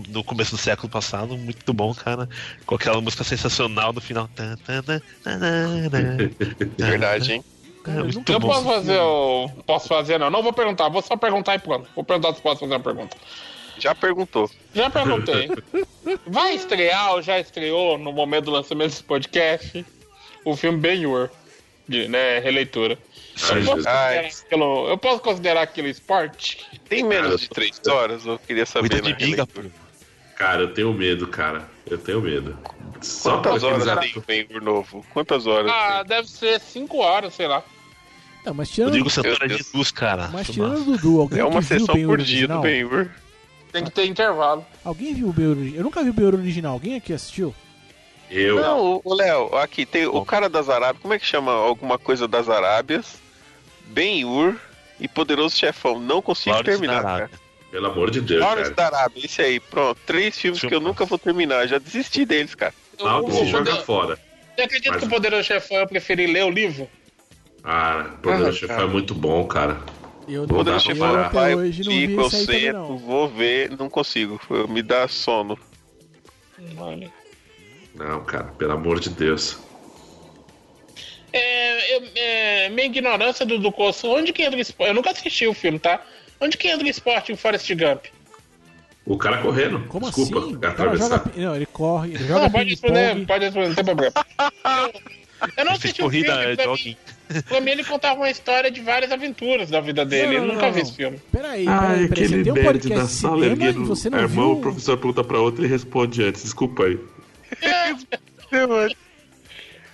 no 0.09 0.23
começo 0.23 0.51
do 0.51 0.57
século 0.57 0.89
passado, 0.89 1.37
muito 1.37 1.73
bom, 1.73 1.93
cara. 1.93 2.27
Com 2.65 2.75
aquela 2.75 2.99
música 2.99 3.23
sensacional 3.23 3.93
no 3.93 4.01
final. 4.01 4.29
Verdade, 6.77 7.33
hein? 7.33 7.43
É, 7.87 7.91
eu 7.99 8.03
muito 8.03 8.17
nunca 8.17 8.33
Eu 8.33 8.39
bom. 8.39 8.47
posso 8.47 8.65
fazer 8.65 8.99
o. 8.99 9.49
Posso 9.65 9.87
fazer, 9.87 10.17
não. 10.17 10.29
Não 10.29 10.41
vou 10.41 10.51
perguntar, 10.51 10.89
vou 10.89 11.01
só 11.01 11.15
perguntar 11.15 11.55
e 11.55 11.59
pronto. 11.59 11.87
Vou 11.95 12.03
perguntar 12.03 12.33
se 12.33 12.41
posso 12.41 12.61
fazer 12.61 12.73
uma 12.73 12.79
pergunta. 12.79 13.15
Já 13.77 13.93
perguntou. 13.95 14.49
Já 14.73 14.89
perguntei. 14.89 15.49
Vai 16.27 16.55
estrear 16.55 17.13
ou 17.13 17.21
já 17.21 17.39
estreou 17.39 17.97
no 17.97 18.11
momento 18.11 18.45
do 18.45 18.51
lançamento 18.51 18.89
desse 18.91 19.03
podcast 19.03 19.85
o 20.43 20.55
filme 20.55 20.77
Ben-Hur, 20.77 21.29
de 21.87 22.07
né, 22.07 22.39
releitura. 22.39 22.97
Eu 23.51 23.65
posso. 23.65 23.87
Ai. 23.87 24.23
considerar 24.23 24.27
aquilo, 24.27 24.87
eu 24.89 24.97
posso 24.97 25.19
considerar 25.19 25.61
aquilo 25.63 25.87
esporte? 25.87 26.65
Tem 26.87 27.03
menos 27.03 27.41
de 27.41 27.49
três 27.49 27.79
horas? 27.87 28.25
Eu 28.25 28.39
queria 28.39 28.65
saber 28.65 28.89
Cuida 28.89 29.01
de 29.01 29.13
biga, 29.13 29.45
pô. 29.45 29.61
releitura. 29.61 29.85
Cara, 30.35 30.61
eu 30.63 30.73
tenho 30.73 30.93
medo, 30.93 31.27
cara. 31.27 31.65
Eu 31.85 31.97
tenho 31.97 32.21
medo. 32.21 32.57
Só 33.01 33.37
Quantas 33.41 33.63
horas 33.63 33.99
tem 33.99 34.13
o 34.17 34.21
Ben-Hur 34.21 34.61
novo? 34.61 35.05
Quantas 35.13 35.47
horas 35.47 35.71
Ah, 35.71 35.99
tem? 35.99 36.07
deve 36.17 36.29
ser 36.29 36.59
5 36.59 36.97
horas, 36.97 37.33
sei 37.33 37.47
lá. 37.47 37.63
Não, 38.45 38.53
mas 38.53 38.69
tirando, 38.69 39.09
Santana 39.09 39.47
Deus. 39.47 39.61
de 39.71 39.77
luz, 39.77 39.91
cara. 39.91 40.29
mas 40.31 40.47
tirando 40.47 40.77
o 40.81 40.83
Dudu, 40.97 41.21
alguém 41.21 41.39
É 41.39 41.45
uma 41.45 41.61
sessão 41.61 41.95
por 42.05 42.21
dia 42.21 42.47
do? 42.47 42.59
Ben-Hur. 42.61 43.09
Tem 43.75 43.83
que 43.83 43.91
ter 43.91 44.05
intervalo. 44.05 44.65
Alguém 44.85 45.13
viu 45.13 45.27
o 45.27 45.33
Ben-Hur 45.33 45.51
original? 45.57 45.77
Eu 45.77 45.83
nunca 45.83 46.01
vi 46.01 46.09
o 46.09 46.13
Ben-Hur 46.13 46.33
original. 46.35 46.71
Alguém 46.73 46.95
aqui 46.95 47.11
assistiu? 47.11 47.53
Eu. 48.31 48.55
Não, 48.55 48.93
o- 48.95 49.01
o 49.03 49.13
Léo, 49.13 49.53
aqui 49.57 49.85
tem 49.85 50.07
o 50.07 50.23
cara 50.23 50.47
das 50.47 50.69
Arábias, 50.69 51.01
como 51.01 51.13
é 51.13 51.19
que 51.19 51.25
chama 51.25 51.51
alguma 51.51 51.97
coisa 51.99 52.25
das 52.25 52.47
Arábias? 52.49 53.15
Ben-Hur 53.87 54.55
e 54.99 55.07
Poderoso 55.09 55.57
Chefão. 55.57 55.99
Não 55.99 56.21
consigo 56.21 56.55
Lawrence 56.55 56.71
terminar, 56.71 57.03
cara. 57.03 57.29
Pelo 57.69 57.87
amor 57.87 58.09
de 58.09 58.21
Deus, 58.21 58.39
Lawrence 58.41 58.71
cara. 58.73 58.91
da 58.91 58.97
Arábia, 58.99 59.25
esse 59.25 59.41
aí, 59.41 59.59
pronto. 59.59 59.99
Três 60.05 60.39
filmes 60.39 60.61
que 60.61 60.73
eu 60.73 60.79
nunca 60.79 61.03
vou 61.03 61.19
terminar. 61.19 61.67
Já 61.67 61.77
desisti 61.77 62.23
deles, 62.25 62.55
cara. 62.55 62.73
Algo 63.01 63.29
O- 63.29 63.33
se 63.33 63.41
o- 63.43 63.47
joga 63.47 63.75
fora. 63.81 64.17
Você 64.55 64.61
acredita 64.61 64.91
Mas- 64.91 65.01
que 65.01 65.05
o 65.07 65.09
Poderoso 65.09 65.43
Chefão 65.43 65.77
eu 65.77 65.87
preferi 65.87 66.27
ler 66.27 66.45
o 66.45 66.49
livro? 66.49 66.87
Ah, 67.61 68.05
Poderoso 68.23 68.49
Ah, 68.49 68.53
Chefão 68.53 68.75
cara. 68.77 68.87
é 68.87 68.91
muito 68.91 69.13
bom, 69.13 69.45
cara. 69.45 69.81
Eu 70.27 70.47
Vou 70.47 70.63
dar 70.63 70.81
Poderoso 70.81 71.29
pra 71.29 71.51
eu 71.51 71.57
hoje 71.59 71.81
eu 71.81 71.85
não 71.85 71.91
vi 71.91 72.07
clico, 72.07 72.21
eu 72.21 72.29
sento, 72.29 72.73
não. 72.73 72.97
vou 72.97 73.27
ver, 73.29 73.69
não 73.77 73.89
consigo. 73.89 74.39
Me 74.67 74.81
dá 74.81 75.07
sono. 75.07 75.57
Olha. 76.77 77.11
Não, 77.93 78.23
cara, 78.25 78.45
pelo 78.57 78.71
amor 78.73 78.99
de 78.99 79.09
Deus. 79.09 79.57
É, 81.31 81.95
eu- 81.97 82.09
é, 82.15 82.69
minha 82.69 82.85
ignorância 82.87 83.45
do, 83.45 83.59
do 83.59 83.71
curso, 83.71 84.07
onde 84.09 84.33
que 84.33 84.41
entra 84.41 84.57
o 84.57 84.61
esporte? 84.61 84.89
Eu 84.89 84.95
nunca 84.95 85.11
assisti 85.11 85.45
o 85.45 85.53
filme, 85.53 85.77
tá? 85.77 86.01
Onde 86.39 86.57
que 86.57 86.67
entra 86.67 86.85
o 86.85 86.89
esporte 86.89 87.31
em 87.31 87.35
Forrest 87.35 87.69
Gump? 87.73 88.05
O 89.05 89.17
cara 89.17 89.37
correndo. 89.41 89.85
Como 89.87 90.07
Desculpa, 90.07 90.39
assim? 90.39 90.59
Cara 90.59 90.73
atravessar. 90.73 91.09
joga. 91.25 91.31
Não, 91.35 91.55
ele 91.55 91.65
corre, 91.67 92.13
ele 92.15 92.27
joga 92.27 92.39
Não, 92.41 92.51
pode 92.51 92.69
responder, 92.71 93.25
pode 93.27 93.45
responder, 93.45 93.67
não 93.67 93.75
tem 93.75 93.85
problema. 93.85 94.13
Eu, 94.65 95.01
eu 95.57 95.65
não 95.65 95.73
assisti 95.73 96.01
o 96.01 96.05
corrida, 96.05 96.31
filme, 96.33 96.53
é, 96.53 96.55
pra 97.47 97.71
ele 97.71 97.83
contava 97.83 98.19
uma 98.19 98.29
história 98.29 98.69
de 98.71 98.81
várias 98.81 99.11
aventuras 99.11 99.69
da 99.69 99.79
vida 99.81 100.05
dele. 100.05 100.37
Não, 100.39 100.45
eu 100.47 100.53
nunca 100.53 100.67
não, 100.67 100.73
vi 100.73 100.81
esse 100.81 100.93
filme. 100.93 101.19
Peraí, 101.31 101.65
peraí, 101.65 102.07
peraí. 102.07 102.27
Você 102.27 102.43
tem 102.43 102.51
um 102.53 102.63
podcast 102.63 103.05
de 103.07 103.11
cinema 103.13 103.65
e 103.69 103.73
você 103.73 104.09
não 104.09 104.19
irmão, 104.19 104.51
o 104.51 104.53
viu. 104.53 104.61
professor 104.61 104.97
pergunta 104.97 105.23
pra 105.23 105.39
outro 105.39 105.65
e 105.65 105.67
responde 105.67 106.23
antes. 106.23 106.43
Desculpa 106.43 106.83
aí. 106.85 106.99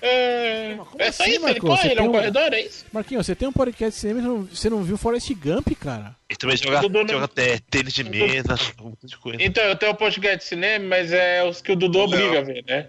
É, 0.03 0.75
Como 0.77 0.99
é 1.03 1.11
só 1.11 1.21
assim, 1.23 1.33
isso, 1.33 1.41
ele 1.47 1.53
Marcos? 1.53 1.69
corre, 1.69 1.91
ele 1.91 1.99
é 1.99 2.03
um 2.03 2.07
um- 2.07 2.11
corredor, 2.11 2.53
é 2.53 2.61
isso? 2.61 2.85
Marquinhos, 2.91 3.23
você 3.23 3.35
tem 3.35 3.47
um 3.47 3.51
podcast 3.51 3.91
de 3.93 3.99
cinema 4.01 4.19
e 4.19 4.55
você 4.55 4.67
não- 4.67 4.81
viu 4.81 4.97
Forrest 4.97 5.29
Gump, 5.35 5.67
cara? 5.79 6.15
Ele 6.27 6.37
também 6.39 6.57
joga, 6.57 6.81
Dudu 6.81 7.07
joga 7.11 7.25
até 7.25 7.59
tênis 7.69 7.93
de 7.93 8.03
mesa, 8.03 8.55
um 8.81 8.85
monte 8.85 9.05
de 9.05 9.15
coisa. 9.17 9.37
Então, 9.43 9.63
eu 9.63 9.75
tenho 9.75 9.91
um 9.91 9.95
podcast 9.95 10.39
de 10.39 10.43
cinema, 10.45 10.85
mas 10.87 11.11
é 11.13 11.43
os 11.43 11.61
que 11.61 11.71
o 11.71 11.75
Dudu 11.75 11.99
obriga 11.99 12.39
a 12.39 12.41
ver, 12.41 12.63
né? 12.67 12.87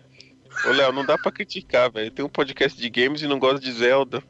Ô, 0.67 0.71
Léo, 0.71 0.93
não 0.93 1.05
dá 1.05 1.17
pra 1.19 1.33
criticar, 1.33 1.91
velho. 1.91 2.11
Tem 2.11 2.25
um 2.25 2.29
podcast 2.29 2.81
de 2.81 2.89
games 2.89 3.23
e 3.23 3.27
não 3.27 3.39
gosta 3.39 3.59
de 3.61 3.73
Zelda. 3.73 4.23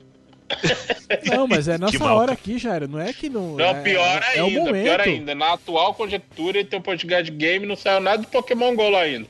Não, 1.27 1.47
mas 1.47 1.69
é 1.69 1.77
nossa 1.79 1.99
mal, 1.99 2.17
hora 2.19 2.33
aqui, 2.33 2.59
Jairo. 2.59 2.89
Não 2.89 3.01
é 3.01 3.13
que 3.13 3.29
não. 3.29 3.57
Não, 3.57 3.65
é, 3.65 3.83
pior 3.83 4.23
é, 4.23 4.39
é 4.39 4.43
o 4.43 4.47
ainda, 4.47 4.61
momento. 4.61 4.85
pior 4.85 5.01
ainda. 5.01 5.35
Na 5.35 5.53
atual 5.55 5.95
conjectura, 5.95 6.59
ele 6.59 6.69
tem 6.69 6.79
um 6.79 6.83
podcast 6.83 7.25
de 7.31 7.37
game 7.37 7.67
não 7.67 7.77
saiu 7.77 8.01
nada 8.01 8.23
de 8.23 8.29
Pokémon 8.29 8.75
GO 8.75 8.89
lá 8.89 9.01
ainda. 9.03 9.27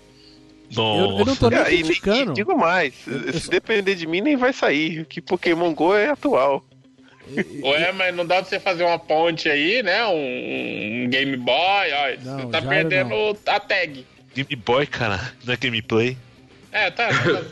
Eu, 0.75 1.19
eu 1.19 1.25
não 1.27 1.37
tô 1.37 1.51
nem 1.51 1.59
Ah, 1.59 1.71
e 1.71 1.83
criticando. 1.83 2.33
digo 2.33 2.57
mais, 2.57 2.95
Eu 3.07 3.35
se 3.39 3.51
depender 3.51 3.95
de 3.95 4.07
mim, 4.07 4.23
nem 4.23 4.37
vai 4.37 4.53
sair. 4.55 5.05
Que 5.05 5.21
Pokémon 5.21 5.75
GO 5.75 5.95
é 5.95 6.09
atual. 6.11 6.65
Ué, 7.63 7.93
mas 7.93 8.15
não 8.17 8.25
dá 8.27 8.37
pra 8.37 8.45
você 8.45 8.59
fazer 8.59 8.83
uma 8.85 8.99
ponte 8.99 9.49
aí, 9.51 9.83
né? 9.83 10.05
Um, 10.07 11.05
um 11.05 11.09
Game 11.11 11.37
Boy, 11.37 11.55
ó, 11.93 12.25
Não, 12.25 12.39
você 12.41 12.47
tá 12.49 12.63
perdendo 12.63 13.11
não. 13.11 13.37
a 13.47 13.61
tag. 13.61 14.05
Game 14.35 14.57
Boy, 14.57 14.87
cara, 14.87 15.33
não 15.45 15.53
é 15.55 15.57
gameplay. 15.57 16.17
É, 16.73 16.91
tá. 16.91 17.09
tá. 17.09 17.45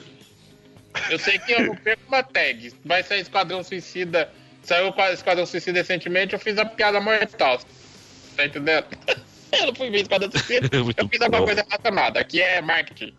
eu 1.10 1.18
sei 1.18 1.38
que 1.38 1.52
eu 1.52 1.66
não 1.66 1.76
perco 1.76 2.02
uma 2.08 2.22
tag. 2.22 2.72
Vai 2.84 3.02
sair 3.02 3.20
Esquadrão 3.20 3.62
Suicida. 3.62 4.32
Saiu 4.62 4.92
o 4.96 5.12
Esquadrão 5.12 5.46
Suicida 5.46 5.78
recentemente, 5.78 6.32
eu 6.32 6.38
fiz 6.38 6.58
a 6.58 6.64
piada 6.64 7.00
mortal. 7.00 7.60
Tá 8.36 8.46
entendendo? 8.46 8.86
Eu 9.52 9.66
não 9.66 9.74
fui 9.74 9.90
ver 9.90 10.02
Esquadrão 10.02 10.30
Suicida, 10.30 10.68
eu 10.96 11.08
fiz 11.08 11.20
alguma 11.20 11.42
coisa 11.44 11.66
relacionada. 11.68 12.20
Aqui 12.20 12.40
é 12.40 12.62
marketing. 12.62 13.12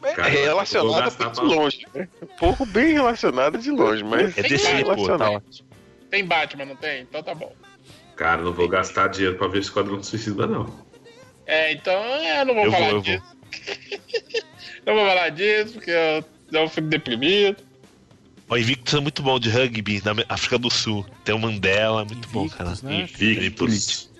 Cara, 0.00 0.28
é 0.28 0.32
vou 0.32 0.44
relacionado 0.44 1.04
gastar 1.04 1.28
bem 1.28 1.34
de 1.34 1.54
longe, 1.54 1.86
né? 1.94 2.08
Um 2.22 2.26
pouco 2.38 2.64
bem 2.64 2.92
relacionado 2.94 3.58
de 3.58 3.70
longe, 3.70 4.02
mas 4.02 4.38
É 4.38 4.40
Tem 4.40 4.50
DC, 4.50 4.72
mais, 4.72 4.84
pô, 4.84 4.88
tá 4.88 4.94
relacionado. 4.94 5.44
Tem 6.10 6.24
Batman, 6.24 6.64
não 6.64 6.76
tem? 6.76 7.02
Então 7.02 7.22
tá 7.22 7.34
bom. 7.34 7.54
Cara, 8.16 8.40
não 8.40 8.52
vou 8.54 8.66
gastar 8.66 9.08
dinheiro 9.08 9.36
pra 9.36 9.46
ver 9.46 9.58
Esquadrão 9.58 10.02
Suicida, 10.02 10.46
não. 10.46 10.72
É, 11.46 11.72
então 11.72 12.02
eu 12.02 12.46
não 12.46 12.54
vou 12.54 12.64
Eu 12.64 12.70
vou, 12.70 12.80
falar 12.80 12.92
eu 12.92 13.02
vou. 13.02 13.02
disso. 13.02 13.36
não 14.88 14.94
vou 14.96 15.06
falar 15.06 15.28
disso, 15.30 15.74
porque 15.74 15.90
eu, 15.90 16.24
eu 16.52 16.68
fico 16.68 16.88
deprimido. 16.88 17.62
O 18.48 18.56
Invictus 18.56 18.94
é 18.94 19.00
muito 19.00 19.22
bom 19.22 19.38
de 19.38 19.50
rugby 19.50 20.02
na 20.04 20.24
África 20.28 20.58
do 20.58 20.70
Sul. 20.70 21.04
Tem 21.24 21.34
o 21.34 21.38
Mandela, 21.38 22.04
muito 22.04 22.28
bom, 22.28 22.48
cara. 22.48 22.70
Invictus, 22.70 22.82
né? 22.82 23.00
Invictus. 23.02 24.10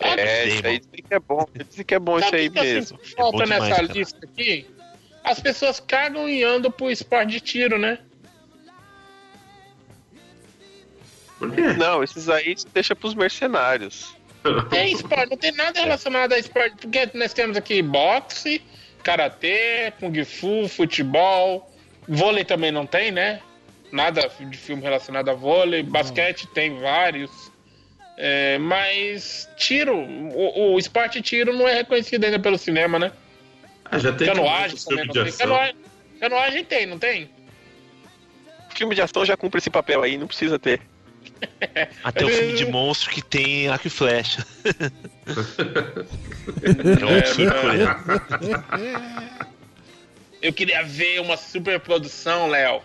É, 0.00 0.48
isso 0.48 0.66
aí 0.66 0.78
dizem 0.78 1.04
que 1.06 1.14
é 1.14 1.18
bom. 1.18 1.46
Dizem 1.68 1.84
que 1.84 1.94
é 1.94 1.98
bom 1.98 2.18
isso 2.18 2.34
aí 2.34 2.48
o 2.48 2.52
que 2.52 2.58
eu 2.58 2.62
mesmo. 2.62 2.98
falta 3.16 3.42
É 3.42 3.44
demais, 3.44 3.62
nessa 3.62 3.82
cara. 3.82 3.92
lista 3.92 4.18
aqui? 4.22 4.66
As 5.24 5.40
pessoas 5.40 5.80
cagam 5.80 6.28
e 6.28 6.42
andam 6.42 6.70
pro 6.70 6.90
esporte 6.90 7.32
de 7.32 7.40
tiro, 7.40 7.78
né? 7.78 7.98
Por 11.38 11.54
quê? 11.54 11.60
Não, 11.74 12.02
esses 12.02 12.28
aí 12.28 12.54
deixa 12.72 12.96
pros 12.96 13.14
mercenários. 13.14 14.16
Tem 14.70 14.92
esporte, 14.92 15.30
não 15.30 15.36
tem 15.36 15.52
nada 15.52 15.80
relacionado 15.80 16.32
a 16.32 16.38
esporte, 16.38 16.76
porque 16.76 17.10
nós 17.14 17.34
temos 17.34 17.56
aqui 17.56 17.82
boxe, 17.82 18.62
karatê, 19.08 19.90
kung 19.98 20.12
fu, 20.22 20.68
futebol, 20.68 21.66
vôlei 22.06 22.44
também 22.44 22.70
não 22.70 22.86
tem, 22.86 23.10
né? 23.10 23.40
Nada 23.90 24.28
de 24.38 24.56
filme 24.58 24.82
relacionado 24.82 25.30
a 25.30 25.32
vôlei, 25.34 25.82
basquete 25.82 26.46
tem 26.48 26.78
vários. 26.78 27.50
É, 28.18 28.58
mas 28.58 29.48
tiro, 29.56 29.96
o, 29.96 30.74
o 30.74 30.78
esporte 30.78 31.22
tiro 31.22 31.54
não 31.54 31.66
é 31.66 31.74
reconhecido 31.74 32.24
ainda 32.24 32.38
pelo 32.38 32.58
cinema, 32.58 32.98
né? 32.98 33.12
Ah, 33.84 33.98
já 33.98 34.12
tem 34.12 34.26
Canoagem 34.26 34.76
filme 34.76 35.06
também 35.06 35.06
não 35.06 35.24
tem. 35.24 35.32
Canoagem, 35.32 35.76
canoagem 36.20 36.64
tem, 36.64 36.86
não 36.86 36.98
tem? 36.98 37.30
Filme 38.74 38.94
de 38.94 39.00
ação 39.00 39.24
já 39.24 39.36
cumpre 39.38 39.58
esse 39.58 39.70
papel 39.70 40.02
aí, 40.02 40.18
não 40.18 40.26
precisa 40.26 40.58
ter. 40.58 40.82
Até 42.02 42.24
o 42.24 42.28
filme 42.28 42.54
de 42.54 42.66
monstro 42.66 43.10
que 43.10 43.22
tem 43.22 43.68
arco 43.68 43.86
e 43.86 43.90
flecha. 43.90 44.46
é 46.62 47.04
um 47.04 47.18
absurdo, 47.18 47.72
né? 47.72 47.96
Eu 50.40 50.52
queria 50.52 50.84
ver 50.84 51.20
uma 51.20 51.36
super 51.36 51.80
produção, 51.80 52.48
Léo. 52.48 52.80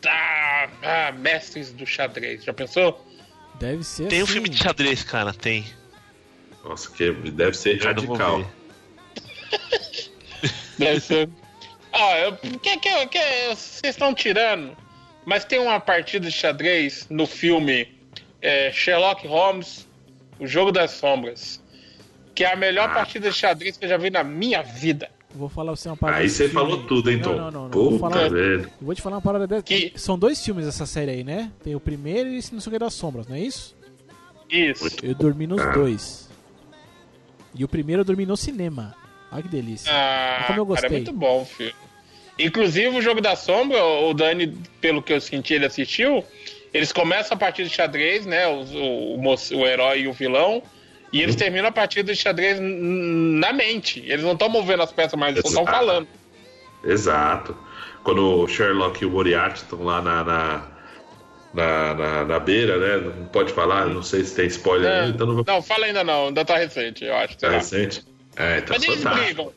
Tá, 0.00 0.70
ah, 0.82 1.12
mestres 1.12 1.72
do 1.72 1.86
xadrez. 1.86 2.42
Já 2.44 2.54
pensou? 2.54 3.06
Deve 3.58 3.84
ser 3.84 4.08
Tem 4.08 4.20
um 4.20 4.24
assim. 4.24 4.32
filme 4.32 4.48
de 4.48 4.56
xadrez, 4.56 5.02
cara, 5.02 5.34
tem. 5.34 5.66
Nossa, 6.64 6.90
que 6.90 7.12
deve 7.12 7.54
ser 7.54 7.78
vou 7.78 7.86
radical. 7.86 8.50
Deve 10.78 11.00
ser. 11.00 11.28
Ah, 11.92 12.18
eu, 12.20 12.36
que, 12.36 12.78
que, 12.78 13.06
que, 13.08 13.48
vocês 13.48 13.94
estão 13.94 14.14
tirando? 14.14 14.76
Mas 15.24 15.44
tem 15.44 15.58
uma 15.58 15.78
partida 15.80 16.26
de 16.26 16.32
xadrez 16.32 17.06
no 17.10 17.26
filme 17.26 17.88
é, 18.42 18.72
Sherlock 18.72 19.26
Holmes, 19.26 19.86
O 20.38 20.46
Jogo 20.46 20.72
das 20.72 20.92
Sombras, 20.92 21.62
que 22.34 22.44
é 22.44 22.52
a 22.52 22.56
melhor 22.56 22.88
Ah. 22.90 22.94
partida 22.94 23.28
de 23.30 23.36
xadrez 23.36 23.76
que 23.76 23.84
eu 23.84 23.88
já 23.88 23.98
vi 23.98 24.08
na 24.10 24.24
minha 24.24 24.62
vida. 24.62 25.10
Vou 25.34 25.48
falar 25.48 25.76
você 25.76 25.88
uma 25.88 25.96
parada. 25.96 26.22
Aí 26.22 26.28
você 26.28 26.48
filme 26.48 26.54
falou 26.54 26.86
tudo, 26.86 27.10
hein, 27.10 27.18
Não? 27.18 27.36
Não, 27.36 27.50
não, 27.50 27.62
não. 27.64 27.70
Vou, 27.70 27.90
Puta, 27.98 28.00
falar, 28.14 28.30
velho. 28.30 28.62
eu 28.62 28.70
vou 28.80 28.94
te 28.94 29.02
falar 29.02 29.16
uma 29.16 29.22
parada 29.22 29.46
dessa. 29.46 29.62
Que- 29.62 29.92
São 29.94 30.18
dois 30.18 30.42
filmes 30.44 30.66
essa 30.66 30.86
série 30.86 31.10
aí, 31.10 31.22
né? 31.22 31.52
Tem 31.62 31.74
o 31.76 31.80
primeiro 31.80 32.30
e 32.30 32.38
esse 32.38 32.52
não 32.52 32.60
sei 32.60 32.70
o 32.70 32.72
que 32.72 32.78
das 32.78 32.94
sombras, 32.94 33.28
não 33.28 33.36
é 33.36 33.40
isso? 33.40 33.76
Isso. 34.48 34.82
Muito 34.84 35.04
Eu 35.06 35.14
dormi 35.14 35.46
nos 35.46 35.60
Ah. 35.60 35.70
dois. 35.72 36.28
E 37.54 37.62
o 37.62 37.68
primeiro 37.68 38.00
eu 38.00 38.04
dormi 38.04 38.24
no 38.26 38.36
cinema. 38.36 38.94
Olha 39.30 39.42
que 39.42 39.48
delícia. 39.48 39.92
Ah, 39.92 40.44
Como 40.48 40.58
eu 40.58 40.66
cara, 40.66 40.78
é 40.78 40.80
gostei. 40.82 40.90
muito 40.90 41.12
bom 41.12 41.42
o 41.42 41.44
filme. 41.44 41.74
Inclusive, 42.44 42.88
o 42.96 43.02
Jogo 43.02 43.20
da 43.20 43.36
Sombra, 43.36 43.82
o 43.84 44.14
Dani, 44.14 44.56
pelo 44.80 45.02
que 45.02 45.12
eu 45.12 45.20
senti, 45.20 45.54
ele 45.54 45.66
assistiu. 45.66 46.24
Eles 46.72 46.92
começam 46.92 47.34
a 47.36 47.38
partida 47.38 47.68
de 47.68 47.74
xadrez, 47.74 48.24
né? 48.26 48.46
O, 48.46 49.14
o, 49.14 49.18
moço- 49.18 49.56
o 49.56 49.66
herói 49.66 50.02
e 50.02 50.08
o 50.08 50.12
vilão. 50.12 50.62
E 51.12 51.20
eles 51.20 51.34
terminam 51.34 51.66
a 51.68 51.72
partida 51.72 52.12
de 52.12 52.18
xadrez 52.20 52.58
na 52.60 53.52
mente. 53.52 54.00
Eles 54.06 54.24
não 54.24 54.32
estão 54.34 54.48
movendo 54.48 54.82
as 54.82 54.92
peças, 54.92 55.18
mas 55.18 55.34
eles 55.36 55.44
estão 55.44 55.66
falando. 55.66 56.06
Exato. 56.84 57.56
Quando 58.04 58.24
o 58.42 58.48
Sherlock 58.48 59.02
e 59.02 59.06
o 59.06 59.10
Moriarty 59.10 59.62
estão 59.62 59.82
lá 59.82 60.00
na, 60.00 60.22
na, 60.24 60.68
na, 61.52 61.94
na, 61.94 62.24
na 62.24 62.38
beira, 62.38 62.78
né? 62.78 63.12
Não 63.18 63.26
pode 63.26 63.52
falar, 63.52 63.86
não 63.86 64.02
sei 64.02 64.24
se 64.24 64.36
tem 64.36 64.46
spoiler 64.46 64.90
É, 64.90 65.00
ainda, 65.00 65.14
então 65.14 65.26
não 65.26 65.44
Não, 65.46 65.60
fala 65.60 65.86
ainda 65.86 66.04
não, 66.04 66.28
ainda 66.28 66.44
tá 66.44 66.56
recente, 66.56 67.04
eu 67.04 67.14
acho. 67.16 67.36
Tá 67.36 67.50
recente? 67.50 68.04
É, 68.36 68.58
então 68.58 68.76
Mas 68.76 68.82
eles 68.84 69.02
fantástico. 69.02 69.24
brigam. 69.34 69.52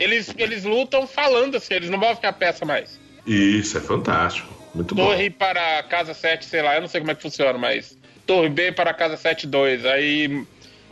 Eles, 0.00 0.34
eles 0.38 0.64
lutam 0.64 1.06
falando 1.06 1.56
assim, 1.56 1.74
eles 1.74 1.90
não 1.90 1.98
movem 1.98 2.28
a 2.28 2.32
peça 2.32 2.64
mais. 2.64 2.98
Isso, 3.26 3.76
é 3.76 3.80
fantástico. 3.80 4.48
Muito 4.74 4.94
bom. 4.94 5.04
Torre 5.04 5.28
para 5.28 5.82
casa 5.82 6.14
7, 6.14 6.46
sei 6.46 6.62
lá, 6.62 6.76
eu 6.76 6.80
não 6.80 6.88
sei 6.88 7.00
como 7.00 7.10
é 7.10 7.14
que 7.14 7.22
funciona, 7.22 7.58
mas 7.58 7.98
Torre 8.26 8.48
B 8.48 8.72
para 8.72 8.94
casa 8.94 9.16
7-2. 9.16 9.84
Aí 9.84 10.46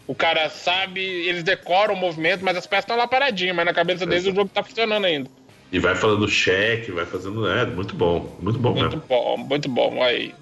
o 0.07 0.15
cara 0.15 0.51
sabe, 0.51 1.01
eles 1.01 1.43
decoram 1.43 1.95
o 1.95 1.97
movimento, 1.97 2.45
mas 2.45 2.57
as 2.57 2.67
peças 2.67 2.85
estão 2.85 2.97
lá 2.97 3.09
paradinhas, 3.09 3.57
mas 3.57 3.65
na 3.65 3.73
cabeça 3.73 4.05
deles 4.05 4.27
o 4.27 4.35
jogo 4.35 4.51
tá 4.53 4.63
funcionando 4.63 5.05
ainda. 5.07 5.31
E 5.73 5.79
vai 5.79 5.95
falando 5.95 6.27
cheque, 6.29 6.91
vai 6.91 7.07
fazendo. 7.07 7.49
É, 7.49 7.65
muito 7.65 7.95
bom. 7.95 8.37
Muito 8.41 8.59
bom 8.59 8.75
Muito 8.75 8.97
mesmo. 8.97 9.05
bom, 9.09 9.37
muito 9.37 9.69
bom. 9.69 10.03
Aí. 10.03 10.35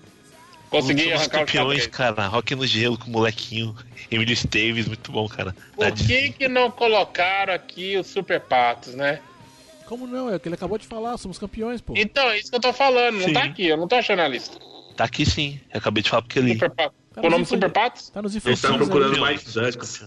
Consegui 0.71 1.05
Somos 1.05 1.21
arrancar 1.21 1.39
campeões, 1.41 1.87
cara. 1.87 2.27
Rock 2.27 2.55
no 2.55 2.67
gelo 2.67 2.99
com 2.99 3.07
o 3.07 3.11
molequinho. 3.11 3.75
Emílio 4.11 4.33
Esteves, 4.33 4.87
muito 4.87 5.11
bom, 5.13 5.29
cara. 5.29 5.55
Por 5.75 5.93
que, 5.93 6.33
que 6.33 6.49
não 6.49 6.71
colocaram 6.71 7.55
aqui 7.55 7.97
os 7.97 8.07
Super 8.07 8.41
Patos, 8.41 8.95
né? 8.95 9.21
Como 9.87 10.07
não? 10.07 10.29
É 10.29 10.37
o 10.37 10.41
que 10.41 10.49
ele 10.49 10.57
acabou 10.57 10.79
de 10.79 10.87
falar, 10.87 11.17
somos 11.17 11.39
campeões, 11.39 11.81
pô. 11.81 11.95
Então, 11.97 12.29
é 12.31 12.39
isso 12.39 12.51
que 12.51 12.57
eu 12.57 12.61
tô 12.61 12.73
falando, 12.73 13.19
não 13.19 13.29
Sim. 13.29 13.33
tá 13.33 13.45
aqui, 13.45 13.67
eu 13.67 13.77
não 13.77 13.87
tô 13.87 13.95
achando 13.95 14.21
a 14.21 14.29
lista. 14.29 14.59
Tá 14.97 15.05
aqui 15.05 15.27
sim. 15.27 15.61
Eu 15.73 15.79
acabei 15.79 16.03
de 16.03 16.09
falar 16.09 16.23
porque 16.23 16.39
ele. 16.39 16.55
Super 16.55 16.71
Patos. 16.71 16.99
Tá 17.13 17.21
o 17.23 17.31
nome 17.31 17.47
Super 17.47 17.71
Patos? 17.71 18.09
Tá 18.09 18.23
nos 18.23 18.35
Ele 18.35 18.57
tá 18.57 18.75
procurando 18.75 19.19
mais 19.19 19.45
Ducks. 19.45 20.05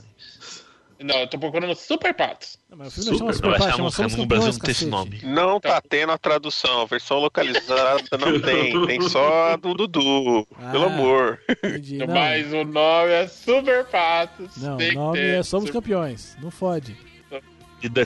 Não, 1.02 1.20
eu 1.20 1.28
tô 1.28 1.40
procurando 1.40 1.74
Super 1.76 2.14
Patos. 2.14 2.60
Não, 2.70 2.78
mas 2.78 2.90
o 2.90 2.92
filme 2.92 3.12
não 3.12 3.18
chama 3.18 3.34
Super. 3.34 3.48
Super 3.52 3.60
Patos, 3.60 3.76
chama 3.76 3.84
no, 3.86 3.92
Somos 3.92 4.16
Campeões, 4.16 4.46
não 4.58 4.60
tem 4.60 4.72
esse 4.72 4.86
nome. 4.86 5.20
Não 5.24 5.60
tá 5.60 5.82
tendo 5.82 6.12
a 6.12 6.18
tradução, 6.18 6.82
a 6.82 6.86
versão 6.86 7.20
localizada 7.20 8.02
não 8.20 8.40
tem. 8.42 8.86
Tem 8.86 9.02
só 9.10 9.54
a 9.54 9.56
do 9.56 9.74
Dudu. 9.74 10.46
Ah. 10.58 10.72
Pelo 10.72 10.86
amor. 10.86 11.40
Entendi. 11.50 11.98
Não, 12.00 12.08
Mas 12.08 12.52
o 12.52 12.64
nome 12.66 13.12
é 13.12 13.28
Super 13.28 13.86
Patos. 13.86 14.58
não 14.58 14.76
o 14.78 14.92
nome 14.94 15.20
é 15.20 15.42
Somos 15.44 15.68
Super- 15.68 15.80
Campeões. 15.82 16.36
Não 16.42 16.52
fode. 16.52 16.96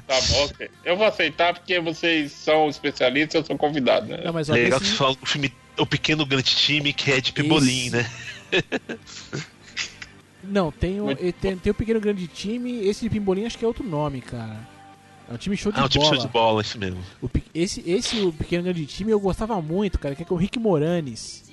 Tá 0.06 0.22
bom, 0.30 0.46
ok. 0.46 0.70
Eu 0.86 0.96
vou 0.96 1.08
aceitar 1.08 1.52
porque 1.56 1.80
vocês 1.80 2.32
são 2.32 2.70
especialistas, 2.70 3.34
eu 3.34 3.44
sou 3.44 3.58
convidado, 3.58 4.06
né? 4.06 4.22
Não, 4.24 4.32
mas 4.32 4.48
ó, 4.48 4.54
Legal 4.54 4.80
que 4.80 4.86
você 4.86 4.94
fala 4.96 5.16
do 5.16 5.26
filme 5.26 5.52
O 5.80 5.86
Pequeno 5.88 6.24
Grande 6.28 6.56
Time, 6.56 6.94
que 6.94 7.12
é 7.12 7.20
de 7.20 7.34
Pebolim, 7.34 7.90
né? 7.90 8.08
Não, 10.44 10.72
tem 10.72 11.00
o, 11.00 11.06
Muito 11.06 11.34
tem, 11.34 11.58
tem 11.58 11.72
o 11.72 11.74
Pequeno 11.74 12.00
Grande 12.00 12.28
Time. 12.28 12.86
Esse 12.86 13.02
de 13.02 13.10
Pimbolim 13.10 13.46
acho 13.46 13.58
que 13.58 13.64
é 13.64 13.68
outro 13.68 13.84
nome, 13.84 14.20
cara. 14.22 14.60
É 15.30 15.34
um 15.34 15.38
time 15.38 15.56
show 15.56 15.72
de 15.72 15.80
Ah, 15.80 15.86
o 15.86 15.90
tipo 15.90 16.04
bola. 16.04 16.16
show 16.16 16.26
de 16.26 16.32
bola, 16.32 16.62
isso 16.62 16.78
mesmo. 16.78 17.00
O 17.22 17.30
esse, 17.56 17.82
esse 17.90 18.20
o 18.22 18.34
Pequeno 18.34 18.64
Grande 18.64 18.86
Time 18.86 19.12
eu 19.12 19.20
gostava 19.20 19.62
muito, 19.62 19.98
cara, 19.98 20.16
que 20.16 20.24
é 20.24 20.26
com 20.26 20.36
o 20.36 20.38
Rick 20.38 20.60
Moranis. 20.60 21.44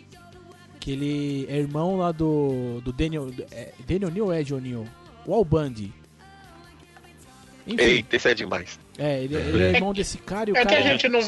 Que 0.81 0.93
ele 0.93 1.47
é 1.49 1.57
irmão 1.59 1.97
lá 1.99 2.11
do, 2.11 2.81
do 2.83 2.93
Daniel. 2.93 3.31
É, 3.53 3.73
Daniel 3.87 4.11
Neal 4.11 4.27
ou 4.27 4.35
Ed 4.35 4.53
O'Neill? 4.55 4.87
O 5.27 5.35
Al 5.35 5.45
Bundy. 5.45 5.93
Enfim, 7.67 7.83
Eita, 7.83 8.17
esse 8.17 8.29
é 8.31 8.35
demais. 8.35 8.79
é, 8.99 9.23
ele, 9.23 9.35
ele 9.37 9.63
é 9.63 9.71
irmão 9.75 9.93
desse 9.93 10.19
cara 10.19 10.51
e 10.51 10.53
o 10.53 10.57
É 10.57 10.61
que 10.65 10.75
cara. 10.75 10.81
a 10.81 10.83
gente 10.89 11.09
não. 11.09 11.21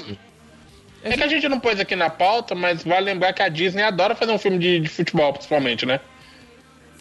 É 1.05 1.17
que 1.17 1.23
a 1.23 1.29
gente 1.29 1.49
não 1.49 1.61
pôs 1.61 1.79
aqui 1.81 1.95
na 1.97 2.09
pauta, 2.09 2.55
mas 2.55 2.83
vale 2.85 3.05
lembrar 3.07 3.33
que 3.33 3.43
a 3.43 3.49
Disney 3.49 3.83
adora 3.83 4.15
fazer 4.15 4.33
um 4.33 4.39
filme 4.39 4.59
de, 4.59 4.81
de 4.81 4.89
futebol, 4.89 5.33
principalmente, 5.33 5.85
né? 5.85 6.01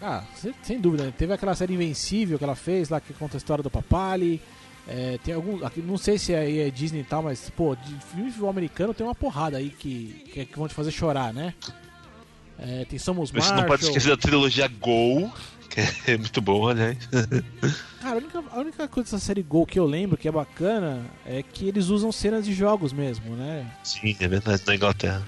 Ah, 0.02 0.24
sem, 0.64 0.80
dúvida. 0.80 1.06
né? 1.06 1.14
Teve 1.16 1.34
aquela 1.34 1.54
série 1.56 1.74
Invencível 1.76 2.38
que 2.38 2.43
ela 2.43 2.56
fez 2.56 2.89
lá, 2.89 2.99
que 2.99 3.14
conta 3.14 3.38
a 3.38 3.39
história 3.39 3.64
do 3.64 3.70
Papali. 3.70 4.41
É, 4.88 5.20
tem 5.24 5.34
algum. 5.34 5.60
Não 5.78 5.97
sei 5.97 6.18
se 6.18 6.34
aí 6.34 6.60
é 6.60 6.70
Disney 6.72 7.02
e 7.02 7.04
tal, 7.04 7.22
mas, 7.22 7.49
pô, 7.52 7.76
de 7.76 7.95
filme 8.06 8.34
americano 8.49 8.93
tem 8.93 9.06
uma 9.06 9.14
porrada 9.14 9.58
aí 9.58 9.70
que, 9.70 10.26
que, 10.34 10.45
que 10.45 10.58
vão 10.58 10.68
te 10.68 10.74
fazer 10.74 10.91
chorar, 10.91 11.32
né? 11.34 11.54
É, 12.58 12.86
tem 12.86 12.97
Somos 12.99 13.32
Mas 13.32 13.45
você 13.45 13.52
não 13.52 13.60
pode 13.62 13.70
Marshall. 13.70 13.89
esquecer 13.89 14.10
da 14.10 14.18
trilogia 14.18 14.68
Gol, 14.68 15.32
que 15.70 15.80
é 16.12 16.18
muito 16.18 16.41
boa, 16.41 16.72
aliás. 16.72 16.97
Cara, 18.02 18.16
a 18.16 18.18
única, 18.18 18.43
a 18.52 18.60
única 18.60 18.88
coisa 18.88 19.12
dessa 19.12 19.24
série 19.24 19.41
Gol 19.43 19.66
que 19.66 19.80
eu 19.80 19.86
lembro 19.86 20.18
que 20.18 20.28
é 20.28 20.32
bacana 20.32 21.06
é 21.26 21.41
que 21.43 21.68
eles 21.68 21.88
usam 21.88 22.12
cenas 22.12 22.45
de 22.45 22.54
jogos 22.54 22.91
mesmo, 22.93 23.36
né? 23.36 23.72
Sim, 23.84 24.16
é 24.20 24.28
verdade, 24.28 24.62
na 24.66 24.76
Inglaterra. 24.76 25.28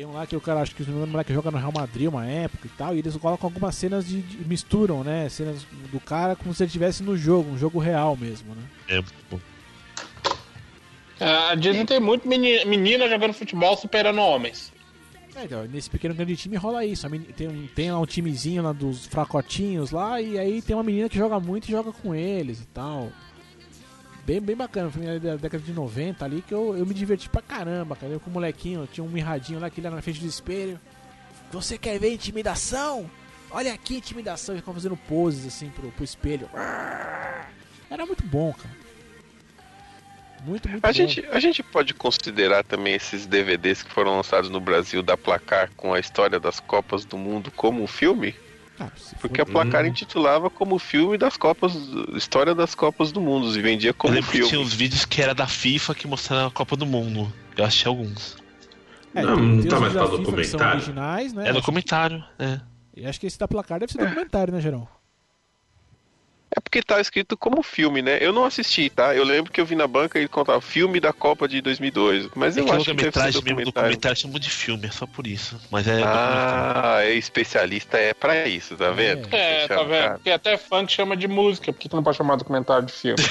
Tem 0.00 0.06
um 0.06 0.12
lá 0.12 0.26
que 0.26 0.34
o 0.34 0.40
cara, 0.40 0.62
acho 0.62 0.74
que 0.74 0.82
o 0.82 1.06
moleque 1.06 1.30
joga 1.34 1.50
no 1.50 1.58
Real 1.58 1.72
Madrid 1.76 2.08
uma 2.08 2.24
época 2.24 2.66
e 2.66 2.70
tal, 2.70 2.96
e 2.96 3.00
eles 3.00 3.14
colocam 3.18 3.46
algumas 3.48 3.74
cenas 3.74 4.06
de, 4.06 4.22
de- 4.22 4.48
misturam, 4.48 5.04
né? 5.04 5.28
Cenas 5.28 5.66
do 5.92 6.00
cara 6.00 6.34
como 6.34 6.54
se 6.54 6.62
ele 6.62 6.68
estivesse 6.68 7.02
no 7.02 7.18
jogo, 7.18 7.50
um 7.50 7.58
jogo 7.58 7.78
real 7.78 8.16
mesmo, 8.16 8.54
né? 8.54 8.62
É 8.88 9.02
bom. 9.30 9.38
A 11.20 11.54
Disney 11.54 11.84
tem 11.84 12.00
muito 12.00 12.26
meni- 12.26 12.64
menina 12.64 13.10
jogando 13.10 13.34
futebol 13.34 13.76
superando 13.76 14.22
homens. 14.22 14.72
É, 15.36 15.44
então, 15.44 15.64
nesse 15.66 15.90
pequeno 15.90 16.14
grande 16.14 16.34
time 16.34 16.56
rola 16.56 16.82
isso. 16.82 17.06
Tem, 17.36 17.46
um, 17.48 17.66
tem 17.66 17.92
lá 17.92 18.00
um 18.00 18.06
timezinho 18.06 18.62
lá 18.62 18.72
dos 18.72 19.04
fracotinhos 19.04 19.90
lá, 19.90 20.18
e 20.18 20.38
aí 20.38 20.62
tem 20.62 20.74
uma 20.74 20.82
menina 20.82 21.10
que 21.10 21.18
joga 21.18 21.38
muito 21.38 21.68
e 21.68 21.72
joga 21.72 21.92
com 21.92 22.14
eles 22.14 22.58
e 22.62 22.66
tal. 22.68 23.12
Bem, 24.24 24.40
bem 24.40 24.54
bacana, 24.54 24.90
filme 24.90 25.18
da 25.18 25.36
década 25.36 25.62
de 25.62 25.72
90 25.72 26.24
ali 26.24 26.42
que 26.46 26.52
eu, 26.52 26.76
eu 26.76 26.86
me 26.86 26.94
diverti 26.94 27.28
pra 27.28 27.42
caramba, 27.42 27.96
cara. 27.96 28.12
Eu 28.12 28.20
com 28.20 28.30
o 28.30 28.32
molequinho, 28.32 28.88
tinha 28.92 29.04
um 29.04 29.08
mirradinho 29.08 29.58
lá 29.58 29.70
que 29.70 29.80
ele 29.80 29.86
era 29.86 29.96
na 29.96 30.02
frente 30.02 30.20
do 30.20 30.26
espelho. 30.26 30.78
Você 31.50 31.76
quer 31.78 31.98
ver 31.98 32.12
intimidação? 32.12 33.10
Olha 33.50 33.72
aqui 33.74 33.96
intimidação. 33.96 34.54
E 34.54 34.58
ficava 34.58 34.76
fazendo 34.76 34.96
poses 34.96 35.46
assim 35.46 35.68
pro, 35.70 35.90
pro 35.90 36.04
espelho. 36.04 36.48
Era 37.90 38.06
muito 38.06 38.22
bom, 38.24 38.52
cara. 38.52 38.80
Muito, 40.44 40.68
muito 40.68 40.84
A 40.84 40.88
bom. 40.88 40.92
gente, 40.92 41.26
a 41.26 41.40
gente 41.40 41.62
pode 41.62 41.92
considerar 41.92 42.62
também 42.64 42.94
esses 42.94 43.26
DVDs 43.26 43.82
que 43.82 43.90
foram 43.90 44.16
lançados 44.16 44.48
no 44.48 44.60
Brasil 44.60 45.02
da 45.02 45.16
Placar 45.16 45.70
com 45.76 45.92
a 45.92 46.00
história 46.00 46.38
das 46.38 46.60
Copas 46.60 47.04
do 47.04 47.18
Mundo 47.18 47.50
como 47.50 47.82
um 47.82 47.86
filme? 47.86 48.34
Ah, 48.80 48.88
se 48.96 49.14
Porque 49.16 49.40
a 49.42 49.46
Placar 49.46 49.84
intitulava 49.84 50.48
como 50.48 50.78
filme 50.78 51.18
das 51.18 51.36
Copas, 51.36 51.74
História 52.14 52.54
das 52.54 52.74
Copas 52.74 53.12
do 53.12 53.20
Mundo 53.20 53.54
e 53.56 53.60
vendia 53.60 53.90
Eu 53.90 53.94
como 53.94 54.14
lembro 54.14 54.30
que 54.30 54.38
tinha 54.38 54.48
filme. 54.50 54.64
uns 54.64 54.72
vídeos 54.72 55.04
que 55.04 55.20
era 55.20 55.34
da 55.34 55.46
FIFA 55.46 55.94
que 55.94 56.06
mostraram 56.08 56.46
a 56.46 56.50
Copa 56.50 56.76
do 56.76 56.86
Mundo. 56.86 57.30
Eu 57.56 57.64
achei 57.64 57.88
alguns. 57.88 58.36
É, 59.14 59.22
Não, 59.22 59.36
não 59.36 59.62
tá 59.64 59.78
mais 59.80 59.92
pra 59.92 60.06
documentário? 60.06 60.76
originais, 60.76 61.32
né? 61.34 61.48
É 61.48 61.52
no 61.52 61.60
comentário, 61.62 62.24
é. 62.38 62.60
E 62.96 63.06
acho 63.06 63.20
que 63.20 63.26
esse 63.26 63.38
da 63.38 63.46
placar 63.46 63.78
deve 63.80 63.92
ser 63.92 63.98
documentário, 63.98 64.52
né, 64.52 64.60
Gerão? 64.60 64.88
É 66.56 66.60
porque 66.60 66.82
tá 66.82 67.00
escrito 67.00 67.36
como 67.36 67.62
filme, 67.62 68.02
né? 68.02 68.18
Eu 68.20 68.32
não 68.32 68.44
assisti, 68.44 68.90
tá? 68.90 69.14
Eu 69.14 69.22
lembro 69.24 69.52
que 69.52 69.60
eu 69.60 69.66
vi 69.66 69.76
na 69.76 69.86
banca 69.86 70.18
e 70.18 70.22
ele 70.22 70.28
contava 70.28 70.60
filme 70.60 70.98
da 70.98 71.12
Copa 71.12 71.46
de 71.46 71.60
2002. 71.60 72.28
Mas 72.34 72.56
É 72.56 72.60
eu 72.60 72.66
que 72.66 72.72
acho 72.72 72.86
que 72.86 72.94
deve 72.96 73.12
ser 73.16 73.32
mesmo 73.42 73.60
do 73.60 73.64
documentário. 73.72 74.16
chamam 74.16 74.38
de 74.40 74.50
filme, 74.50 74.86
é 74.86 74.90
só 74.90 75.06
por 75.06 75.26
isso. 75.26 75.60
Mas 75.70 75.86
é. 75.86 76.02
Ah, 76.02 76.98
é 77.02 77.14
especialista, 77.14 77.98
é 77.98 78.12
pra 78.14 78.48
isso, 78.48 78.76
tá 78.76 78.90
vendo? 78.90 79.28
É, 79.32 79.68
tá 79.68 79.82
vendo? 79.84 79.88
Cara, 79.90 80.14
Porque 80.18 80.30
até 80.30 80.56
funk 80.58 80.92
chama 80.92 81.16
de 81.16 81.28
música, 81.28 81.72
por 81.72 81.78
que 81.78 81.88
que 81.88 81.94
não 81.94 82.02
pode 82.02 82.16
chamar 82.16 82.36
documentário 82.36 82.86
de 82.86 82.92
filme? 82.92 83.22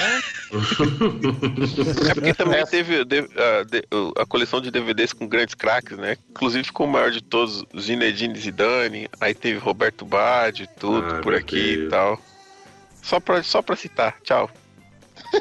É 2.08 2.14
porque 2.14 2.34
também 2.34 2.64
teve 2.66 2.96
a, 3.00 3.96
o- 3.96 4.12
a 4.20 4.26
coleção 4.26 4.60
de 4.60 4.70
DVDs 4.70 5.12
com 5.12 5.28
grandes 5.28 5.54
craques, 5.54 5.96
né? 5.96 6.16
Inclusive 6.30 6.64
ficou 6.64 6.86
o 6.86 6.90
maior 6.90 7.10
de 7.10 7.20
todos, 7.22 7.64
Zinedine 7.78 8.38
Zidane, 8.38 9.08
aí 9.20 9.34
teve 9.34 9.58
Roberto 9.58 10.04
Baggio, 10.04 10.66
tudo 10.78 11.14
Ah, 11.16 11.20
por 11.20 11.34
aqui 11.34 11.56
Deus. 11.56 11.84
e 11.86 11.88
tal. 11.88 12.18
Só 13.02 13.18
pra, 13.20 13.42
só 13.42 13.62
pra 13.62 13.76
citar, 13.76 14.16
tchau. 14.22 14.50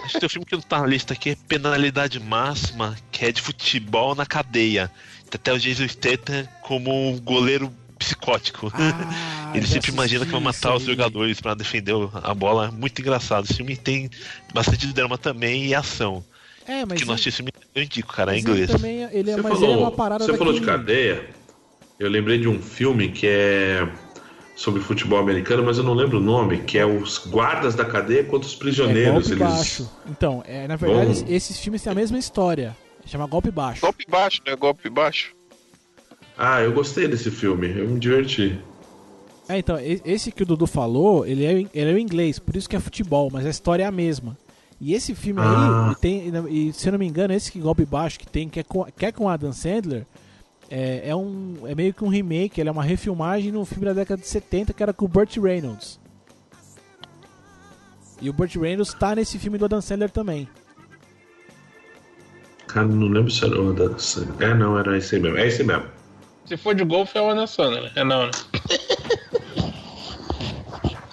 Acho 0.04 0.14
que 0.14 0.20
tem 0.20 0.28
um 0.28 0.30
filme 0.30 0.46
que 0.46 0.56
não 0.56 0.62
tá 0.62 0.80
na 0.80 0.88
lista 0.88 1.14
aqui 1.14 1.32
é 1.32 1.36
Penalidade 1.48 2.20
Máxima, 2.20 2.96
que 3.12 3.26
é 3.26 3.32
de 3.32 3.42
futebol 3.42 4.14
na 4.16 4.26
cadeia. 4.26 4.92
Tem 5.30 5.36
até 5.40 5.54
o 5.54 5.60
Jason 5.60 5.88
Statham 5.88 6.48
como 6.62 7.10
um 7.12 7.20
goleiro 7.20 7.72
psicótico. 7.98 8.72
Ah, 8.76 9.52
Ele 9.56 9.66
sempre 9.66 9.92
imagina 9.92 10.26
que 10.26 10.32
vai 10.32 10.42
matar 10.42 10.76
os 10.76 10.84
jogadores 10.84 11.40
pra 11.42 11.54
defender 11.54 11.94
a 12.24 12.34
bola. 12.34 12.72
Muito 12.72 13.00
engraçado. 13.02 13.46
Esse 13.46 13.56
filme 13.56 13.76
tem 13.76 14.10
bastante 14.54 14.86
drama 14.88 15.18
também 15.18 15.66
e 15.68 15.74
ação. 15.76 16.24
É, 16.68 16.86
mas 16.86 16.98
que 17.00 17.04
ele- 17.04 17.12
assiste 17.14 17.30
esse 17.30 17.38
filme, 17.38 17.52
eu 17.74 17.82
indico, 17.84 18.14
cara, 18.14 18.32
em 18.38 18.42
mas 18.42 18.44
ele 18.46 18.52
inglês. 18.52 18.70
também, 18.72 19.02
ele 19.12 19.32
é, 19.32 19.36
Você 19.36 19.42
mas 19.42 19.54
falou, 19.54 19.70
ele 19.72 19.74
é 19.74 19.84
uma 19.84 19.92
parada 19.92 20.24
você 20.26 20.38
falou 20.38 20.54
de 20.54 20.62
cadeia, 20.62 21.30
eu 22.00 22.08
lembrei 22.10 22.38
de 22.38 22.48
um 22.48 22.62
filme 22.62 23.10
que 23.12 23.26
é 23.28 23.88
sobre 24.60 24.82
futebol 24.82 25.18
americano, 25.20 25.64
mas 25.64 25.78
eu 25.78 25.86
não 25.86 25.94
lembro 25.94 26.18
o 26.18 26.22
nome, 26.22 26.58
que 26.60 26.78
é 26.78 26.86
os 26.86 27.18
guardas 27.18 27.76
da 27.76 27.86
cadeia 27.86 28.26
contra 28.26 28.46
os 28.46 28.56
É 28.56 28.58
prisioneiros. 28.58 29.14
golpe 29.30 29.32
eles... 29.32 29.40
baixo. 29.56 29.90
Então, 30.10 30.44
é, 30.46 30.68
na 30.68 30.76
verdade, 30.76 31.22
Bom. 31.24 31.26
esses 31.30 31.58
filmes 31.58 31.82
têm 31.82 31.92
a 31.94 31.96
mesma 31.96 32.18
história. 32.18 32.76
Chama 33.06 33.26
Golpe 33.26 33.50
Baixo. 33.52 33.80
Golpe 33.82 34.06
baixo, 34.10 34.42
né? 34.46 34.54
Golpe 34.58 34.90
baixo. 34.90 35.34
Ah, 36.38 36.62
eu 36.62 36.74
gostei 36.74 37.08
desse 37.08 37.32
filme, 37.32 37.70
eu 37.80 37.88
me 37.88 38.00
diverti. 38.00 38.60
É, 39.48 39.58
então, 39.58 39.78
esse 39.80 40.30
que 40.32 40.44
o 40.44 40.46
Dudu 40.46 40.68
falou, 40.68 41.26
ele 41.26 41.46
é, 41.46 41.54
em- 41.62 41.70
ele 41.74 41.92
é 41.92 41.98
em 41.98 42.02
inglês, 42.04 42.38
por 42.38 42.56
isso 42.58 42.68
que 42.70 42.76
é 42.76 42.80
futebol, 42.82 43.30
mas 43.32 43.46
a 43.46 43.50
história 43.50 43.84
é 43.84 43.88
a 43.88 43.92
mesma. 43.92 44.38
E 44.80 44.94
esse 44.94 45.16
filme 45.16 45.40
Ah. 45.42 45.90
aí, 45.90 45.96
tem, 45.96 46.32
e 46.50 46.74
se 46.74 46.88
eu 46.88 46.92
não 46.92 47.00
me 47.00 47.08
engano, 47.08 47.34
esse 47.34 47.50
que 47.52 47.60
Golpe 47.60 47.86
Baixo 47.86 48.20
que 48.20 48.28
tem, 48.28 48.48
que 48.50 48.60
é 48.60 48.64
com, 48.64 48.84
que 48.86 49.06
é 49.06 49.12
com 49.12 49.28
Adam 49.30 49.54
Sandler, 49.54 50.06
é, 50.70 51.10
é, 51.10 51.16
um, 51.16 51.56
é 51.66 51.74
meio 51.74 51.94
que 51.94 52.04
um 52.04 52.08
remake, 52.10 52.60
ele 52.62 52.70
é 52.70 52.72
uma 52.72 52.84
refilmagem 52.84 53.52
no 53.52 53.66
filme 53.66 53.86
da 53.86 53.94
década 53.94 54.22
de 54.22 54.28
70 54.28 54.74
que 54.74 54.84
era 54.84 54.94
com 54.94 55.06
o 55.06 55.08
Burt 55.08 55.36
Reynolds. 55.38 56.00
E 58.22 58.30
o 58.30 58.34
Burt 58.34 58.56
Reynolds 58.56 58.94
tá 58.94 59.16
nesse 59.16 59.40
filme 59.40 59.58
do 59.58 59.66
Adam 59.66 59.82
Sandler 59.82 60.10
também. 60.12 60.48
Cara, 62.68 62.86
não 62.88 63.08
lembro 63.08 63.32
se 63.32 63.44
era 63.46 63.60
o 63.60 63.74
da... 63.74 63.96
É, 64.46 64.54
não, 64.54 64.78
era 64.78 64.96
esse 64.98 65.16
aí 65.16 65.22
mesmo. 65.22 65.38
É 65.38 65.48
esse 65.48 65.64
mesmo. 65.64 65.86
Se 66.46 66.56
for 66.58 66.76
de 66.76 66.84
golfe, 66.84 67.18
é 67.18 67.22
o 67.22 67.30
Ana 67.30 67.48
Sandler. 67.48 67.92
É 67.96 68.04
não, 68.04 68.26
né? 68.26 68.32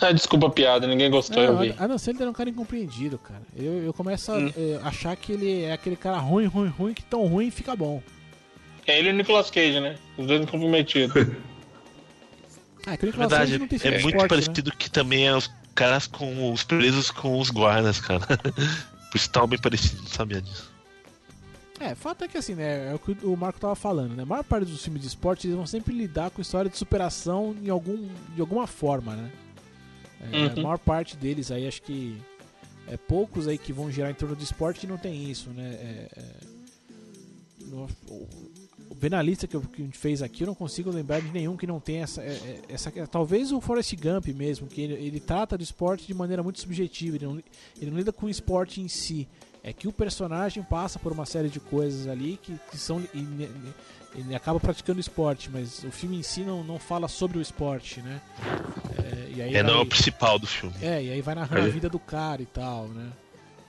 ah, 0.00 0.12
desculpa 0.12 0.48
a 0.48 0.50
piada, 0.50 0.86
ninguém 0.86 1.10
gostou, 1.10 1.42
eu 1.42 1.52
Não, 1.54 1.60
vi. 1.60 1.74
Adam 1.78 1.96
Sandler 1.98 2.26
é 2.26 2.30
um 2.30 2.34
cara 2.34 2.50
incompreendido, 2.50 3.18
cara. 3.18 3.42
Eu, 3.56 3.84
eu 3.84 3.92
começo 3.94 4.32
a 4.32 4.36
Hum. 4.36 4.52
eh, 4.56 4.80
achar 4.82 5.16
que 5.16 5.32
ele 5.32 5.62
é 5.62 5.72
aquele 5.72 5.96
cara 5.96 6.18
ruim, 6.18 6.46
ruim, 6.46 6.68
ruim, 6.68 6.92
que 6.94 7.02
tão 7.04 7.26
ruim 7.26 7.50
fica 7.50 7.74
bom. 7.74 8.02
É 8.86 8.98
ele 8.98 9.08
e 9.08 9.12
o 9.12 9.16
Nicolas 9.16 9.50
Cage, 9.50 9.80
né? 9.80 9.98
Os 10.16 10.26
dois 10.26 10.48
comprometidos. 10.48 11.14
Ah, 12.88 12.96
que 12.96 13.04
o 13.04 13.06
Na 13.06 13.26
Nicolas 13.26 13.30
verdade, 13.32 13.50
Cage 13.50 13.58
não 13.58 13.66
tem 13.66 13.78
é 13.82 13.90
muito 14.00 14.14
esporte, 14.14 14.22
né? 14.22 14.28
parecido 14.28 14.70
que 14.76 14.88
também 14.88 15.26
é 15.26 15.34
os 15.34 15.50
caras 15.74 16.06
com 16.06 16.52
os 16.52 16.62
presos 16.62 17.10
com 17.10 17.36
os 17.40 17.50
guardas, 17.50 18.00
cara. 18.00 18.20
Por 19.10 19.16
isso 19.16 19.28
tá 19.28 19.44
bem 19.44 19.58
parecido, 19.58 20.02
não 20.02 20.08
sabia 20.08 20.40
disso. 20.40 20.70
É, 21.80 21.96
fato 21.96 22.22
é 22.22 22.28
que 22.28 22.38
assim, 22.38 22.54
né? 22.54 22.90
É 22.92 22.94
o 22.94 22.98
que 23.00 23.26
o 23.26 23.36
Marco 23.36 23.58
tava 23.58 23.74
falando, 23.74 24.14
né? 24.14 24.22
A 24.22 24.26
maior 24.26 24.44
parte 24.44 24.70
dos 24.70 24.84
filmes 24.84 25.02
de 25.02 25.08
esporte 25.08 25.48
eles 25.48 25.56
vão 25.56 25.66
sempre 25.66 25.92
lidar 25.92 26.30
com 26.30 26.40
história 26.40 26.70
de 26.70 26.78
superação 26.78 27.56
em 27.60 27.68
algum, 27.68 28.08
de 28.36 28.40
alguma 28.40 28.68
forma, 28.68 29.16
né? 29.16 29.32
É, 30.20 30.46
A 30.52 30.54
Uhum. 30.54 30.62
maior 30.62 30.78
parte 30.78 31.16
deles 31.16 31.50
aí, 31.50 31.66
acho 31.66 31.82
que 31.82 32.16
é 32.86 32.96
poucos 32.96 33.48
aí 33.48 33.58
que 33.58 33.72
vão 33.72 33.90
girar 33.90 34.12
em 34.12 34.14
torno 34.14 34.36
do 34.36 34.44
esporte 34.44 34.78
que 34.78 34.86
não 34.86 34.96
tem 34.96 35.28
isso, 35.28 35.50
né? 35.50 35.70
É, 35.74 36.08
é, 36.16 36.24
no- 37.66 37.88
vendo 38.98 39.14
a 39.14 39.22
lista 39.22 39.46
que, 39.46 39.54
eu, 39.54 39.60
que 39.62 39.82
a 39.82 39.84
gente 39.84 39.98
fez 39.98 40.22
aqui, 40.22 40.42
eu 40.42 40.46
não 40.46 40.54
consigo 40.54 40.90
lembrar 40.90 41.20
de 41.20 41.30
nenhum 41.30 41.56
que 41.56 41.66
não 41.66 41.78
tenha 41.80 42.04
essa, 42.04 42.22
é, 42.22 42.26
é, 42.32 42.60
essa. 42.68 42.90
Talvez 43.06 43.52
o 43.52 43.60
Forrest 43.60 43.94
Gump 43.96 44.26
mesmo, 44.28 44.66
que 44.66 44.80
ele, 44.80 44.94
ele 44.94 45.20
trata 45.20 45.56
do 45.56 45.62
esporte 45.62 46.06
de 46.06 46.14
maneira 46.14 46.42
muito 46.42 46.60
subjetiva, 46.60 47.16
ele 47.16 47.26
não, 47.26 47.42
ele 47.80 47.90
não 47.90 47.98
lida 47.98 48.12
com 48.12 48.26
o 48.26 48.30
esporte 48.30 48.80
em 48.80 48.88
si. 48.88 49.28
É 49.62 49.72
que 49.72 49.88
o 49.88 49.92
personagem 49.92 50.62
passa 50.62 50.96
por 50.98 51.10
uma 51.12 51.26
série 51.26 51.48
de 51.48 51.58
coisas 51.58 52.06
ali 52.06 52.38
que, 52.40 52.54
que 52.70 52.78
são. 52.78 53.02
e 53.12 53.18
ne- 53.20 53.48
Ele 54.14 54.32
acaba 54.34 54.60
praticando 54.60 55.00
esporte, 55.00 55.50
mas 55.52 55.82
o 55.82 55.90
filme 55.90 56.16
em 56.16 56.22
si 56.22 56.42
não, 56.42 56.62
não 56.62 56.78
fala 56.78 57.08
sobre 57.08 57.36
o 57.36 57.40
esporte, 57.42 58.00
né? 58.00 58.22
É, 59.04 59.30
e 59.36 59.42
aí 59.42 59.54
É, 59.56 59.62
não 59.62 59.70
é 59.70 59.74
vai- 59.74 59.82
o 59.82 59.86
principal 59.86 60.38
do 60.38 60.46
filme. 60.46 60.74
é, 60.80 61.02
e 61.02 61.10
aí 61.10 61.20
vai 61.20 61.34
narrando 61.34 61.62
a 61.62 61.64
Aí- 61.64 61.70
vida 61.72 61.88
do 61.88 61.98
cara 61.98 62.40
e 62.40 62.46
tal, 62.46 62.86
né? 62.88 63.10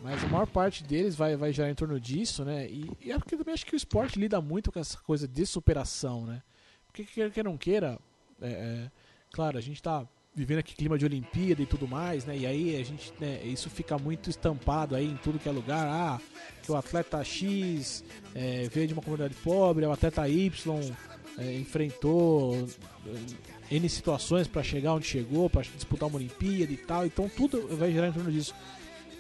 Mas 0.01 0.23
a 0.23 0.27
maior 0.27 0.47
parte 0.47 0.83
deles 0.83 1.15
vai, 1.15 1.35
vai 1.35 1.51
girar 1.51 1.69
em 1.69 1.75
torno 1.75 1.99
disso, 1.99 2.45
né? 2.45 2.67
E, 2.67 2.91
e 3.01 3.11
é 3.11 3.17
porque 3.17 3.35
eu 3.35 3.39
também 3.39 3.53
acho 3.53 3.65
que 3.65 3.73
o 3.73 3.77
esporte 3.77 4.19
lida 4.19 4.39
muito 4.39 4.71
com 4.71 4.79
essa 4.79 4.97
coisa 4.99 5.27
de 5.27 5.45
superação, 5.45 6.25
né? 6.25 6.41
Porque 6.85 7.03
quer 7.03 7.31
que 7.31 7.43
não 7.43 7.57
queira, 7.57 7.99
é, 8.41 8.47
é, 8.47 8.91
claro, 9.31 9.57
a 9.57 9.61
gente 9.61 9.81
tá 9.81 10.07
vivendo 10.37 10.59
aqui 10.59 10.75
clima 10.75 10.99
de 10.99 11.05
Olimpíada 11.05 11.63
e 11.63 11.65
tudo 11.65 11.87
mais, 11.87 12.25
né? 12.25 12.37
E 12.37 12.45
aí 12.45 12.79
a 12.79 12.85
gente, 12.85 13.11
né, 13.19 13.41
isso 13.43 13.71
fica 13.71 13.97
muito 13.97 14.29
estampado 14.29 14.95
aí 14.95 15.07
em 15.07 15.17
tudo 15.17 15.39
que 15.39 15.49
é 15.49 15.51
lugar. 15.51 15.87
Ah, 15.87 16.21
que 16.61 16.71
o 16.71 16.75
atleta 16.75 17.23
X 17.23 18.03
é, 18.35 18.69
veio 18.71 18.87
de 18.87 18.93
uma 18.93 19.01
comunidade 19.01 19.33
pobre, 19.43 19.83
o 19.83 19.91
atleta 19.91 20.29
Y 20.29 20.51
é, 21.39 21.55
enfrentou 21.55 22.67
é, 23.71 23.75
N 23.75 23.89
situações 23.89 24.47
para 24.47 24.61
chegar 24.61 24.93
onde 24.93 25.07
chegou, 25.07 25.49
para 25.49 25.63
disputar 25.63 26.07
uma 26.07 26.17
Olimpíada 26.17 26.71
e 26.71 26.77
tal. 26.77 27.03
Então 27.03 27.27
tudo 27.27 27.75
vai 27.75 27.91
girar 27.91 28.09
em 28.09 28.13
torno 28.13 28.31
disso. 28.31 28.53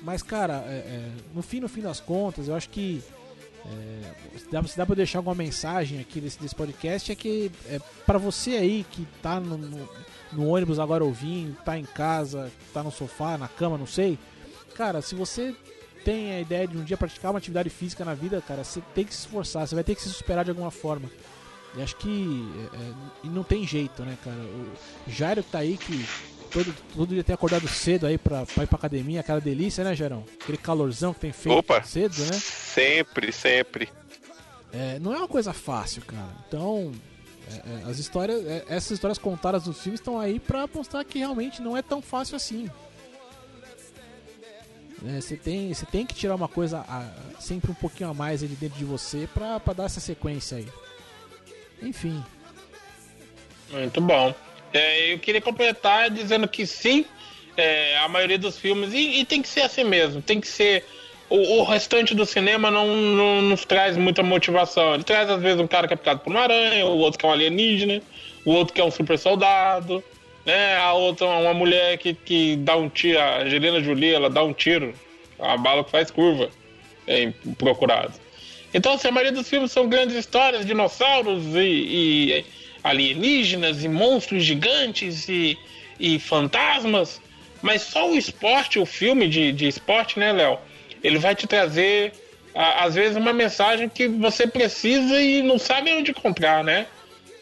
Mas, 0.01 0.21
cara, 0.21 0.63
é, 0.67 0.75
é, 0.75 1.11
no 1.33 1.41
fim, 1.41 1.59
no 1.59 1.67
fim 1.67 1.81
das 1.81 1.99
contas, 1.99 2.47
eu 2.47 2.55
acho 2.55 2.69
que 2.69 3.03
é, 3.65 4.39
se 4.39 4.49
dá, 4.49 4.63
se 4.63 4.77
dá 4.77 4.85
pra 4.85 4.95
deixar 4.95 5.19
alguma 5.19 5.35
mensagem 5.35 5.99
aqui 5.99 6.21
desse, 6.21 6.39
desse 6.39 6.55
podcast, 6.55 7.11
é 7.11 7.15
que 7.15 7.51
é, 7.67 7.79
para 8.05 8.17
você 8.17 8.51
aí 8.51 8.85
que 8.89 9.05
tá 9.21 9.39
no, 9.39 9.57
no, 9.57 9.89
no 10.31 10.47
ônibus 10.47 10.79
agora 10.79 11.03
ouvindo, 11.03 11.57
tá 11.63 11.77
em 11.77 11.83
casa, 11.83 12.51
tá 12.73 12.81
no 12.83 12.91
sofá, 12.91 13.37
na 13.37 13.47
cama, 13.47 13.77
não 13.77 13.87
sei. 13.87 14.17
Cara, 14.75 15.01
se 15.01 15.15
você 15.15 15.55
tem 16.05 16.31
a 16.31 16.39
ideia 16.39 16.67
de 16.67 16.77
um 16.77 16.83
dia 16.83 16.95
praticar 16.95 17.31
uma 17.31 17.39
atividade 17.39 17.69
física 17.69 18.05
na 18.05 18.13
vida, 18.13 18.41
cara, 18.41 18.63
você 18.63 18.81
tem 18.95 19.03
que 19.03 19.13
se 19.13 19.21
esforçar, 19.21 19.67
você 19.67 19.75
vai 19.75 19.83
ter 19.83 19.95
que 19.95 20.01
se 20.01 20.09
superar 20.09 20.45
de 20.45 20.51
alguma 20.51 20.71
forma. 20.71 21.09
E 21.75 21.81
acho 21.81 21.97
que 21.97 22.47
é, 22.73 23.27
é, 23.27 23.29
não 23.29 23.43
tem 23.43 23.67
jeito, 23.67 24.03
né, 24.03 24.17
cara? 24.23 24.37
O 24.37 25.11
Jairo 25.11 25.43
tá 25.43 25.59
aí 25.59 25.77
que 25.77 26.07
todo, 26.47 26.75
todo 26.95 27.09
dia 27.13 27.23
tem 27.23 27.33
acordado 27.33 27.67
cedo 27.67 28.05
aí 28.07 28.17
pra, 28.17 28.45
pra 28.45 28.63
ir 28.63 28.67
pra 28.67 28.77
academia, 28.77 29.19
aquela 29.19 29.39
delícia, 29.41 29.83
né, 29.83 29.95
Jairão? 29.95 30.23
Aquele 30.41 30.57
calorzão 30.57 31.13
que 31.13 31.19
tem 31.19 31.31
feito 31.31 31.57
Opa. 31.59 31.81
cedo, 31.83 32.17
né? 32.25 32.33
Sempre, 32.33 33.31
sempre. 33.31 33.89
É, 34.71 34.99
não 34.99 35.13
é 35.13 35.17
uma 35.17 35.27
coisa 35.27 35.53
fácil, 35.53 36.01
cara. 36.03 36.29
Então, 36.47 36.91
é, 37.49 37.55
é, 37.55 37.89
as 37.89 37.99
histórias, 37.99 38.45
é, 38.45 38.65
essas 38.69 38.91
histórias 38.91 39.17
contadas 39.17 39.65
nos 39.65 39.81
filmes 39.81 39.99
estão 39.99 40.19
aí 40.19 40.39
pra 40.39 40.67
mostrar 40.73 41.03
que 41.05 41.19
realmente 41.19 41.61
não 41.61 41.75
é 41.77 41.81
tão 41.81 42.01
fácil 42.01 42.35
assim. 42.35 42.69
É, 45.05 45.21
Você 45.21 45.35
tem, 45.37 45.73
você 45.73 45.85
tem 45.85 46.05
que 46.05 46.15
tirar 46.15 46.35
uma 46.35 46.47
coisa 46.47 46.83
ah, 46.89 47.09
sempre 47.39 47.69
um 47.71 47.75
pouquinho 47.75 48.09
a 48.09 48.13
mais 48.13 48.41
ali 48.43 48.55
dentro 48.55 48.77
de 48.77 48.85
você 48.85 49.29
pra, 49.33 49.59
pra 49.59 49.73
dar 49.73 49.83
essa 49.85 49.99
sequência 49.99 50.57
aí. 50.57 50.67
Enfim, 51.81 52.23
Muito 53.69 54.01
bom. 54.01 54.33
É, 54.77 55.13
eu 55.13 55.19
queria 55.19 55.41
completar 55.41 56.09
dizendo 56.09 56.47
que 56.47 56.65
sim, 56.65 57.05
é, 57.55 57.97
a 57.97 58.07
maioria 58.07 58.37
dos 58.37 58.57
filmes, 58.59 58.93
e, 58.93 59.19
e 59.19 59.25
tem 59.25 59.41
que 59.41 59.47
ser 59.47 59.61
assim 59.61 59.83
mesmo, 59.83 60.21
tem 60.21 60.39
que 60.39 60.47
ser. 60.47 60.85
O, 61.29 61.59
o 61.59 61.63
restante 61.63 62.15
do 62.15 62.25
cinema 62.25 62.71
não, 62.71 62.87
não 62.87 63.41
nos 63.41 63.65
traz 63.65 63.97
muita 63.97 64.23
motivação. 64.23 64.93
Ele 64.93 65.03
traz, 65.03 65.29
às 65.29 65.41
vezes, 65.41 65.59
um 65.59 65.67
cara 65.67 65.85
que 65.85 65.93
é 65.93 65.97
picado 65.97 66.21
por 66.21 66.29
uma 66.29 66.41
aranha, 66.41 66.85
o 66.85 66.97
outro 66.99 67.19
que 67.19 67.25
é 67.25 67.29
um 67.29 67.31
alienígena, 67.33 68.01
o 68.45 68.51
outro 68.51 68.73
que 68.73 68.79
é 68.79 68.83
um 68.83 68.91
super 68.91 69.19
soldado, 69.19 70.01
né? 70.45 70.77
A 70.77 70.93
outra 70.93 71.27
uma 71.27 71.53
mulher 71.53 71.97
que, 71.97 72.13
que 72.13 72.55
dá 72.57 72.77
um 72.77 72.87
tiro, 72.87 73.19
a 73.19 73.41
Angelina 73.41 73.81
Jolie, 73.81 74.13
ela 74.13 74.29
dá 74.29 74.41
um 74.41 74.53
tiro, 74.53 74.93
a 75.37 75.57
bala 75.57 75.83
que 75.83 75.91
faz 75.91 76.09
curva, 76.09 76.49
é 77.05 77.33
procurado. 77.57 78.13
Então, 78.73 78.93
assim, 78.93 79.09
a 79.09 79.11
maioria 79.11 79.33
dos 79.33 79.49
filmes 79.49 79.71
são 79.71 79.89
grandes 79.89 80.15
histórias, 80.15 80.65
dinossauros 80.65 81.43
e, 81.55 81.59
e 81.59 82.45
alienígenas 82.83 83.83
e 83.83 83.87
monstros 83.89 84.43
gigantes 84.43 85.27
e, 85.27 85.57
e 85.99 86.19
fantasmas, 86.19 87.21
mas 87.61 87.81
só 87.81 88.09
o 88.09 88.15
esporte, 88.15 88.79
o 88.79 88.85
filme 88.85 89.27
de, 89.27 89.51
de 89.51 89.67
esporte, 89.67 90.19
né, 90.19 90.31
Léo? 90.31 90.59
Ele 91.03 91.17
vai 91.17 91.35
te 91.35 91.47
trazer, 91.47 92.13
a- 92.53 92.83
às 92.85 92.95
vezes, 92.95 93.17
uma 93.17 93.33
mensagem 93.33 93.89
que 93.89 94.07
você 94.07 94.47
precisa 94.47 95.19
e 95.21 95.41
não 95.41 95.57
sabe 95.57 95.91
onde 95.91 96.11
encontrar, 96.11 96.63
né? 96.63 96.87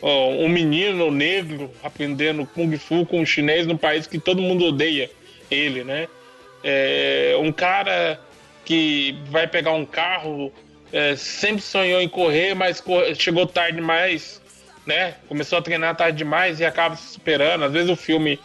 Um 0.01 0.47
menino 0.49 1.09
negro 1.09 1.71
aprendendo 1.81 2.45
Kung 2.45 2.77
Fu 2.77 3.05
com 3.07 3.21
um 3.21 3.25
chinês 3.25 3.65
no 3.65 3.75
país 3.77 4.05
que 4.05 4.19
todo 4.19 4.41
mundo 4.41 4.65
odeia 4.65 5.09
ele, 5.49 5.83
né? 5.83 6.07
É, 6.63 7.35
um 7.39 7.51
cara 7.51 8.19
que 8.65 9.15
vai 9.29 9.47
pegar 9.47 9.71
um 9.71 9.85
carro, 9.85 10.51
é, 10.93 11.15
sempre 11.15 11.61
sonhou 11.61 12.01
em 12.01 12.09
correr, 12.09 12.53
mas 12.53 12.83
chegou 13.17 13.47
tarde 13.47 13.77
demais, 13.77 14.41
né? 14.85 15.15
Começou 15.27 15.57
a 15.57 15.61
treinar 15.61 15.95
tarde 15.95 16.17
demais 16.17 16.59
e 16.59 16.65
acaba 16.65 16.95
se 16.95 17.13
superando. 17.13 17.63
Às 17.63 17.71
vezes 17.71 17.89
o 17.89 17.95
filme 17.95 18.39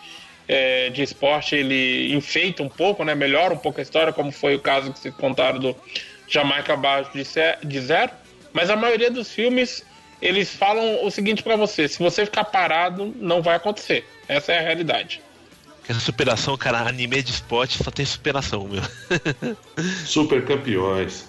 é, 0.48 0.90
de 0.90 1.02
esporte 1.02 1.54
ele 1.54 2.14
enfeita 2.14 2.62
um 2.62 2.68
pouco, 2.68 3.04
né? 3.04 3.14
Melhora 3.14 3.54
um 3.54 3.58
pouco 3.58 3.80
a 3.80 3.82
história, 3.82 4.12
como 4.12 4.32
foi 4.32 4.54
o 4.54 4.60
caso 4.60 4.92
que 4.92 4.98
vocês 4.98 5.14
contaram 5.14 5.58
do 5.58 5.76
Jamaica 6.26 6.74
abaixo 6.74 7.10
de, 7.12 7.80
zero. 7.80 8.10
Mas 8.52 8.70
a 8.70 8.76
maioria 8.76 9.10
dos 9.10 9.32
filmes 9.32 9.84
eles 10.20 10.54
falam 10.54 11.04
o 11.04 11.10
seguinte 11.10 11.42
pra 11.42 11.56
você: 11.56 11.88
se 11.88 11.98
você 11.98 12.24
ficar 12.24 12.44
parado, 12.44 13.14
não 13.16 13.42
vai 13.42 13.56
acontecer. 13.56 14.04
Essa 14.28 14.52
é 14.52 14.58
a 14.58 14.62
realidade. 14.62 15.22
Que 15.84 15.92
essa 15.92 16.00
superação, 16.00 16.56
cara, 16.56 16.78
anime 16.80 17.22
de 17.22 17.30
esporte 17.30 17.82
só 17.82 17.90
tem 17.90 18.04
superação, 18.04 18.68
meu. 18.68 18.82
Super 20.04 20.44
campeões. 20.44 21.28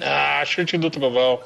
Ah, 0.00 0.42
chute 0.44 0.76
do 0.76 0.90
trovão. 0.90 1.40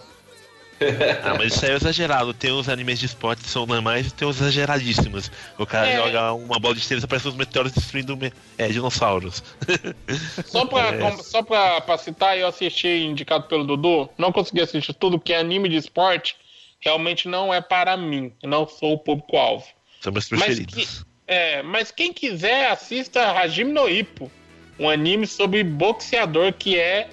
Ah, 1.23 1.35
mas 1.37 1.55
isso 1.55 1.65
aí 1.65 1.73
é 1.73 1.75
exagerado. 1.75 2.33
Tem 2.33 2.51
uns 2.53 2.69
animes 2.69 2.99
de 2.99 3.07
esporte 3.07 3.43
que 3.43 3.49
são 3.51 3.67
normais 3.67 4.07
e 4.07 4.11
tem 4.13 4.27
uns 4.27 4.41
exageradíssimos. 4.41 5.31
O 5.59 5.67
cara 5.67 5.89
É. 5.89 5.97
joga 5.97 6.33
uma 6.33 6.59
bola 6.59 6.75
de 6.75 6.87
tênis 6.87 7.03
e 7.03 7.05
aparece 7.05 7.29
uns 7.29 7.35
meteoros 7.35 7.73
destruindo 7.73 8.17
me- 8.17 8.33
é, 8.57 8.69
dinossauros. 8.69 9.43
Só 10.47 10.65
pra, 10.67 10.89
É. 10.95 11.17
só 11.19 11.43
pra, 11.43 11.81
pra 11.81 11.99
citar, 11.99 12.37
eu 12.39 12.47
assisti 12.47 12.89
indicado 12.89 13.45
pelo 13.45 13.65
Dudu, 13.65 14.09
não 14.17 14.33
consegui 14.33 14.63
assistir 14.63 14.95
tudo 14.95 15.19
que 15.21 15.33
é 15.33 15.39
anime 15.39 15.69
de 15.69 15.77
esporte, 15.77 16.37
realmente 16.81 17.29
não 17.29 17.53
é 17.53 17.61
para 17.61 17.97
mim, 17.97 18.33
eu 18.43 18.49
não 18.49 18.67
sou 18.67 18.95
o 18.95 18.99
público-alvo. 18.99 19.67
São 20.01 20.13
meus 20.13 20.29
Mas, 20.31 20.41
preferidos. 20.45 20.75
que- 21.05 21.05
é, 21.27 21.63
mas 21.63 21.91
quem 21.91 22.13
quiser, 22.13 22.71
assista 22.71 23.33
Hajime 23.33 23.71
no 23.73 23.89
Ippo, 23.89 24.31
um 24.79 24.89
anime 24.89 25.27
sobre 25.27 25.63
boxeador 25.63 26.53
que 26.55 26.79
é, 26.79 27.09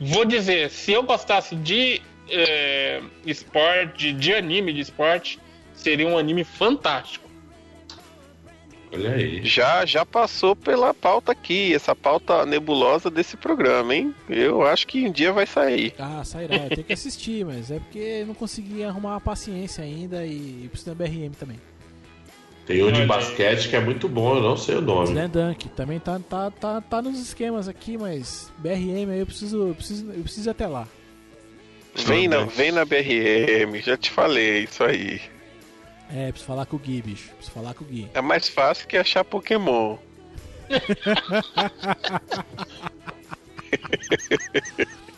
vou 0.00 0.24
dizer, 0.24 0.70
se 0.70 0.92
eu 0.92 1.02
gostasse 1.02 1.54
de 1.54 2.00
é, 2.32 3.02
esporte, 3.26 4.12
de 4.12 4.32
anime 4.32 4.72
de 4.72 4.80
esporte, 4.80 5.38
seria 5.74 6.06
um 6.06 6.18
anime 6.18 6.44
fantástico. 6.44 7.30
Olha 8.92 9.12
aí. 9.12 9.44
Já, 9.44 9.86
já 9.86 10.04
passou 10.04 10.54
pela 10.54 10.92
pauta 10.92 11.32
aqui, 11.32 11.74
essa 11.74 11.96
pauta 11.96 12.44
nebulosa 12.44 13.10
desse 13.10 13.36
programa, 13.38 13.94
hein? 13.94 14.14
Eu 14.28 14.62
acho 14.62 14.86
que 14.86 15.06
um 15.06 15.10
dia 15.10 15.32
vai 15.32 15.46
sair. 15.46 15.94
ah, 15.98 16.22
sairá, 16.24 16.56
eu 16.56 16.68
tenho 16.68 16.84
que 16.84 16.92
assistir, 16.92 17.44
mas 17.46 17.70
é 17.70 17.78
porque 17.78 18.24
não 18.26 18.34
consegui 18.34 18.84
arrumar 18.84 19.16
a 19.16 19.20
paciência 19.20 19.82
ainda 19.82 20.26
e, 20.26 20.64
e 20.64 20.68
preciso 20.68 20.94
da 20.94 21.04
BRM 21.04 21.30
também. 21.38 21.58
Tem 22.66 22.82
um 22.84 22.92
de 22.92 23.04
basquete 23.06 23.68
que 23.68 23.74
é 23.74 23.80
muito 23.80 24.08
bom, 24.08 24.36
eu 24.36 24.42
não 24.42 24.56
sei 24.56 24.76
o 24.76 24.80
nome. 24.80 25.08
Slam 25.08 25.28
Dunk 25.28 25.68
também 25.70 25.98
tá, 25.98 26.20
tá, 26.20 26.50
tá, 26.50 26.80
tá 26.80 27.02
nos 27.02 27.18
esquemas 27.18 27.66
aqui, 27.66 27.98
mas 27.98 28.52
BRM 28.58 29.10
aí 29.10 29.18
eu 29.18 29.26
preciso, 29.26 29.68
eu 29.68 29.74
preciso, 29.74 30.10
eu 30.12 30.22
preciso 30.22 30.48
ir 30.48 30.50
até 30.50 30.66
lá. 30.66 30.86
Vem 31.94 32.26
na, 32.28 32.44
vem 32.44 32.72
na 32.72 32.84
BRM, 32.84 33.80
já 33.82 33.96
te 33.96 34.10
falei 34.10 34.64
isso 34.64 34.82
aí. 34.82 35.20
É, 36.10 36.28
preciso 36.30 36.46
falar 36.46 36.66
com 36.66 36.76
o 36.76 36.78
Gui, 36.78 37.02
bicho. 37.02 37.30
Preciso 37.30 37.52
falar 37.52 37.74
com 37.74 37.84
o 37.84 37.86
Gui. 37.86 38.08
É 38.12 38.20
mais 38.20 38.48
fácil 38.48 38.86
que 38.86 38.96
achar 38.96 39.24
Pokémon. 39.24 39.96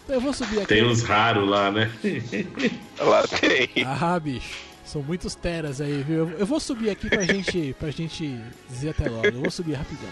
Então 0.05 0.15
eu 0.17 0.21
vou 0.21 0.33
subir 0.33 0.59
aqui. 0.59 0.67
Tem 0.67 0.85
uns 0.85 1.03
raros 1.03 1.49
lá, 1.49 1.71
né? 1.71 1.91
Lá 2.99 3.25
tem. 3.27 3.69
Ah, 3.85 4.19
bicho. 4.19 4.75
São 4.85 5.03
muitos 5.03 5.35
teras 5.35 5.81
aí, 5.81 6.03
viu? 6.03 6.31
Eu 6.31 6.47
vou 6.47 6.61
subir 6.61 6.91
aqui 6.91 7.09
pra 7.09 7.23
gente, 7.25 7.75
pra 7.79 7.91
gente 7.91 8.39
dizer 8.69 8.91
até 8.91 9.09
logo. 9.09 9.27
Eu 9.27 9.41
vou 9.41 9.51
subir 9.51 9.75
rapidão. 9.75 10.11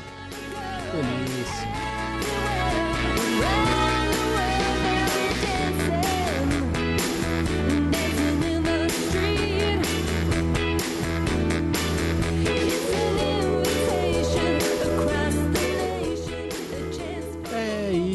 Delícia. 0.93 1.62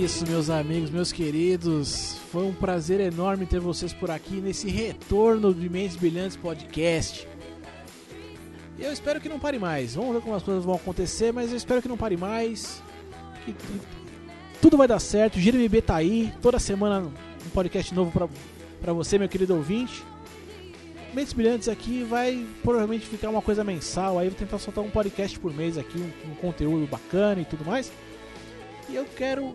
Isso, 0.08 0.26
meus 0.26 0.50
amigos, 0.50 0.90
meus 0.90 1.12
queridos. 1.12 2.18
Foi 2.32 2.44
um 2.46 2.54
prazer 2.54 3.00
enorme 3.02 3.46
ter 3.46 3.60
vocês 3.60 3.94
por 3.94 4.10
aqui 4.10 4.36
nesse 4.36 4.70
retorno 4.70 5.54
de 5.54 5.70
Mentes 5.70 5.98
Brilhantes 5.98 6.38
Podcast. 6.38 7.28
Eu 8.80 8.94
espero 8.94 9.20
que 9.20 9.28
não 9.28 9.38
pare 9.40 9.60
mais. 9.60 9.96
Vamos 9.96 10.16
ver 10.16 10.22
como 10.22 10.34
as 10.36 10.44
coisas 10.44 10.64
vão 10.64 10.76
acontecer, 10.76 11.34
mas 11.34 11.52
eu 11.52 11.58
espero 11.58 11.82
que 11.82 11.88
não 11.90 11.98
pare 11.98 12.16
mais. 12.16 12.82
Que 13.44 13.52
tu- 13.52 13.82
tudo 14.62 14.78
vai 14.78 14.88
dar 14.88 15.00
certo. 15.00 15.36
O 15.36 15.40
Gira 15.42 15.58
MB 15.58 15.82
tá 15.82 15.96
aí. 15.98 16.32
Toda 16.42 16.58
semana 16.58 17.00
um 17.46 17.50
podcast 17.50 17.94
novo 17.94 18.12
pra 18.82 18.94
você, 18.94 19.18
meu 19.20 19.28
querido 19.28 19.56
ouvinte. 19.56 20.04
Mentes 21.14 21.34
Brilhantes 21.34 21.68
aqui 21.68 22.04
vai 22.04 22.46
provavelmente 22.64 23.06
ficar 23.06 23.30
uma 23.30 23.42
coisa 23.42 23.62
mensal. 23.64 24.18
Aí 24.20 24.28
eu 24.28 24.32
vou 24.32 24.40
tentar 24.40 24.58
soltar 24.60 24.84
um 24.84 24.90
podcast 24.90 25.38
por 25.40 25.54
mês 25.54 25.78
aqui, 25.78 25.98
um, 25.98 26.32
um 26.32 26.36
conteúdo 26.36 26.88
bacana 26.88 27.42
e 27.42 27.46
tudo 27.46 27.66
mais. 27.66 27.92
E 28.90 28.96
eu 28.96 29.06
quero 29.18 29.54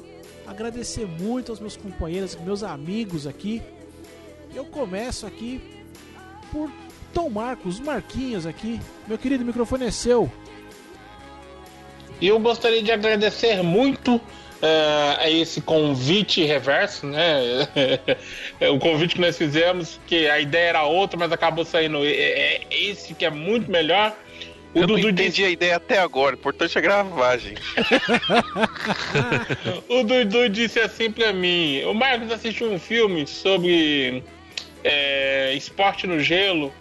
agradecer 0.53 1.07
muito 1.07 1.51
aos 1.51 1.59
meus 1.59 1.77
companheiros, 1.77 2.37
meus 2.37 2.62
amigos 2.62 3.27
aqui. 3.27 3.61
Eu 4.55 4.65
começo 4.66 5.27
aqui 5.27 5.61
por 6.51 6.70
Tom 7.12 7.31
Marcos, 7.31 7.81
Marquinhos 7.81 8.47
aqui. 8.47 8.79
Meu 9.09 9.19
querido, 9.19 9.43
o 9.43 9.47
microfone 9.47 9.87
é 9.87 9.91
seu. 9.91 10.31
Eu 12.20 12.39
gostaria 12.39 12.83
de 12.83 12.93
agradecer 12.93 13.62
muito 13.62 14.20
eh, 14.61 15.16
a 15.19 15.31
esse 15.31 15.61
convite 15.61 16.45
reverso, 16.45 17.07
né? 17.07 17.66
o 18.73 18.79
convite 18.79 19.16
que 19.16 19.20
nós 19.20 19.37
fizemos, 19.37 19.99
que 20.07 20.29
a 20.29 20.39
ideia 20.39 20.69
era 20.69 20.83
outra, 20.85 21.19
mas 21.19 21.33
acabou 21.33 21.65
saindo 21.65 22.05
é- 22.05 22.61
é 22.70 22.83
esse 22.85 23.15
que 23.15 23.24
é 23.24 23.31
muito 23.31 23.70
melhor. 23.70 24.15
O 24.74 24.78
Eu 24.78 24.86
não 24.86 24.97
Dudu 24.97 25.11
entendi 25.11 25.31
disse, 25.31 25.44
a 25.44 25.51
ideia 25.51 25.77
até 25.77 25.99
agora. 25.99 26.35
O 26.35 26.39
importante 26.39 26.78
é 26.78 26.81
gravar, 26.81 27.36
gente. 27.36 27.61
o 29.89 30.03
Dudu 30.03 30.49
disse 30.49 30.81
assim 30.81 31.11
pra 31.11 31.32
mim: 31.32 31.82
o 31.85 31.93
Marcos 31.93 32.32
assistiu 32.32 32.73
um 32.73 32.78
filme 32.78 33.27
sobre 33.27 34.24
eh, 34.82 35.53
esporte 35.55 36.07
no 36.07 36.20
gelo. 36.20 36.73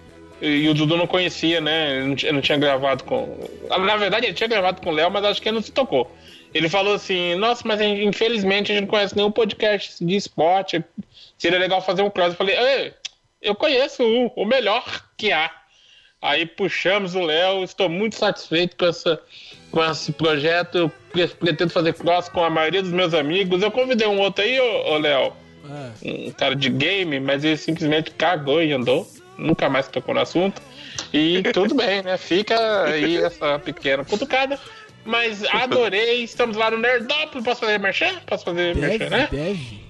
E 0.41 0.67
o 0.67 0.73
Dudu 0.73 0.97
não 0.97 1.05
conhecia, 1.05 1.61
né? 1.61 1.97
Ele 1.97 2.07
não 2.07 2.15
tinha, 2.15 2.33
não 2.33 2.41
tinha 2.41 2.57
gravado 2.57 3.03
com. 3.03 3.37
Na 3.69 3.95
verdade, 3.95 4.25
ele 4.25 4.33
tinha 4.33 4.49
gravado 4.49 4.81
com 4.81 4.89
o 4.89 4.93
Léo, 4.93 5.11
mas 5.11 5.23
acho 5.23 5.41
que 5.41 5.49
ele 5.49 5.55
não 5.55 5.61
se 5.61 5.71
tocou. 5.71 6.11
Ele 6.53 6.67
falou 6.67 6.95
assim: 6.95 7.35
Nossa, 7.35 7.61
mas 7.65 7.79
infelizmente 7.79 8.71
a 8.71 8.75
gente 8.75 8.85
não 8.85 8.89
conhece 8.89 9.15
nenhum 9.15 9.31
podcast 9.31 10.03
de 10.03 10.15
esporte. 10.15 10.83
Seria 11.37 11.59
legal 11.59 11.81
fazer 11.81 12.01
um 12.01 12.09
cross. 12.09 12.29
Eu 12.29 12.35
falei: 12.35 12.57
Ei, 12.57 12.93
eu 13.41 13.53
conheço 13.53 14.03
um, 14.03 14.31
o 14.35 14.45
melhor 14.45 14.83
que 15.15 15.31
há. 15.31 15.51
Aí 16.21 16.45
puxamos 16.45 17.15
o 17.15 17.21
Léo. 17.21 17.63
Estou 17.63 17.89
muito 17.89 18.15
satisfeito 18.15 18.75
com, 18.77 18.85
essa, 18.85 19.19
com 19.71 19.83
esse 19.83 20.11
projeto. 20.11 20.77
Eu 20.77 20.91
pre- 21.11 21.27
pretendo 21.27 21.71
fazer 21.71 21.93
cross 21.93 22.29
com 22.29 22.43
a 22.43 22.49
maioria 22.49 22.81
dos 22.81 22.91
meus 22.91 23.13
amigos. 23.13 23.61
Eu 23.63 23.71
convidei 23.71 24.07
um 24.07 24.19
outro 24.19 24.43
aí, 24.43 24.59
ô, 24.59 24.91
ô 24.93 24.97
Léo 24.97 25.33
Ah, 25.69 25.89
um 26.03 26.31
cara 26.31 26.55
de 26.55 26.69
game, 26.69 27.19
mas 27.19 27.43
ele 27.43 27.57
simplesmente 27.57 28.11
cagou 28.11 28.61
e 28.61 28.71
andou. 28.71 29.07
Nunca 29.37 29.67
mais 29.69 29.87
tocou 29.87 30.13
no 30.13 30.21
assunto. 30.21 30.61
E 31.11 31.41
tudo 31.53 31.73
bem, 31.73 32.03
né? 32.03 32.17
Fica 32.17 32.83
aí 32.83 33.17
essa 33.17 33.57
pequena 33.57 34.05
cutucada. 34.05 34.59
Mas 35.03 35.43
adorei. 35.45 36.23
Estamos 36.23 36.55
lá 36.55 36.69
no 36.69 36.77
Nerdópolis. 36.77 37.43
Posso 37.43 37.61
fazer 37.61 37.79
merchan? 37.79 38.13
Posso 38.27 38.45
fazer 38.45 38.75
deve, 38.75 38.87
merchan, 38.87 39.09
né? 39.09 39.27
deve. 39.31 39.80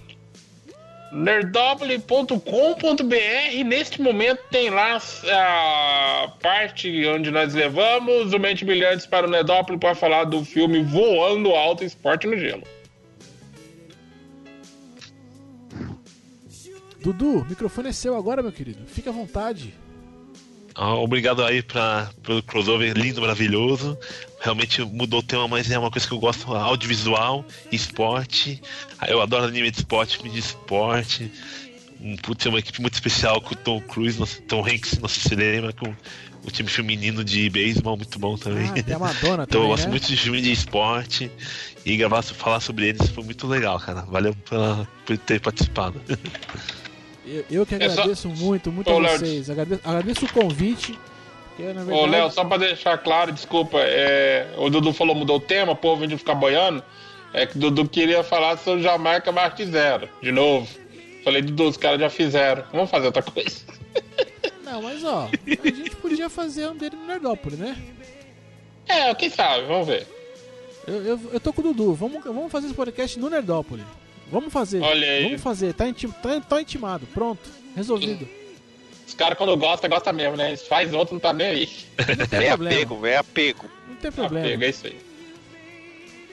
Nerdopolis.com.br 1.12 3.64
Neste 3.66 4.02
momento 4.02 4.40
tem 4.50 4.70
lá 4.70 4.98
a 5.30 6.32
parte 6.42 7.06
onde 7.08 7.32
nós 7.32 7.54
levamos 7.54 8.34
o 8.34 8.40
Mente 8.40 8.64
Brilhantes 8.64 9.06
para 9.06 9.28
o 9.28 9.30
Nerdópolis 9.30 9.80
para 9.80 9.94
falar 9.94 10.24
do 10.24 10.46
filme 10.46 10.84
Voando 10.84 11.52
Alto 11.52 11.84
Esporte 11.84 12.28
no 12.28 12.38
Gelo. 12.38 12.64
Dudu, 17.02 17.40
o 17.40 17.46
microfone 17.46 17.90
é 17.90 17.92
seu 17.92 18.16
agora, 18.16 18.44
meu 18.44 18.52
querido. 18.52 18.86
Fique 18.86 19.10
à 19.10 19.12
vontade. 19.12 19.74
Ah, 20.76 20.96
obrigado 20.96 21.44
aí 21.44 21.62
pra, 21.62 22.10
pelo 22.24 22.42
crossover 22.44 22.94
lindo, 22.98 23.22
maravilhoso. 23.22 23.98
Realmente 24.40 24.82
mudou 24.84 25.20
o 25.20 25.24
tema, 25.24 25.48
mas 25.48 25.70
é 25.70 25.78
uma 25.78 25.92
coisa 25.92 26.08
que 26.08 26.14
eu 26.14 26.20
gosto: 26.20 26.54
audiovisual, 26.54 27.46
esporte. 27.72 28.62
Ah, 29.00 29.08
Eu 29.10 29.22
adoro 29.22 29.46
anime 29.46 29.70
de 29.70 29.78
esporte, 29.78 30.18
filme 30.18 30.32
de 30.32 30.40
esporte. 30.40 31.32
Um, 32.00 32.16
putz, 32.18 32.46
é 32.46 32.50
uma 32.50 32.58
equipe 32.60 32.82
muito 32.82 32.96
especial 32.96 33.40
com 33.42 33.54
o 33.54 33.58
Tom 33.58 33.80
Cruise, 33.82 34.20
nosso, 34.20 34.42
Tom 34.44 34.66
Hanks, 34.66 34.98
nosso 35.00 35.20
cinema, 35.20 35.72
com 35.72 35.94
o 36.44 36.50
time 36.50 36.68
feminino 36.68 37.24
de 37.24 37.48
beisebol, 37.50 37.96
muito 37.96 38.18
bom 38.18 38.36
também. 38.36 38.68
Ah, 38.70 38.82
tem 38.84 38.96
a 38.96 39.00
Madonna 39.00 39.44
Então 39.46 39.46
também, 39.46 39.64
eu 39.64 39.68
gosto 39.68 39.84
né? 39.84 39.90
muito 39.92 40.08
de 40.08 40.18
filme 40.18 40.42
de 40.42 40.52
esporte 40.52 41.32
e 41.86 41.96
gravar, 41.98 42.24
falar 42.24 42.60
sobre 42.60 42.88
eles 42.88 43.08
foi 43.10 43.24
muito 43.24 43.46
legal, 43.46 43.80
cara. 43.80 44.02
Valeu 44.02 44.34
pela, 44.50 44.88
por 45.06 45.16
ter 45.18 45.40
participado. 45.40 46.02
Eu, 47.26 47.46
eu 47.52 47.66
que 47.66 47.76
É 47.76 47.88
só- 47.90 48.02
agradeço 48.02 48.30
muito, 48.30 48.72
muito 48.72 48.90
Ô, 48.92 48.98
a 48.98 49.00
Léo, 49.02 49.20
vocês. 49.20 49.50
Agradeço, 49.50 49.82
agradeço 49.84 50.26
o 50.26 50.34
convite. 50.34 50.98
Porque, 51.50 51.72
na 51.74 51.82
Ô, 51.82 51.86
verdade, 51.86 52.10
Léo, 52.12 52.32
só 52.32 52.44
pra 52.46 52.58
deixar 52.58 52.98
claro, 52.98 53.32
desculpa, 53.32 53.78
é, 53.80 54.48
o 54.58 54.70
Dudu 54.70 54.92
falou 54.94 55.14
mudou 55.16 55.38
o 55.38 55.40
tema, 55.40 55.74
o 55.74 55.76
povo 55.76 56.08
de 56.08 56.18
ficar 56.18 56.36
boiando. 56.36 56.84
É 57.34 57.46
que 57.46 57.58
o 57.58 57.60
Dudu 57.60 57.88
queria 57.88 58.24
falar 58.24 58.58
sobre 58.58 58.82
Jamaica 58.84 59.32
Marte 59.32 59.66
Zero, 59.66 60.10
de 60.22 60.32
novo. 60.32 60.68
Falei, 61.24 61.42
Dudu, 61.42 61.68
os 61.70 61.78
caras 61.78 62.00
já 62.00 62.10
fizeram. 62.10 62.64
Vamos 62.74 62.90
fazer 62.90 63.06
outra 63.06 63.22
coisa. 63.22 63.62
Não, 64.66 64.82
mas 64.82 65.04
ó, 65.04 65.30
a 65.30 65.68
gente 65.70 65.96
podia 65.98 66.30
fazer 66.30 66.68
um 66.68 66.76
dele 66.76 66.96
no 66.96 67.06
Nerdópolis, 67.06 67.60
né? 67.60 67.78
É, 68.88 69.14
quem 69.14 69.30
sabe, 69.30 69.66
vamos 69.66 69.86
ver. 69.88 70.08
Eu, 70.88 71.06
eu, 71.06 71.20
eu 71.34 71.40
tô 71.40 71.54
com 71.54 71.62
o 71.62 71.66
Dudu. 71.66 71.94
Vamos, 71.94 72.24
vamos 72.24 72.52
fazer 72.52 72.68
esse 72.68 72.76
podcast 72.76 73.20
no 73.20 73.30
Nerdópolis. 73.30 73.86
Vamos 74.32 74.52
fazer. 74.54 74.82
Olha 74.82 75.08
aí. 75.08 75.24
Vamos 75.26 75.42
fazer. 75.42 75.74
Tá, 75.74 75.88
intim, 75.88 76.08
tá, 76.10 76.40
tá 76.42 76.62
intimado. 76.62 77.06
Pronto. 77.14 77.42
Resolvido. 77.76 78.28
Os 79.08 79.14
caras, 79.14 79.38
quando 79.38 79.56
gostam, 79.58 79.90
gostam 79.90 80.14
mesmo, 80.14 80.38
né? 80.38 80.50
Eles 80.50 80.66
faz 80.68 80.94
outro, 80.94 81.14
não 81.16 81.20
tá 81.20 81.34
nem 81.34 81.48
aí. 81.48 81.70
Não 82.18 82.28
tem 82.28 82.40
É 82.40 82.48
problema. 82.50 82.76
apego, 82.76 83.06
é 83.06 83.18
apego. 83.18 83.66
Não 83.90 83.96
tem 83.96 84.12
problema. 84.12 84.48
pega, 84.48 84.66
é 84.66 84.70
isso 84.70 84.88
aí. 84.88 84.98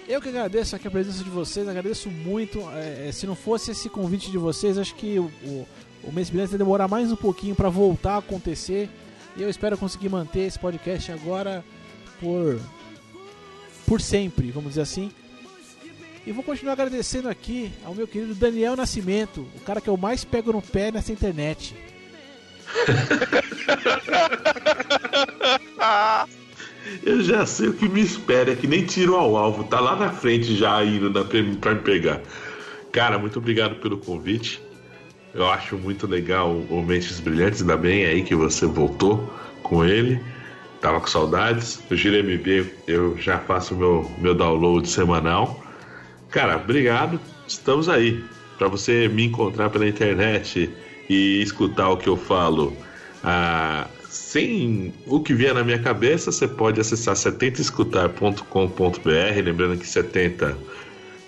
Eu 0.07 0.23
que 0.23 0.29
agradeço 0.29 0.75
aqui 0.75 0.89
a 0.89 0.91
presença 0.91 1.23
de 1.23 1.29
vocês, 1.29 1.69
agradeço 1.69 2.09
muito. 2.09 2.61
É, 2.71 3.09
é, 3.09 3.13
se 3.13 3.27
não 3.27 3.35
fosse 3.35 3.73
esse 3.73 3.89
convite 3.91 4.31
de 4.31 4.39
vocês, 4.39 4.79
acho 4.79 4.95
que 4.95 5.19
o, 5.19 5.25
o, 5.45 5.69
o 6.05 6.13
mês 6.13 6.31
brilhante 6.31 6.53
ia 6.53 6.59
demorar 6.59 6.89
mais 6.89 7.13
um 7.13 7.17
pouquinho 7.17 7.55
para 7.55 7.69
voltar 7.69 8.15
a 8.15 8.19
acontecer. 8.19 8.89
E 9.37 9.43
eu 9.43 9.51
espero 9.51 9.77
conseguir 9.77 10.09
manter 10.09 10.41
esse 10.47 10.59
podcast 10.59 11.13
agora 11.13 11.65
por 12.21 12.59
por 13.87 14.01
sempre, 14.01 14.51
vamos 14.51 14.71
dizer 14.71 14.83
assim. 14.83 15.11
E 16.29 16.31
vou 16.31 16.45
continuar 16.45 16.75
agradecendo 16.75 17.27
aqui 17.27 17.73
ao 17.83 17.95
meu 17.95 18.07
querido 18.07 18.35
Daniel 18.35 18.77
Nascimento, 18.77 19.47
o 19.57 19.61
cara 19.61 19.81
que 19.81 19.89
eu 19.89 19.97
mais 19.97 20.25
pego 20.25 20.53
no 20.53 20.61
pé 20.61 20.93
nessa 20.93 21.11
internet. 21.11 21.75
Eu 27.03 27.23
já 27.23 27.47
sei 27.47 27.69
o 27.69 27.73
que 27.73 27.89
me 27.89 28.03
espera, 28.03 28.53
é 28.53 28.57
que 28.57 28.67
nem 28.67 28.85
tiro 28.85 29.17
ao 29.17 29.39
alvo, 29.39 29.65
tá 29.65 29.81
lá 29.81 29.97
na 29.97 30.11
frente 30.11 30.55
já 30.55 30.85
indo 30.85 31.11
pra 31.61 31.75
me 31.75 31.81
pegar. 31.81 32.21
Cara, 32.93 33.19
muito 33.19 33.39
obrigado 33.39 33.77
pelo 33.77 33.97
convite. 33.97 34.61
Eu 35.33 35.49
acho 35.49 35.79
muito 35.79 36.07
legal 36.07 36.51
o 36.51 36.83
Mentes 36.83 37.21
Brilhantes, 37.21 37.63
ainda 37.63 37.77
bem 37.77 38.05
aí 38.05 38.23
que 38.23 38.35
você 38.35 38.67
voltou 38.67 39.33
com 39.63 39.83
ele. 39.83 40.21
Tava 40.83 41.01
com 41.01 41.07
saudades. 41.07 41.81
O 41.91 41.97
Giro 41.97 42.23
MB 42.23 42.67
eu 42.87 43.17
já 43.17 43.39
faço 43.39 43.75
meu, 43.75 44.11
meu 44.19 44.35
download 44.35 44.87
semanal. 44.87 45.67
Cara, 46.31 46.57
obrigado. 46.57 47.21
Estamos 47.47 47.89
aí. 47.89 48.23
Para 48.59 48.69
você 48.69 49.09
me 49.09 49.25
encontrar 49.25 49.71
pela 49.71 49.87
internet 49.89 50.69
e 51.09 51.41
escutar 51.43 51.89
o 51.91 51.97
que 51.97 52.09
eu 52.09 52.17
falo 52.17 52.77
ah, 53.23 53.87
sem 54.09 54.93
o 55.07 55.21
que 55.21 55.33
vier 55.33 55.55
na 55.55 55.63
minha 55.63 55.79
cabeça, 55.79 56.33
você 56.33 56.49
pode 56.49 56.81
acessar 56.81 57.15
70escutar.com.br. 57.15 59.43
Lembrando 59.45 59.79
que 59.79 59.87
70 59.87 60.57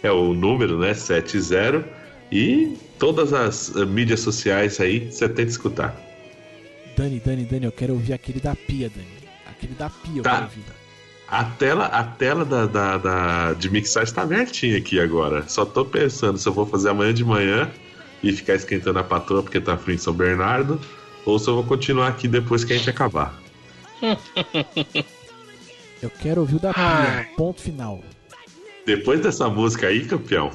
é 0.02 0.10
o 0.10 0.34
número, 0.34 0.78
né? 0.78 0.92
70. 0.94 1.84
E 2.32 2.76
todas 2.98 3.32
as 3.32 3.74
eh, 3.74 3.84
mídias 3.84 4.20
sociais 4.20 4.80
aí, 4.80 5.10
70 5.10 5.50
escutar. 5.50 6.00
Dani, 6.96 7.20
Dani, 7.24 7.44
Dani, 7.44 7.64
eu 7.66 7.72
quero 7.72 7.94
ouvir 7.94 8.12
aquele 8.12 8.40
da 8.40 8.54
pia, 8.54 8.88
Dani. 8.88 9.06
Aquele 9.46 9.74
da 9.74 9.90
pia 9.90 10.18
eu 10.18 10.22
Tá. 10.22 10.30
quero 10.32 10.44
ouvir. 10.44 10.64
A 11.30 11.44
tela, 11.44 11.86
a 11.86 12.02
tela 12.02 12.44
da, 12.44 12.66
da, 12.66 12.98
da- 12.98 13.52
de 13.52 13.70
mixar 13.70 14.02
está 14.02 14.22
abertinha 14.22 14.76
aqui 14.78 14.98
agora. 14.98 15.44
Só 15.48 15.64
tô 15.64 15.84
pensando 15.84 16.36
se 16.38 16.48
eu 16.48 16.52
vou 16.52 16.66
fazer 16.66 16.88
amanhã 16.90 17.14
de 17.14 17.24
manhã 17.24 17.70
e 18.22 18.32
ficar 18.32 18.54
esquentando 18.54 18.98
a 18.98 19.04
patroa 19.04 19.42
porque 19.42 19.60
tá 19.60 19.76
frio 19.76 19.94
em 19.94 19.98
São 19.98 20.12
Bernardo. 20.12 20.80
ou 21.24 21.38
se 21.38 21.48
eu 21.48 21.54
vou 21.54 21.64
continuar 21.64 22.08
aqui 22.08 22.26
depois 22.26 22.64
que 22.64 22.72
a 22.72 22.76
gente 22.76 22.90
acabar. 22.90 23.32
Eu 26.02 26.08
quero 26.08 26.40
ouvir 26.40 26.56
o 26.56 26.58
da 26.58 26.72
Pia. 26.72 27.28
Ponto 27.36 27.60
final. 27.60 28.02
Depois 28.86 29.20
dessa 29.20 29.50
música 29.50 29.86
aí, 29.88 30.06
campeão, 30.06 30.50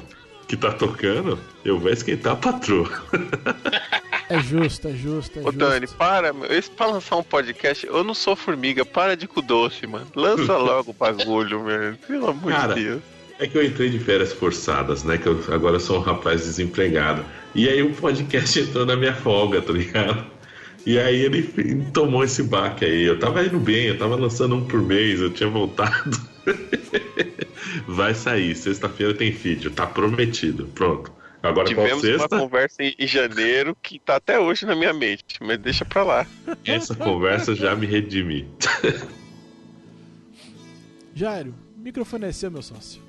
que 0.48 0.56
tá 0.56 0.72
tocando, 0.72 1.38
eu 1.64 1.78
vou 1.78 1.88
esquentar 1.92 2.32
a 2.32 2.36
patroa. 2.36 2.90
É 4.28 4.40
justo, 4.40 4.88
é 4.88 4.92
justo, 4.92 5.38
é 5.38 5.42
Ô 5.42 5.44
justo. 5.44 5.58
Dani, 5.58 5.86
para, 5.86 6.32
meu. 6.32 6.50
Esse 6.52 6.70
pra 6.70 6.86
lançar 6.86 7.16
um 7.16 7.22
podcast, 7.22 7.86
eu 7.86 8.02
não 8.02 8.14
sou 8.14 8.34
formiga, 8.34 8.84
para 8.84 9.16
de 9.16 9.28
cu 9.28 9.40
doce, 9.40 9.86
mano. 9.86 10.06
Lança 10.14 10.56
logo 10.58 10.90
o 10.90 10.94
bagulho, 10.94 11.62
meu. 11.62 11.94
Pelo 12.06 12.30
amor 12.30 12.52
Cara, 12.52 12.74
de 12.74 12.84
Deus. 12.84 13.02
É 13.38 13.46
que 13.46 13.56
eu 13.56 13.64
entrei 13.64 13.90
de 13.90 13.98
férias 13.98 14.32
forçadas, 14.32 15.04
né? 15.04 15.18
Que 15.18 15.28
eu 15.28 15.38
agora 15.52 15.78
sou 15.78 15.98
um 15.98 16.00
rapaz 16.02 16.44
desempregado. 16.44 17.24
E 17.54 17.68
aí 17.68 17.82
o 17.82 17.92
podcast 17.94 18.58
entrou 18.58 18.84
na 18.84 18.96
minha 18.96 19.14
folga, 19.14 19.62
tá 19.62 19.72
ligado? 19.72 20.26
E 20.84 20.98
aí 20.98 21.20
ele 21.20 21.42
tomou 21.92 22.24
esse 22.24 22.42
baque 22.42 22.84
aí. 22.84 23.02
Eu 23.02 23.18
tava 23.18 23.44
indo 23.44 23.58
bem, 23.58 23.86
eu 23.86 23.98
tava 23.98 24.16
lançando 24.16 24.54
um 24.54 24.64
por 24.64 24.80
mês, 24.80 25.20
eu 25.20 25.30
tinha 25.30 25.48
voltado. 25.48 26.18
Vai 27.86 28.14
sair, 28.14 28.54
sexta-feira 28.54 29.12
tem 29.12 29.30
vídeo, 29.30 29.70
tá 29.70 29.86
prometido. 29.86 30.66
Pronto. 30.74 31.15
Agora 31.42 31.72
qual 31.74 31.86
Tivemos 31.86 32.20
uma 32.20 32.28
conversa 32.28 32.82
em 32.82 32.94
em 32.98 33.06
janeiro 33.06 33.76
que 33.82 33.98
tá 33.98 34.16
até 34.16 34.38
hoje 34.38 34.66
na 34.66 34.74
minha 34.74 34.92
mente, 34.92 35.24
mas 35.40 35.58
deixa 35.58 35.84
pra 35.84 36.02
lá. 36.02 36.26
Essa 36.64 36.94
conversa 36.94 37.54
já 37.54 37.74
me 37.76 37.86
redimi. 37.86 38.48
Jairo, 41.14 41.54
o 41.76 41.80
microfone 41.80 42.26
é 42.26 42.32
seu, 42.32 42.50
meu 42.50 42.62
sócio. 42.62 43.00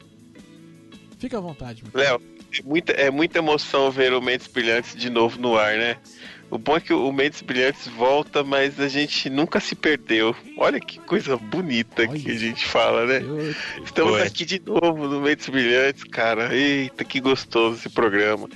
Fica 1.17 1.37
à 1.37 1.41
vontade, 1.41 1.83
meu. 1.83 1.91
Léo, 1.93 2.21
é 2.57 2.63
muita, 2.63 2.91
é 2.93 3.11
muita 3.11 3.39
emoção 3.39 3.91
ver 3.91 4.13
o 4.13 4.21
Mentes 4.21 4.47
Brilhantes 4.47 4.95
de 4.95 5.09
novo 5.09 5.39
no 5.39 5.57
ar, 5.57 5.75
né? 5.75 5.97
O 6.49 6.57
bom 6.57 6.77
é 6.77 6.79
que 6.79 6.93
o 6.93 7.11
Mentes 7.11 7.41
Brilhantes 7.41 7.87
volta, 7.87 8.43
mas 8.43 8.79
a 8.79 8.87
gente 8.87 9.29
nunca 9.29 9.59
se 9.59 9.75
perdeu. 9.75 10.35
Olha 10.57 10.79
que 10.79 10.97
coisa 10.99 11.35
bonita 11.35 12.07
que 12.07 12.27
Olha. 12.27 12.31
a 12.33 12.39
gente 12.39 12.65
fala, 12.65 13.05
né? 13.05 13.21
Estamos 13.83 14.13
Ué. 14.13 14.23
aqui 14.23 14.45
de 14.45 14.61
novo 14.65 15.07
no 15.07 15.19
Mentes 15.19 15.49
Brilhantes, 15.49 16.05
cara. 16.05 16.55
Eita, 16.55 17.03
que 17.03 17.19
gostoso 17.19 17.75
esse 17.75 17.89
programa. 17.89 18.47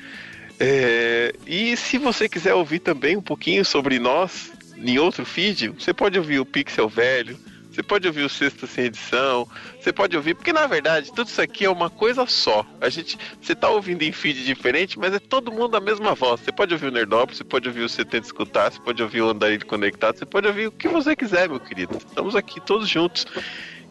É, 0.58 1.34
e 1.46 1.76
se 1.76 1.98
você 1.98 2.30
quiser 2.30 2.54
ouvir 2.54 2.80
também 2.80 3.18
um 3.18 3.22
pouquinho 3.22 3.66
sobre 3.66 4.00
nós 4.00 4.52
em 4.78 4.98
outro 4.98 5.26
feed, 5.26 5.70
você 5.70 5.94
pode 5.94 6.18
ouvir 6.18 6.40
o 6.40 6.46
Pixel 6.46 6.88
Velho, 6.88 7.38
você 7.72 7.82
pode 7.82 8.06
ouvir 8.06 8.24
o 8.24 8.30
Sexta 8.30 8.68
Sem 8.68 8.86
Edição, 8.86 9.48
você 9.80 9.94
pode 9.94 10.16
ouvir, 10.18 10.36
porque 10.36 10.52
na 10.52 10.68
verdade 10.68 11.12
tudo 11.14 11.28
isso 11.28 11.42
aqui 11.42 11.64
é 11.64 11.70
uma 11.70 11.90
coisa 11.90 12.26
só. 12.26 12.66
A 12.82 12.90
gente, 12.90 13.18
você 13.42 13.56
tá 13.56 13.70
ouvindo 13.70 14.04
em 14.04 14.12
feed 14.12 14.44
diferente, 14.44 15.00
mas 15.00 15.14
é 15.14 15.20
todo 15.20 15.52
mundo 15.52 15.78
a 15.78 15.80
mesma 15.80 16.14
voz. 16.14 16.42
Você 16.42 16.52
pode 16.52 16.74
ouvir 16.74 16.88
o 16.88 16.92
Nerdop, 16.92 17.34
você 17.34 17.46
pode 17.46 17.70
ouvir 17.70 17.84
o 17.84 17.90
Você 17.90 18.04
Tenta 18.04 18.26
Escutar, 18.26 18.72
você 18.72 18.80
pode 18.82 19.02
ouvir 19.02 19.22
o 19.22 19.30
Andarilho 19.30 19.66
Conectado, 19.66 20.18
você 20.18 20.26
pode 20.26 20.48
ouvir 20.48 20.68
o 20.68 20.72
que 20.72 20.90
você 20.90 21.16
quiser, 21.16 21.48
meu 21.48 21.62
querido. 21.62 21.98
Estamos 21.98 22.36
aqui 22.36 22.60
todos 22.60 22.90
juntos. 22.90 23.26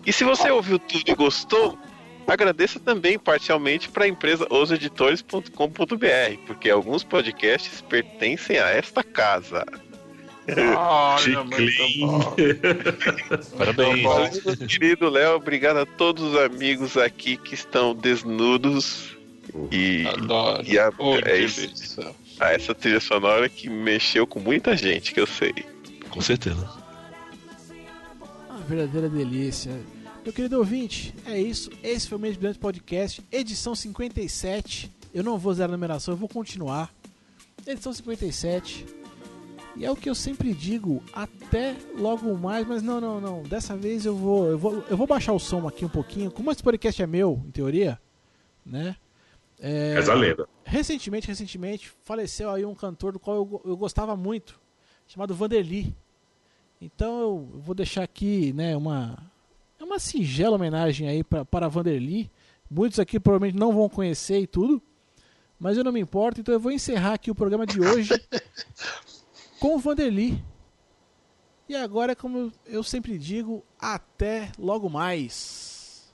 E 0.05 0.13
se 0.13 0.25
você 0.25 0.51
ouviu 0.51 0.79
tudo 0.79 1.11
e 1.11 1.15
gostou, 1.15 1.79
agradeça 2.27 2.79
também 2.79 3.19
parcialmente 3.19 3.89
para 3.89 4.05
a 4.05 4.09
empresa 4.09 4.47
oseditores.com.br, 4.51 6.47
porque 6.47 6.69
alguns 6.69 7.03
podcasts 7.03 7.81
pertencem 7.81 8.59
a 8.59 8.69
esta 8.69 9.03
casa. 9.03 9.65
Olha, 10.77 11.45
bom. 11.45 12.37
Parabéns. 13.57 14.45
Meu 14.45 14.57
querido 14.57 15.09
Léo, 15.11 15.37
obrigado 15.37 15.79
a 15.79 15.87
todos 15.87 16.23
os 16.23 16.37
amigos 16.39 16.97
aqui 16.97 17.37
que 17.37 17.55
estão 17.55 17.95
desnudos 17.95 19.17
e 19.71 20.07
Adoro. 20.07 20.63
E 20.67 20.79
a- 20.79 20.93
Oh, 20.99 21.17
é 21.25 21.39
isso. 21.39 22.01
a 22.39 22.53
essa 22.53 22.75
trilha 22.75 23.01
sonora 23.01 23.49
que 23.49 23.69
mexeu 23.69 24.27
com 24.27 24.41
muita 24.41 24.77
gente, 24.77 25.13
que 25.13 25.21
eu 25.21 25.27
sei. 25.27 25.53
Com 26.09 26.21
certeza. 26.21 26.69
Uma 28.49 28.59
verdadeira 28.69 29.09
delícia. 29.09 29.73
Meu 30.25 30.33
querido 30.33 30.59
ouvinte, 30.59 31.15
é 31.27 31.41
isso. 31.41 31.71
Esse 31.83 32.09
foi 32.09 32.19
o 32.19 32.21
Mente 32.21 32.37
Brilhante 32.39 32.59
Podcast, 32.59 33.23
edição 33.33 33.75
57. 33.75 34.91
Eu 35.15 35.25
não 35.25 35.39
vou 35.39 35.53
zerar 35.55 35.71
a 35.71 35.73
numeração, 35.73 36.13
eu 36.15 36.19
vou 36.19 36.29
continuar. 36.29 36.93
Edição 37.67 37.93
57. 37.93 38.85
E 39.77 39.85
é 39.85 39.91
o 39.91 39.97
que 39.97 40.11
eu 40.11 40.15
sempre 40.15 40.53
digo, 40.53 41.03
até 41.13 41.77
logo 41.97 42.37
mais, 42.37 42.67
mas 42.67 42.83
não, 42.83 43.01
não, 43.01 43.21
não. 43.21 43.43
Dessa 43.43 43.77
vez 43.77 44.05
eu 44.05 44.15
vou, 44.15 44.47
eu 44.47 44.59
vou, 44.59 44.85
eu 44.91 44.97
vou 44.97 45.07
baixar 45.07 45.33
o 45.33 45.39
som 45.39 45.67
aqui 45.67 45.85
um 45.85 45.89
pouquinho. 45.89 46.31
Como 46.31 46.51
esse 46.51 46.63
podcast 46.63 47.01
é 47.01 47.07
meu, 47.07 47.41
em 47.47 47.51
teoria, 47.51 47.99
né? 48.67 48.97
É, 49.59 49.95
Essa 49.97 50.15
lenda. 50.15 50.49
recentemente, 50.65 51.29
recentemente, 51.29 51.93
faleceu 52.05 52.51
aí 52.51 52.65
um 52.65 52.75
cantor 52.75 53.13
do 53.13 53.21
qual 53.21 53.37
eu, 53.37 53.63
eu 53.65 53.77
gostava 53.77 54.17
muito, 54.17 54.59
chamado 55.07 55.35
Vanderly. 55.35 55.95
Então 56.81 57.21
eu 57.21 57.49
vou 57.63 57.75
deixar 57.75 58.03
aqui, 58.03 58.53
né, 58.55 58.75
uma 58.77 59.19
é 59.79 59.85
uma 59.85 59.99
singela 59.99 60.57
homenagem 60.57 61.09
aí 61.09 61.23
pra, 61.23 61.45
para 61.45 61.69
Vanderly. 61.69 62.31
Muitos 62.71 62.99
aqui 62.99 63.21
provavelmente 63.21 63.59
não 63.59 63.73
vão 63.73 63.89
conhecer 63.89 64.41
e 64.41 64.47
tudo, 64.47 64.83
mas 65.59 65.77
eu 65.77 65.85
não 65.85 65.93
me 65.93 66.01
importo, 66.01 66.41
então 66.41 66.55
eu 66.55 66.61
vou 66.61 66.73
encerrar 66.73 67.15
aqui 67.15 67.31
o 67.31 67.35
programa 67.35 67.67
de 67.67 67.81
hoje 67.81 68.11
com 69.61 69.77
o 69.77 69.79
Vanderly. 69.79 70.43
E 71.69 71.77
agora, 71.77 72.17
como 72.17 72.51
eu 72.67 72.83
sempre 72.83 73.17
digo, 73.17 73.63
até 73.79 74.51
logo 74.59 74.89
mais. 74.89 76.11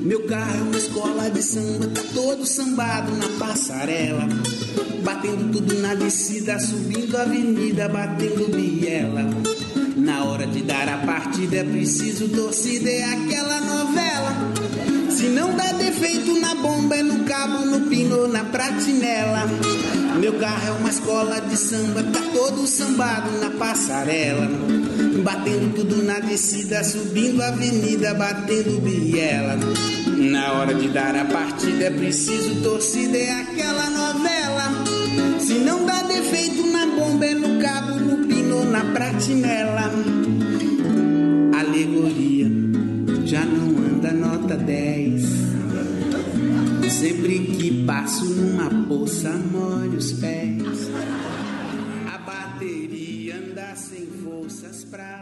Meu 0.00 0.26
carro 0.26 0.74
escola 0.74 1.30
de 1.30 1.42
samba, 1.42 1.86
tá 1.88 2.02
todo 2.12 2.44
sambado 2.44 3.12
na 3.12 3.28
passarela. 3.38 4.26
Batendo 5.04 5.52
tudo 5.52 5.74
na 5.80 5.94
descida, 5.94 6.58
subindo 6.58 7.16
a 7.16 7.22
avenida, 7.22 7.88
batendo 7.88 8.48
biela. 8.48 9.22
Na 9.96 10.24
hora 10.24 10.46
de 10.46 10.62
dar 10.62 10.88
a 10.88 11.06
partida 11.06 11.58
é 11.58 11.64
preciso 11.64 12.28
torcida, 12.30 12.90
é 12.90 13.04
aquela 13.04 13.60
novela. 13.60 14.89
Se 15.20 15.28
não 15.28 15.54
dá 15.54 15.70
defeito 15.72 16.40
na 16.40 16.54
bomba, 16.54 16.96
é 16.96 17.02
no 17.02 17.24
cabo, 17.24 17.66
no 17.66 17.82
pino, 17.90 18.26
na 18.26 18.42
pratinela. 18.42 19.46
Meu 20.18 20.32
carro 20.38 20.66
é 20.66 20.70
uma 20.70 20.88
escola 20.88 21.42
de 21.42 21.58
samba, 21.58 22.02
tá 22.04 22.22
todo 22.32 22.66
sambado 22.66 23.30
na 23.38 23.50
passarela. 23.50 24.48
Batendo 25.22 25.74
tudo 25.74 26.02
na 26.02 26.20
descida, 26.20 26.82
subindo 26.82 27.42
a 27.42 27.48
avenida, 27.48 28.14
batendo 28.14 28.80
biela. 28.80 29.58
Na 30.16 30.54
hora 30.54 30.72
de 30.72 30.88
dar 30.88 31.14
a 31.14 31.26
partida 31.26 31.84
é 31.84 31.90
preciso 31.90 32.62
torcida, 32.62 33.18
é 33.18 33.42
aquela 33.42 33.90
novela. 33.90 34.72
Se 35.38 35.52
não 35.52 35.84
dá 35.84 36.02
defeito 36.02 36.66
na 36.68 36.86
bomba, 36.86 37.26
é 37.26 37.34
no 37.34 37.60
cabo, 37.60 38.00
no 38.00 38.26
pino, 38.26 38.64
na 38.64 38.84
pratinela. 38.84 39.92
Alegoria, 41.58 42.50
já 43.26 43.44
não 43.44 43.79
anda 44.00 44.12
nota 44.12 44.56
10. 44.56 45.22
Sempre 46.90 47.38
que 47.40 47.84
passo 47.84 48.24
numa 48.24 48.70
poça, 48.88 49.30
molho 49.30 49.98
os 49.98 50.12
pés. 50.12 50.90
A 52.12 52.18
bateria 52.18 53.36
anda 53.36 53.76
sem 53.76 54.06
forças 54.06 54.84
pra 54.84 55.19